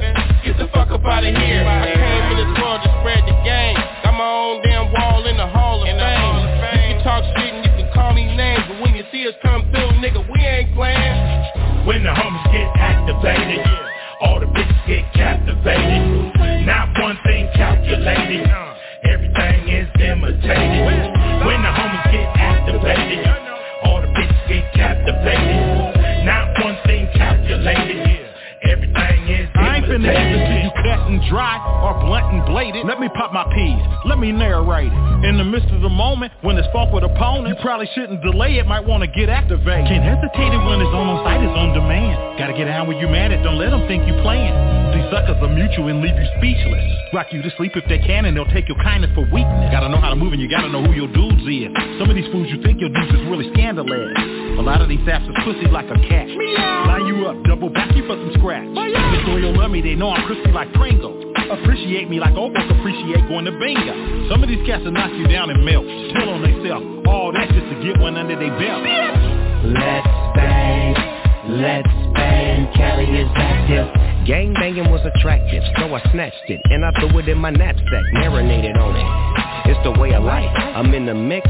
Get 0.48 0.58
the 0.58 0.68
fuck 0.72 0.92
up 0.92 1.04
out 1.04 1.28
of 1.28 1.36
here. 1.36 1.64
I 1.68 1.92
came 1.92 2.26
in 2.32 2.38
this 2.40 2.52
world 2.56 2.80
to 2.84 2.90
spread 3.04 3.24
the 3.28 3.36
game. 3.44 3.76
Got 4.04 4.16
my 4.16 4.24
own 4.24 4.64
damn 4.64 4.92
wall 4.94 5.28
in 5.28 5.36
the 5.36 5.48
Hall 5.48 5.84
of 5.84 5.88
Fame. 5.88 6.88
You 6.88 6.96
can 6.96 7.04
talk 7.04 7.24
shit 7.36 7.52
and 7.52 7.66
you 7.68 7.72
can 7.84 7.92
call 7.94 8.14
me 8.14 8.32
names, 8.36 8.64
but 8.72 8.80
when 8.80 8.96
you 8.96 9.04
see 9.12 9.28
us 9.28 9.36
come 9.44 9.68
through, 9.72 9.92
nigga, 10.00 10.24
we 10.32 10.40
ain't 10.40 10.72
playing. 10.74 11.84
When 11.84 12.04
the 12.04 12.16
homies 12.16 12.48
get 12.52 12.68
activated, 12.80 13.66
all 14.22 14.40
the 14.40 14.48
bitches 14.48 14.88
get 14.88 15.04
captivated. 15.14 15.43
Dry 31.34 31.58
blunt 32.14 32.30
and 32.30 32.46
bladed. 32.46 32.86
Let 32.86 33.00
me 33.02 33.10
pop 33.10 33.34
my 33.34 33.42
peas. 33.50 33.82
Let 34.06 34.22
me 34.22 34.30
narrate 34.32 34.94
it. 34.94 35.26
In 35.26 35.42
the 35.42 35.44
midst 35.44 35.74
of 35.74 35.82
the 35.82 35.90
moment, 35.90 36.32
when 36.46 36.58
it's 36.62 36.70
fought 36.70 36.94
with 36.94 37.02
opponents, 37.02 37.50
you 37.50 37.58
probably 37.58 37.90
shouldn't 37.96 38.22
delay 38.22 38.62
it. 38.62 38.68
Might 38.68 38.86
want 38.86 39.02
to 39.02 39.10
get 39.10 39.30
activated. 39.34 39.90
Can't 39.90 40.06
hesitate 40.06 40.54
it 40.54 40.62
when 40.62 40.78
it's 40.78 40.94
on 40.94 41.26
site. 41.26 41.42
It's 41.42 41.58
on 41.58 41.74
demand. 41.74 42.38
Gotta 42.38 42.54
get 42.54 42.70
down 42.70 42.86
when 42.86 43.02
you 43.02 43.10
mad 43.10 43.34
at. 43.34 43.42
Don't 43.42 43.58
let 43.58 43.74
them 43.74 43.88
think 43.90 44.06
you 44.06 44.14
playing. 44.22 44.54
These 44.94 45.10
suckers 45.10 45.42
are 45.42 45.50
mutual 45.50 45.90
and 45.90 46.06
leave 46.06 46.14
you 46.14 46.28
speechless. 46.38 46.86
Rock 47.18 47.34
you 47.34 47.42
to 47.42 47.50
sleep 47.58 47.74
if 47.74 47.86
they 47.90 47.98
can, 47.98 48.30
and 48.30 48.38
they'll 48.38 48.54
take 48.54 48.70
your 48.70 48.78
kindness 48.86 49.10
for 49.18 49.26
weakness. 49.34 49.74
Gotta 49.74 49.90
know 49.90 49.98
how 49.98 50.14
to 50.14 50.16
move, 50.16 50.38
and 50.38 50.42
you 50.42 50.50
gotta 50.50 50.70
know 50.70 50.86
who 50.86 50.94
your 50.94 51.10
dudes 51.10 51.42
is. 51.50 51.74
Some 51.98 52.14
of 52.14 52.16
these 52.16 52.30
fools 52.30 52.46
you 52.54 52.62
think 52.62 52.78
your 52.78 52.94
dudes 52.94 53.10
is 53.10 53.26
really 53.26 53.50
scandalous. 53.58 53.90
A 54.54 54.62
lot 54.62 54.86
of 54.86 54.90
these 54.90 55.02
saps 55.02 55.26
is 55.26 55.34
pussy 55.42 55.66
like 55.66 55.90
a 55.90 55.98
cat. 56.06 56.30
Meow. 56.30 56.94
Line 56.94 57.10
you 57.10 57.26
up, 57.26 57.42
double 57.50 57.74
back 57.74 57.90
you 57.98 58.06
for 58.06 58.14
some 58.22 58.38
scratch. 58.38 58.70
Miss 58.70 59.24
Loyal 59.26 59.58
love 59.58 59.72
me, 59.72 59.82
they 59.82 59.96
know 59.96 60.14
I'm 60.14 60.22
crispy 60.30 60.52
like 60.52 60.70
Pringles. 60.74 61.26
Appreciate 61.50 62.03
me 62.10 62.20
like 62.20 62.34
folks 62.36 62.60
appreciate 62.80 63.28
going 63.28 63.46
to 63.46 63.52
bingo. 63.52 64.30
Some 64.30 64.44
of 64.44 64.50
these 64.50 64.66
cats 64.66 64.84
will 64.84 64.92
knock 64.92 65.12
you 65.14 65.28
down 65.28 65.50
and 65.50 65.64
melt. 65.64 65.86
Tell 66.14 66.30
on 66.30 66.42
themselves, 66.42 66.86
all 67.08 67.32
that 67.32 67.50
just 67.50 67.68
to 67.70 67.78
get 67.84 68.00
one 68.00 68.18
under 68.18 68.36
their 68.36 68.54
belt. 68.60 68.84
Let's 69.72 70.08
bang, 70.36 70.96
let's 71.62 71.94
bang, 72.14 72.68
Cali 72.76 73.06
is 73.06 73.30
active. 73.36 73.88
Gang 74.26 74.54
banging 74.54 74.90
was 74.92 75.02
attractive, 75.04 75.64
so 75.78 75.94
I 75.94 76.00
snatched 76.12 76.48
it 76.48 76.62
and 76.72 76.86
I 76.86 76.92
threw 77.00 77.20
it 77.20 77.28
in 77.28 77.38
my 77.38 77.52
knapsack, 77.52 78.04
marinated 78.14 78.78
on 78.78 78.96
it. 78.96 79.72
It's 79.72 79.80
the 79.84 79.92
way 80.00 80.14
of 80.14 80.24
life. 80.24 80.50
I'm 80.56 80.94
in 80.94 81.06
the 81.06 81.14
mix 81.14 81.48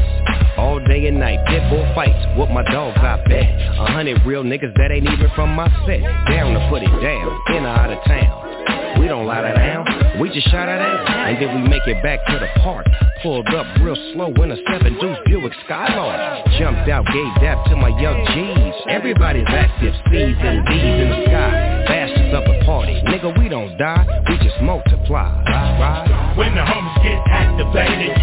all 0.56 0.78
day 0.86 1.06
and 1.06 1.18
night. 1.18 1.38
Pit 1.46 1.62
bull 1.70 1.86
fights 1.94 2.26
with 2.38 2.50
my 2.50 2.62
dogs, 2.70 2.98
I 2.98 3.22
bet. 3.28 3.46
A 3.78 3.92
hundred 3.92 4.24
real 4.26 4.42
niggas 4.42 4.74
that 4.76 4.90
ain't 4.90 5.06
even 5.06 5.30
from 5.34 5.50
my 5.50 5.68
set. 5.86 6.02
Down 6.30 6.54
to 6.54 6.68
put 6.70 6.82
it 6.82 6.90
down, 7.02 7.56
in 7.56 7.64
or 7.64 7.68
out 7.68 7.90
of 7.90 8.04
town. 8.04 8.83
We 8.98 9.08
don't 9.08 9.26
lie 9.26 9.42
that 9.42 9.56
down, 9.56 10.20
we 10.20 10.30
just 10.30 10.48
shot 10.50 10.68
it 10.68 10.80
out. 10.80 11.08
And 11.08 11.40
then 11.40 11.62
we 11.62 11.68
make 11.68 11.86
it 11.86 12.02
back 12.02 12.24
to 12.26 12.38
the 12.38 12.48
park. 12.60 12.86
Pulled 13.22 13.48
up 13.54 13.66
real 13.80 13.96
slow 14.12 14.32
in 14.42 14.50
a 14.50 14.56
seven 14.68 14.98
deuce 15.00 15.18
Buick 15.26 15.52
Skylark. 15.64 16.46
Jumped 16.58 16.88
out, 16.88 17.06
gave 17.06 17.34
dap 17.40 17.64
to 17.66 17.76
my 17.76 17.88
young 18.00 18.20
G's. 18.32 18.74
Everybody's 18.88 19.48
active, 19.48 19.94
C's 20.10 20.36
and 20.40 20.66
D's 20.66 21.00
in 21.00 21.08
the 21.10 21.24
sky. 21.26 21.84
Bastards 21.88 22.34
up 22.34 22.44
a 22.44 22.64
party, 22.64 23.00
nigga 23.06 23.36
we 23.38 23.48
don't 23.48 23.76
die, 23.78 24.04
we 24.28 24.36
just 24.38 24.60
multiply. 24.60 25.32
Right. 25.44 26.34
When 26.36 26.54
the 26.54 26.60
homies 26.60 27.02
get 27.02 27.20
activated, 27.28 28.16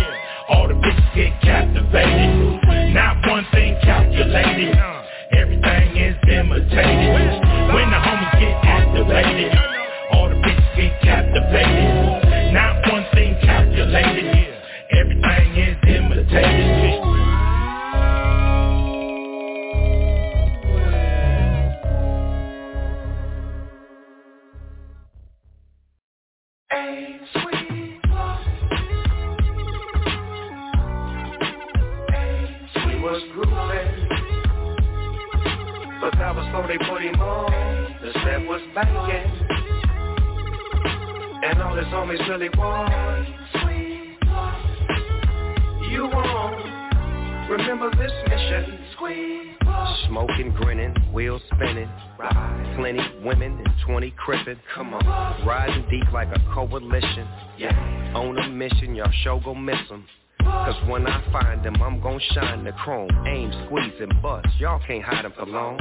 all 0.49 0.67
the 0.67 0.76
bitches 0.76 1.15
get 1.15 1.41
captivated. 1.41 2.93
Not 2.93 3.26
one 3.28 3.45
thing 3.51 3.78
calculated. 3.84 4.78
Everything 5.32 5.97
is 5.97 6.15
imitated. 6.30 7.74
When 7.74 7.91
inflated. 11.52 12.54
Not 12.54 12.91
one 12.91 13.06
thing 13.14 13.36
calculated. 13.43 14.56
Everything 14.91 15.56
is 15.56 15.78
imitated. 15.88 17.02
Was 33.02 33.24
grooving, 33.34 33.56
But 35.99 36.16
I 36.22 36.32
was 36.32 36.45
slowly 36.52 36.78
putting 36.88 37.16
on 37.20 37.97
The 37.99 38.14
set 38.24 38.41
was 38.47 38.62
banging 38.76 39.40
and 41.52 41.62
all 41.62 41.76
his 41.76 41.86
homies 41.88 42.26
really 42.30 42.47
want 42.58 43.28
You 45.91 46.04
want 46.06 47.49
Remember 47.49 47.91
this 47.91 48.12
mission 48.30 48.80
Squeeze 48.93 49.58
Smoking, 50.08 50.54
grinning, 50.56 50.95
wheels 51.12 51.41
spinning. 51.54 51.89
Ride. 52.18 52.76
Plenty 52.78 53.02
women 53.26 53.62
and 53.66 53.74
20 53.86 54.12
crippin'. 54.12 54.60
Come 54.74 54.93
on. 54.93 55.45
Riding 55.45 55.86
deep 55.89 56.12
like 56.14 56.30
a 56.30 56.39
coalition. 56.54 57.28
Yeah. 57.58 58.14
On 58.16 58.38
a 58.38 58.47
mission, 58.49 58.95
y'all 58.95 59.12
show 59.24 59.41
gon' 59.43 59.64
miss 59.66 59.80
'em. 59.91 60.06
Cause 60.39 60.76
when 60.88 61.06
I 61.08 61.22
find 61.32 61.64
them, 61.64 61.82
I'm 61.82 61.99
gon' 62.02 62.20
shine 62.34 62.64
the 62.64 62.72
chrome. 62.72 63.10
Aim, 63.28 63.52
squeeze, 63.66 63.93
and 63.99 64.22
bust. 64.22 64.47
Y'all 64.60 64.82
can't 64.88 65.04
hide 65.04 65.26
them 65.26 65.34
for 65.38 65.45
long. 65.45 65.78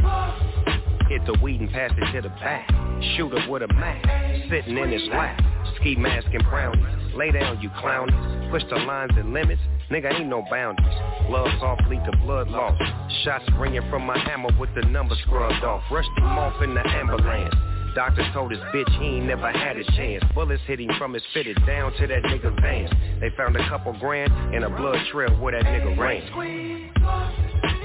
Hit 1.11 1.27
the 1.27 1.37
weed 1.43 1.61
and 1.61 1.69
pass 1.69 1.91
it 1.99 2.13
to 2.13 2.23
the 2.23 2.29
back. 2.39 2.71
Shoot 3.17 3.35
with 3.49 3.63
a 3.63 3.75
Mac. 3.75 4.01
Sitting 4.49 4.79
in 4.79 4.93
his 4.93 5.03
lap. 5.09 5.43
Ski 5.75 5.97
mask 5.97 6.29
and 6.33 6.45
brownies. 6.45 7.15
Lay 7.17 7.33
down, 7.33 7.61
you 7.61 7.69
clownies. 7.81 8.15
Push 8.53 8.63
the 8.71 8.77
lines 8.77 9.11
and 9.17 9.33
limits. 9.33 9.61
Nigga 9.91 10.15
ain't 10.15 10.29
no 10.29 10.45
boundaries. 10.49 10.95
Blood 11.27 11.51
softly 11.59 11.97
to 11.97 12.17
blood 12.19 12.47
loss. 12.47 12.81
Shots 13.25 13.45
ringing 13.59 13.83
from 13.91 14.07
my 14.07 14.17
hammer 14.19 14.51
with 14.57 14.71
the 14.77 14.83
number 14.83 15.17
scrubbed 15.27 15.65
off. 15.65 15.83
Rushed 15.91 16.17
him 16.17 16.27
off 16.27 16.63
in 16.63 16.75
the 16.75 16.87
ambulance. 16.87 17.57
Doctor 17.97 18.25
told 18.33 18.53
his 18.53 18.61
bitch 18.73 18.89
he 19.01 19.17
ain't 19.17 19.27
never 19.27 19.51
had 19.51 19.79
a 19.79 19.85
chance. 19.97 20.23
Bullets 20.33 20.63
hit 20.69 20.79
him 20.79 20.91
from 20.97 21.15
his 21.15 21.25
fitted 21.35 21.59
down 21.67 21.93
to 21.95 22.07
that 22.07 22.23
nigga's 22.23 22.57
pants. 22.61 22.93
They 23.19 23.31
found 23.37 23.57
a 23.57 23.69
couple 23.69 23.99
grand 23.99 24.33
and 24.55 24.63
a 24.63 24.71
blood 24.71 25.05
trail 25.11 25.35
where 25.41 25.61
that 25.61 25.65
nigga 25.65 25.99
ran. 25.99 27.80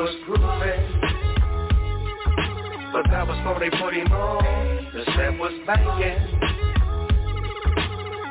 Was 0.00 0.16
grooving 0.24 0.80
But 2.92 3.04
that 3.12 3.28
was 3.28 3.36
before 3.36 3.60
they 3.60 3.68
put 3.68 3.92
him 3.92 4.10
on 4.12 4.40
The 4.96 5.04
set 5.12 5.36
was 5.38 5.52
banging 5.66 6.24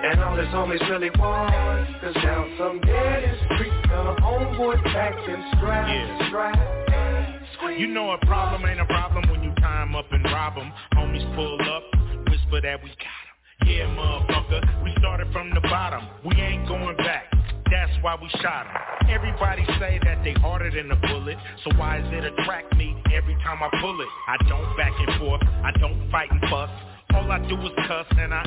And 0.02 0.18
all 0.24 0.36
his 0.36 0.50
homies 0.50 0.82
really 0.90 1.12
want 1.14 1.54
Cause 2.02 2.16
down 2.26 2.56
some 2.58 2.82
dead 2.82 3.38
street 3.54 3.74
The 3.86 4.18
homeboy 4.18 4.84
back 4.86 5.14
and 5.30 5.44
strap, 5.58 5.86
strap 6.30 7.78
You 7.78 7.88
know 7.88 8.12
a 8.12 8.18
problem 8.26 8.66
ain't 8.66 8.80
a 8.80 8.86
problem 8.86 9.30
when 9.30 9.44
you 9.44 9.54
time 9.62 9.96
up 9.96 10.12
and 10.12 10.26
rob 10.26 10.58
'em. 10.58 10.74
Homies 10.96 11.36
pull 11.36 11.62
up, 11.70 11.84
whisper 12.30 12.62
that 12.62 12.82
we 12.84 12.90
got 12.98 13.24
'em. 13.30 13.68
Yeah, 13.68 13.86
motherfucker, 13.94 14.84
we 14.84 14.96
started 14.98 15.32
from 15.32 15.52
the 15.52 15.62
bottom. 15.62 16.04
We 16.24 16.36
ain't 16.36 16.68
going 16.68 16.98
back. 16.98 17.39
That's 17.70 17.92
why 18.02 18.16
we 18.16 18.30
shot 18.42 18.68
'em. 18.68 19.10
Everybody 19.10 19.66
say 19.80 20.00
that 20.04 20.24
they 20.24 20.34
harder 20.34 20.72
than 20.72 20.92
a 20.92 20.96
bullet, 20.96 21.38
so 21.64 21.72
why 21.78 21.98
is 21.98 22.14
it 22.14 22.26
attract 22.26 22.76
me 22.76 22.96
every 23.14 23.36
time 23.44 23.62
I 23.62 23.70
pull 23.80 24.00
it? 24.02 24.08
I 24.28 24.38
don't 24.48 24.78
back 24.78 24.94
and 25.00 25.20
forth, 25.20 25.42
I 25.64 25.72
don't 25.80 26.10
fight 26.12 26.32
and 26.32 26.42
fuss. 26.50 26.70
All 27.14 27.32
I 27.32 27.40
do 27.48 27.56
is 27.62 27.72
cuss 27.88 28.08
and 28.18 28.34
I 28.34 28.44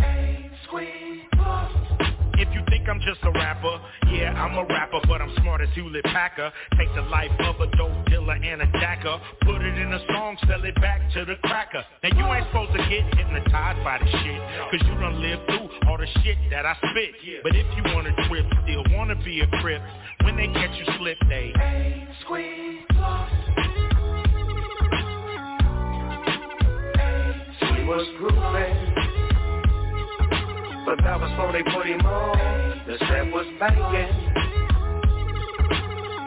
If 2.34 2.48
you 2.54 2.62
think 2.68 2.88
I'm 2.88 3.00
just 3.00 3.20
a 3.22 3.30
rapper, 3.30 3.80
yeah, 4.10 4.32
I'm 4.32 4.56
a 4.56 4.64
rapper, 4.64 5.00
but 5.06 5.20
I'm 5.20 5.32
smart 5.40 5.60
as 5.60 5.68
Hewlett-Packard. 5.74 6.52
Take 6.76 6.94
the 6.94 7.02
life 7.02 7.30
of 7.40 7.60
a 7.60 7.66
dope 7.76 8.06
dealer 8.06 8.34
and 8.34 8.62
a 8.62 8.66
jacker, 8.80 9.20
put 9.42 9.62
it 9.62 9.78
in 9.78 9.92
a 9.92 10.00
song, 10.08 10.36
sell 10.48 10.64
it 10.64 10.74
back 10.80 11.00
to 11.14 11.24
the 11.24 11.36
cracker. 11.44 11.84
Now 12.02 12.10
you 12.16 12.24
ain't 12.32 12.46
supposed 12.48 12.72
to 12.72 12.78
get 12.88 13.04
hypnotized 13.14 13.84
by 13.84 13.98
the 13.98 14.06
shit, 14.06 14.40
cause 14.70 14.80
you 14.86 14.94
done 15.00 15.20
lived 15.20 15.46
through 15.46 15.68
all 15.88 15.98
the 15.98 16.06
shit 16.22 16.38
that 16.50 16.66
I 16.66 16.74
spit. 16.76 17.42
But 17.42 17.54
if 17.54 17.66
you 17.76 17.82
wanna 17.94 18.12
trip, 18.28 18.46
still 18.64 18.84
wanna 18.90 19.16
be 19.24 19.40
a 19.40 19.46
crip, 19.60 19.82
when 20.24 20.36
they 20.36 20.48
catch 20.48 20.76
you 20.78 20.84
slip, 20.98 21.18
they 21.28 21.52
squeeze. 22.24 22.82
He 27.76 27.88
was 27.88 28.06
grooving 28.18 29.01
But 30.92 31.04
that 31.04 31.20
was 31.20 31.30
before 31.30 31.52
they 31.52 31.62
put 31.62 31.86
him 31.86 32.04
on 32.04 32.86
The 32.86 32.98
set 32.98 33.32
was 33.32 33.46
banging 33.58 34.12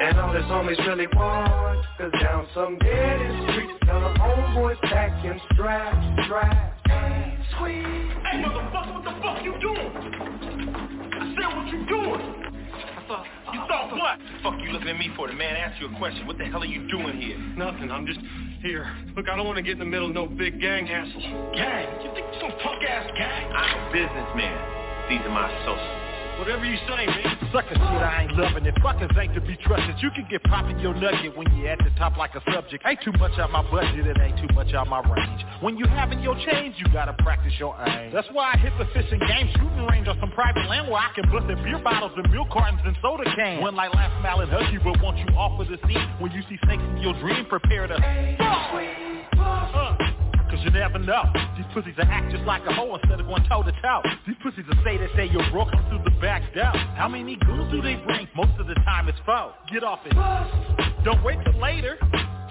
And 0.02 0.18
all 0.18 0.34
his 0.34 0.44
homies 0.46 0.80
really 0.88 1.06
want 1.14 1.86
Cause 2.00 2.12
down 2.20 2.48
some 2.56 2.80
dead 2.80 3.52
street 3.52 3.70
Now 3.86 4.00
the 4.00 4.20
homeboys 4.20 4.82
back 4.82 5.24
and 5.24 5.40
strap, 5.54 6.26
strap 6.26 6.82
Squeeze 7.54 7.86
Hey 8.26 8.42
motherfucker, 8.42 8.94
what 8.96 9.04
the 9.04 9.14
fuck 9.22 9.44
you 9.46 9.54
doing? 9.62 9.94
I 11.14 11.36
said 11.38 11.56
what 11.56 11.68
you 11.72 11.86
doing? 11.86 12.45
I 13.76 13.90
thought, 13.90 13.96
You 13.96 14.00
thought 14.00 14.20
what? 14.44 14.54
fuck 14.56 14.64
you 14.64 14.72
looking 14.72 14.88
at 14.90 14.98
me 14.98 15.10
for? 15.16 15.28
The 15.28 15.34
man 15.34 15.56
asked 15.56 15.82
you 15.82 15.88
a 15.88 15.98
question. 15.98 16.26
What 16.28 16.38
the 16.38 16.46
hell 16.46 16.62
are 16.64 16.66
you 16.66 16.88
doing 16.88 17.20
here? 17.20 17.38
Nothing, 17.58 17.92
I'm 17.92 18.06
just 18.06 18.20
here. 18.62 18.88
Look, 19.16 19.28
I 19.30 19.36
don't 19.36 19.46
want 19.46 19.58
to 19.58 19.64
get 19.64 19.74
in 19.74 19.80
the 19.80 19.86
middle 19.86 20.08
of 20.08 20.14
no 20.16 20.26
big 20.28 20.60
gang 20.62 20.86
hassle. 20.88 21.22
Gang? 21.54 21.88
You 22.04 22.12
think 22.14 22.26
you're 22.32 22.50
some 22.50 22.58
punk 22.64 22.84
ass 22.84 23.10
gang? 23.18 23.52
I'm 23.52 23.90
a 23.90 23.92
businessman. 23.92 24.58
These 25.10 25.22
are 25.22 25.30
my 25.30 25.52
associates. 25.62 26.05
Whatever 26.40 26.66
you 26.66 26.78
say, 26.88 27.06
man. 27.08 27.38
Sucker 27.54 27.76
shit, 27.76 27.80
I 27.80 28.24
ain't 28.24 28.36
loving 28.36 28.66
it. 28.66 28.76
Fuckers 28.84 29.16
ain't 29.18 29.34
to 29.36 29.42
be 29.42 29.56
trusted. 29.64 29.96
You 30.02 30.12
can 30.12 30.28
get 30.30 30.44
poppin' 30.44 30.80
your 30.80 30.94
nugget 30.94 31.36
when 31.38 31.48
you're 31.56 31.70
at 31.70 31.80
the 31.80 31.92
top 31.98 32.18
like 32.18 32.36
a 32.36 32.44
subject. 32.52 32.84
Ain't 32.86 33.00
too 33.02 33.14
much 33.20 33.40
out 33.40 33.52
my 33.52 33.64
budget, 33.72 34.06
it 34.06 34.18
ain't 34.20 34.38
too 34.38 34.54
much 34.54 34.74
out 34.74 34.88
my 34.88 35.00
range. 35.00 35.42
When 35.62 35.78
you 35.78 35.86
having 35.88 36.20
your 36.20 36.36
change, 36.46 36.76
you 36.78 36.86
gotta 36.92 37.14
practice 37.24 37.54
your 37.58 37.76
aim. 37.88 38.12
That's 38.12 38.28
why 38.34 38.54
I 38.54 38.58
hit 38.58 38.74
the 38.78 38.86
fishing 38.94 39.20
game 39.20 39.48
shooting 39.56 39.88
range 39.88 40.08
on 40.08 40.20
some 40.20 40.32
private 40.32 40.68
land 40.68 40.92
where 40.92 41.00
I 41.00 41.12
can 41.16 41.24
bust 41.32 41.50
at 41.50 41.64
beer 41.64 41.80
bottles 41.80 42.12
and 42.18 42.30
milk 42.32 42.50
cartons 42.52 42.82
and 42.84 42.98
soda 43.02 43.24
cans. 43.36 43.62
One 43.62 43.76
like 43.76 43.94
last 43.94 44.20
smile, 44.20 44.42
and 44.42 44.52
hug 44.52 44.74
you, 44.74 44.80
but 44.84 45.02
want 45.02 45.18
you 45.18 45.28
off 45.36 45.60
of 45.60 45.68
the 45.68 45.80
scene. 45.88 46.10
When 46.20 46.32
you 46.32 46.42
see 46.50 46.60
snakes 46.66 46.84
in 46.84 46.98
your 46.98 47.14
dream, 47.20 47.46
prepare 47.46 47.88
to 47.88 47.96
uh, 47.96 48.66
Cause 49.36 49.72
you 50.66 50.72
never 50.72 50.98
know. 50.98 51.24
These 51.56 51.66
pussies 51.74 51.96
will 51.96 52.10
act 52.10 52.32
just 52.32 52.44
like 52.44 52.66
a 52.66 52.74
hoe 52.74 52.96
instead 52.96 53.20
of 53.20 53.28
going 53.28 53.46
toe 53.48 53.62
to 53.62 53.72
toe. 53.72 54.02
These 54.26 54.36
pussies 54.42 54.66
will 54.68 54.82
say 54.84 54.98
that 54.98 55.10
they 55.16 55.30
broke, 55.52 55.72
come 55.72 55.86
through 55.90 56.04
the 56.04 56.16
back 56.20 56.42
door. 56.54 56.74
How 56.98 57.08
many 57.08 57.38
goons 57.38 57.72
do 57.72 57.82
they 57.82 57.96
bring? 57.96 58.28
Most 58.36 58.60
of 58.60 58.68
the 58.68 58.74
time 58.82 59.08
it's 59.08 59.20
foe. 59.26 59.54
Get 59.72 59.84
off 59.84 60.00
it. 60.06 60.14
Don't 61.06 61.24
wait 61.24 61.38
till 61.46 61.62
later. 61.62 61.98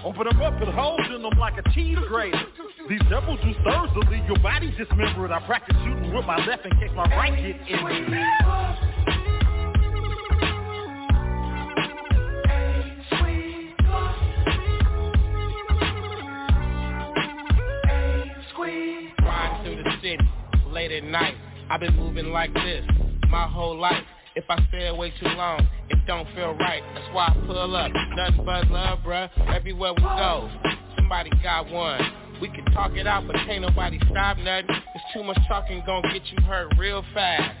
Open 0.03 0.23
them 0.29 0.41
up, 0.41 0.57
put 0.59 0.69
holes 0.69 1.01
in 1.13 1.21
them 1.21 1.37
like 1.37 1.57
a 1.57 1.69
cheese 1.71 1.97
grater. 2.07 2.39
These 2.87 3.01
devils 3.09 3.39
do 3.43 3.51
thirds 3.65 3.91
will 3.95 4.07
leave 4.09 4.25
your 4.27 4.39
body 4.39 4.71
dismembered. 4.77 5.31
I 5.31 5.39
practice 5.45 5.75
shooting 5.83 6.13
with 6.13 6.25
my 6.25 6.37
left 6.45 6.65
in 6.65 6.71
case 6.79 6.91
my 6.95 7.03
right 7.03 7.35
get 7.35 7.67
injured. 7.67 8.94
Late 20.87 21.03
at 21.03 21.09
night. 21.09 21.35
I've 21.69 21.79
been 21.79 21.95
moving 21.95 22.27
like 22.27 22.53
this 22.53 22.85
my 23.29 23.47
whole 23.47 23.77
life. 23.77 24.03
If 24.35 24.43
I 24.49 24.63
stay 24.69 24.87
away 24.87 25.13
too 25.19 25.27
long, 25.29 25.67
it 25.89 25.97
don't 26.05 26.27
feel 26.35 26.53
right. 26.59 26.83
That's 26.93 27.07
why 27.13 27.27
I 27.27 27.45
pull 27.47 27.75
up. 27.75 27.91
Nothing 28.15 28.45
but 28.45 28.69
love, 28.69 28.99
bruh. 28.99 29.29
Everywhere 29.55 29.93
we 29.93 30.03
go, 30.03 30.49
somebody 30.95 31.31
got 31.41 31.71
one. 31.71 32.01
We 32.41 32.49
can 32.49 32.65
talk 32.65 32.91
it 32.95 33.07
out, 33.07 33.25
but 33.25 33.35
can't 33.47 33.61
nobody 33.61 33.97
stop 34.11 34.37
nothing. 34.37 34.67
It's 34.69 35.03
too 35.13 35.23
much 35.23 35.39
talking, 35.47 35.81
gonna 35.85 36.13
get 36.13 36.21
you 36.31 36.43
hurt 36.43 36.73
real 36.77 37.03
fast. 37.13 37.55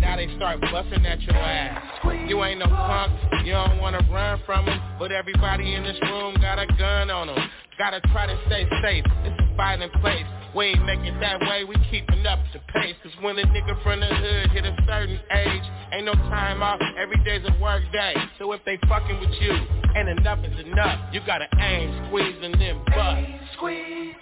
Now 0.00 0.16
they 0.16 0.34
start 0.36 0.60
busting 0.60 1.06
at 1.06 1.20
your 1.22 1.36
ass. 1.36 1.82
You 2.26 2.42
ain't 2.42 2.58
no 2.58 2.66
punk, 2.66 3.12
you 3.44 3.52
don't 3.52 3.78
wanna 3.78 4.00
run 4.10 4.40
from 4.46 4.66
them, 4.66 4.80
but 4.98 5.12
everybody 5.12 5.74
in 5.74 5.84
this 5.84 5.98
room 6.02 6.34
got 6.40 6.58
a 6.58 6.66
gun 6.78 7.10
on 7.10 7.28
them. 7.28 7.38
Gotta 7.78 8.00
try 8.12 8.26
to 8.26 8.38
stay 8.46 8.66
safe, 8.82 9.04
it's 9.24 9.40
a 9.40 9.56
violent 9.56 9.92
place. 10.00 10.26
We 10.54 10.66
ain't 10.66 10.86
make 10.86 11.00
it 11.00 11.18
that 11.20 11.40
way, 11.40 11.64
we 11.64 11.74
keeping 11.90 12.24
up 12.26 12.38
the 12.52 12.60
pace. 12.72 12.94
Cause 13.02 13.12
when 13.22 13.36
a 13.38 13.42
nigga 13.42 13.82
from 13.82 13.98
the 13.98 14.06
hood 14.06 14.50
hit 14.52 14.64
a 14.64 14.76
certain 14.86 15.18
age, 15.32 15.62
ain't 15.92 16.06
no 16.06 16.12
time 16.12 16.62
off, 16.62 16.80
every 16.96 17.16
day's 17.24 17.42
a 17.48 17.60
work 17.60 17.82
day. 17.92 18.14
So 18.38 18.52
if 18.52 18.60
they 18.64 18.78
fucking 18.88 19.18
with 19.18 19.34
you, 19.40 19.50
and 19.96 20.08
enough 20.08 20.38
is 20.44 20.66
enough, 20.66 21.12
you 21.12 21.20
gotta 21.26 21.46
aim, 21.58 22.06
squeeze, 22.06 22.36
and 22.40 22.54
then 22.60 22.80
bust. 22.86 23.26
Squeeze, 23.56 24.14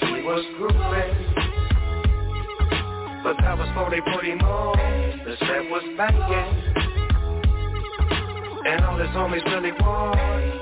He 0.00 0.28
was 0.28 0.44
grooving 0.56 1.34
But 3.22 3.36
that 3.40 3.58
was 3.58 3.68
before 3.68 3.90
they 3.90 4.00
put 4.00 4.24
him 4.24 4.40
on 4.40 4.76
The 5.24 5.36
set 5.38 5.70
was 5.70 5.82
banging 5.96 6.71
And 8.64 8.84
all 8.84 8.98
his 8.98 9.08
homies 9.08 9.44
really 9.46 9.72
want 9.72 10.16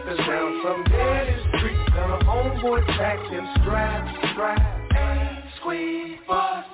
Cause 0.07 0.17
down 0.19 0.61
some 0.65 0.85
dead 0.85 1.41
street 1.57 1.77
Now 1.95 2.19
the 2.19 2.25
homeboy 2.25 2.87
back 2.87 3.19
and 3.31 3.47
strap, 3.61 4.33
strap 4.33 5.51
Squeeze, 5.61 6.19
bust 6.27 6.69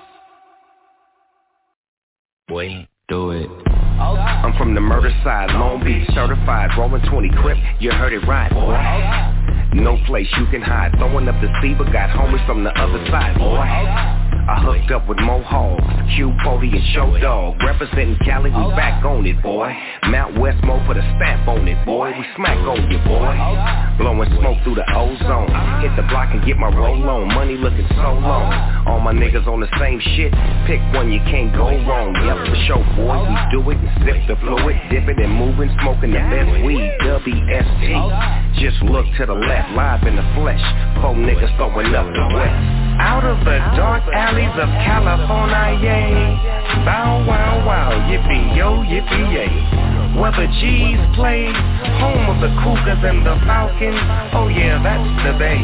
Boy, 2.48 2.86
do 3.08 3.32
it. 3.32 3.50
I'm 3.98 4.56
from 4.56 4.76
the 4.76 4.80
murder 4.80 5.10
side, 5.24 5.50
Long 5.50 5.82
Beach, 5.82 6.08
certified, 6.14 6.70
rolling 6.78 7.02
20 7.10 7.30
crip, 7.42 7.58
you 7.80 7.90
heard 7.90 8.12
it 8.12 8.24
right, 8.28 8.52
boy. 8.52 9.82
No 9.82 9.98
place 10.06 10.28
you 10.38 10.46
can 10.46 10.62
hide, 10.62 10.92
throwing 10.96 11.26
up 11.26 11.34
the 11.40 11.48
sea, 11.60 11.74
but 11.76 11.92
got 11.92 12.10
homies 12.10 12.46
from 12.46 12.62
the 12.62 12.70
other 12.70 13.04
side, 13.10 13.36
boy. 13.36 14.35
I 14.46 14.62
hooked 14.62 14.94
up 14.94 15.08
with 15.08 15.18
Mo 15.18 15.42
Hogs, 15.42 15.82
Q40 16.14 16.78
and 16.78 16.86
Show 16.94 17.18
Dog. 17.18 17.58
Representing 17.66 18.14
Cali, 18.22 18.50
we 18.54 18.64
back 18.78 19.04
on 19.04 19.26
it, 19.26 19.42
boy. 19.42 19.74
Mount 20.06 20.38
Westmore 20.38 20.78
put 20.86 20.96
a 20.96 21.02
stamp 21.18 21.48
on 21.48 21.66
it, 21.66 21.74
boy. 21.84 22.14
We 22.14 22.24
smack 22.38 22.54
on 22.62 22.86
you, 22.86 23.02
boy. 23.02 23.34
Blowing 23.98 24.30
smoke 24.38 24.62
through 24.62 24.78
the 24.78 24.86
ozone. 24.94 25.50
Hit 25.82 25.98
the 25.98 26.06
block 26.06 26.30
and 26.30 26.46
get 26.46 26.62
my 26.62 26.70
roll 26.70 27.02
on. 27.10 27.34
Money 27.34 27.58
looking 27.58 27.90
so 27.98 28.14
long. 28.22 28.86
All 28.86 29.00
my 29.00 29.10
niggas 29.10 29.50
on 29.50 29.58
the 29.58 29.70
same 29.82 29.98
shit. 30.14 30.30
Pick 30.70 30.78
one, 30.94 31.10
you 31.10 31.18
can't 31.26 31.50
go 31.50 31.66
wrong. 31.66 32.14
Yep, 32.14 32.38
for 32.46 32.58
sure, 32.70 32.86
boy. 32.94 33.18
We 33.26 33.34
do 33.50 33.58
it 33.74 33.82
and 33.82 33.90
sip 34.06 34.30
the 34.30 34.38
fluid. 34.46 34.78
Dip 34.94 35.10
it 35.10 35.18
and 35.18 35.34
moving, 35.34 35.74
smoking 35.82 36.14
the 36.14 36.22
best 36.30 36.54
weed. 36.62 36.94
WST. 37.02 37.82
Just 38.62 38.78
look 38.86 39.10
to 39.18 39.26
the 39.26 39.34
left, 39.34 39.74
live 39.74 40.06
in 40.06 40.14
the 40.14 40.26
flesh. 40.38 40.62
Four 41.02 41.18
niggas 41.18 41.50
throwing 41.58 41.90
up 41.98 42.06
the 42.06 42.26
west. 42.30 42.86
Out 42.96 43.24
of 43.28 43.44
the 43.44 43.58
dark 43.76 44.06
alleys 44.36 44.56
of 44.60 44.68
California, 44.84 45.80
yay. 45.80 46.12
Bow 46.84 47.24
wow 47.24 47.64
wow, 47.64 47.90
yippee 48.04 48.56
yo, 48.56 48.84
yippee 48.84 49.32
yay. 49.32 49.48
Where 50.20 50.32
the 50.32 50.48
G's 50.60 51.00
play, 51.16 51.48
home 52.00 52.28
of 52.28 52.40
the 52.40 52.52
Cougars 52.60 53.00
and 53.00 53.24
the 53.24 53.36
Falcons, 53.48 54.00
oh 54.36 54.48
yeah, 54.48 54.80
that's 54.80 55.08
the 55.24 55.32
Bay. 55.40 55.60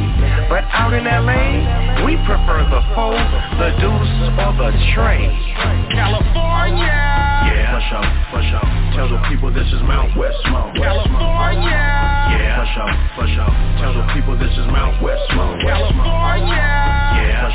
But 0.48 0.64
out 0.72 0.92
in 0.92 1.04
LA, 1.04 2.04
we 2.04 2.16
prefer 2.24 2.64
the 2.68 2.80
four, 2.96 3.16
the 3.60 3.76
deuce, 3.80 4.12
or 4.40 4.52
the 4.56 4.72
tray. 4.96 5.28
California! 5.92 6.96
Yeah, 7.48 7.76
for 7.76 7.82
sure, 7.88 8.08
for 8.32 8.42
sure. 8.44 8.68
Tell 8.96 9.08
the 9.08 9.20
people 9.28 9.52
this 9.52 9.68
is 9.68 9.80
Mount 9.84 10.16
Westmore. 10.16 10.72
California! 10.76 11.80
Yeah, 12.36 12.60
for 12.60 12.68
sure, 12.72 12.92
for 13.16 13.26
sure. 13.36 13.52
Tell 13.80 13.92
the 13.92 14.04
people 14.12 14.36
this 14.36 14.52
is 14.52 14.66
Mount 14.68 15.00
Westmore. 15.00 15.60
California! 15.60 17.01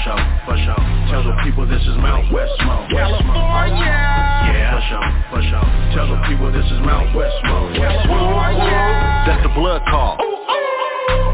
Sure, 0.03 0.21
for 0.45 0.57
sure. 0.57 0.83
Tell 1.09 1.23
the 1.23 1.35
people 1.43 1.65
this 1.65 1.81
is 1.81 1.97
Mount 1.97 2.31
Westmore. 2.31 2.87
California! 2.89 3.81
Yeah, 3.81 4.77
for 4.77 4.83
sure, 4.89 5.07
for 5.31 5.41
sure. 5.41 5.67
Tell 5.95 6.07
the 6.07 6.21
people 6.27 6.51
this 6.51 6.65
is 6.65 6.79
Mount 6.85 7.15
Westmore. 7.15 7.73
California! 7.73 9.25
That's 9.25 9.43
the 9.43 9.53
blood 9.53 9.81
call. 9.89 10.36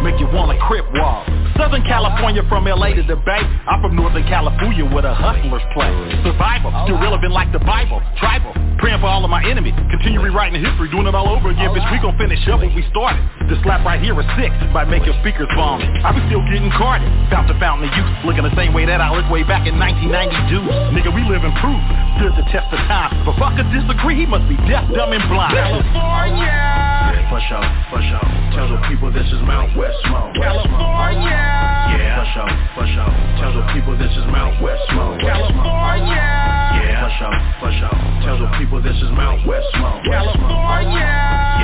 Make 0.04 0.20
you 0.20 0.28
wanna 0.28 0.60
crip 0.68 0.86
walk. 0.94 1.28
Southern 1.56 1.86
California 1.86 2.42
from 2.50 2.66
LA 2.66 2.98
to 2.98 3.04
the 3.06 3.16
Bay. 3.16 3.42
I'm 3.70 3.80
from 3.80 3.96
Northern 3.96 4.26
California 4.26 4.84
where 4.84 5.06
the 5.06 5.14
hustlers 5.14 5.62
play. 5.74 5.90
Survival, 6.26 6.74
oh, 6.74 6.84
still 6.84 6.98
relevant 6.98 7.32
like 7.32 7.54
the 7.54 7.62
Bible. 7.62 8.02
Tribal, 8.18 8.52
praying 8.82 9.00
for 9.00 9.08
all 9.08 9.24
of 9.24 9.30
my 9.30 9.46
enemies. 9.46 9.78
Continue 9.94 10.20
rewriting 10.20 10.60
history, 10.60 10.90
doing 10.90 11.06
it 11.06 11.14
all 11.14 11.30
over 11.30 11.54
again. 11.54 11.70
Oh, 11.70 11.76
bitch, 11.78 11.86
we 11.94 12.02
gon' 12.02 12.18
finish 12.18 12.42
up 12.50 12.60
what 12.60 12.74
we 12.74 12.84
started. 12.90 13.22
This 13.48 13.62
slap 13.62 13.86
right 13.86 14.02
here 14.02 14.18
is 14.18 14.26
sick, 14.34 14.52
might 14.74 14.90
make 14.90 15.06
your 15.06 15.16
speakers 15.22 15.48
vomit. 15.54 15.88
I 16.02 16.12
be 16.12 16.26
still 16.26 16.44
getting 16.50 16.74
carded. 16.74 17.08
Found 17.30 17.48
the 17.48 17.58
fountain 17.62 17.88
of 17.88 17.94
youth, 17.94 18.12
looking 18.26 18.44
the 18.44 18.56
same 18.58 18.74
way 18.74 18.90
that 18.90 18.98
I 19.00 19.14
looked 19.14 19.30
way 19.30 19.46
back 19.46 19.70
in 19.70 19.78
1992. 19.78 20.98
Nigga, 20.98 21.14
we 21.14 21.22
live 21.30 21.46
in 21.46 21.54
proof, 21.62 21.80
stood 22.18 22.34
the 22.34 22.46
test 22.50 22.68
of 22.74 22.82
time. 22.90 23.14
But 23.24 23.38
fuck 23.38 23.54
a 23.62 23.64
disagree, 23.70 24.18
he 24.18 24.26
must 24.26 24.50
be 24.50 24.58
deaf, 24.66 24.90
dumb, 24.90 25.14
and 25.14 25.22
blind. 25.30 25.54
California! 25.54 26.93
Yeah, 27.34 27.42
for 27.42 27.50
sure, 27.50 27.66
for 27.90 28.02
sure. 28.06 28.30
Tell 28.54 28.70
the 28.70 28.78
people 28.86 29.10
this 29.12 29.26
is 29.26 29.42
Mount 29.42 29.76
Westmore. 29.76 30.34
California! 30.38 31.34
Yeah, 31.34 32.22
for 32.22 32.30
sure, 32.30 32.52
for 32.78 32.86
sure. 32.86 33.10
Tell 33.42 33.54
the 33.58 33.66
people 33.74 33.98
this 33.98 34.12
is 34.14 34.26
Mount 34.30 34.62
Westmore. 34.62 35.18
California! 35.18 36.14
Yeah, 36.14 37.02
for 37.02 37.12
sure, 37.18 37.38
for 37.58 37.72
sure. 37.74 37.98
Tell 38.22 38.38
the 38.38 38.50
people 38.62 38.82
this 38.84 38.98
is 39.02 39.10
Mount 39.18 39.48
Westmore. 39.48 39.98
California! 40.06 41.10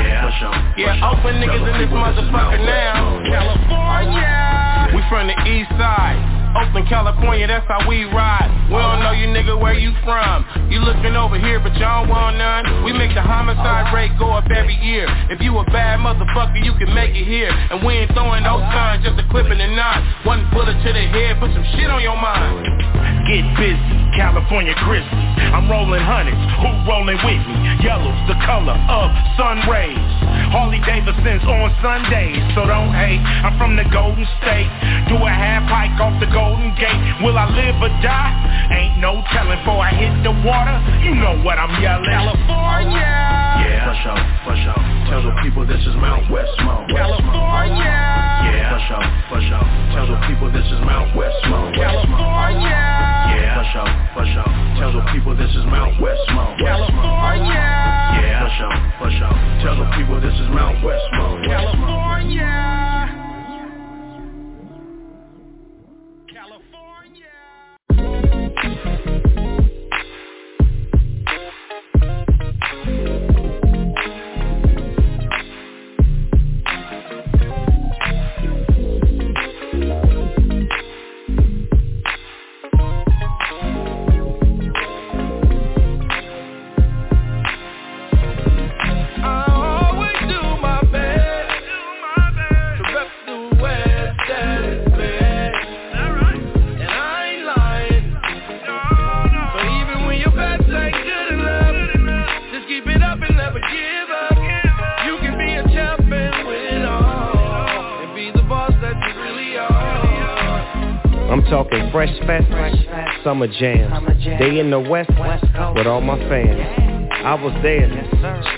Yeah, 0.02 0.26
for 0.26 0.34
sure. 0.42 0.58
for 0.58 0.80
Yeah, 0.82 0.98
sure. 0.98 1.14
open 1.14 1.38
Tell 1.38 1.54
niggas 1.54 1.62
the 1.62 1.70
in 1.70 1.78
this 1.78 1.86
people 1.86 2.02
this 2.02 2.18
is 2.18 2.32
Mount 2.34 2.50
motherfucker 2.50 2.66
now. 2.66 3.22
Westmore. 3.22 3.30
California. 3.30 4.90
We 4.98 5.02
from 5.06 5.28
the 5.30 5.38
east 5.46 5.70
side. 5.78 6.39
Oakland, 6.58 6.90
California, 6.90 7.46
that's 7.46 7.68
how 7.70 7.86
we 7.88 8.06
ride. 8.10 8.50
We 8.70 8.78
don't 8.78 9.06
know 9.06 9.14
you 9.14 9.30
nigga 9.30 9.54
where 9.54 9.78
you 9.78 9.94
from. 10.02 10.46
You 10.70 10.82
looking 10.82 11.14
over 11.16 11.38
here, 11.38 11.60
but 11.60 11.76
y'all 11.78 12.10
want 12.10 12.38
none. 12.38 12.84
We 12.84 12.94
make 12.94 13.14
the 13.14 13.22
homicide 13.22 13.94
rate 13.94 14.14
go 14.18 14.34
up 14.34 14.50
every 14.50 14.78
year. 14.82 15.06
If 15.30 15.42
you 15.42 15.58
a 15.58 15.66
bad 15.70 16.02
motherfucker, 16.02 16.58
you 16.64 16.74
can 16.74 16.94
make 16.94 17.14
it 17.14 17.26
here. 17.26 17.50
And 17.50 17.86
we 17.86 18.02
ain't 18.02 18.14
throwing 18.14 18.44
no 18.44 18.58
signs, 18.74 19.06
just 19.06 19.20
a 19.22 19.26
clip 19.30 19.46
and 19.46 19.62
a 19.62 19.70
knot. 19.76 20.02
One 20.26 20.50
bullet 20.50 20.78
to 20.82 20.90
the 20.94 21.06
head, 21.14 21.38
put 21.40 21.54
some 21.54 21.66
shit 21.78 21.90
on 21.90 22.02
your 22.02 22.18
mind. 22.18 22.66
Get 23.30 23.46
busy, 23.58 23.78
California 24.18 24.74
crispy. 24.86 25.22
I'm 25.54 25.70
rolling 25.70 26.02
hundreds, 26.02 26.42
who 26.62 26.70
rolling 26.90 27.18
with 27.22 27.44
me? 27.46 27.56
Yellow's 27.86 28.18
the 28.26 28.38
color 28.46 28.74
of 28.90 29.08
sun 29.38 29.62
rays. 29.70 30.19
Harley 30.50 30.82
Davidson's 30.82 31.46
on 31.46 31.70
Sundays, 31.82 32.42
so 32.58 32.66
don't 32.66 32.90
hate. 32.90 33.22
I'm 33.22 33.54
from 33.62 33.78
the 33.78 33.86
Golden 33.94 34.26
State. 34.42 34.70
Do 35.06 35.16
a 35.22 35.30
half 35.30 35.70
hike 35.70 35.94
off 36.02 36.18
the 36.18 36.30
Golden 36.30 36.74
Gate. 36.74 36.98
Will 37.22 37.38
I 37.38 37.46
live 37.54 37.78
or 37.78 37.94
die? 38.02 38.34
Ain't 38.74 38.98
no 38.98 39.22
telling. 39.30 39.62
Before 39.62 39.82
I 39.82 39.92
hit 39.92 40.14
the 40.24 40.32
water, 40.46 40.78
you 41.06 41.14
know 41.14 41.38
what 41.44 41.58
I'm 41.58 41.74
yelling. 41.82 42.06
California! 42.10 43.02
Yeah, 43.62 43.92
for 43.92 43.96
sure, 44.02 44.22
for 44.46 44.56
sure. 44.56 44.82
Tell 45.10 45.22
the 45.26 45.34
people 45.42 45.66
this 45.66 45.82
is 45.82 45.94
Mount 45.98 46.32
Westmore. 46.32 46.86
California! 46.90 47.98
Yeah, 48.50 48.74
for 48.74 48.82
sure, 48.88 49.06
for 49.30 49.42
sure. 49.42 49.66
Tell 49.94 50.08
the 50.08 50.18
people 50.30 50.50
this 50.54 50.66
is 50.66 50.80
Mount 50.86 51.16
Westmore. 51.18 51.74
California! 51.74 53.09
For 53.60 53.66
sure, 53.74 53.92
for 54.14 54.24
sure. 54.24 54.52
Tell 54.80 54.94
the 54.94 55.04
people 55.12 55.36
this 55.36 55.50
is 55.50 55.66
Mount 55.66 56.00
Westmore. 56.00 56.56
California! 56.64 57.52
Yeah, 57.52 58.48
for 58.48 58.56
sure, 58.56 58.72
for 58.98 59.12
sure. 59.12 59.36
Tell 59.62 59.76
the 59.76 59.92
people 59.98 60.16
this 60.22 60.32
is 60.32 60.48
Mount 60.48 60.82
Westmore. 60.82 61.44
California! 61.44 62.89
Talking 111.50 111.90
fresh 111.92 112.16
fest, 112.28 112.48
summer 113.24 113.48
jams. 113.48 113.92
Day 114.24 114.60
in 114.60 114.70
the 114.70 114.80
west 114.80 115.10
with 115.76 115.88
all 115.88 116.02
my 116.02 116.18
fans. 116.30 117.10
I 117.12 117.34
was 117.34 117.54
there, 117.64 117.90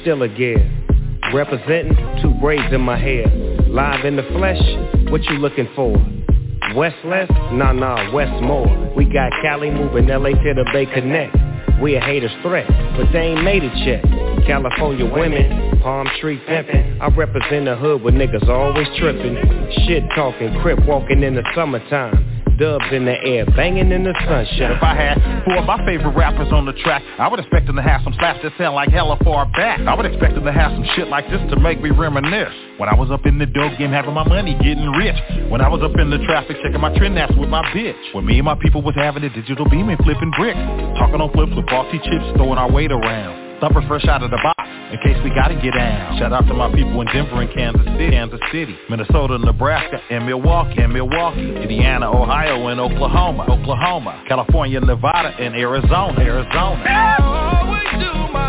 still 0.01 0.21
a 0.23 0.27
gear. 0.27 0.59
Representing 1.33 1.95
two 2.21 2.33
braids 2.41 2.73
in 2.73 2.81
my 2.81 2.97
hair. 2.97 3.27
Live 3.67 4.03
in 4.05 4.17
the 4.17 4.23
flesh, 4.33 4.61
what 5.09 5.23
you 5.23 5.37
looking 5.37 5.69
for? 5.75 5.95
West 6.75 6.97
less? 7.05 7.29
Nah 7.53 7.71
nah, 7.71 8.11
Westmore. 8.13 8.93
We 8.95 9.05
got 9.05 9.31
Cali 9.41 9.71
moving 9.71 10.07
LA 10.07 10.29
to 10.29 10.53
the 10.53 10.69
Bay 10.73 10.85
Connect. 10.85 11.35
We 11.81 11.95
a 11.95 12.01
hater's 12.01 12.31
threat, 12.43 12.67
but 12.97 13.11
they 13.13 13.31
ain't 13.31 13.43
made 13.43 13.63
it 13.63 13.75
yet. 13.87 14.03
California 14.45 15.05
women, 15.05 15.79
palm 15.81 16.07
tree 16.19 16.39
pimpin'. 16.47 16.99
I 17.01 17.07
represent 17.07 17.65
the 17.65 17.75
hood 17.75 18.03
where 18.03 18.13
niggas 18.13 18.47
always 18.47 18.87
trippin'. 18.99 19.35
Shit 19.87 20.03
talking, 20.13 20.59
crip 20.61 20.85
walking 20.85 21.23
in 21.23 21.35
the 21.35 21.43
summertime. 21.55 22.30
Dubs 22.57 22.85
in 22.91 23.05
the 23.05 23.17
air, 23.23 23.45
banging 23.57 23.91
in 23.91 24.03
the 24.03 24.13
sunshine. 24.25 24.71
If 24.71 24.83
I 24.83 24.95
had 24.95 25.43
four 25.45 25.57
of 25.57 25.65
my 25.65 25.83
favorite 25.85 26.15
rappers 26.15 26.51
on 26.51 26.65
the 26.65 26.73
track, 26.83 27.03
I 27.17 27.27
would 27.27 27.39
expect 27.39 27.67
them 27.67 27.75
to 27.75 27.81
have 27.81 28.01
some 28.03 28.13
slaps 28.19 28.39
that 28.43 28.53
sound 28.57 28.75
like 28.75 28.89
hella 28.89 29.17
far 29.23 29.45
back. 29.51 29.79
I 29.81 29.93
would 29.93 30.05
expect 30.05 30.35
them 30.35 30.45
to 30.45 30.51
have 30.51 30.71
some 30.71 30.85
shit 30.95 31.07
like 31.07 31.29
this 31.29 31.41
to 31.49 31.59
make 31.59 31.81
me 31.81 31.89
reminisce. 31.89 32.53
When 32.77 32.89
I 32.89 32.95
was 32.95 33.11
up 33.11 33.25
in 33.25 33.37
the 33.37 33.45
dope 33.45 33.77
game 33.77 33.91
having 33.91 34.13
my 34.13 34.27
money 34.27 34.53
getting 34.55 34.89
rich. 34.93 35.17
When 35.49 35.61
I 35.61 35.69
was 35.69 35.81
up 35.81 35.97
in 35.97 36.09
the 36.09 36.19
traffic 36.25 36.57
checking 36.63 36.81
my 36.81 36.95
trend 36.97 37.17
apps 37.17 37.37
with 37.37 37.49
my 37.49 37.63
bitch. 37.71 37.97
When 38.13 38.25
me 38.25 38.37
and 38.37 38.45
my 38.45 38.55
people 38.55 38.81
was 38.81 38.95
having 38.95 39.23
a 39.23 39.29
digital 39.29 39.67
beam 39.69 39.89
and 39.89 39.97
flipping 40.03 40.31
bricks. 40.37 40.59
Talking 40.97 41.21
on 41.21 41.31
flips 41.33 41.53
with 41.55 41.67
faulty 41.67 41.99
chips, 41.99 42.25
throwing 42.37 42.57
our 42.57 42.71
weight 42.71 42.91
around. 42.91 43.59
Thumper 43.61 43.81
fresh 43.87 44.05
out 44.05 44.23
of 44.23 44.31
the 44.31 44.39
box 44.41 44.60
in 44.91 44.99
case 44.99 45.17
we 45.23 45.29
gotta 45.29 45.55
get 45.55 45.73
down. 45.73 46.17
Shout 46.19 46.33
out 46.33 46.45
to 46.47 46.53
my 46.53 46.73
people 46.73 46.99
in 47.01 47.07
Denver 47.07 47.41
and 47.41 47.53
Kansas 47.53 47.85
City, 47.85 48.11
Kansas 48.11 48.39
City, 48.51 48.75
Minnesota, 48.89 49.37
Nebraska, 49.37 50.01
and 50.09 50.25
Milwaukee, 50.25 50.81
and 50.81 50.93
Milwaukee, 50.93 51.55
Indiana, 51.55 52.11
Ohio, 52.11 52.67
and 52.67 52.79
Oklahoma, 52.79 53.45
Oklahoma, 53.49 54.23
California, 54.27 54.79
Nevada, 54.81 55.29
and 55.39 55.55
Arizona, 55.55 56.19
Arizona. 56.19 58.40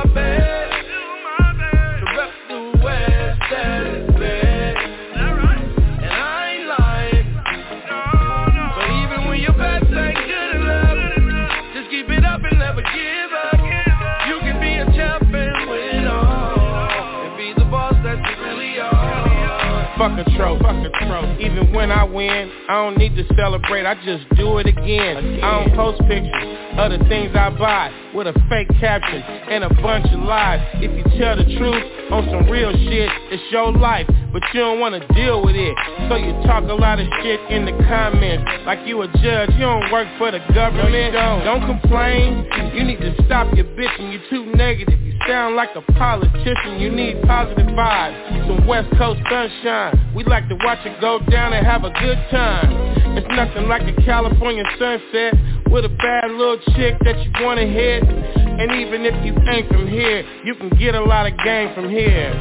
Fuck 19.98 20.18
a 20.18 20.24
trophy. 20.36 20.62
Fuck 20.62 20.84
a 20.84 21.06
trophy. 21.06 21.44
Even 21.44 21.72
when 21.72 21.90
I 21.90 22.04
win, 22.04 22.50
I 22.68 22.84
don't 22.84 22.98
need 22.98 23.16
to 23.16 23.24
celebrate, 23.34 23.86
I 23.86 23.94
just 24.04 24.28
do 24.36 24.58
it 24.58 24.66
again. 24.66 25.16
again. 25.16 25.44
I 25.44 25.64
don't 25.64 25.74
post 25.74 26.00
pictures 26.08 26.58
of 26.78 26.90
the 26.90 26.98
things 27.08 27.30
I 27.34 27.50
buy 27.50 28.01
with 28.14 28.26
a 28.26 28.34
fake 28.48 28.68
caption 28.80 29.22
and 29.22 29.64
a 29.64 29.72
bunch 29.82 30.06
of 30.12 30.20
lies. 30.20 30.60
If 30.76 30.92
you 30.92 31.04
tell 31.18 31.36
the 31.36 31.44
truth 31.56 31.82
on 32.10 32.28
some 32.30 32.48
real 32.50 32.72
shit, 32.72 33.10
it's 33.30 33.42
your 33.50 33.72
life, 33.72 34.06
but 34.32 34.42
you 34.52 34.60
don't 34.60 34.80
wanna 34.80 35.00
deal 35.14 35.42
with 35.42 35.56
it. 35.56 35.74
So 36.08 36.16
you 36.16 36.32
talk 36.44 36.64
a 36.64 36.74
lot 36.74 37.00
of 37.00 37.06
shit 37.22 37.40
in 37.50 37.64
the 37.64 37.72
comments, 37.88 38.44
like 38.66 38.86
you 38.86 39.00
a 39.02 39.08
judge. 39.18 39.50
You 39.54 39.64
don't 39.64 39.92
work 39.92 40.08
for 40.18 40.30
the 40.30 40.40
government. 40.54 41.14
No, 41.14 41.40
don't. 41.44 41.60
don't 41.60 41.80
complain. 41.80 42.46
You 42.74 42.84
need 42.84 43.00
to 43.00 43.14
stop 43.24 43.54
your 43.54 43.66
bitching. 43.76 44.12
You're 44.12 44.28
too 44.30 44.46
negative. 44.56 45.00
You 45.00 45.14
sound 45.26 45.56
like 45.56 45.70
a 45.76 45.82
politician. 45.92 46.80
You 46.80 46.90
need 46.90 47.22
positive 47.22 47.66
vibes, 47.66 48.46
some 48.46 48.66
West 48.66 48.88
Coast 48.98 49.20
sunshine. 49.30 50.12
We 50.14 50.24
like 50.24 50.48
to 50.48 50.56
watch 50.64 50.84
it 50.84 51.00
go 51.00 51.18
down 51.30 51.52
and 51.52 51.66
have 51.66 51.84
a 51.84 51.90
good 51.90 52.18
time. 52.30 52.92
It's 53.16 53.26
nothing 53.28 53.68
like 53.68 53.82
a 53.82 53.92
California 54.02 54.64
sunset 54.78 55.34
with 55.70 55.84
a 55.84 55.88
bad 55.88 56.30
little 56.30 56.58
chick 56.76 56.96
that 57.04 57.16
you 57.24 57.30
wanna 57.44 57.66
hit. 57.66 58.01
And 58.02 58.72
even 58.72 59.04
if 59.04 59.24
you 59.24 59.34
ain't 59.50 59.68
from 59.68 59.88
here, 59.88 60.24
you 60.44 60.54
can 60.54 60.70
get 60.70 60.94
a 60.94 61.02
lot 61.02 61.26
of 61.26 61.36
game 61.44 61.74
from 61.74 61.88
here. 61.88 62.36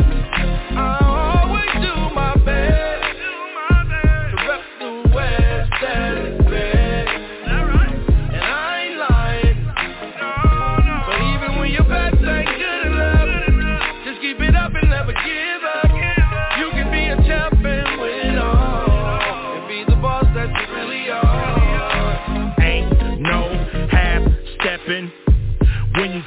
I 0.72 1.44
always 1.44 1.86
do 1.86 2.16
my 2.16 2.36
best 2.46 3.01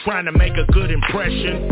trying 0.04 0.24
to 0.24 0.32
make 0.32 0.52
a 0.56 0.64
good 0.72 0.90
impression. 0.90 1.68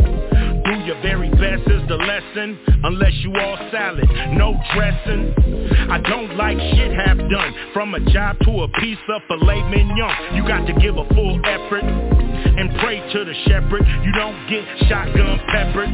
Do 0.65 0.73
your 0.87 1.01
very 1.03 1.31
best 1.31 1.67
is 1.67 1.83
the 1.89 1.97
lesson, 1.97 2.59
unless 2.85 3.13
you 3.23 3.35
all 3.35 3.57
salad, 3.71 4.09
no 4.33 4.55
dressing. 4.75 5.35
I 5.91 5.99
don't 5.99 6.37
like 6.37 6.57
shit 6.59 6.93
half 6.93 7.19
done, 7.19 7.55
from 7.73 7.95
a 7.95 8.01
job 8.13 8.37
to 8.45 8.63
a 8.63 8.69
piece 8.81 8.99
of 9.09 9.23
filet 9.29 9.63
mignon. 9.71 10.37
You 10.37 10.47
got 10.47 10.67
to 10.67 10.73
give 10.75 10.97
a 10.97 11.07
full 11.15 11.41
effort 11.45 11.85
and 11.85 12.71
pray 12.81 13.01
to 13.13 13.25
the 13.25 13.35
shepherd. 13.47 13.83
You 14.05 14.13
don't 14.13 14.49
get 14.49 14.65
shotgun 14.89 15.41
peppered. 15.51 15.91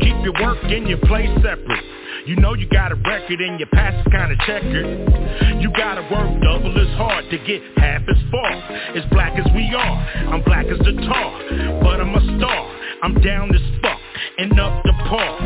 Keep 0.00 0.16
your 0.22 0.34
work 0.42 0.58
and 0.64 0.88
your 0.88 0.98
play 0.98 1.26
separate. 1.42 1.93
You 2.26 2.36
know 2.36 2.54
you 2.54 2.66
got 2.68 2.90
a 2.90 2.94
record 2.94 3.38
and 3.40 3.60
your 3.60 3.68
past 3.68 3.96
is 3.98 4.10
kinda 4.10 4.34
checkered. 4.46 5.60
You 5.60 5.70
gotta 5.72 6.00
work 6.08 6.40
double 6.40 6.72
as 6.80 6.88
hard 6.96 7.28
to 7.28 7.36
get 7.36 7.60
half 7.76 8.00
as 8.08 8.16
far. 8.30 8.50
As 8.96 9.04
black 9.10 9.38
as 9.38 9.44
we 9.52 9.74
are, 9.74 9.96
I'm 10.32 10.40
black 10.42 10.64
as 10.66 10.78
the 10.78 10.92
tar, 11.04 11.80
but 11.82 12.00
I'm 12.00 12.14
a 12.14 12.38
star. 12.38 12.70
I'm 13.02 13.20
down 13.20 13.54
as 13.54 13.60
fuck 13.82 14.00
and 14.38 14.58
up 14.58 14.82
to 14.84 14.92
par. 15.04 15.38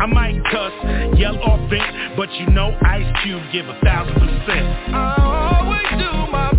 I 0.00 0.06
might 0.06 0.42
cuss, 0.50 0.72
yell 1.18 1.36
or 1.36 1.58
vent, 1.68 2.16
but 2.16 2.32
you 2.40 2.46
know 2.46 2.74
Ice 2.80 3.22
Cube 3.22 3.42
give 3.52 3.68
a 3.68 3.78
thousand 3.84 4.14
percent. 4.14 4.94
I 4.94 5.60
always 5.60 6.00
do 6.00 6.32
my 6.32 6.55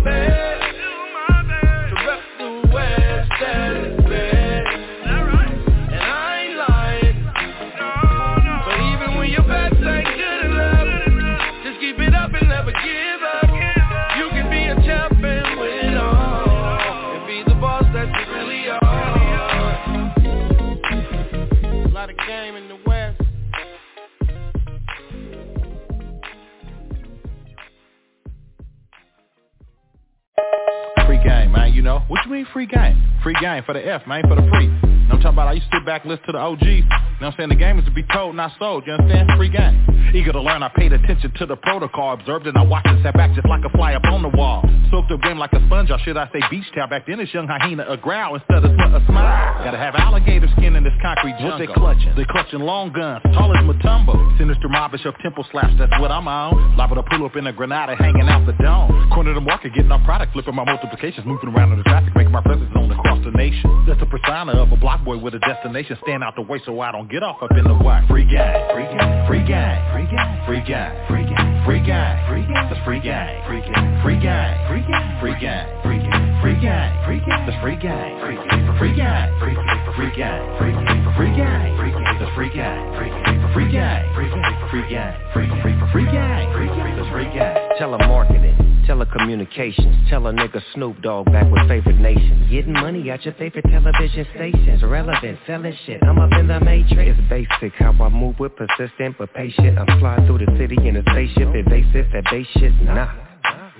Mean 32.38 32.46
free 32.52 32.66
game? 32.66 33.02
Free 33.24 33.34
game 33.40 33.64
for 33.64 33.72
the 33.72 33.84
F, 33.84 34.06
man, 34.06 34.22
for 34.22 34.36
the 34.36 34.48
free. 34.48 34.97
I'm 35.10 35.20
talking 35.20 35.36
about? 35.36 35.48
I 35.48 35.52
used 35.52 35.70
to 35.70 35.78
sit 35.78 35.86
back, 35.86 36.04
listen 36.04 36.24
to 36.26 36.32
the 36.32 36.38
OGs. 36.38 36.62
You 36.62 36.82
know 36.82 36.86
what 37.18 37.26
I'm 37.26 37.34
saying? 37.36 37.48
The 37.48 37.56
game 37.56 37.78
is 37.78 37.84
to 37.86 37.90
be 37.90 38.04
told, 38.12 38.36
not 38.36 38.52
sold. 38.58 38.84
You 38.86 38.92
understand? 38.92 39.30
Free 39.36 39.48
game. 39.48 40.12
Eager 40.14 40.32
to 40.32 40.40
learn, 40.40 40.62
I 40.62 40.68
paid 40.68 40.92
attention 40.92 41.32
to 41.36 41.46
the 41.46 41.56
protocol. 41.56 42.14
Observed 42.14 42.46
and 42.46 42.56
I 42.56 42.62
watched 42.62 42.86
and 42.86 43.02
sat 43.02 43.14
back 43.14 43.34
just 43.34 43.48
like 43.48 43.64
a 43.64 43.70
fly 43.70 43.94
up 43.94 44.04
on 44.04 44.22
the 44.22 44.28
wall. 44.28 44.64
Soaked 44.90 45.12
up 45.12 45.20
game 45.20 45.38
like 45.38 45.52
a 45.52 45.60
sponge, 45.66 45.90
or 45.90 45.98
should 46.00 46.16
I 46.16 46.30
say 46.32 46.40
beach 46.50 46.64
towel? 46.74 46.88
Back 46.88 47.06
then 47.06 47.20
it's 47.20 47.32
young 47.34 47.46
hyena, 47.46 47.84
a 47.88 47.96
growl 47.96 48.36
instead 48.36 48.64
of 48.64 48.72
a 48.72 49.04
smile. 49.06 49.64
Gotta 49.64 49.76
have 49.76 49.94
alligator 49.96 50.48
skin 50.56 50.76
in 50.76 50.84
this 50.84 50.94
concrete 51.02 51.36
jungle. 51.36 51.58
What 51.58 51.58
they 51.58 51.66
clutching? 51.66 52.14
They 52.16 52.24
clutching 52.24 52.60
long 52.60 52.92
guns, 52.92 53.22
tall 53.34 53.52
as 53.52 53.64
Mutombo. 53.64 54.16
Sinister 54.38 54.68
mobbish 54.68 55.04
of 55.04 55.14
temple 55.22 55.44
slaps, 55.50 55.74
that's 55.78 55.92
what 56.00 56.10
I'm 56.10 56.26
on. 56.26 56.76
Liable 56.76 56.96
to 56.96 57.02
pull 57.02 57.26
up 57.26 57.36
in 57.36 57.46
a 57.46 57.52
Granada, 57.52 57.96
hanging 57.96 58.28
out 58.28 58.46
the 58.46 58.56
dome. 58.62 59.10
Corner 59.12 59.34
the 59.34 59.40
market, 59.40 59.74
getting 59.74 59.92
our 59.92 60.02
product, 60.04 60.32
flipping 60.32 60.54
my 60.54 60.64
multiplications, 60.64 61.26
moving 61.26 61.50
around 61.50 61.72
in 61.72 61.78
the 61.78 61.84
traffic, 61.84 62.14
making 62.16 62.32
my 62.32 62.42
presence 62.42 62.70
known 62.74 62.90
across 62.90 63.22
the 63.24 63.32
nation. 63.32 63.84
That's 63.86 64.00
the 64.00 64.06
persona 64.06 64.52
of 64.52 64.72
a 64.72 64.76
block 64.76 64.97
boy 65.04 65.18
with 65.18 65.34
a 65.34 65.38
destination. 65.40 65.96
Stand 66.02 66.22
out 66.22 66.34
the 66.36 66.42
way 66.42 66.60
so 66.64 66.80
I 66.80 66.92
don't 66.92 67.10
get 67.10 67.22
off 67.22 67.42
up 67.42 67.50
in 67.52 67.64
the 67.64 67.74
way. 67.74 68.04
Free 68.08 68.24
guy, 68.24 68.68
free 68.72 68.84
guy, 68.84 69.26
free 69.28 69.44
guy, 69.44 69.78
free 69.94 70.06
guy, 70.06 70.46
free 70.46 70.62
guy, 70.62 71.04
free 71.10 71.24
guy, 71.24 71.64
free 71.64 71.82
guy, 71.86 72.28
free 72.28 72.46
guy, 72.46 72.68
the 72.68 72.76
free 72.84 73.00
guy, 73.00 73.44
free 73.46 73.60
guy, 73.60 74.02
free 74.02 74.20
guy, 74.20 74.70
free 74.70 74.82
guy, 74.82 75.20
free 75.20 75.36
guy, 75.38 75.66
free 75.78 76.00
guy, 76.00 76.30
free 76.40 76.58
guy, 76.60 77.04
free 77.04 77.20
guy, 77.20 77.46
the 77.46 77.54
free 77.60 77.76
guy, 77.76 78.20
free 78.20 78.36
guy, 78.36 78.68
free 78.78 78.94
guy, 78.96 79.28
free 79.38 79.54
guy, 79.54 79.86
free 79.96 80.12
guy, 80.16 80.38
free 80.48 80.82
guy, 80.88 81.06
free 81.16 81.32
guy, 81.36 81.76
free 81.76 81.92
guy, 81.92 82.18
the 82.18 82.30
free 82.34 82.50
guy, 82.50 82.78
free 82.96 83.10
guy, 83.10 83.52
free 83.52 83.72
guy, 83.72 84.08
free 84.14 84.30
guy, 84.30 84.58
free 84.70 84.86
guy, 84.88 85.16
free 85.32 85.48
guy, 85.48 85.92
free 85.92 86.06
guy, 86.06 86.52
free 86.54 86.66
guy, 86.66 86.96
the 86.96 87.04
free 87.10 87.30
guy. 87.36 87.67
Telemarketing, 87.78 88.86
telecommunications, 88.88 90.10
tell 90.10 90.26
a 90.26 90.32
nigga 90.32 90.60
Snoop 90.74 91.00
Dogg 91.00 91.26
back 91.26 91.48
with 91.48 91.68
favorite 91.68 92.00
nation. 92.00 92.48
Getting 92.50 92.72
money 92.72 93.08
at 93.08 93.24
your 93.24 93.34
favorite 93.34 93.66
television 93.70 94.26
stations, 94.34 94.82
relevant, 94.82 95.38
selling 95.46 95.76
shit. 95.86 96.02
I'm 96.02 96.18
up 96.18 96.32
in 96.40 96.48
the 96.48 96.58
matrix. 96.58 97.16
It's 97.16 97.28
basic 97.28 97.72
how 97.78 97.92
I 97.92 98.08
move 98.08 98.40
with 98.40 98.56
persistent 98.56 99.16
but 99.16 99.32
patient. 99.32 99.78
I'm 99.78 100.00
flying 100.00 100.26
through 100.26 100.38
the 100.38 100.56
city 100.58 100.76
in 100.88 100.96
a 100.96 101.02
spaceship, 101.02 101.54
evasive, 101.54 102.10
that 102.12 102.24
base 102.32 102.48
shit, 102.58 102.72
nah. 102.82 103.14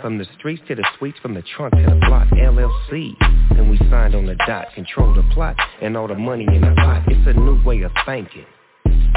From 0.01 0.17
the 0.17 0.27
streets 0.39 0.63
to 0.69 0.77
the 0.77 0.87
suites, 0.97 1.19
from 1.21 1.35
the 1.35 1.43
trunk 1.57 1.75
to 1.75 1.83
the 1.83 2.01
block, 2.07 2.29
LLC. 2.29 3.15
Then 3.57 3.69
we 3.69 3.79
signed 3.91 4.15
on 4.15 4.27
the 4.27 4.37
dot, 4.47 4.69
control 4.77 5.13
the 5.13 5.25
plot, 5.35 5.57
and 5.83 5.97
all 5.97 6.07
the 6.07 6.15
money 6.15 6.47
in 6.47 6.61
the 6.61 6.73
pot. 6.77 7.03
It's 7.09 7.27
a 7.27 7.33
new 7.33 7.61
way 7.65 7.83
of 7.83 7.91
thinking. 8.07 8.47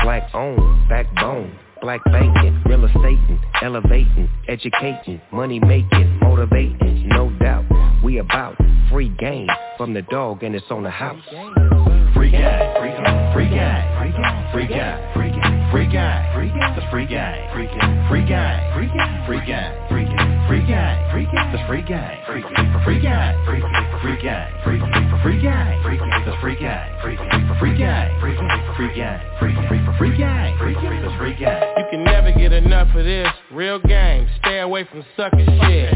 Black 0.03 0.33
owned, 0.33 0.89
backbone, 0.89 1.55
black 1.81 2.03
banking, 2.05 2.61
real 2.65 2.85
estating, 2.85 3.39
elevating, 3.61 4.29
educating, 4.47 5.19
money 5.31 5.59
making, 5.59 6.19
motivating, 6.21 7.09
no 7.09 7.31
doubt. 7.39 7.65
We 8.03 8.19
about 8.19 8.55
free 8.91 9.09
game 9.19 9.47
from 9.77 9.93
the 9.93 10.03
dog 10.03 10.43
and 10.43 10.55
it's 10.55 10.65
on 10.69 10.83
the 10.83 10.89
house. 10.89 11.21
Free 12.13 12.31
guy, 12.31 12.79
free 12.79 12.91
guy, 12.91 13.33
free 13.33 13.49
guy, 13.49 14.01
free 14.03 14.11
guy, 14.11 14.51
free 14.53 14.67
guy, 14.67 15.13
free 15.13 15.31
guy. 15.31 15.61
Free 15.71 15.87
guy, 15.87 16.33
free 16.35 16.51
guy, 16.51 16.91
free 16.91 17.07
guy, 17.07 17.55
free 17.55 17.67
guy, 17.67 18.07
free 18.09 18.25
guy, 18.25 19.25
free 19.25 19.39
guy, 19.47 19.87
free 19.89 20.05
guy, 20.05 20.20
free 20.51 20.67
gang, 20.67 21.11
free 21.13 21.25
gang, 21.31 21.51
the 21.53 21.63
free 21.65 21.81
gang, 21.81 22.25
free 22.27 22.41
for 22.41 22.83
free 22.83 22.99
gang, 22.99 23.45
free 23.45 23.61
for 23.61 23.71
free 24.03 24.21
gang, 24.21 24.51
free 24.65 24.79
for 24.79 25.21
free 25.23 25.39
gang, 25.39 25.81
free 25.81 25.95
the 25.95 26.35
free 26.41 26.59
gang, 26.59 27.01
free 27.01 27.15
for 27.15 27.55
free 27.57 27.77
gang, 27.77 28.19
free 28.19 28.35
for 28.35 28.51
free 28.75 28.93
gang, 28.93 29.39
free 29.39 29.55
for 29.55 29.95
free 29.97 30.17
gang, 30.17 30.57
free 30.59 30.75
the 30.75 31.15
free 31.17 31.35
gang. 31.39 31.63
You 31.77 31.85
can 31.89 32.03
never 32.03 32.33
get 32.33 32.51
enough 32.51 32.93
of 32.93 33.05
this 33.05 33.29
real 33.53 33.79
game. 33.79 34.27
Stay 34.43 34.59
away 34.59 34.85
from 34.91 35.05
sucking 35.15 35.47
shit. 35.61 35.93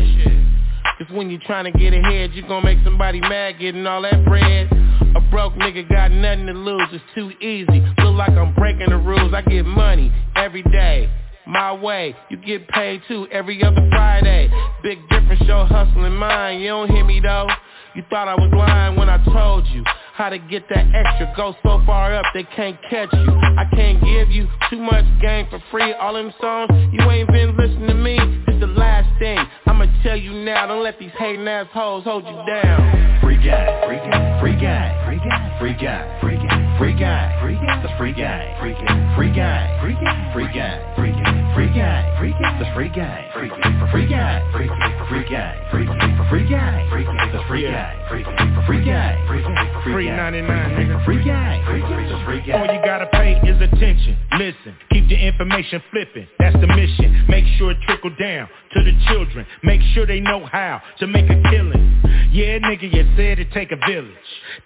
Cause 0.99 1.07
when 1.11 1.29
you 1.29 1.37
trying 1.39 1.69
to 1.69 1.77
get 1.77 1.93
ahead, 1.93 2.31
you 2.33 2.47
gon' 2.47 2.63
make 2.63 2.77
somebody 2.85 3.19
mad 3.19 3.59
getting 3.59 3.85
all 3.85 4.03
that 4.03 4.23
bread. 4.23 4.71
A 5.17 5.21
broke 5.31 5.55
nigga 5.55 5.87
got 5.89 6.11
nothing 6.11 6.45
to 6.45 6.53
lose, 6.53 6.87
it's 6.93 7.03
too 7.13 7.31
easy. 7.45 7.81
Look 7.97 8.15
like 8.15 8.31
I'm 8.31 8.53
breaking 8.53 8.89
the 8.89 8.97
rules, 8.97 9.33
I 9.33 9.41
get 9.41 9.65
money 9.65 10.13
every 10.37 10.63
day 10.63 11.11
my 11.47 11.73
way, 11.73 12.15
you 12.29 12.37
get 12.37 12.67
paid 12.69 13.01
too 13.07 13.27
every 13.31 13.63
other 13.63 13.87
Friday. 13.91 14.49
Big 14.81 14.97
difference, 15.09 15.41
your 15.45 15.65
hustling 15.67 16.15
mine. 16.15 16.59
You 16.59 16.69
don't 16.69 16.89
hear 16.89 17.05
me 17.05 17.19
though. 17.19 17.47
You 17.93 18.03
thought 18.09 18.27
I 18.27 18.35
was 18.35 18.51
lying 18.51 18.97
when 18.97 19.09
I 19.09 19.23
told 19.25 19.67
you 19.67 19.83
how 20.13 20.29
to 20.29 20.39
get 20.39 20.67
that 20.69 20.85
extra. 20.93 21.31
Go 21.37 21.55
so 21.61 21.81
far 21.85 22.15
up 22.15 22.25
they 22.33 22.43
can't 22.43 22.77
catch 22.89 23.09
you. 23.13 23.31
I 23.57 23.65
can't 23.75 24.03
give 24.03 24.31
you 24.31 24.47
too 24.69 24.81
much 24.81 25.05
game 25.21 25.45
for 25.49 25.61
free. 25.69 25.93
All 25.93 26.13
them 26.13 26.33
songs 26.41 26.71
you 26.91 26.99
ain't 27.09 27.31
been 27.31 27.55
listening 27.55 27.87
to 27.87 27.93
me. 27.93 28.17
This 28.47 28.59
the 28.59 28.67
last 28.67 29.07
thing 29.19 29.37
I'ma 29.67 29.85
tell 30.01 30.17
you 30.17 30.33
now. 30.33 30.65
Don't 30.65 30.83
let 30.83 30.97
these 30.99 31.11
hating 31.17 31.47
assholes 31.47 32.05
hold 32.05 32.25
you 32.25 32.43
down. 32.47 33.21
Free 33.21 33.37
guy, 33.37 33.85
free 33.85 33.97
guy, 33.97 34.39
free 34.41 34.55
guy, 34.55 35.05
free 35.05 35.17
guy, 35.17 35.59
free 35.59 35.73
guy, 35.73 36.19
free 36.21 36.37
guy. 36.37 36.54
Free 36.77 36.93
guy. 36.93 37.39
Free 37.41 37.55
guy. 37.55 37.81
The 37.83 37.89
free 37.97 38.11
guy. 38.11 38.57
Free 38.59 38.73
guy. 38.73 39.15
Free 39.15 39.31
guy. 39.31 39.79
Free 39.79 39.95
guy. 39.95 40.33
Free 40.33 40.47
guy. 40.51 40.95
Free 40.95 41.13
guy. 41.15 41.55
Free 41.55 41.71
guy. 41.71 42.19
Free 42.19 42.33
guy. 42.35 42.59
The 42.59 42.67
free 42.75 42.89
guy. 42.89 43.31
Free 43.31 43.47
guy. 43.47 43.91
Free 43.91 44.07
guy. 44.07 44.43
Free 44.51 44.67
guy. 44.67 44.91
Free 45.07 45.23
guy. 45.23 45.55
Free 45.71 45.85
guy. 45.87 46.27
Free 46.27 46.43
guy. 46.43 46.89
Free 46.91 47.05
guy. 47.05 47.31
The 47.31 47.43
free 47.47 47.63
guy. 47.63 47.95
Free 48.09 48.23
guy. 48.23 48.65
Free 48.67 48.83
guy. 48.83 49.27
Free 49.27 49.41
guy. 49.41 49.83
Free 49.83 50.09
99 50.09 50.71
nigga. 50.75 51.05
Free 51.05 51.23
guy. 51.23 51.63
Free 51.63 51.79
guy. 51.79 52.25
Free 52.25 52.41
guy. 52.43 52.59
All 52.59 52.67
you 52.67 52.81
gotta 52.83 53.07
pay 53.07 53.39
is 53.47 53.61
attention. 53.61 54.17
Listen. 54.37 54.75
Keep 54.91 55.07
the 55.07 55.15
information 55.15 55.81
flipping. 55.91 56.27
That's 56.39 56.59
the 56.59 56.67
mission. 56.67 57.25
Make 57.29 57.45
sure 57.57 57.71
it 57.71 57.77
trickle 57.87 58.11
down 58.19 58.49
to 58.75 58.83
the 58.83 58.91
children. 59.07 59.45
Make 59.63 59.81
sure 59.93 60.05
they 60.05 60.19
know 60.19 60.45
how 60.45 60.81
to 60.99 61.07
make 61.07 61.25
a 61.25 61.41
killing. 61.49 62.01
Yeah, 62.31 62.59
nigga, 62.59 62.93
you 62.93 63.03
said 63.15 63.39
it 63.39 63.51
take 63.53 63.71
a 63.71 63.77
village. 63.87 64.11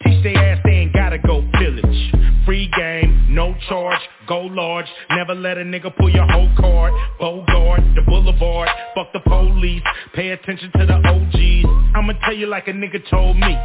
Teach 0.04 0.24
they 0.24 0.34
ass 0.34 0.60
they 0.64 0.72
ain't 0.72 0.94
gotta 0.94 1.20
go 1.20 1.48
pillage. 1.54 2.14
Free 2.46 2.70
game, 2.76 3.28
no 3.30 3.56
charge, 3.68 4.00
go 4.28 4.42
large. 4.42 4.88
Never 5.12 5.36
let 5.36 5.58
a 5.58 5.62
nigga 5.62 5.96
pull 5.96 6.10
your 6.10 6.26
whole 6.32 6.50
card. 6.58 6.94
Bogart, 7.20 7.82
the 7.96 8.02
boulevard, 8.08 8.70
fuck 8.96 9.14
the 9.14 9.20
police. 9.20 9.84
Pay 10.16 10.32
attention 10.32 10.72
to 10.78 10.86
the 10.86 10.96
OGs. 10.96 11.96
I'ma 11.96 12.14
tell 12.26 12.36
you 12.36 12.48
like 12.48 12.68
a 12.68 12.74
nigga 12.74 13.08
told 13.10 13.38
me. 13.38 13.56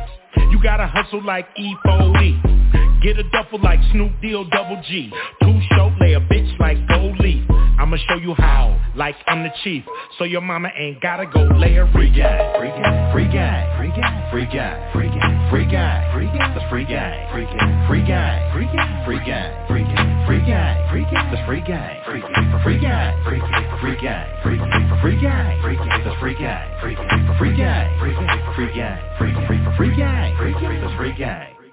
You 0.50 0.62
gotta 0.62 0.86
hustle 0.86 1.24
like 1.24 1.46
E-40. 1.56 3.02
Get 3.02 3.18
a 3.18 3.22
duffel 3.30 3.60
like 3.62 3.80
Snoop 3.92 4.12
D-O 4.20 4.44
Double 4.50 4.82
G. 4.88 5.10
Too 5.42 5.60
Short, 5.76 5.92
lay 6.00 6.14
a 6.14 6.20
bitch 6.20 6.58
like 6.58 6.78
Goldie. 6.88 7.46
I'ma 7.78 7.96
show 8.08 8.16
you 8.16 8.34
how, 8.34 8.80
like 8.94 9.16
I'm 9.26 9.42
the 9.42 9.50
chief. 9.62 9.84
So 10.18 10.24
your 10.24 10.40
mama 10.40 10.68
ain't 10.76 11.00
gotta 11.00 11.26
go 11.26 11.42
lay 11.58 11.76
a 11.76 11.86
Free 11.92 12.10
game, 12.10 12.58
free 12.58 12.70
game, 12.70 13.12
free 13.12 13.28
game, 13.28 13.64
free 13.78 13.90
game, 13.90 14.10
free 14.30 14.40
game, 14.46 14.80
free 14.94 15.10
game, 15.10 15.36
free 15.50 15.66
game, 15.66 16.02
free 16.12 16.26
game, 16.26 16.54
the 16.54 16.62
free 16.70 16.84
game, 16.84 17.14
free 17.30 17.46
game, 17.46 17.86
free 17.86 18.02
game, 18.06 18.40
free 18.54 18.66
game, 18.66 18.94
free 19.04 19.20
game, 19.22 19.50
free 19.66 19.84
game, 19.84 20.10
free 20.26 20.42
game, 20.42 20.76
free 20.90 21.06
game, 21.06 21.26
the 21.30 21.38
free 21.46 21.62
game, 21.62 21.94
free 22.06 22.20
for 22.20 22.60
free 22.62 22.78
game, 22.78 23.12
free 23.24 23.40
for 23.40 23.78
free 23.82 23.98
game, 24.00 24.26
free 24.42 24.58
for 24.58 24.68
free 24.98 25.18
game, 25.20 25.62
free 25.62 25.76
game, 25.76 26.04
the 26.06 26.16
free 26.18 26.36
game, 26.38 26.64
free 26.80 26.94
for 26.94 27.04
free 27.38 27.56
game, 27.56 27.86
free 27.98 28.14
for 28.14 28.54
free 28.54 28.70
game, 28.74 28.98
free 29.18 29.32
game, 29.34 29.64
for 29.64 29.74
free 29.76 29.94
game, 29.94 30.36
free 30.38 30.54
game, 30.54 30.80
the 30.80 30.90
free 30.96 31.14
game. 31.14 31.63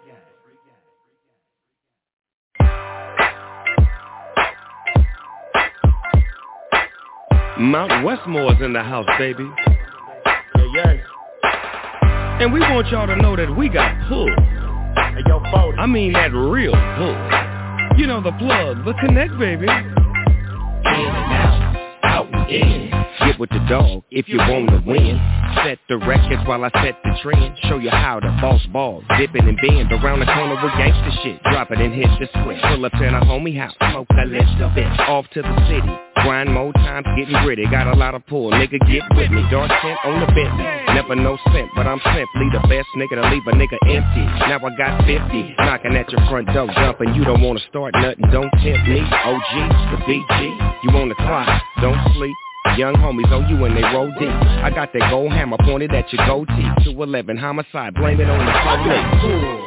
Mount 7.60 8.06
Westmore's 8.06 8.62
in 8.62 8.74
the 8.74 8.82
house, 8.82 9.06
baby. 9.20 9.48
Yeah, 10.26 10.66
yeah. 10.74 12.40
And 12.42 12.54
we 12.54 12.60
want 12.60 12.88
y'all 12.88 13.08
to 13.08 13.16
know 13.16 13.36
that 13.36 13.56
we 13.56 13.70
got 13.70 14.08
pull. 14.08 14.30
Hey, 14.96 15.22
yo, 15.28 15.42
40. 15.52 15.78
I 15.78 15.86
mean 15.86 16.14
that 16.14 16.34
real 16.34 16.72
pull. 16.72 17.98
You 18.00 18.08
know 18.08 18.22
the 18.22 18.32
plug, 18.40 18.86
the 18.86 18.94
connect, 19.02 19.38
baby. 19.38 19.68
In 19.68 19.70
and 19.70 21.34
out, 21.34 21.76
out 22.04 22.34
and 22.34 22.50
in. 22.50 23.11
Get 23.26 23.40
with 23.40 23.50
the 23.50 23.62
dog 23.70 24.04
if 24.10 24.28
you 24.28 24.38
want 24.38 24.70
to 24.70 24.82
win. 24.86 25.20
Set 25.64 25.78
the 25.90 25.98
records 25.98 26.42
while 26.48 26.64
I 26.64 26.72
set 26.82 26.98
the 27.04 27.14
trend. 27.22 27.56
Show 27.70 27.78
you 27.78 27.90
how 27.90 28.20
to 28.20 28.28
boss 28.42 28.62
ball. 28.74 29.04
Dip 29.18 29.36
it 29.36 29.46
and 29.46 29.58
bend 29.62 29.92
around 29.92 30.20
the 30.20 30.26
corner 30.26 30.58
with 30.58 30.74
gangsta 30.74 31.12
shit. 31.24 31.42
Drop 31.44 31.70
it 31.72 31.80
and 31.80 31.94
hit 31.94 32.10
the 32.20 32.28
switch. 32.42 32.62
Pull 32.62 32.86
up 32.86 32.94
in 32.96 33.14
a 33.14 33.22
homie 33.22 33.58
house. 33.58 33.76
Smoke 33.78 34.08
a 34.10 34.26
list 34.26 34.58
of 34.62 34.76
it. 34.78 34.88
Off 35.06 35.26
to 35.34 35.42
the 35.42 35.56
city. 35.70 35.94
Grind 36.24 36.54
more 36.54 36.74
times 36.74 37.06
getting 37.18 37.38
gritty. 37.44 37.66
Got 37.70 37.88
a 37.88 37.96
lot 37.96 38.16
of 38.16 38.26
pull. 38.28 38.52
Nigga 38.52 38.80
get 38.90 39.04
with 39.16 39.32
me. 39.32 39.44
Dark 39.52 39.70
tint 39.82 40.00
on 40.06 40.20
the 40.20 40.28
Bentley. 40.34 40.66
Never 40.96 41.16
no 41.16 41.38
scent, 41.52 41.70
but 41.76 41.86
I'm 41.86 42.02
simply 42.02 42.48
the 42.54 42.62
best 42.68 42.90
nigga 42.98 43.22
to 43.22 43.26
leave 43.30 43.46
a 43.46 43.54
nigga 43.54 43.78
empty. 43.86 44.26
Now 44.50 44.60
I 44.60 44.70
got 44.78 45.06
50. 45.06 45.56
Knocking 45.60 45.96
at 45.96 46.10
your 46.12 46.22
front 46.30 46.48
door. 46.54 46.68
Jumping. 46.74 47.14
You 47.14 47.24
don't 47.24 47.42
wanna 47.42 47.62
start 47.70 47.94
nothing. 47.96 48.26
Don't 48.32 48.52
tempt 48.64 48.88
me. 48.88 49.02
OG, 49.02 49.54
the 49.94 49.98
BG. 50.10 50.42
You 50.84 50.90
wanna 50.94 51.16
climb. 51.16 51.62
Don't 51.82 52.02
sleep. 52.16 52.36
Young 52.78 52.96
homies 52.96 53.30
on 53.32 53.50
you 53.50 53.58
when 53.58 53.76
they 53.76 53.82
roll 53.82 54.08
deep. 54.20 54.30
I 54.30 54.70
got 54.70 54.94
that 54.94 55.10
gold 55.10 55.32
hammer 55.34 55.58
pointed 55.66 55.92
at 55.94 56.12
your 56.14 56.26
goatee. 56.26 56.70
211 56.86 57.36
homicide, 57.38 57.94
blame 57.96 58.22
it 58.22 58.30
on 58.30 58.40
the 58.40 58.52
police. 58.52 59.62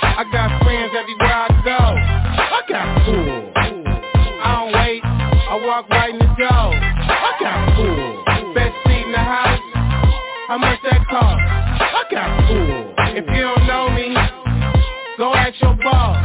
I 0.00 0.24
got 0.32 0.62
friends 0.62 0.92
everywhere 0.96 1.34
I 1.34 1.48
go. 1.62 1.76
I 1.76 2.62
got 2.68 3.04
pull. 3.04 3.52
I 3.56 4.48
don't 4.56 4.72
wait, 4.72 5.02
I 5.04 5.66
walk 5.66 5.88
right 5.90 6.10
in 6.10 6.18
the 6.18 6.26
door. 6.38 6.48
I 6.48 7.36
got 7.40 7.76
pull. 7.76 8.54
Best 8.54 8.74
seat 8.86 9.04
in 9.04 9.12
the 9.12 9.18
house. 9.18 9.60
How 10.48 10.58
much 10.58 10.78
that 10.84 11.04
cost? 11.10 11.42
I 11.42 12.04
got 12.10 12.48
pull. 12.48 12.94
If 13.18 13.26
you 13.28 13.42
don't 13.42 13.66
know 13.66 13.90
me, 13.90 14.14
go 15.18 15.34
ask 15.34 15.60
your 15.60 15.76
boss. 15.82 16.16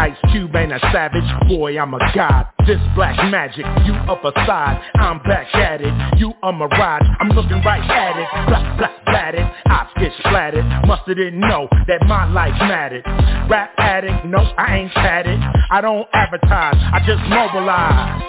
Ice 0.00 0.16
Cube 0.32 0.56
ain't 0.56 0.72
a 0.72 0.80
savage, 0.96 1.28
boy, 1.46 1.78
I'm 1.78 1.92
a 1.92 1.98
god. 2.14 2.46
This 2.66 2.80
black 2.96 3.16
magic, 3.30 3.66
you 3.84 3.92
up 4.08 4.24
a 4.24 4.32
side, 4.46 4.80
I'm 4.94 5.18
back 5.24 5.54
at 5.54 5.82
it. 5.82 5.92
You 6.18 6.32
a 6.42 6.50
mirage, 6.50 7.04
I'm 7.20 7.28
looking 7.36 7.60
right 7.60 7.84
at 7.84 8.16
it. 8.16 8.48
Black, 8.48 8.78
black, 8.78 9.04
blatted, 9.04 9.44
I 9.66 9.86
get 10.00 10.12
splattered. 10.20 10.64
Musta 10.86 11.14
didn't 11.14 11.38
know 11.38 11.68
that 11.86 12.00
my 12.06 12.24
life 12.32 12.56
mattered. 12.60 13.04
Rap 13.50 13.74
addict, 13.76 14.24
no, 14.24 14.38
I 14.38 14.78
ain't 14.78 14.92
padded. 14.94 15.38
I 15.70 15.82
don't 15.82 16.08
advertise, 16.14 16.80
I 16.80 17.00
just 17.04 17.20
mobilize. 17.28 18.22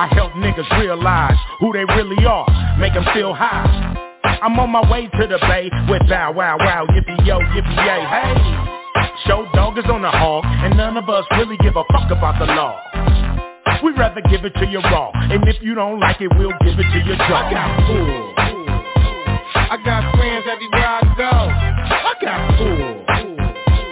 I 0.00 0.08
help 0.14 0.32
niggas 0.32 0.80
realize 0.80 1.36
who 1.60 1.74
they 1.74 1.84
really 1.84 2.24
are, 2.24 2.78
make 2.78 2.94
them 2.94 3.04
feel 3.12 3.34
high. 3.34 4.40
I'm 4.40 4.58
on 4.58 4.70
my 4.70 4.90
way 4.90 5.08
to 5.08 5.26
the 5.26 5.36
bay 5.36 5.68
with 5.86 6.08
Bow 6.08 6.32
Wow 6.32 6.56
Wow, 6.58 6.86
yippee 6.88 7.26
yo, 7.26 7.40
yippee 7.40 7.76
yay, 7.76 8.04
hey. 8.08 8.83
Short 9.22 9.46
Dog 9.54 9.78
is 9.78 9.84
on 9.86 10.02
the 10.02 10.10
hog, 10.10 10.44
and 10.44 10.76
none 10.76 10.96
of 10.96 11.08
us 11.08 11.24
really 11.38 11.56
give 11.58 11.76
a 11.76 11.84
fuck 11.92 12.10
about 12.10 12.38
the 12.38 12.46
law. 12.52 12.74
We'd 13.82 13.96
rather 13.96 14.20
give 14.28 14.44
it 14.44 14.54
to 14.54 14.66
you 14.66 14.80
raw, 14.80 15.10
and 15.14 15.46
if 15.48 15.62
you 15.62 15.74
don't 15.74 16.00
like 16.00 16.20
it, 16.20 16.28
we'll 16.36 16.52
give 16.60 16.78
it 16.78 16.88
to 16.92 16.98
you 16.98 17.16
jaw. 17.16 17.46
I 17.46 17.50
got 17.52 17.86
pull. 17.86 18.34
I 19.54 19.76
got 19.84 20.16
friends 20.16 20.44
everywhere 20.50 20.86
I 20.86 21.02
go. 21.16 21.30
I 21.30 22.14
got 22.20 22.58
pull. 22.58 23.04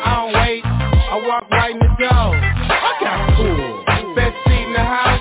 I 0.05 0.15
don't 0.17 0.33
wait, 0.35 0.63
I 0.65 1.25
walk 1.27 1.51
right 1.51 1.71
in 1.71 1.79
the 1.79 1.87
door. 1.99 2.35
I 2.37 2.93
got 3.01 3.37
pull. 3.37 4.15
Best 4.17 4.37
seat 4.47 4.65
in 4.67 4.73
the 4.73 4.81
house. 4.81 5.21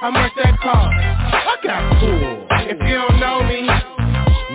How 0.00 0.10
much 0.10 0.32
that 0.36 0.58
cost? 0.60 0.92
I 0.92 1.56
got 1.62 2.00
pull. 2.00 2.46
If 2.68 2.78
you 2.82 2.94
don't 2.94 3.20
know 3.20 3.42
me, 3.44 3.68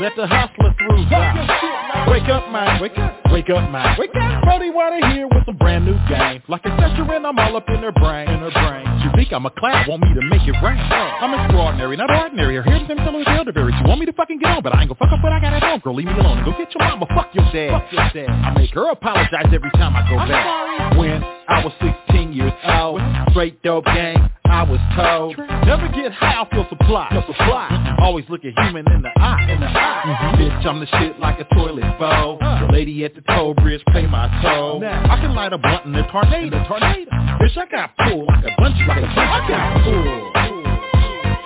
Let 0.02 0.16
the 0.16 0.28
hustler 0.28 0.76
through. 0.78 1.79
Wake 2.10 2.30
up, 2.30 2.52
man. 2.52 2.82
Wake 2.82 2.98
up. 2.98 3.32
Wake 3.32 3.50
up, 3.50 3.72
man. 3.72 3.96
Wake 4.00 4.16
up. 4.16 4.44
Brody 4.44 4.70
Water 4.70 5.00
here 5.14 5.28
with 5.28 5.48
a 5.48 5.54
brand 5.54 5.86
new 5.86 5.98
game. 6.10 6.42
Like 6.48 6.66
a 6.66 6.70
session 6.80 7.10
and 7.20 7.28
I'm 7.28 7.38
all 7.38 7.58
up 7.58 7.68
in 7.68 7.84
her 7.84 7.92
brain. 7.92 8.30
In 8.30 8.40
her 8.40 8.52
brain. 8.52 8.88
You 9.04 9.12
think 9.16 9.34
I'm 9.34 9.46
a 9.46 9.52
clown, 9.52 9.86
want 9.88 10.02
me 10.04 10.14
to 10.16 10.24
make 10.32 10.48
it 10.48 10.56
rain. 10.64 10.80
Oh. 10.80 10.96
I'm 11.20 11.34
extraordinary, 11.36 11.98
not 11.98 12.10
ordinary. 12.10 12.56
Her 12.56 12.64
hair's 12.64 12.88
them 12.88 12.98
fellows 12.98 13.26
elderberries. 13.28 13.76
You 13.82 13.88
want 13.88 14.00
me 14.00 14.06
to 14.06 14.14
fucking 14.14 14.40
get 14.40 14.50
on, 14.52 14.64
but 14.64 14.74
I 14.74 14.82
ain't 14.82 14.90
gonna 14.90 15.00
fuck 15.00 15.12
up 15.12 15.24
what 15.24 15.34
I 15.34 15.40
got 15.40 15.54
at 15.54 15.64
home. 15.64 15.82
Girl, 15.84 15.96
leave 15.96 16.08
me 16.08 16.14
alone 16.14 16.46
go 16.46 16.52
get 16.58 16.74
your 16.74 16.88
mama. 16.88 17.06
Fuck 17.14 17.36
your 17.36 17.44
dad. 17.52 17.76
Fuck 17.76 17.92
your 17.92 18.26
dad. 18.26 18.32
I 18.32 18.54
make 18.58 18.74
her 18.74 18.90
apologize 18.90 19.52
every 19.52 19.72
time 19.72 19.96
I 19.96 20.08
go 20.08 20.16
I'm 20.18 20.30
back. 20.30 20.46
sorry. 20.48 20.98
When 20.98 21.24
I 21.48 21.64
was 21.64 21.74
16 22.08 22.34
years 22.34 22.54
old, 22.64 23.02
oh. 23.02 23.26
straight 23.32 23.62
dope 23.64 23.86
game, 23.86 24.30
I 24.50 24.64
was 24.64 24.80
told. 24.98 25.38
Never 25.66 25.88
get 25.90 26.12
high 26.12 26.36
off 26.36 26.50
your 26.52 26.68
supply. 26.70 27.08
Your 27.12 27.24
supply. 27.28 27.98
Always 28.00 28.26
look 28.30 28.44
a 28.44 28.52
human 28.52 28.90
in 28.92 29.02
the 29.02 29.12
eye. 29.20 29.52
In 29.52 29.60
the 29.60 29.68
eye. 29.68 30.04
Mm-hmm. 30.06 30.42
Bitch, 30.42 30.66
I'm 30.66 30.80
the 30.80 30.88
shit 30.88 31.20
like 31.20 31.40
a 31.40 31.46
toilet 31.56 31.86
bowl. 32.00 32.40
Uh. 32.42 32.66
The 32.66 32.74
lady 32.74 33.06
at 33.06 33.16
the 33.16 33.22
toll 33.22 33.54
bridge 33.54 33.82
pay 33.94 34.08
my 34.08 34.28
toll. 34.42 34.84
I 34.84 35.20
can 35.22 35.36
light 35.36 35.54
a 35.54 35.58
blunt 35.58 35.86
in 35.86 35.96
a 35.96 36.12
tornado. 36.12 36.48
In 36.48 36.54
a 36.54 36.68
tornado. 36.68 37.12
Bitch, 37.40 37.58
I 37.58 37.66
got 37.70 37.96
pull 37.98 38.26
like 38.26 38.44
a 38.46 38.56
bunch 38.58 38.76
like 38.88 38.98
a 38.98 39.02
bunch. 39.02 39.18
I 39.18 39.48
got 39.48 39.84
pull. 39.84 40.32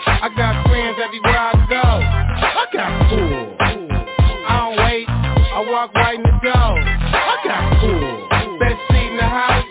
I 0.07 0.30
got 0.38 0.67
friends 0.67 0.97
everywhere 1.03 1.38
I 1.38 1.53
go. 1.69 1.84
I 1.84 2.65
got 2.71 3.09
pull. 3.09 3.55
I 3.59 4.57
don't 4.59 4.77
wait, 4.77 5.07
I 5.09 5.65
walk 5.69 5.93
right 5.93 6.15
in 6.15 6.23
the 6.23 6.31
door. 6.41 6.80
I 6.80 7.38
got 7.43 7.80
pull. 7.81 8.59
Best 8.59 8.80
seat 8.89 9.11
in 9.11 9.17
the 9.17 9.23
house. 9.23 9.65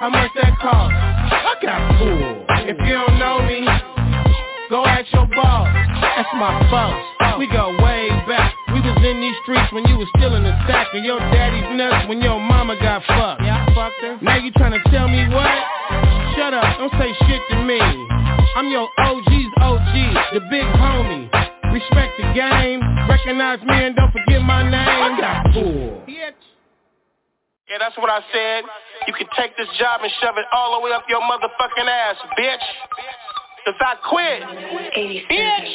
How 0.00 0.10
much 0.10 0.30
that 0.34 0.58
cost? 0.58 0.92
I 0.92 1.54
got 1.62 1.98
pull. 1.98 2.39
If 2.70 2.78
you 2.86 2.94
don't 2.94 3.18
know 3.18 3.42
me, 3.42 3.66
go 4.70 4.86
ask 4.86 5.10
your 5.12 5.26
boss. 5.26 5.66
That's 6.14 6.30
my 6.38 6.54
boss. 6.70 6.94
We 7.36 7.50
go 7.50 7.74
way 7.82 8.06
back. 8.30 8.54
We 8.70 8.78
was 8.78 8.94
in 9.02 9.18
these 9.18 9.34
streets 9.42 9.72
when 9.74 9.82
you 9.90 9.98
was 9.98 10.06
still 10.14 10.38
in 10.38 10.44
the 10.44 10.54
stack 10.62 10.86
and 10.94 11.04
your 11.04 11.18
daddy's 11.18 11.66
nuts 11.74 12.06
when 12.06 12.22
your 12.22 12.38
mama 12.38 12.78
got 12.78 13.02
fucked. 13.10 13.42
Yeah, 13.42 13.66
I 13.66 13.74
fucked 13.74 13.98
her. 14.06 14.18
Now 14.22 14.38
you 14.38 14.52
tryna 14.52 14.78
tell 14.86 15.08
me 15.08 15.26
what? 15.34 15.50
Shut 16.38 16.54
up, 16.54 16.78
don't 16.78 16.94
say 16.94 17.10
shit 17.26 17.42
to 17.50 17.56
me. 17.66 17.82
I'm 18.54 18.70
your 18.70 18.86
OG's 19.02 19.50
OG, 19.66 19.94
the 20.38 20.40
big 20.46 20.62
homie. 20.78 21.26
Respect 21.74 22.22
the 22.22 22.30
game, 22.38 22.86
recognize 23.10 23.58
me 23.66 23.82
and 23.82 23.96
don't 23.96 24.12
forget 24.14 24.42
my 24.42 24.62
name. 24.62 24.78
I 24.78 25.18
got 25.18 25.54
pull. 25.54 26.06
Yeah, 27.70 27.78
that's 27.78 27.96
what 28.02 28.10
I 28.10 28.18
said. 28.34 28.66
You 29.06 29.14
can 29.14 29.30
take 29.38 29.54
this 29.56 29.70
job 29.78 30.02
and 30.02 30.10
shove 30.18 30.34
it 30.36 30.44
all 30.50 30.74
the 30.74 30.82
way 30.82 30.90
up 30.90 31.06
your 31.06 31.22
motherfucking 31.22 31.86
ass, 31.86 32.18
bitch. 32.34 32.66
Cause 33.64 33.74
I 33.80 33.94
quit. 34.08 34.40
Bitch. 35.28 35.70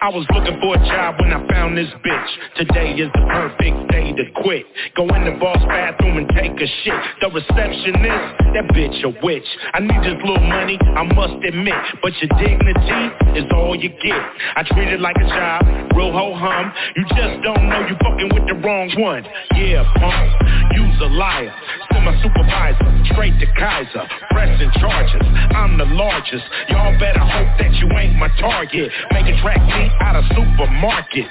I 0.00 0.08
was 0.10 0.26
looking 0.34 0.58
for 0.60 0.74
a 0.74 0.82
job 0.90 1.20
when 1.20 1.32
I 1.32 1.46
found 1.48 1.78
this 1.78 1.88
bitch. 2.02 2.30
Today 2.56 2.92
is 2.98 3.10
the 3.14 3.22
perfect 3.30 3.90
day 3.90 4.12
to 4.12 4.24
quit. 4.42 4.66
Go 4.96 5.06
in 5.14 5.24
the 5.24 5.38
boss 5.38 5.58
bathroom 5.68 6.18
and 6.18 6.28
take 6.34 6.50
a 6.58 6.68
shit. 6.82 6.98
The 7.20 7.30
receptionist, 7.30 8.26
that 8.58 8.66
bitch 8.74 8.98
a 9.06 9.14
witch. 9.24 9.46
I 9.72 9.80
need 9.80 10.02
just 10.02 10.18
little 10.26 10.42
money, 10.42 10.78
I 10.82 11.02
must 11.14 11.38
admit. 11.46 11.78
But 12.02 12.12
your 12.18 12.30
dignity 12.42 13.38
is 13.38 13.46
all 13.54 13.76
you 13.78 13.90
get. 14.02 14.22
I 14.56 14.64
treat 14.74 14.88
it 14.88 15.00
like 15.00 15.16
a 15.16 15.28
job, 15.30 15.62
real 15.94 16.10
ho 16.10 16.34
hum. 16.34 16.72
You 16.96 17.04
just 17.14 17.42
don't 17.46 17.68
know 17.70 17.86
you 17.86 17.94
fucking 18.02 18.34
with 18.34 18.46
the 18.50 18.58
wrong 18.66 18.90
one. 18.98 19.22
Yeah, 19.54 19.86
punk, 19.94 20.74
you's 20.74 21.00
a 21.02 21.10
liar. 21.14 21.54
Send 21.98 22.14
my 22.14 22.22
supervisor 22.22 23.12
straight 23.12 23.34
to 23.40 23.46
Kaiser. 23.58 24.06
Pressing 24.30 24.70
charges, 24.78 25.26
I'm 25.50 25.78
the 25.78 25.84
largest. 25.84 26.44
Y'all 26.68 26.96
better 26.98 27.18
hope 27.18 27.58
that 27.58 27.74
you 27.74 27.90
ain't 27.98 28.14
my 28.16 28.28
target. 28.38 28.90
Make 29.10 29.24
Making 29.24 29.40
track 29.42 29.58
meat 29.66 29.90
out 30.00 30.14
of 30.14 30.24
supermarket. 30.30 31.26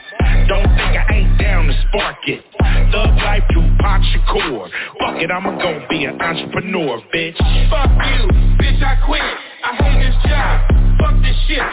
Don't 0.48 0.68
think 0.76 0.92
I 0.92 1.06
ain't 1.14 1.40
down 1.40 1.68
to 1.68 1.74
spark 1.88 2.18
it. 2.28 2.44
Thug 2.92 3.16
life 3.16 3.44
Tupac 3.54 4.02
Shakur. 4.12 4.70
Fuck 5.00 5.22
it, 5.24 5.32
I'ma 5.32 5.58
go 5.58 5.88
be 5.90 6.04
an 6.04 6.20
entrepreneur, 6.20 7.02
bitch. 7.16 7.38
Fuck 7.72 7.92
you, 8.12 8.28
bitch, 8.60 8.84
I 8.84 9.00
quit. 9.08 9.22
I 9.64 9.72
hate 9.80 10.04
this 10.04 10.16
job. 10.28 11.00
Fuck 11.00 11.16
this 11.24 11.38
shit. 11.48 11.64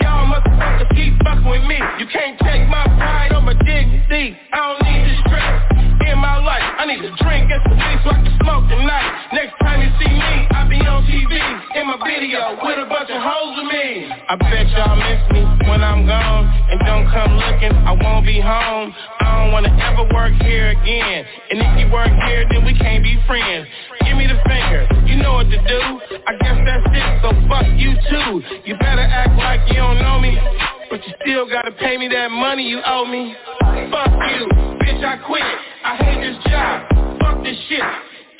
Y'all 0.00 0.24
motherfuckers 0.24 0.88
keep 0.96 1.12
fucking 1.22 1.44
with 1.44 1.64
me. 1.64 1.76
You 1.98 2.06
can't 2.10 2.38
take 2.40 2.66
my 2.68 2.84
pride 2.96 3.32
or 3.34 3.42
my 3.42 3.52
dignity. 3.52 4.38
I 4.52 4.72
don't 4.72 4.82
need 4.88 5.04
this 5.04 5.20
stress 5.26 5.77
in 6.08 6.18
my 6.18 6.40
life. 6.40 6.64
I 6.80 6.86
need 6.88 7.04
a 7.04 7.12
drink 7.20 7.52
and 7.52 7.60
some 7.68 7.76
weed 7.76 7.98
so 8.02 8.10
I 8.10 8.18
can 8.24 8.34
smoke 8.40 8.64
tonight. 8.72 9.10
Next 9.36 9.54
time 9.60 9.84
you 9.84 9.90
see 10.00 10.08
me, 10.08 10.34
I'll 10.56 10.68
be 10.68 10.80
on 10.80 11.04
TV 11.04 11.36
in 11.76 11.84
my 11.84 12.00
video 12.00 12.56
with 12.64 12.80
a 12.80 12.88
bunch 12.88 13.12
of 13.12 13.20
hoes 13.20 13.52
with 13.60 13.68
me. 13.68 14.08
I 14.08 14.34
bet 14.40 14.66
y'all 14.72 14.96
miss 14.96 15.22
me 15.36 15.42
when 15.68 15.84
I'm 15.84 16.08
gone 16.08 16.48
and 16.72 16.80
don't 16.88 17.06
come 17.12 17.36
looking. 17.36 17.76
I 17.84 17.92
won't 17.92 18.24
be 18.24 18.40
home. 18.40 18.96
I 19.20 19.44
don't 19.44 19.52
wanna 19.52 19.72
ever 19.84 20.08
work 20.16 20.32
here 20.40 20.72
again. 20.72 21.24
And 21.52 21.60
if 21.60 21.72
you 21.76 21.92
work 21.92 22.12
here, 22.24 22.48
then 22.48 22.64
we 22.64 22.72
can't 22.72 23.04
be 23.04 23.20
friends. 23.28 23.68
Give 24.04 24.16
me 24.16 24.26
the 24.26 24.40
finger, 24.48 24.88
you 25.04 25.20
know 25.20 25.36
what 25.36 25.50
to 25.52 25.60
do. 25.60 25.80
I 26.24 26.32
guess 26.40 26.56
that's 26.64 26.88
it, 26.88 27.10
so 27.20 27.28
fuck 27.48 27.68
you 27.76 27.92
too. 28.08 28.40
You 28.64 28.74
better 28.80 29.04
act 29.04 29.36
like 29.36 29.60
you 29.68 29.76
don't 29.76 30.00
know 30.00 30.18
me. 30.18 30.38
But 30.88 31.04
you 31.04 31.12
still 31.20 31.44
gotta 31.48 31.72
pay 31.72 31.98
me 31.98 32.08
that 32.08 32.30
money 32.30 32.64
you 32.64 32.80
owe 32.86 33.04
me. 33.04 33.36
Fuck 33.92 34.08
you, 34.32 34.77
bitch, 34.88 35.04
I 35.04 35.16
quit. 35.26 35.42
I 35.84 35.96
hate 35.96 36.20
this 36.24 36.38
job. 36.48 37.20
Fuck 37.20 37.44
this 37.44 37.56
shit. 37.68 37.84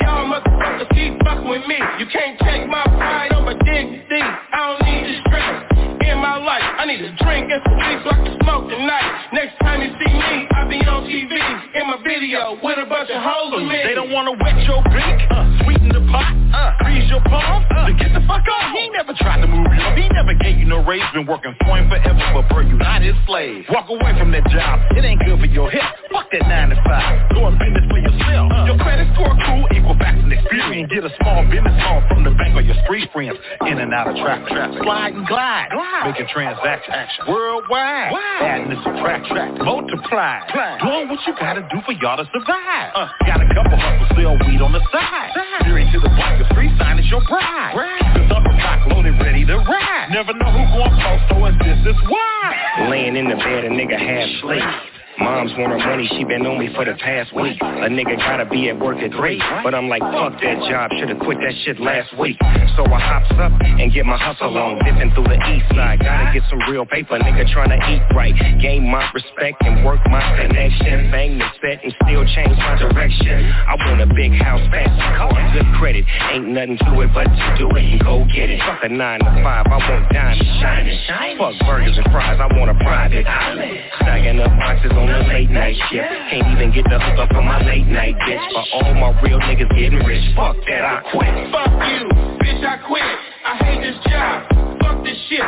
Y'all 0.01 0.25
motherfuckers 0.25 0.89
keep 0.97 1.21
fucking 1.25 1.49
with 1.49 1.67
me. 1.67 1.77
You 1.99 2.07
can't 2.09 2.39
take 2.41 2.69
my 2.69 2.83
pride 2.85 3.29
my 3.49 3.57
dignity. 3.65 4.21
I 4.21 4.61
don't 4.61 4.83
need 4.85 5.05
the 5.09 5.15
stress 5.25 5.57
in 6.05 6.17
my 6.21 6.37
life. 6.37 6.61
I 6.61 6.85
need 6.85 7.01
a 7.01 7.17
drink 7.17 7.49
and 7.49 7.61
some 7.65 7.77
weed 7.81 7.99
so 8.05 8.13
I 8.13 8.19
can 8.25 8.37
smoke 8.45 8.69
tonight. 8.69 9.09
Next 9.33 9.57
time 9.61 9.81
you 9.81 9.89
see 9.97 10.13
me, 10.13 10.45
I'll 10.53 10.69
be 10.69 10.81
on 10.85 11.09
TV 11.09 11.33
in 11.33 11.85
my 11.89 11.97
video 12.05 12.61
with 12.61 12.77
a 12.77 12.85
bunch 12.85 13.09
of 13.09 13.21
hoes 13.25 13.57
with 13.57 13.73
me. 13.73 13.81
They 13.85 13.97
don't 13.97 14.13
wanna 14.13 14.37
wet 14.37 14.61
your 14.69 14.85
beak, 14.93 15.17
uh, 15.33 15.65
sweeten 15.65 15.89
the 15.89 16.05
pot, 16.13 16.37
uh, 16.53 16.73
freeze 16.83 17.09
your 17.11 17.23
palm, 17.27 17.65
uh, 17.71 17.87
then 17.87 17.97
get 17.97 18.13
the 18.13 18.23
fuck 18.27 18.45
off. 18.47 18.73
He 18.73 18.89
ain't 18.89 18.95
never 18.95 19.15
tried 19.15 19.41
to 19.41 19.49
move 19.49 19.67
you 19.73 19.83
up. 19.83 19.97
He 19.97 20.09
never 20.11 20.35
gave 20.35 20.59
you 20.59 20.67
no 20.67 20.85
raise. 20.85 21.03
Been 21.13 21.27
working 21.27 21.55
for 21.65 21.77
him 21.79 21.89
forever, 21.89 22.21
but 22.35 22.49
bro, 22.49 22.61
you 22.61 22.77
not 22.77 23.03
his 23.03 23.17
slave. 23.27 23.65
Walk 23.71 23.89
away 23.89 24.13
from 24.19 24.31
that 24.33 24.45
job. 24.49 24.81
It 24.97 25.05
ain't 25.05 25.21
good 25.25 25.39
for 25.41 25.47
your 25.47 25.71
hip. 25.71 25.83
Fuck 26.13 26.31
that 26.33 26.45
nine 26.49 26.71
to 26.71 26.79
five. 26.85 27.31
Go 27.33 27.47
and 27.47 27.59
business 27.59 27.85
for 27.89 27.99
yourself. 27.99 28.53
Uh, 28.53 28.65
your 28.69 28.79
credit 28.79 29.09
score 29.15 29.35
cool, 29.47 29.65
equal 29.73 29.97
facts 29.97 30.21
and 30.23 30.33
experience. 30.33 30.93
Get 30.93 31.05
a 31.05 31.13
small 31.23 31.45
business 31.49 31.77
loan 31.85 32.05
from 32.09 32.25
the 32.25 32.33
bank 32.37 32.57
or 32.57 32.63
your 32.63 32.77
street 32.85 33.09
friends. 33.13 33.39
In 33.67 33.79
and 33.79 33.93
out 33.95 34.09
of 34.09 34.17
traffic. 34.17 34.49
Slide 34.53 35.15
and 35.15 35.27
glide. 35.27 35.69
Making 36.05 36.29
transactions 36.33 37.29
worldwide. 37.29 38.13
Adding 38.41 38.73
and 38.73 38.81
subtract, 38.85 39.27
multiply. 39.65 40.41
Doing 40.81 41.09
what 41.09 41.21
you 41.27 41.35
gotta 41.39 41.63
do 41.71 41.79
for 41.85 41.93
y'all 41.93 42.17
to 42.17 42.27
survive. 42.33 42.91
Uh, 42.95 43.09
got 43.27 43.43
a 43.43 43.49
couple 43.55 43.77
hustles, 43.79 44.11
sell 44.17 44.37
weed 44.47 44.61
on 44.63 44.73
the 44.73 44.83
side. 44.93 45.31
Married 45.63 45.91
to 45.93 46.01
the 46.01 46.09
block, 46.09 46.38
the 46.39 46.47
street 46.55 46.73
sign 46.79 46.99
is 46.99 47.07
your 47.11 47.23
bride. 47.27 47.75
Cause 47.75 48.31
upper 48.31 48.55
block 48.55 48.87
loaded, 48.87 49.19
ready 49.21 49.45
to 49.45 49.57
ride. 49.59 50.09
Never 50.11 50.33
know 50.35 50.51
who 50.51 50.63
going 50.71 50.95
post, 51.03 51.25
so 51.31 51.45
and 51.45 51.59
this 51.61 51.79
is 51.83 51.99
why. 52.09 52.89
Laying 52.91 53.17
in 53.17 53.29
the 53.29 53.37
bed, 53.37 53.65
a 53.65 53.71
nigga 53.71 53.99
half 53.99 54.29
asleep. 54.39 54.98
Mom's 55.19 55.51
want 55.59 55.75
her 55.75 55.83
money, 55.83 56.07
she 56.15 56.25
been 56.25 56.47
on 56.47 56.59
me 56.59 56.71
for 56.75 56.85
the 56.85 56.95
past 56.95 57.35
week. 57.35 57.59
A 57.61 57.91
nigga 57.91 58.17
gotta 58.19 58.47
be 58.47 58.69
at 58.71 58.79
work 58.79 58.99
at 58.99 59.11
3, 59.11 59.43
but 59.65 59.75
I'm 59.75 59.89
like, 59.89 60.03
fuck 60.03 60.39
that 60.41 60.59
job, 60.71 60.91
should've 60.95 61.19
quit 61.19 61.39
that 61.43 61.55
shit 61.67 61.81
last 61.81 62.15
week. 62.19 62.39
So 62.79 62.87
I 62.87 63.01
hops 63.03 63.35
up 63.35 63.51
and 63.59 63.93
get 63.93 64.07
my 64.07 64.17
hustle 64.17 64.57
on, 64.57 64.79
dipping 64.87 65.11
through 65.19 65.27
the 65.27 65.39
east 65.51 65.67
side. 65.75 65.99
Gotta 65.99 66.31
get 66.31 66.47
some 66.49 66.63
real 66.71 66.87
paper, 66.87 67.19
nigga 67.19 67.51
tryna 67.51 67.83
eat 67.91 68.03
right. 68.15 68.35
Gain 68.63 68.87
my 68.87 69.03
respect 69.11 69.59
and 69.67 69.85
work 69.85 69.99
my 70.07 70.23
connection. 70.39 71.11
Bang 71.11 71.39
the 71.39 71.51
set 71.59 71.83
and 71.83 71.91
still 72.07 72.23
change 72.39 72.55
my 72.55 72.79
direction. 72.79 73.43
I 73.43 73.75
want 73.75 74.01
a 74.01 74.11
big 74.15 74.33
house, 74.39 74.63
fancy 74.71 75.09
car, 75.19 75.35
good 75.51 75.67
credit. 75.83 76.07
Ain't 76.31 76.47
nothing 76.55 76.79
to 76.79 77.01
it 77.03 77.11
but 77.11 77.27
to 77.27 77.47
do 77.59 77.67
it 77.75 77.85
and 77.85 77.99
go 77.99 78.23
get 78.31 78.55
it. 78.55 78.63
Fuck 78.63 78.87
a 78.87 78.89
9 78.89 79.19
to 79.19 79.33
5, 79.43 79.45
I 79.45 79.79
want 79.83 80.13
diamonds 80.15 80.47
shining. 80.63 80.99
Fuck 81.43 81.59
burgers 81.67 81.99
and 81.99 82.07
fries, 82.15 82.39
I 82.39 82.47
want 82.55 82.71
a 82.71 82.79
private 82.87 83.27
island. 83.27 83.83
Stacking 83.99 84.39
up 84.39 84.55
boxes 84.59 84.95
on 84.95 85.08
the 85.09 85.29
late 85.29 85.51
night 85.51 85.77
shift. 85.91 86.09
Can't 86.31 86.47
even 86.53 86.73
get 86.73 86.85
the 86.89 86.99
hook 86.99 87.19
up 87.19 87.33
on 87.35 87.45
my 87.45 87.65
late 87.65 87.87
night 87.87 88.15
bitch. 88.17 88.45
For 88.53 88.65
all 88.77 88.95
my 88.95 89.11
real 89.23 89.41
niggas 89.41 89.71
getting 89.75 90.05
rich. 90.05 90.25
Fuck 90.37 90.57
that, 90.69 90.85
I 90.85 91.03
quit. 91.13 91.33
Fuck 91.53 91.73
you, 91.89 92.05
bitch, 92.41 92.63
I 92.65 92.77
quit. 92.87 93.03
I 93.45 93.53
hate 93.65 93.81
this 93.81 93.99
job. 94.07 94.49
Fuck 94.81 95.05
this 95.05 95.19
shit. 95.29 95.45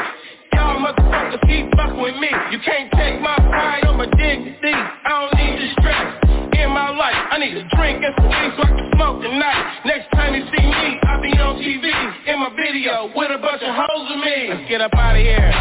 Y'all 0.52 0.80
motherfuckers 0.80 1.40
keep 1.46 1.70
fucking 1.76 2.00
with 2.00 2.16
me. 2.16 2.30
You 2.50 2.58
can't 2.64 2.90
take 2.92 3.20
my 3.20 3.36
pride 3.36 3.86
or 3.86 3.94
my 3.94 4.06
dignity. 4.06 4.74
I 4.74 5.08
don't 5.08 5.34
need 5.38 5.56
the 5.60 5.68
stress 5.80 6.30
in 6.58 6.70
my 6.70 6.90
life. 6.90 7.16
I 7.30 7.38
need 7.38 7.56
a 7.56 7.64
drink 7.76 8.02
and 8.04 8.14
some 8.18 8.28
weed 8.28 8.52
so 8.56 8.62
I 8.64 8.70
can 8.74 8.90
smoke 8.94 9.22
tonight. 9.22 9.80
Next 9.86 10.10
time 10.12 10.34
you 10.34 10.44
see 10.50 10.66
me, 10.66 10.98
I'll 11.04 11.22
be 11.22 11.32
on 11.38 11.56
TV 11.60 11.86
in 12.26 12.38
my 12.40 12.50
video 12.56 13.10
with 13.14 13.30
a 13.30 13.38
bunch 13.38 13.62
of 13.62 13.74
hoes 13.74 14.08
with 14.10 14.24
me. 14.24 14.50
Let's 14.50 14.68
get 14.68 14.80
up 14.80 14.94
out 14.94 15.16
of 15.16 15.22
here. 15.22 15.52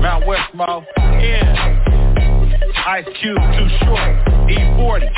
Mount 0.00 0.26
Westmore. 0.26 0.86
Yeah. 1.20 1.93
Ice 2.86 3.06
Cube, 3.18 3.38
Too 3.38 3.68
Short, 3.80 4.50
E-40, 4.50 5.08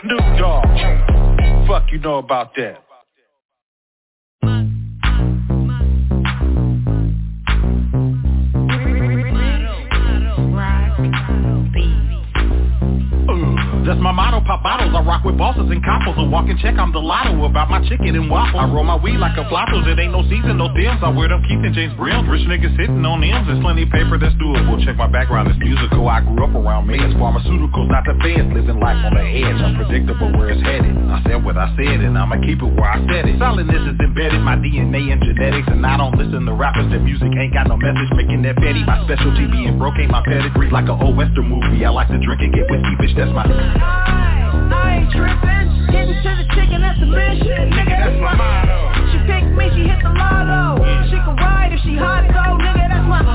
Snoop 0.00 0.38
Dogg. 0.38 1.66
Fuck 1.66 1.90
you 1.90 1.98
know 1.98 2.18
about 2.18 2.54
that. 2.54 2.85
That's 13.96 14.12
my 14.12 14.12
motto, 14.12 14.44
pop 14.44 14.60
bottles. 14.60 14.92
I 14.92 15.00
rock 15.00 15.24
with 15.24 15.40
bosses 15.40 15.72
and 15.72 15.80
coppers. 15.80 16.20
A 16.20 16.24
walking 16.28 16.60
check, 16.60 16.76
I'm 16.76 16.92
the 16.92 17.00
lotto 17.00 17.32
about 17.48 17.72
my 17.72 17.80
chicken 17.88 18.12
and 18.12 18.28
waffles. 18.28 18.60
I 18.60 18.68
roll 18.68 18.84
my 18.84 19.00
weed 19.00 19.16
like 19.16 19.40
a 19.40 19.48
floppers. 19.48 19.88
It 19.88 19.96
ain't 19.96 20.12
no 20.12 20.20
season, 20.28 20.60
no 20.60 20.68
stems. 20.76 21.00
I 21.00 21.08
wear 21.08 21.32
them 21.32 21.40
Keith 21.48 21.64
and 21.64 21.72
James 21.72 21.96
Brims. 21.96 22.28
Rich 22.28 22.44
niggas 22.44 22.76
sitting 22.76 23.00
on 23.08 23.24
M's. 23.24 23.48
There's 23.48 23.56
plenty 23.64 23.88
paper 23.88 24.20
that's 24.20 24.36
doable. 24.36 24.76
Check 24.84 25.00
my 25.00 25.08
background, 25.08 25.48
it's 25.48 25.56
musical. 25.56 26.12
I 26.12 26.20
grew 26.20 26.44
up 26.44 26.52
around 26.52 26.92
meds, 26.92 27.16
pharmaceuticals, 27.16 27.88
not 27.88 28.04
the 28.04 28.20
feds. 28.20 28.52
Living 28.52 28.76
life 28.84 29.00
on 29.00 29.16
the 29.16 29.24
edge, 29.24 29.64
unpredictable 29.64 30.28
where 30.36 30.52
it's 30.52 30.60
headed. 30.60 30.92
I 30.92 31.24
said 31.24 31.40
what 31.40 31.56
I 31.56 31.72
said 31.80 32.04
and 32.04 32.20
I'ma 32.20 32.36
keep 32.44 32.60
it 32.60 32.68
where 32.76 32.92
I 32.92 33.00
said 33.08 33.24
it. 33.24 33.40
Solidness 33.40 33.80
is 33.80 33.96
embedded, 33.96 34.44
my 34.44 34.60
DNA 34.60 35.08
and 35.08 35.24
genetics. 35.24 35.72
And 35.72 35.80
I 35.88 35.96
don't 35.96 36.12
listen 36.20 36.44
to 36.44 36.52
rappers 36.52 36.92
that 36.92 37.00
music 37.00 37.32
ain't 37.32 37.56
got 37.56 37.64
no 37.64 37.80
message. 37.80 38.12
Making 38.12 38.44
that 38.44 38.60
petty, 38.60 38.84
my 38.84 39.00
specialty 39.08 39.48
being 39.48 39.80
broke 39.80 39.96
ain't 39.96 40.12
my 40.12 40.20
pedigree. 40.20 40.68
Like 40.68 40.84
an 40.92 41.00
old 41.00 41.16
western 41.16 41.48
movie, 41.48 41.80
I 41.80 41.88
like 41.88 42.12
to 42.12 42.20
drink 42.20 42.44
and 42.44 42.52
get 42.52 42.68
whiskey, 42.68 42.92
bitch, 43.00 43.16
that's 43.16 43.32
my... 43.32 43.48
I 43.86 45.02
ain't 45.02 45.12
to 45.12 46.30
the 46.36 46.46
chicken, 46.54 46.80
mission, 47.06 47.70
nigga, 47.70 47.96
that's 47.96 48.20
my 48.20 48.34
motto. 48.34 48.92
She 49.12 49.18
picked 49.26 49.52
me, 49.56 49.70
she 49.74 49.82
hit 49.88 50.02
the 50.02 50.10
lotto. 50.10 50.82
She 51.10 51.16
can 51.16 51.36
ride 51.36 51.72
if 51.72 51.80
she 51.82 51.94
hot 51.96 52.26
though, 52.28 52.58
nigga, 52.58 52.88
that's 52.88 53.06
my. 53.08 53.26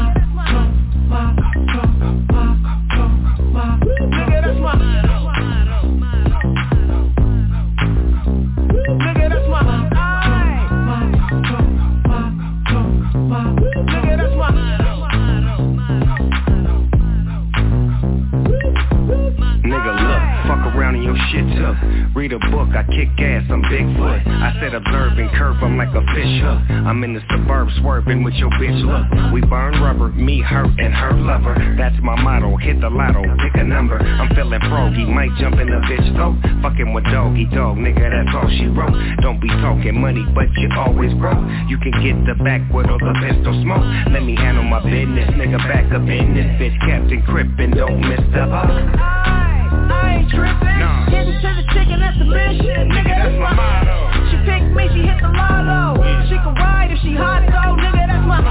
Your 21.12 21.20
shit 21.32 21.48
took. 21.60 21.76
Read 22.16 22.32
a 22.32 22.40
book, 22.52 22.72
I 22.72 22.84
kick 22.88 23.12
ass, 23.20 23.44
I'm 23.50 23.62
Bigfoot. 23.64 24.28
I 24.28 24.56
said 24.60 24.74
observe 24.74 25.18
and 25.18 25.30
curve 25.32 25.58
I'm 25.62 25.78
like 25.78 25.92
a 25.92 26.04
fish 26.16 26.36
hook. 26.40 26.60
I'm 26.88 27.04
in 27.04 27.14
the 27.14 27.22
suburbs 27.30 27.74
swerving 27.80 28.24
with 28.24 28.34
your 28.36 28.50
bitch 28.52 28.80
look. 28.84 29.34
We 29.34 29.42
burn 29.42 29.82
rubber, 29.82 30.10
me, 30.10 30.42
her, 30.42 30.64
and 30.64 30.94
her 30.94 31.14
lover. 31.14 31.56
That's 31.78 31.96
my 32.02 32.16
motto, 32.22 32.56
hit 32.58 32.80
the 32.80 32.90
lotto, 32.90 33.24
pick 33.44 33.60
a 33.60 33.64
number. 33.64 34.00
I'm 34.00 34.34
feeling 34.36 34.60
froggy, 34.70 35.06
might 35.06 35.32
jump 35.40 35.60
in 35.60 35.68
the 35.68 35.82
bitch 35.88 36.08
throat. 36.16 36.38
Fucking 36.62 36.94
with 36.94 37.04
doggy 37.06 37.46
dog, 37.52 37.78
nigga, 37.78 38.08
that's 38.08 38.36
all 38.36 38.50
she 38.58 38.68
wrote. 38.68 38.96
Don't 39.22 39.42
be 39.42 39.50
talking 39.60 40.00
money, 40.00 40.26
but 40.34 40.48
you 40.56 40.70
always 40.78 41.14
broke. 41.16 41.42
You 41.68 41.78
can 41.80 41.92
get 42.00 42.16
the 42.26 42.36
backwood 42.44 42.90
or 42.90 43.00
the 43.00 43.16
pistol 43.20 43.54
smoke. 43.64 43.84
Let 44.12 44.24
me 44.24 44.36
handle 44.36 44.64
my 44.64 44.84
business, 44.84 45.30
nigga, 45.36 45.60
back 45.68 45.92
up 45.92 46.08
in 46.08 46.36
this 46.36 46.48
bitch. 46.60 46.78
Captain 46.82 47.22
Crip 47.24 47.48
and 47.60 47.74
don't 47.76 48.00
miss 48.00 48.24
the 48.32 48.48
hook. 48.48 49.61
I 49.72 50.20
ain't 50.20 50.30
tripping. 50.30 50.80
Nah. 50.80 51.10
Getting 51.10 51.40
to 51.40 51.50
the 51.56 51.64
chicken, 51.74 52.00
that's 52.00 52.18
the 52.20 52.26
mission. 52.26 52.90
Nigga, 52.92 53.16
that's, 53.24 53.40
my 53.40 53.54
motto. 53.56 54.12
She 54.30 54.38
picked 54.44 54.72
me, 54.76 54.88
she 54.92 55.02
hit 55.08 55.22
the 55.22 55.30
lotto. 55.30 56.04
Yeah. 56.04 56.28
She 56.28 56.36
can 56.36 56.56
ride 56.56 56.92
if 56.92 57.00
she 57.00 57.16
hot 57.16 57.44
though. 57.48 57.80
Nigga, 57.80 58.08
that's 58.08 58.26
my 58.28 58.42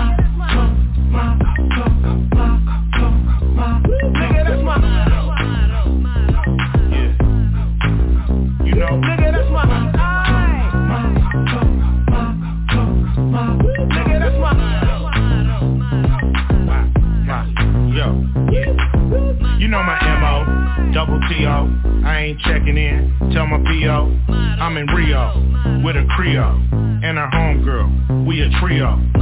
Nigga, 4.16 4.42
that's 4.48 4.62
my 4.64 4.76
Yeah. 6.90 7.20
You 8.64 8.74
know. 8.74 9.09
With 25.84 25.96
a 25.96 26.06
Creole 26.16 26.60
and 27.02 27.18
her 27.18 27.30
homegirl. 27.32 28.26
We 28.26 28.42
a 28.42 28.50
trio. 28.60 29.19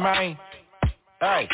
Man. 0.00 0.38
Hey. 1.20 1.48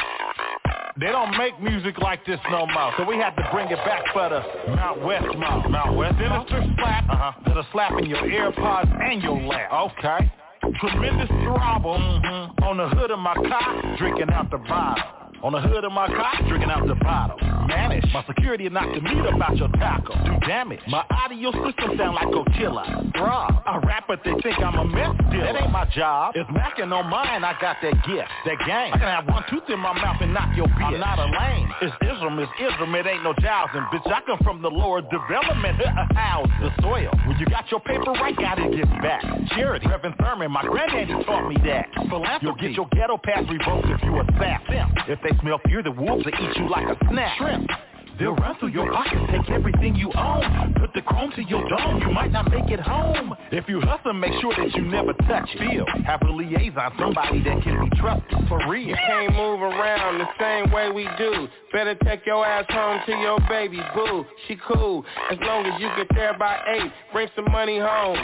They 0.98 1.06
don't 1.06 1.36
make 1.36 1.60
music 1.60 1.98
like 1.98 2.24
this 2.24 2.40
no 2.50 2.66
more, 2.66 2.92
so 2.96 3.04
we 3.04 3.16
had 3.16 3.34
to 3.36 3.46
bring 3.52 3.70
it 3.70 3.76
back 3.84 4.02
for 4.14 4.30
the 4.30 4.40
Mount 4.74 5.04
West 5.04 5.36
mouth. 5.36 5.68
Mount 5.68 5.94
West? 5.94 6.16
Sinister 6.18 6.64
slap 6.78 7.04
uh-huh. 7.10 7.32
that'll 7.44 7.66
slap 7.72 7.92
in 7.98 8.06
your 8.06 8.22
AirPods 8.22 8.90
and 9.02 9.22
your 9.22 9.38
lap. 9.42 9.70
Okay. 9.72 10.32
Tremendous 10.80 11.28
throttle 11.28 11.98
mm-hmm. 11.98 12.64
on 12.64 12.78
the 12.78 12.88
hood 12.96 13.10
of 13.10 13.18
my 13.18 13.34
car, 13.34 13.96
drinking 13.98 14.30
out 14.30 14.50
the 14.50 14.56
bottle. 14.58 15.15
On 15.42 15.52
the 15.52 15.60
hood 15.60 15.84
of 15.84 15.92
my 15.92 16.06
car, 16.06 16.34
drinking 16.48 16.70
out 16.70 16.86
the 16.86 16.94
bottle. 16.96 17.38
Manish, 17.68 18.10
my 18.12 18.24
security 18.26 18.68
knocked 18.68 18.94
the 18.94 19.00
meat 19.00 19.26
about 19.34 19.56
your 19.56 19.68
taco. 19.68 20.14
Do 20.24 20.46
damage. 20.46 20.80
My 20.88 21.04
audio 21.10 21.52
system 21.52 21.96
sound 21.98 22.14
like 22.14 22.28
Coachella. 22.28 23.12
Bruh, 23.12 23.62
I 23.66 23.78
rap 23.86 24.04
but 24.08 24.20
they 24.24 24.32
think 24.42 24.58
I'm 24.60 24.74
a 24.74 24.84
meth 24.84 25.18
dealer. 25.30 25.52
That 25.52 25.62
ain't 25.62 25.72
my 25.72 25.84
job. 25.86 26.34
If 26.36 26.46
macking 26.48 26.92
on 26.92 27.10
mine, 27.10 27.44
I 27.44 27.58
got 27.60 27.76
that 27.82 27.94
gift, 28.06 28.30
that 28.46 28.58
game. 28.66 28.94
I 28.94 28.98
can 28.98 29.10
have 29.10 29.26
one 29.26 29.44
tooth 29.50 29.68
in 29.68 29.80
my 29.80 29.92
mouth 29.92 30.16
and 30.20 30.32
knock 30.32 30.56
your 30.56 30.66
bitch. 30.66 30.94
I'm 30.94 31.00
not 31.00 31.18
a 31.18 31.26
lame. 31.26 31.68
It's 31.82 31.94
Islam, 32.02 32.38
it's 32.38 32.52
Islam, 32.58 32.94
it 32.94 33.06
ain't 33.06 33.24
no 33.24 33.34
jousting. 33.40 33.82
Bitch, 33.92 34.06
I 34.06 34.20
come 34.26 34.38
from 34.42 34.62
the 34.62 34.70
lower 34.70 35.02
development. 35.02 35.76
House, 36.14 36.48
the 36.60 36.70
soil. 36.80 37.10
When 37.26 37.36
you 37.38 37.46
got 37.46 37.70
your 37.70 37.80
paper 37.80 38.12
right, 38.12 38.36
gotta 38.36 38.70
give 38.70 38.88
back. 39.02 39.22
Charity, 39.50 39.86
Reverend 39.88 40.16
Thurman, 40.18 40.50
my 40.50 40.62
granddaddy 40.62 41.12
taught 41.24 41.48
me 41.48 41.56
that. 41.66 41.86
Philanthropy. 42.08 42.46
You'll 42.46 42.54
get 42.54 42.72
your 42.72 42.88
ghetto 42.92 43.18
pass 43.18 43.44
revoked 43.50 43.88
if 43.88 44.02
you 44.02 44.20
assassin. 44.20 44.94
If 45.08 45.20
they 45.26 45.36
smell 45.38 45.60
fear, 45.66 45.82
the 45.82 45.90
wolves 45.90 46.24
will 46.24 46.32
eat 46.34 46.56
you 46.56 46.68
like 46.68 46.86
a 46.88 46.96
snack. 47.08 47.38
Shrimp. 47.38 47.70
They'll 48.18 48.34
run 48.34 48.58
through 48.58 48.70
your 48.70 48.90
pockets, 48.90 49.20
take 49.30 49.50
everything 49.50 49.94
you 49.94 50.10
own. 50.16 50.74
Put 50.80 50.94
the 50.94 51.02
chrome 51.02 51.32
to 51.36 51.42
your 51.42 51.68
dome, 51.68 52.00
you 52.00 52.10
might 52.10 52.32
not 52.32 52.50
make 52.50 52.70
it 52.70 52.80
home. 52.80 53.34
If 53.52 53.68
you 53.68 53.80
hustle, 53.80 54.14
make 54.14 54.32
sure 54.40 54.54
that 54.56 54.74
you 54.74 54.82
never 54.82 55.12
touch 55.28 55.48
feel. 55.58 55.84
Have 56.06 56.22
a 56.22 56.30
liaison, 56.30 56.92
somebody 56.98 57.42
that 57.44 57.62
can 57.62 57.88
be 57.88 57.96
trusted 57.98 58.48
for 58.48 58.58
real. 58.68 58.88
You 58.88 58.94
can't 58.94 59.34
move 59.34 59.60
around 59.60 60.18
the 60.18 60.28
same 60.40 60.72
way 60.72 60.90
we 60.90 61.06
do. 61.18 61.46
Better 61.72 61.94
take 62.04 62.24
your 62.24 62.44
ass 62.46 62.64
home 62.70 63.00
to 63.06 63.12
your 63.12 63.38
baby 63.48 63.80
boo. 63.94 64.24
She 64.48 64.56
cool, 64.66 65.04
as 65.30 65.38
long 65.42 65.66
as 65.66 65.80
you 65.80 65.88
get 65.96 66.06
there 66.14 66.36
by 66.38 66.58
8. 66.66 66.92
Bring 67.12 67.28
some 67.36 67.50
money 67.52 67.78
home, 67.78 68.18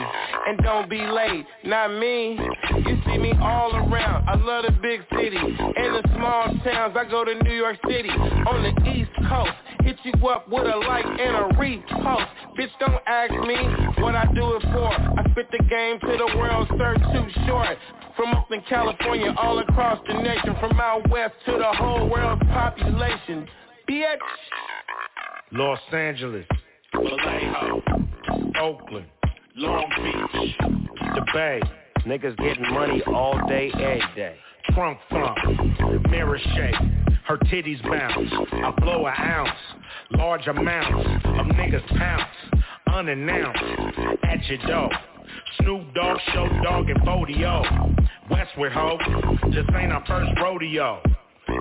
and 0.47 0.59
don't 0.59 0.89
be 0.89 1.03
late. 1.03 1.45
Not 1.65 1.93
me, 1.99 2.39
you 2.87 2.99
see 3.05 3.19
me 3.19 3.33
all 3.43 3.75
around. 3.77 4.27
I 4.27 4.37
love 4.37 4.65
the 4.65 4.73
big 4.81 5.03
city. 5.11 5.37
and 5.37 5.95
the 5.95 6.03
small 6.17 6.47
towns, 6.65 6.97
I 6.97 7.05
go 7.11 7.25
to 7.25 7.35
New 7.45 7.55
York 7.55 7.77
City. 7.87 8.09
On 8.09 8.63
the 8.63 8.91
east 8.91 9.11
coast, 9.29 9.53
Hit 9.85 9.97
you 10.05 10.29
up 10.29 10.49
with 10.49 10.65
a 10.65 10.77
like 10.77 11.05
and 11.05 11.37
a 11.37 11.49
repost. 11.59 12.29
Bitch, 12.59 12.71
don't 12.79 13.03
ask 13.07 13.33
me 13.33 13.57
what 14.03 14.15
I 14.15 14.27
do 14.35 14.55
it 14.57 14.63
for. 14.63 14.93
I 14.93 15.25
spit 15.31 15.49
the 15.51 15.65
game 15.65 15.99
to 16.01 16.17
the 16.19 16.37
world, 16.39 16.69
sir, 16.79 16.95
too 17.13 17.47
short. 17.47 17.77
From 18.17 18.33
up 18.33 18.51
in 18.53 18.63
California, 18.69 19.35
all 19.37 19.59
across 19.59 19.99
the 20.07 20.15
nation, 20.15 20.55
from 20.61 20.79
out 20.79 21.09
west 21.11 21.35
to 21.47 21.53
the 21.53 21.73
whole 21.79 22.09
world's 22.09 22.43
population. 22.45 23.49
Bitch. 23.89 24.19
Los 25.53 25.81
Angeles, 25.93 26.47
Vallejo, 26.95 27.83
Oakland, 28.61 29.07
Long 29.57 29.85
Beach, 29.97 30.57
the 31.15 31.27
Bay. 31.35 31.61
Niggas 32.07 32.37
getting 32.39 32.73
money 32.73 33.03
all 33.07 33.39
day, 33.49 33.71
every 33.75 34.03
day. 34.17 34.37
Trunk 34.75 34.99
funk, 35.11 35.37
mirror 36.11 36.39
shake, 36.55 36.75
her 37.27 37.37
titties 37.39 37.83
bounce. 37.83 38.29
I 38.53 38.71
blow 38.81 39.07
an 39.07 39.15
ounce, 39.17 39.59
large 40.13 40.47
amounts 40.47 41.09
of 41.25 41.47
niggas 41.57 41.87
pounce, 41.99 42.65
unannounced, 42.93 43.63
at 44.25 44.45
your 44.47 44.59
door. 44.67 44.91
Snoop 45.61 45.95
Dogg, 45.95 46.19
Short 46.33 46.53
Dog, 46.63 46.91
and 46.91 47.01
Bodio. 47.01 47.63
Westward 48.31 48.73
ho, 48.73 48.99
this 49.51 49.65
ain't 49.77 49.93
our 49.93 50.05
first 50.07 50.31
rodeo. 50.41 51.03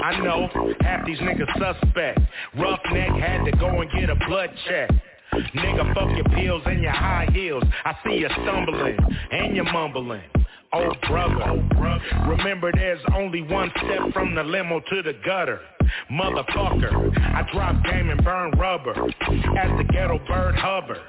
I 0.03 0.19
know, 0.19 0.47
half 0.81 1.05
these 1.05 1.19
niggas 1.19 1.51
suspect. 1.57 2.19
Roughneck 2.57 3.11
had 3.19 3.43
to 3.45 3.51
go 3.57 3.81
and 3.81 3.91
get 3.91 4.09
a 4.09 4.15
blood 4.27 4.49
check. 4.67 4.89
Nigga, 5.33 5.93
fuck 5.93 6.09
your 6.15 6.25
pills 6.35 6.61
and 6.65 6.81
your 6.81 6.91
high 6.91 7.27
heels. 7.31 7.63
I 7.85 7.95
see 8.05 8.15
you 8.15 8.29
stumbling 8.43 8.97
and 9.31 9.55
you 9.55 9.63
mumbling. 9.63 10.23
Oh 10.73 10.93
brother, 11.07 11.63
remember 12.27 12.71
there's 12.73 13.01
only 13.13 13.41
one 13.41 13.71
step 13.77 14.13
from 14.13 14.35
the 14.35 14.43
limo 14.43 14.79
to 14.79 15.01
the 15.03 15.13
gutter. 15.25 15.59
Motherfucker, 16.09 17.17
I 17.17 17.49
drop 17.51 17.83
game 17.85 18.09
and 18.09 18.23
burn 18.23 18.51
rubber 18.51 18.91
as 18.91 19.77
the 19.77 19.85
ghetto 19.91 20.19
bird 20.27 20.55
hover. 20.55 21.01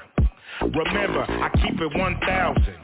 Remember, 0.61 1.23
I 1.23 1.49
keep 1.61 1.79
it 1.79 1.97
1,000 1.97 2.75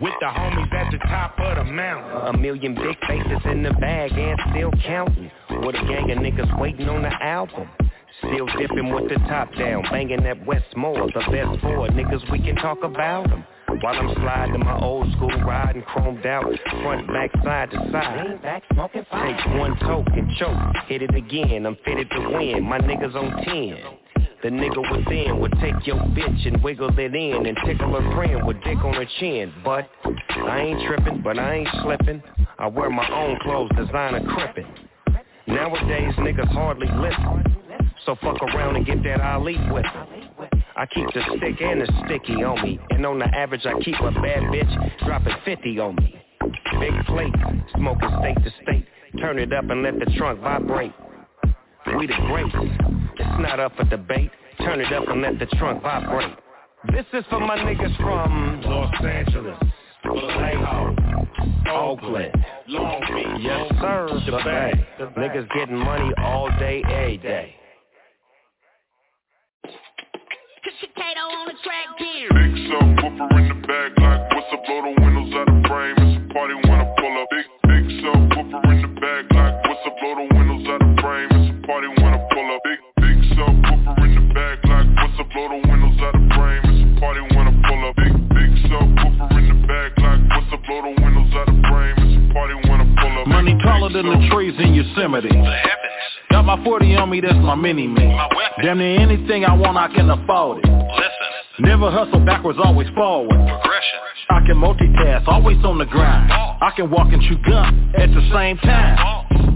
with 0.00 0.12
the 0.20 0.26
homies 0.26 0.72
at 0.72 0.92
the 0.92 0.98
top 0.98 1.38
of 1.38 1.56
the 1.56 1.72
mountain. 1.72 2.34
A 2.34 2.38
million 2.38 2.74
big 2.74 2.96
faces 3.06 3.40
in 3.46 3.62
the 3.62 3.72
bag 3.74 4.12
and 4.12 4.38
still 4.50 4.70
counting. 4.84 5.30
With 5.50 5.76
a 5.76 5.86
gang 5.86 6.10
of 6.10 6.18
niggas 6.18 6.60
waiting 6.60 6.88
on 6.88 7.02
the 7.02 7.12
album. 7.22 7.68
Still 8.18 8.46
dipping 8.58 8.92
with 8.92 9.08
the 9.08 9.16
top 9.28 9.54
down, 9.56 9.82
banging 9.90 10.22
that 10.22 10.46
Westmore, 10.46 11.06
the 11.08 11.20
best 11.30 11.60
four 11.60 11.88
niggas 11.88 12.30
we 12.30 12.38
can 12.38 12.56
talk 12.56 12.82
about 12.82 13.28
them. 13.28 13.44
While 13.80 13.94
I'm 13.94 14.14
sliding 14.14 14.60
my 14.60 14.78
old 14.80 15.10
school 15.12 15.30
riding 15.42 15.82
chromed 15.82 16.24
out, 16.24 16.44
front, 16.82 17.08
back, 17.08 17.32
side 17.42 17.70
to 17.72 17.90
side. 17.90 18.40
Take 18.94 19.58
one 19.58 19.76
toke 19.80 20.06
and 20.12 20.30
choke, 20.36 20.56
hit 20.86 21.02
it 21.02 21.14
again, 21.14 21.66
I'm 21.66 21.76
fitted 21.84 22.08
to 22.10 22.20
win, 22.20 22.62
my 22.62 22.78
niggas 22.78 23.14
on 23.14 23.44
10. 23.44 23.78
The 24.42 24.50
nigga 24.50 24.92
within 24.92 25.40
would 25.40 25.52
take 25.60 25.86
your 25.86 25.96
bitch 25.96 26.46
and 26.46 26.62
wiggle 26.62 26.90
it 26.98 27.14
in 27.14 27.46
and 27.46 27.58
tickle 27.64 27.98
her 27.98 28.14
friend 28.14 28.46
with 28.46 28.62
dick 28.62 28.76
on 28.78 28.94
her 28.94 29.06
chin. 29.18 29.52
But 29.64 29.88
I 30.04 30.60
ain't 30.60 30.86
tripping, 30.86 31.22
but 31.22 31.38
I 31.38 31.54
ain't 31.54 31.68
slipping. 31.82 32.22
I 32.58 32.66
wear 32.68 32.90
my 32.90 33.10
own 33.10 33.38
clothes, 33.40 33.70
designer 33.74 34.20
crippin'. 34.20 34.66
Nowadays 35.46 36.14
niggas 36.18 36.52
hardly 36.52 36.86
listen. 36.88 37.63
So 38.06 38.14
fuck 38.16 38.40
around 38.42 38.76
and 38.76 38.84
get 38.84 39.02
that 39.04 39.20
Ali 39.20 39.56
with 39.70 39.84
it. 39.84 40.64
I 40.76 40.86
keep 40.86 41.06
the 41.14 41.22
stick 41.36 41.60
and 41.60 41.80
the 41.80 42.02
sticky 42.04 42.42
on 42.42 42.62
me. 42.62 42.78
And 42.90 43.06
on 43.06 43.18
the 43.18 43.26
average, 43.26 43.64
I 43.64 43.80
keep 43.80 43.94
a 44.00 44.10
bad 44.10 44.42
bitch 44.52 45.06
dropping 45.06 45.34
50 45.44 45.78
on 45.78 45.96
me. 45.96 46.20
Big 46.80 46.92
plate, 47.06 47.34
smoking 47.76 48.10
state 48.18 48.44
to 48.44 48.52
state. 48.62 48.86
Turn 49.20 49.38
it 49.38 49.52
up 49.52 49.70
and 49.70 49.82
let 49.82 49.98
the 49.98 50.06
trunk 50.16 50.40
vibrate. 50.40 50.92
We 51.96 52.06
the 52.06 52.14
greats. 52.26 52.54
It's 53.16 53.40
not 53.40 53.60
up 53.60 53.76
for 53.76 53.84
debate. 53.84 54.30
Turn 54.58 54.80
it 54.80 54.92
up 54.92 55.08
and 55.08 55.22
let 55.22 55.38
the 55.38 55.46
trunk 55.56 55.82
vibrate. 55.82 56.34
This 56.92 57.06
is 57.12 57.24
for 57.30 57.40
my 57.40 57.56
niggas 57.56 57.96
from 57.96 58.60
Los 58.62 58.92
Angeles, 59.02 59.58
Vallejo, 60.04 60.94
Oakland, 61.70 62.44
Long 62.68 63.00
Beach, 63.00 63.40
yes 63.40 63.68
sir, 63.80 64.08
the 64.10 64.30
the 64.30 64.36
Bay. 64.44 64.72
Bay. 64.98 65.04
Niggas 65.16 65.48
getting 65.56 65.78
money 65.78 66.12
all 66.18 66.48
day, 66.58 66.82
every 66.90 67.16
day. 67.18 67.54
Kato 70.80 71.20
on 71.20 71.46
the 71.46 71.54
track 71.62 71.86
subwoofer 72.66 73.38
in 73.38 73.48
the 73.48 73.66
back, 73.66 73.94
like 73.96 74.34
what's 74.34 74.52
up, 74.52 74.64
blow 74.66 74.82
the 74.82 75.00
windows 75.00 75.13
me, 97.14 97.20
that's 97.20 97.38
my 97.38 97.54
mini 97.54 97.86
me. 97.86 98.02
Damn 98.62 98.78
near 98.78 98.98
anything 98.98 99.44
I 99.44 99.54
want, 99.54 99.76
I 99.76 99.88
can 99.94 100.10
afford 100.10 100.58
it. 100.58 100.66
Listen. 100.66 101.30
Never 101.60 101.90
hustle 101.90 102.24
backwards, 102.24 102.58
always 102.62 102.88
forward. 102.94 103.30
Progression. 103.30 103.98
I 104.30 104.40
can 104.46 104.56
multitask, 104.56 105.28
always 105.28 105.62
on 105.64 105.78
the 105.78 105.84
grind. 105.86 106.32
I 106.32 106.72
can 106.74 106.90
walk 106.90 107.12
and 107.12 107.22
chew 107.22 107.38
gum 107.46 107.92
at 107.96 108.08
the 108.10 108.22
same 108.34 108.58
time. 108.58 108.98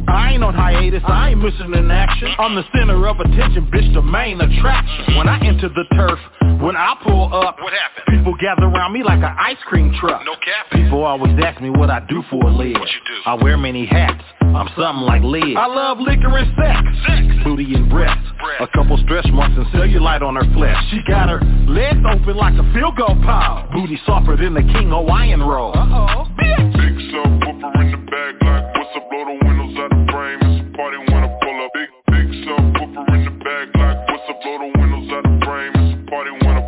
I 0.08 0.32
ain't 0.32 0.44
on 0.44 0.54
hiatus, 0.54 1.02
I 1.04 1.30
ain't 1.30 1.42
missing 1.42 1.74
an 1.74 1.90
action. 1.90 2.28
I'm 2.38 2.54
the 2.54 2.64
center 2.74 3.06
of 3.08 3.18
attention, 3.20 3.66
bitch, 3.72 3.92
the 3.92 4.02
main 4.02 4.40
attraction. 4.40 5.04
Mm-hmm. 5.04 5.16
When 5.18 5.28
I 5.28 5.38
enter 5.44 5.68
the 5.68 5.84
turf, 5.96 6.18
when 6.62 6.76
I 6.76 6.94
pull 7.02 7.34
up, 7.34 7.58
What 7.60 7.72
happened? 7.72 8.16
people 8.18 8.34
gather 8.40 8.64
around 8.66 8.92
me 8.92 9.02
like 9.02 9.18
an 9.18 9.34
ice 9.38 9.58
cream 9.66 9.92
truck. 10.00 10.22
No 10.24 10.34
cap. 10.34 10.70
People 10.72 11.02
always 11.04 11.32
ask 11.44 11.60
me 11.60 11.70
what 11.70 11.90
I 11.90 12.00
do 12.08 12.22
for 12.30 12.42
a 12.46 12.50
living. 12.50 12.78
What 12.78 12.88
you 12.88 13.00
do? 13.06 13.20
I 13.26 13.34
wear 13.34 13.56
many 13.58 13.84
hats. 13.86 14.22
I'm 14.54 14.68
something 14.76 15.04
like 15.04 15.22
Liz. 15.22 15.56
I 15.56 15.66
love 15.66 15.98
liquor 15.98 16.32
and 16.36 16.48
sex. 16.56 16.80
Sex. 17.06 17.44
Booty 17.44 17.74
and 17.74 17.88
breasts. 17.90 18.24
Breast. 18.40 18.62
A 18.62 18.68
couple 18.76 18.96
stretch 19.04 19.26
marks 19.32 19.54
and 19.56 19.66
cellulite 19.74 20.22
on 20.22 20.36
her 20.36 20.46
flesh. 20.54 20.76
She 20.90 21.00
got 21.06 21.28
her 21.28 21.40
legs 21.68 22.00
open 22.08 22.36
like 22.36 22.54
a 22.54 22.64
field 22.72 22.96
goal 22.96 23.16
pile. 23.22 23.68
Booty 23.72 23.98
softer 24.06 24.36
than 24.36 24.54
the 24.54 24.62
King 24.62 24.90
Hawaiian 24.90 25.42
roll. 25.42 25.76
Uh-oh. 25.76 26.26
Bitch. 26.38 26.72
Big 26.72 26.96
subwoofer 27.12 27.80
in 27.82 27.90
the 27.92 27.98
back, 28.10 28.34
like 28.42 28.64
what's 28.74 28.96
up, 28.96 29.10
blow 29.10 29.24
the 29.26 29.36
windows 29.44 29.76
out 29.78 29.90
the 29.90 30.12
frame. 30.12 30.38
It's 30.42 30.66
a 30.66 30.76
party 30.76 30.98
when 30.98 31.22
I 31.22 31.30
pull 31.42 31.58
up. 31.64 31.70
Big, 31.74 31.90
big 32.10 32.28
subwoofer 32.46 33.04
in 33.14 33.24
the 33.24 33.34
back, 33.44 33.66
like 33.74 33.98
what's 34.08 34.30
up, 34.30 34.42
blow 34.42 34.58
the 34.58 34.70
windows 34.78 35.08
out 35.12 35.22
the 35.22 35.34
frame. 35.44 35.72
It's 35.76 35.94
a 35.98 36.10
party 36.10 36.30
when 36.32 36.54
I 36.56 36.64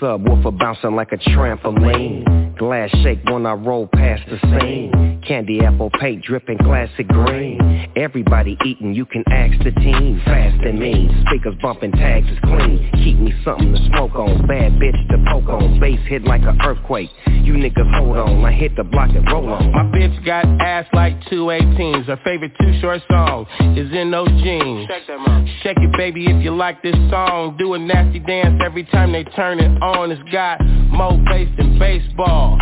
subwoofer 0.00 0.56
bouncing 0.58 0.96
like 0.96 1.12
a 1.12 1.16
trampoline. 1.16 2.56
Glass 2.58 2.90
shake 3.02 3.24
when 3.24 3.46
I 3.46 3.52
roll 3.52 3.86
past 3.86 4.22
the 4.28 4.38
scene. 4.40 5.19
Candy 5.30 5.60
apple 5.60 5.90
paint 6.00 6.24
dripping 6.24 6.58
classic 6.58 7.06
green. 7.06 7.88
Everybody 7.94 8.58
eating, 8.64 8.94
you 8.94 9.06
can 9.06 9.22
ask 9.30 9.62
the 9.62 9.70
team. 9.70 10.20
Fast 10.24 10.60
and 10.64 10.80
mean, 10.80 11.24
speakers 11.28 11.54
bumping, 11.62 11.92
tags 11.92 12.26
is 12.28 12.38
clean. 12.42 12.90
Keep 12.94 13.18
me 13.18 13.32
something 13.44 13.72
to 13.72 13.86
smoke 13.90 14.16
on, 14.16 14.44
bad 14.48 14.72
bitch 14.72 15.08
to 15.08 15.24
poke 15.30 15.48
on. 15.48 15.78
Bass 15.78 16.00
hit 16.08 16.24
like 16.24 16.42
an 16.42 16.60
earthquake. 16.62 17.10
You 17.28 17.52
niggas 17.54 17.96
hold 17.96 18.16
on, 18.16 18.44
I 18.44 18.50
hit 18.50 18.74
the 18.74 18.82
block 18.82 19.10
and 19.10 19.24
roll 19.30 19.48
on. 19.50 19.70
My 19.70 19.84
bitch 19.84 20.26
got 20.26 20.46
ass 20.60 20.86
like 20.92 21.14
two 21.30 21.44
18s. 21.44 22.06
Her 22.06 22.18
favorite 22.24 22.50
Too 22.60 22.80
Short 22.80 23.00
song 23.08 23.46
is 23.78 23.92
in 23.92 24.10
those 24.10 24.30
jeans. 24.42 24.88
Check 24.88 25.06
them 25.06 25.20
out. 25.20 25.46
Check 25.62 25.76
it, 25.78 25.96
baby, 25.96 26.26
if 26.26 26.42
you 26.42 26.56
like 26.56 26.82
this 26.82 26.96
song. 27.08 27.56
Do 27.56 27.74
a 27.74 27.78
nasty 27.78 28.18
dance 28.18 28.60
every 28.66 28.82
time 28.82 29.12
they 29.12 29.22
turn 29.22 29.60
it 29.60 29.80
on. 29.80 30.10
It's 30.10 30.28
got 30.32 30.60
more 30.90 31.18
bass 31.26 31.48
than 31.56 31.78
baseball. 31.78 32.58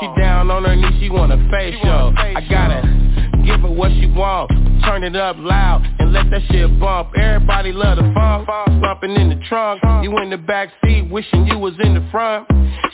She 0.00 0.20
down 0.20 0.50
on 0.50 0.64
her 0.64 0.76
knees, 0.76 1.00
she 1.00 1.10
want 1.10 1.32
a 1.32 1.38
facial. 1.50 2.14
I 2.16 2.46
gotta 2.48 2.82
give 3.44 3.60
her 3.60 3.70
what 3.70 3.90
she 3.92 4.06
want. 4.06 4.50
Turn 4.84 5.04
it 5.04 5.16
up 5.16 5.36
loud 5.38 5.84
and 5.98 6.12
let 6.12 6.30
that 6.30 6.42
shit 6.50 6.78
bump. 6.80 7.10
Everybody 7.16 7.72
love 7.72 7.98
the 7.98 8.12
funk. 8.14 8.46
Bumping 8.80 9.12
in 9.16 9.28
the 9.30 9.40
trunk. 9.48 9.82
You 10.02 10.16
in 10.18 10.30
the 10.30 10.38
back 10.38 10.70
seat, 10.82 11.10
wishing 11.10 11.46
you 11.46 11.58
was 11.58 11.74
in 11.82 11.94
the 11.94 12.06
front. 12.10 12.48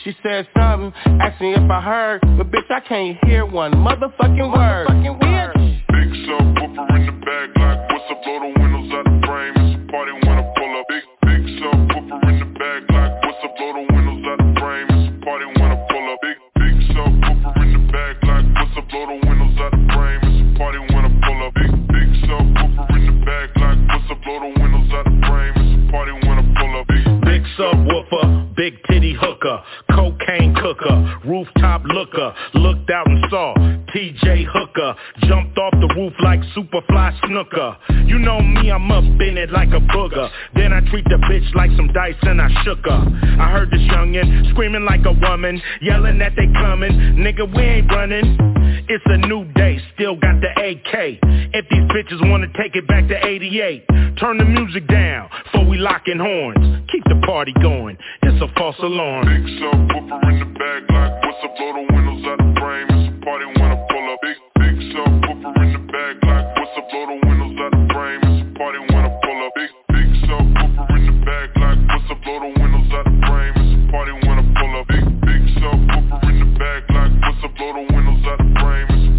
She 0.04 0.14
said 0.22 0.46
something, 0.56 0.92
asking 1.20 1.52
if 1.52 1.70
I 1.70 1.80
heard, 1.80 2.20
but 2.38 2.50
bitch, 2.50 2.70
I 2.70 2.80
can't 2.80 3.18
hear 3.24 3.44
one 3.46 3.72
motherfucking 3.72 4.52
word. 4.52 4.88
Bitch. 4.88 5.82
Big 5.88 6.10
subwoofer 6.28 6.96
in 6.96 7.06
the 7.06 7.12
back, 7.24 7.48
like 7.56 7.90
what's 7.90 8.10
up, 8.10 8.22
blow 8.22 8.38
the 8.40 8.60
windows 8.60 8.92
out 8.92 9.04
the 9.04 9.26
frame. 9.26 9.54
It's 9.56 9.74
a 9.76 9.90
party 9.90 10.12
when 10.12 10.28
I 10.28 10.42
pull 10.56 10.72
up. 10.78 10.86
Big, 10.88 11.04
big 11.22 11.42
subwoofer 11.58 12.18
in 12.28 12.38
the 12.40 12.46
back, 12.58 12.82
like 12.90 13.12
what's 13.24 13.44
up, 13.44 13.56
blow 13.56 13.72
the 13.72 13.84
windows 13.92 14.15
Big 16.97 17.05
subwoofer 17.05 17.62
in 17.62 17.73
the 17.73 17.93
back, 17.93 18.16
like 18.24 18.47
what's 18.56 18.77
up, 18.77 18.89
blow 18.89 19.05
the 19.05 19.20
windows 19.28 19.60
out 19.60 19.70
the 19.70 19.85
frame. 19.93 20.20
It's 20.24 20.40
a 20.40 20.59
party 20.59 20.81
when 20.81 21.05
I 21.05 21.12
pull 21.28 21.39
up. 21.44 21.52
Big, 21.52 21.73
big 21.93 22.09
subwoofer 22.24 22.97
in 22.97 23.05
the 23.05 23.12
back, 23.20 23.52
like 23.56 23.78
what's 23.93 24.10
up, 24.10 24.18
blow 24.24 24.40
the 24.40 24.60
windows 24.60 24.90
out 24.97 25.05
the 25.05 25.16
frame. 25.28 25.52
It's 25.60 25.77
a 25.77 25.93
party 25.93 26.12
when 26.24 26.36
I 26.40 26.44
pull 26.56 26.73
up. 26.81 26.89
Big, 26.89 27.05
Big 27.20 27.43
subwoofer, 27.60 27.95
big 28.57 28.83
titty 28.89 29.15
hooker, 29.15 29.62
cocaine 29.91 30.55
cooker, 30.55 31.20
rooftop 31.24 31.83
looker, 31.85 32.35
looked 32.55 32.91
out 32.91 33.07
and 33.07 33.24
saw 33.31 33.55
TJ 33.95 34.47
Hooker, 34.53 34.95
jumped 35.28 35.59
off 35.59 35.73
the 35.73 35.95
roof 35.97 36.12
like 36.23 36.41
Superfly 36.57 37.20
Snuka. 37.20 37.77
You 38.07 38.19
know 38.19 38.41
me, 38.41 38.70
I'm 38.70 38.91
up 38.91 39.05
in 39.05 39.39
it 39.39 39.51
like 39.51 39.69
a 39.69 39.81
booger. 39.81 40.28
Then 40.55 40.73
I 40.73 40.81
treat 40.91 41.05
the 41.05 41.19
bitch 41.31 41.55
like 41.55 41.70
some 41.77 41.93
dice 41.93 42.15
and 42.23 42.41
I 42.41 42.49
shook 42.65 42.85
her. 42.85 43.39
I 43.41 43.51
heard 43.51 43.70
this 43.70 43.81
youngin' 43.81 44.51
screaming 44.51 44.85
like 44.85 45.05
a 45.05 45.12
woman, 45.12 45.61
yelling 45.81 46.19
that 46.19 46.33
they 46.37 46.47
coming. 46.61 46.93
Nigga, 47.16 47.55
we 47.55 47.62
ain't 47.62 47.91
running. 47.91 48.65
It's 48.88 49.02
a 49.06 49.16
new 49.18 49.44
day, 49.54 49.78
still 49.94 50.14
got 50.14 50.40
the 50.40 50.46
AK. 50.46 51.18
If 51.52 51.66
these 51.70 51.86
bitches 51.90 52.22
wanna 52.30 52.46
take 52.56 52.76
it 52.76 52.86
back 52.86 53.08
to 53.08 53.18
88, 53.26 53.84
turn 54.16 54.38
the 54.38 54.44
music 54.44 54.86
down 54.86 55.28
before 55.44 55.66
we 55.66 55.76
locking 55.78 56.18
horns. 56.18 56.86
Keep 56.92 57.02
the 57.04 57.20
party 57.26 57.52
going, 57.60 57.98
it's 58.22 58.40
a 58.40 58.46
false 58.56 58.78
alarm. 58.78 59.26
big 59.26 59.42
subwoofer 59.58 60.30
in 60.30 60.38
the 60.38 60.46
back, 60.54 60.82
like 60.88 61.12
what's 61.24 61.44
up, 61.44 61.56
blow 61.56 61.72
the 61.74 61.94
windows 61.94 62.26
out 62.30 62.38
the 62.38 62.60
frame. 62.60 62.86
It's 62.90 63.10
a 63.10 63.24
party 63.24 63.46
when 63.58 63.70
I 63.74 63.78
pull 63.90 64.06
up. 64.06 64.18
Big, 64.22 64.38
big 64.54 64.76
subwoofer 64.94 65.62
in 65.66 65.72
the 65.72 65.82
back, 65.90 66.14
like 66.22 66.46
what's 66.54 66.78
up, 66.78 66.86
blow 66.86 67.06
the 67.10 67.26
windows 67.26 67.58
out 67.58 67.72
the 67.74 67.82
frame. 67.90 68.20
It's 68.22 68.38
a 68.38 68.58
party 68.58 68.78
when 68.86 69.02
I 69.02 69.10
pull 69.18 69.38
up. 69.42 69.52
Big, 69.58 69.70
big 69.90 70.08
subwoofer 70.30 70.94
in 70.94 71.06
the 71.10 71.16
back, 71.26 71.50
like 71.58 71.85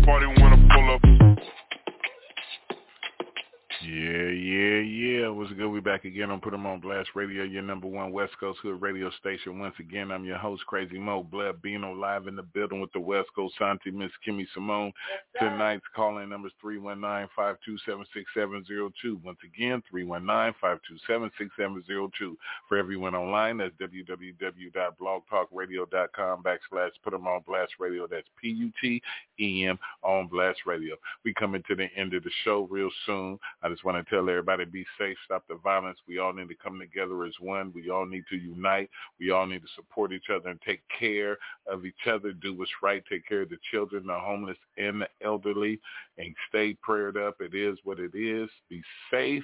party 0.07 0.36
Yeah, 3.87 4.35
yeah, 4.35 4.81
yeah. 4.81 5.29
What's 5.29 5.53
good? 5.53 5.69
We 5.69 5.79
back 5.79 6.03
again 6.03 6.29
on 6.29 6.41
Put 6.41 6.53
'em 6.53 6.65
on 6.65 6.81
Blast 6.81 7.11
Radio, 7.15 7.43
your 7.43 7.61
number 7.61 7.87
one 7.87 8.11
West 8.11 8.37
Coast 8.37 8.59
Hood 8.59 8.81
radio 8.81 9.09
station. 9.11 9.59
Once 9.59 9.79
again, 9.79 10.11
I'm 10.11 10.25
your 10.25 10.37
host, 10.37 10.65
Crazy 10.65 10.99
Mo 10.99 11.23
Blood, 11.23 11.61
being 11.61 11.83
live 11.97 12.27
in 12.27 12.35
the 12.35 12.43
building 12.43 12.81
with 12.81 12.91
the 12.91 12.99
West 12.99 13.29
Coast 13.33 13.55
Santi, 13.57 13.91
Miss 13.91 14.11
Kimmy 14.27 14.45
Simone. 14.53 14.91
Tonight's 15.39 15.87
calling 15.95 16.27
number 16.27 16.49
is 16.49 16.53
319-527-6702. 16.61 19.23
Once 19.23 19.39
again, 19.45 19.81
319-527-6702. 19.89 22.35
For 22.67 22.77
everyone 22.77 23.15
online, 23.15 23.55
that's 23.55 23.73
www.blogtalkradio.com 23.75 26.43
backslash 26.43 26.91
Put 27.03 27.13
'em 27.13 27.25
on 27.25 27.41
Blast 27.47 27.71
Radio. 27.79 28.05
That's 28.05 28.27
P-U-T-E-M 28.41 29.79
on 30.03 30.27
Blast 30.27 30.65
Radio. 30.65 30.97
We 31.23 31.33
coming 31.35 31.63
to 31.69 31.75
the 31.75 31.89
end 31.95 32.13
of 32.13 32.25
the 32.25 32.31
show 32.43 32.67
real 32.69 32.91
soon. 33.05 33.39
I 33.63 33.76
just 33.77 33.85
want 33.85 34.03
to 34.03 34.09
tell 34.09 34.27
everybody 34.27 34.65
be 34.65 34.85
safe, 34.99 35.15
stop 35.23 35.43
the 35.47 35.55
violence. 35.63 35.99
We 36.07 36.17
all 36.17 36.33
need 36.33 36.49
to 36.49 36.55
come 36.55 36.79
together 36.79 37.25
as 37.25 37.33
one. 37.39 37.71
We 37.75 37.91
all 37.91 38.07
need 38.07 38.23
to 38.31 38.35
unite. 38.35 38.89
We 39.19 39.29
all 39.29 39.45
need 39.45 39.61
to 39.61 39.67
support 39.75 40.11
each 40.11 40.31
other 40.33 40.49
and 40.49 40.59
take 40.65 40.81
care 40.99 41.37
of 41.71 41.85
each 41.85 42.07
other, 42.11 42.33
do 42.33 42.55
what's 42.55 42.71
right, 42.81 43.03
take 43.07 43.27
care 43.27 43.43
of 43.43 43.49
the 43.49 43.59
children, 43.69 44.07
the 44.07 44.17
homeless, 44.17 44.57
and 44.79 45.01
the 45.01 45.07
elderly, 45.23 45.79
and 46.17 46.35
stay 46.49 46.75
prayed 46.81 47.17
up. 47.17 47.35
It 47.39 47.53
is 47.53 47.77
what 47.83 47.99
it 47.99 48.15
is. 48.15 48.49
Be 48.67 48.81
safe. 49.11 49.43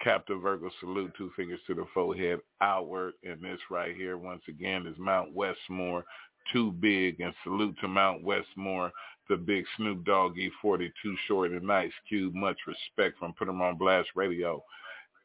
Captain 0.00 0.40
Virgo 0.40 0.70
salute, 0.78 1.12
two 1.18 1.32
fingers 1.34 1.60
to 1.66 1.74
the 1.74 1.86
forehead, 1.92 2.38
outward. 2.60 3.14
And 3.24 3.42
this 3.42 3.58
right 3.68 3.96
here, 3.96 4.16
once 4.16 4.42
again, 4.48 4.86
is 4.86 4.96
Mount 4.96 5.34
Westmore, 5.34 6.04
too 6.52 6.70
big. 6.70 7.20
And 7.20 7.34
salute 7.42 7.76
to 7.80 7.88
Mount 7.88 8.22
Westmore 8.22 8.92
the 9.32 9.38
big 9.38 9.64
Snoop 9.78 10.04
Dogg 10.04 10.36
E-40 10.36 10.92
Too 11.02 11.16
Short 11.26 11.52
and 11.52 11.72
Ice 11.72 11.90
Cube. 12.06 12.34
Much 12.34 12.58
respect 12.66 13.18
from 13.18 13.32
Put 13.32 13.48
'em 13.48 13.62
on 13.62 13.76
Blast 13.76 14.10
Radio. 14.14 14.62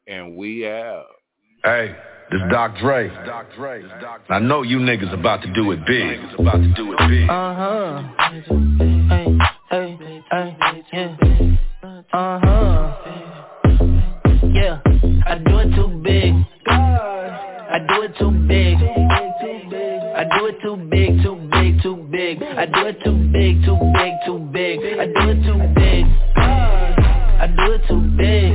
And 0.06 0.34
we 0.34 0.66
out. 0.66 1.04
Hey, 1.62 1.94
this 2.30 2.40
Doc 2.50 2.78
Dre. 2.78 3.10
I 4.30 4.38
know 4.38 4.62
you 4.62 4.78
niggas 4.78 5.12
about 5.12 5.42
to 5.42 5.52
do 5.52 5.72
it 5.72 5.84
big. 5.84 6.20
About 6.38 6.62
to 6.62 6.68
do 6.74 6.94
it 6.94 6.98
big. 7.06 7.28
Uh-huh. 7.28 8.02
Hey, 9.68 9.98
hey, 10.30 10.56
hey, 10.62 10.84
yeah. 10.94 11.16
Uh-huh. 12.14 12.96
Yeah, 14.54 14.80
I 15.26 15.38
do 15.44 15.58
it 15.58 15.74
too 15.74 15.88
big. 16.02 16.34
I 16.66 17.78
do 17.86 18.02
it 18.04 18.16
too 18.18 18.30
big. 18.48 18.78
I 20.16 20.24
do 20.38 20.46
it 20.46 20.60
too 20.62 20.76
big, 20.88 21.22
too 21.22 21.37
big. 22.18 22.42
I 22.42 22.66
do 22.66 22.86
it 22.86 22.98
too 23.04 23.14
big, 23.30 23.64
too 23.64 23.78
big, 23.94 24.12
too 24.26 24.38
big. 24.50 24.78
I 24.98 25.06
do 25.06 25.30
it 25.30 25.40
too 25.46 25.58
big. 25.78 26.04
I 26.36 27.46
do 27.46 27.72
it 27.72 27.82
too 27.86 28.00
big. 28.18 28.52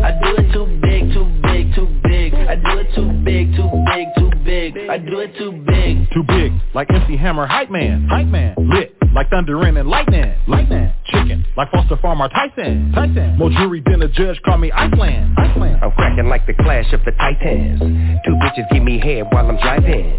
I 0.00 0.10
do 0.22 0.30
it 0.40 0.52
too 0.52 0.66
big, 0.80 1.12
too 1.12 1.28
big, 1.42 1.74
too 1.74 1.86
big. 2.02 2.32
I 2.32 2.56
do 2.56 2.78
it 2.78 2.94
too 2.94 3.12
big, 3.22 3.54
too 3.54 3.68
big, 3.92 4.06
too 4.16 4.30
big. 4.42 4.76
I 4.88 4.96
do 4.96 5.18
it 5.20 5.36
too 5.36 5.52
big. 5.52 6.10
Too 6.14 6.24
big, 6.26 6.52
like 6.74 6.88
MC 6.90 7.18
Hammer, 7.18 7.46
hype 7.46 7.70
man, 7.70 8.08
hype 8.08 8.26
man. 8.26 8.54
Lit, 8.56 8.96
like 9.14 9.30
thunder 9.30 9.60
and 9.62 9.88
lightning, 9.88 10.34
lightning. 10.46 10.92
Chicken, 11.06 11.44
like 11.56 11.70
Foster 11.70 11.96
Farmer, 11.96 12.28
Tyson, 12.28 12.92
Tyson. 12.94 13.36
More 13.36 13.50
jury 13.50 13.82
than 13.84 14.02
a 14.02 14.08
judge, 14.08 14.40
call 14.42 14.58
me 14.58 14.70
Iceland, 14.70 15.36
Iceland. 15.38 15.78
I'm 15.82 15.90
cracking 15.92 16.28
like 16.28 16.46
the 16.46 16.54
clash 16.54 16.92
of 16.92 17.04
the 17.04 17.12
titans. 17.12 17.80
Two 18.24 18.34
bitches 18.36 18.70
give 18.72 18.82
me 18.82 19.00
head 19.00 19.26
while 19.32 19.48
I'm 19.48 19.56
driving. 19.58 20.18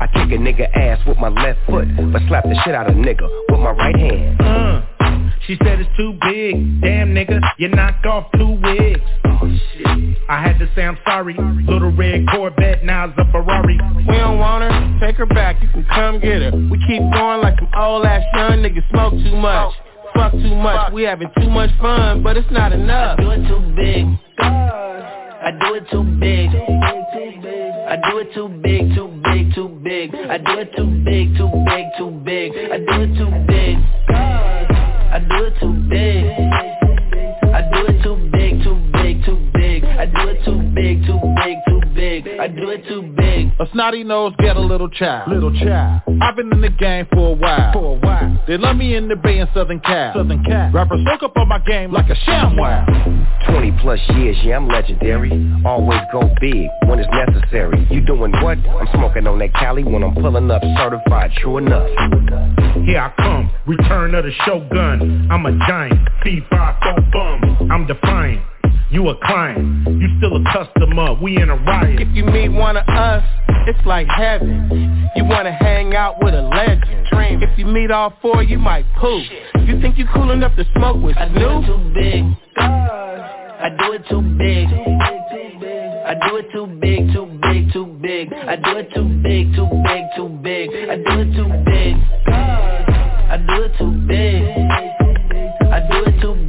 I 0.00 0.06
kick 0.08 0.32
a 0.32 0.38
nigga 0.40 0.74
ass 0.74 0.98
with 1.06 1.18
my 1.18 1.28
left 1.28 1.60
foot, 1.66 1.86
but 2.12 2.22
slap 2.28 2.44
the 2.44 2.60
shit 2.64 2.74
out 2.74 2.90
of 2.90 2.96
nigga 2.96 3.28
with 3.48 3.60
my 3.60 3.70
right 3.70 3.96
hand. 3.96 4.40
Uh, 4.40 4.82
she 5.46 5.56
said 5.62 5.80
it's 5.80 5.96
too 5.96 6.18
big. 6.22 6.80
Damn 6.80 7.14
nigga, 7.14 7.40
you 7.58 7.68
knocked 7.68 8.06
off 8.06 8.26
two 8.36 8.58
wigs. 8.62 9.00
Oh 9.24 9.58
shit. 9.74 10.16
I 10.28 10.40
had 10.40 10.58
to 10.58 10.68
say 10.74 10.84
I'm 10.84 10.98
sorry. 11.04 11.34
Little 11.34 11.92
red 11.92 12.26
Corvette, 12.30 12.84
now 12.84 13.11
take 15.12 15.18
her 15.18 15.26
back, 15.26 15.62
you 15.62 15.68
can 15.68 15.84
come 15.84 16.20
get 16.20 16.40
her. 16.42 16.50
We 16.70 16.78
keep 16.86 17.02
going 17.12 17.42
like 17.42 17.58
some 17.58 17.68
old 17.76 18.06
ass 18.06 18.22
young 18.34 18.62
niggas 18.62 18.88
smoke 18.90 19.12
too 19.12 19.36
much. 19.36 19.74
Fuck 20.14 20.32
too 20.32 20.54
much, 20.54 20.92
we 20.92 21.02
having 21.02 21.28
too 21.38 21.50
much 21.50 21.70
fun, 21.80 22.22
but 22.22 22.36
it's 22.36 22.50
not 22.50 22.72
enough. 22.72 23.18
I 23.18 23.22
do 23.22 23.30
it 23.30 23.48
too 23.48 23.60
big. 23.76 24.06
I 24.38 25.50
do 25.60 25.74
it 25.74 25.90
too 25.90 26.04
big. 26.18 26.48
I 26.48 27.96
do 28.10 28.18
it 28.18 28.34
too 28.34 28.48
big, 28.62 28.94
too 28.94 29.20
big, 29.24 29.54
too 29.54 29.68
big. 29.82 30.14
I 30.14 30.38
do 30.38 30.58
it 30.60 30.76
too 30.76 30.86
big, 31.04 31.36
too 31.36 31.50
big, 31.66 31.86
too 31.98 32.10
big. 32.24 32.52
I 32.72 32.78
do 32.78 33.02
it 33.02 33.16
too 33.18 33.30
big. 33.46 33.78
I 34.08 35.18
do 35.28 35.44
it 35.44 35.54
too 35.60 35.72
big. 35.90 36.24
I 37.52 37.60
do 37.70 37.86
it 37.86 38.02
too 38.02 38.16
big, 38.32 38.62
too 38.62 38.76
big, 38.92 39.24
too 39.24 39.50
big. 39.52 39.84
I 39.84 40.06
do 40.06 40.28
it 40.28 40.44
too 40.44 40.58
big, 40.74 41.04
too 41.06 41.20
big, 41.36 41.58
too 41.66 41.80
big. 41.80 41.81
I 42.42 42.48
do 42.48 42.70
it 42.70 42.82
too 42.88 43.02
big. 43.02 43.52
A 43.60 43.70
snotty 43.72 44.02
nose 44.02 44.32
get 44.40 44.56
a 44.56 44.60
little 44.60 44.88
child, 44.88 45.30
little 45.30 45.56
child. 45.60 46.02
I've 46.20 46.34
been 46.34 46.52
in 46.52 46.60
the 46.60 46.70
game 46.70 47.06
for 47.12 47.28
a 47.28 47.34
while, 47.34 47.72
for 47.72 47.96
a 47.96 48.00
while. 48.00 48.44
They 48.48 48.58
love 48.58 48.74
me 48.74 48.96
in 48.96 49.06
the 49.06 49.14
Bay 49.14 49.38
and 49.38 49.48
Southern 49.54 49.78
Cal, 49.78 50.12
Southern 50.12 50.42
Cal. 50.42 50.72
Rappers 50.72 51.06
soak 51.06 51.22
up 51.22 51.36
on 51.36 51.46
my 51.46 51.60
game 51.60 51.92
like 51.92 52.10
a 52.10 52.16
ShamWow. 52.16 53.46
20 53.48 53.78
plus 53.80 54.00
years, 54.16 54.36
yeah, 54.42 54.56
I'm 54.56 54.66
legendary. 54.66 55.30
Always 55.64 56.00
go 56.10 56.34
big 56.40 56.66
when 56.86 56.98
it's 56.98 57.08
necessary. 57.12 57.86
You 57.92 58.00
doing 58.00 58.32
what? 58.42 58.58
I'm 58.58 58.88
smoking 58.92 59.28
on 59.28 59.38
that 59.38 59.54
Cali 59.54 59.84
when 59.84 60.02
I'm 60.02 60.12
pulling 60.12 60.50
up 60.50 60.62
certified, 60.78 61.30
true 61.36 61.58
enough. 61.58 61.86
Here 62.84 62.98
I 62.98 63.12
come, 63.18 63.52
return 63.68 64.16
of 64.16 64.24
the 64.24 64.32
Shogun. 64.44 65.28
I'm 65.30 65.46
a 65.46 65.56
giant, 65.68 66.08
C5 66.26 67.12
bum. 67.12 67.70
I'm 67.70 67.86
defiant. 67.86 68.42
You 68.92 69.08
a 69.08 69.16
client, 69.24 69.88
you 69.88 70.06
still 70.18 70.36
a 70.36 70.44
customer. 70.52 71.14
We 71.14 71.38
in 71.38 71.48
a 71.48 71.56
riot. 71.56 71.98
If 71.98 72.14
you 72.14 72.24
meet 72.26 72.50
one 72.50 72.76
of 72.76 72.86
us, 72.86 73.24
it's 73.66 73.86
like 73.86 74.06
heaven. 74.06 75.08
You 75.16 75.24
wanna 75.24 75.50
hang 75.50 75.96
out 75.96 76.22
with 76.22 76.34
a 76.34 76.42
legend. 76.42 77.06
Dream. 77.10 77.42
If 77.42 77.58
you 77.58 77.64
meet 77.64 77.90
all 77.90 78.12
four, 78.20 78.42
you 78.42 78.58
might 78.58 78.84
poop. 79.00 79.24
You 79.66 79.80
think 79.80 79.96
you 79.96 80.06
cool 80.12 80.30
enough 80.30 80.54
to 80.56 80.66
smoke 80.76 81.02
with 81.02 81.16
I 81.16 81.28
do 81.28 81.62
it 81.62 81.66
too 81.66 81.78
big. 81.94 82.22
I 82.58 83.70
do 83.78 83.92
it 83.94 84.04
too 84.10 84.20
big. 84.36 84.68
I 86.04 86.14
do 86.28 86.36
it 86.36 86.52
too 86.52 86.66
big, 86.66 87.12
too 87.14 87.26
big, 87.40 87.72
too 87.72 87.86
big. 88.02 88.30
I 88.34 88.56
do 88.56 88.76
it 88.76 88.92
too 88.94 89.04
big, 89.22 89.54
too 89.54 89.68
big, 89.84 90.04
too 90.16 90.28
big. 90.42 90.68
I 90.90 90.96
do 90.96 91.20
it 91.20 91.34
too 91.34 91.48
big. 91.64 91.96
I 92.28 93.38
do 93.38 93.62
it 93.62 93.72
too 93.78 93.90
big. 94.06 94.42
I 95.72 95.80
do 95.88 96.04
it 96.04 96.20
too 96.20 96.34
big, 96.34 96.41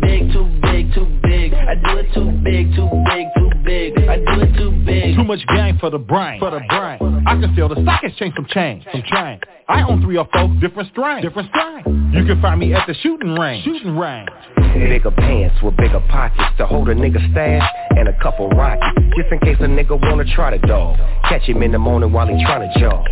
too 0.93 1.05
big. 1.23 1.53
I 1.53 1.75
do 1.75 1.97
it 1.97 2.13
too 2.13 2.31
big, 2.43 2.75
too 2.75 2.89
big, 3.09 3.27
too 3.37 3.49
big. 3.63 3.97
I 4.09 4.17
do 4.17 4.41
it 4.41 4.57
too 4.57 4.71
big. 4.85 5.15
Too 5.15 5.23
much 5.23 5.45
gang 5.47 5.77
for 5.79 5.89
the 5.89 5.97
brain, 5.97 6.39
for 6.39 6.51
the 6.51 6.61
brain. 6.69 7.23
I 7.25 7.39
can 7.39 7.55
feel 7.55 7.69
the 7.69 7.81
stock 7.81 8.03
exchange 8.03 8.35
some 8.35 8.47
change, 8.49 8.85
some 8.91 9.03
change. 9.05 9.41
I 9.67 9.81
own 9.83 10.01
three 10.01 10.17
or 10.17 10.27
four 10.31 10.47
different 10.59 10.89
strains, 10.91 11.23
different 11.23 11.49
strains. 11.49 12.13
You 12.13 12.25
can 12.25 12.41
find 12.41 12.59
me 12.59 12.73
at 12.73 12.85
the 12.87 12.93
shooting 12.95 13.35
range, 13.35 13.63
shooting 13.65 13.97
range. 13.97 14.29
Bigger 14.73 15.11
pants 15.11 15.61
with 15.63 15.77
bigger 15.77 16.01
pockets 16.09 16.57
to 16.57 16.65
hold 16.65 16.89
a 16.89 16.95
nigga 16.95 17.19
stash 17.31 17.69
and 17.91 18.07
a 18.07 18.19
couple 18.21 18.49
rockets. 18.49 18.99
Just 19.15 19.31
in 19.31 19.39
case 19.39 19.57
a 19.59 19.67
nigga 19.67 19.99
wanna 19.99 20.25
try 20.35 20.55
the 20.55 20.67
dog. 20.67 20.97
Catch 21.29 21.43
him 21.43 21.61
in 21.63 21.71
the 21.71 21.79
morning 21.79 22.11
while 22.11 22.27
he 22.27 22.33
tryna 22.43 22.75
jog. 22.79 23.05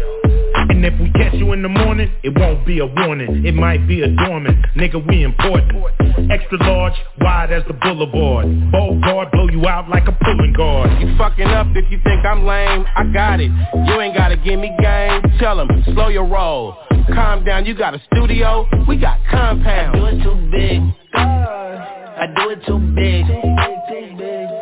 And 0.70 0.86
if 0.86 1.00
we 1.00 1.10
catch 1.12 1.34
you 1.34 1.54
in 1.54 1.62
the 1.62 1.70
morning, 1.70 2.12
it 2.24 2.38
won't 2.38 2.66
be 2.66 2.80
a 2.80 2.86
warning. 2.86 3.46
It 3.46 3.54
might 3.54 3.88
be 3.88 4.02
a 4.02 4.08
dormant. 4.08 4.58
Nigga, 4.76 5.06
we 5.08 5.24
important. 5.24 5.72
Extra 6.32 6.58
large, 6.60 6.94
wide 7.20 7.52
as 7.52 7.64
the 7.68 7.74
boulevard. 7.74 8.46
Bow 8.72 9.00
guard, 9.02 9.32
blow 9.32 9.50
you 9.50 9.68
out 9.68 9.90
like 9.90 10.08
a 10.08 10.12
pulling 10.12 10.54
guard. 10.54 10.90
You 11.02 11.16
fucking 11.18 11.48
up 11.48 11.68
if 11.76 11.92
you 11.92 12.00
think 12.04 12.26
I'm 12.26 12.46
lame. 12.46 12.86
I 12.96 13.04
got 13.14 13.40
it. 13.40 13.52
You 13.88 14.02
ain't 14.02 14.16
gotta 14.16 14.38
give 14.38 14.60
me 14.60 14.76
game. 14.80 15.22
Tell 15.40 15.60
'em, 15.60 15.68
slow 15.94 16.10
your 16.10 16.26
roll. 16.26 16.78
Calm 17.14 17.44
down, 17.44 17.66
you 17.66 17.74
got 17.74 17.94
a 17.94 18.02
studio. 18.14 18.68
We 18.88 18.98
got 18.98 19.20
compound. 19.30 19.96
I 19.96 20.12
do 20.12 20.20
compound. 20.22 20.94
it 22.52 22.68
too 22.68 22.80
big. 22.96 23.26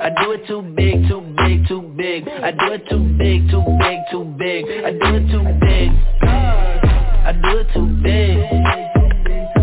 I 0.01 0.09
do 0.21 0.31
it 0.31 0.47
too 0.47 0.61
big, 0.76 1.07
too 1.07 1.21
big 1.21 1.28
big, 1.49 1.67
too 1.67 1.81
big. 1.97 2.27
I 2.27 2.51
do 2.51 2.73
it 2.73 2.88
too 2.89 2.99
big, 3.17 3.49
too 3.49 3.63
big, 3.80 3.99
too 4.11 4.23
big. 4.38 4.65
I 4.85 4.91
do 4.91 5.15
it 5.15 5.31
too 5.31 5.43
big. 5.59 5.89
I 6.21 7.34
do 7.34 7.57
it 7.57 7.67
too 7.73 7.88
big. 8.03 8.38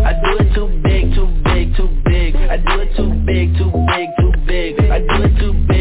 I 0.03 0.13
do 0.23 0.37
it 0.39 0.53
too 0.53 0.67
big, 0.83 1.15
too 1.15 1.27
big, 1.43 1.75
too 1.75 1.89
big. 2.03 2.35
I 2.35 2.57
do 2.57 2.81
it 2.81 2.95
too 2.95 3.13
big, 3.25 3.57
too 3.57 3.71
big, 3.87 4.09
too 4.19 4.31
big. 4.45 4.79
I 4.79 4.99
do 4.99 5.23
it 5.23 5.39
too 5.39 5.53
big. 5.67 5.76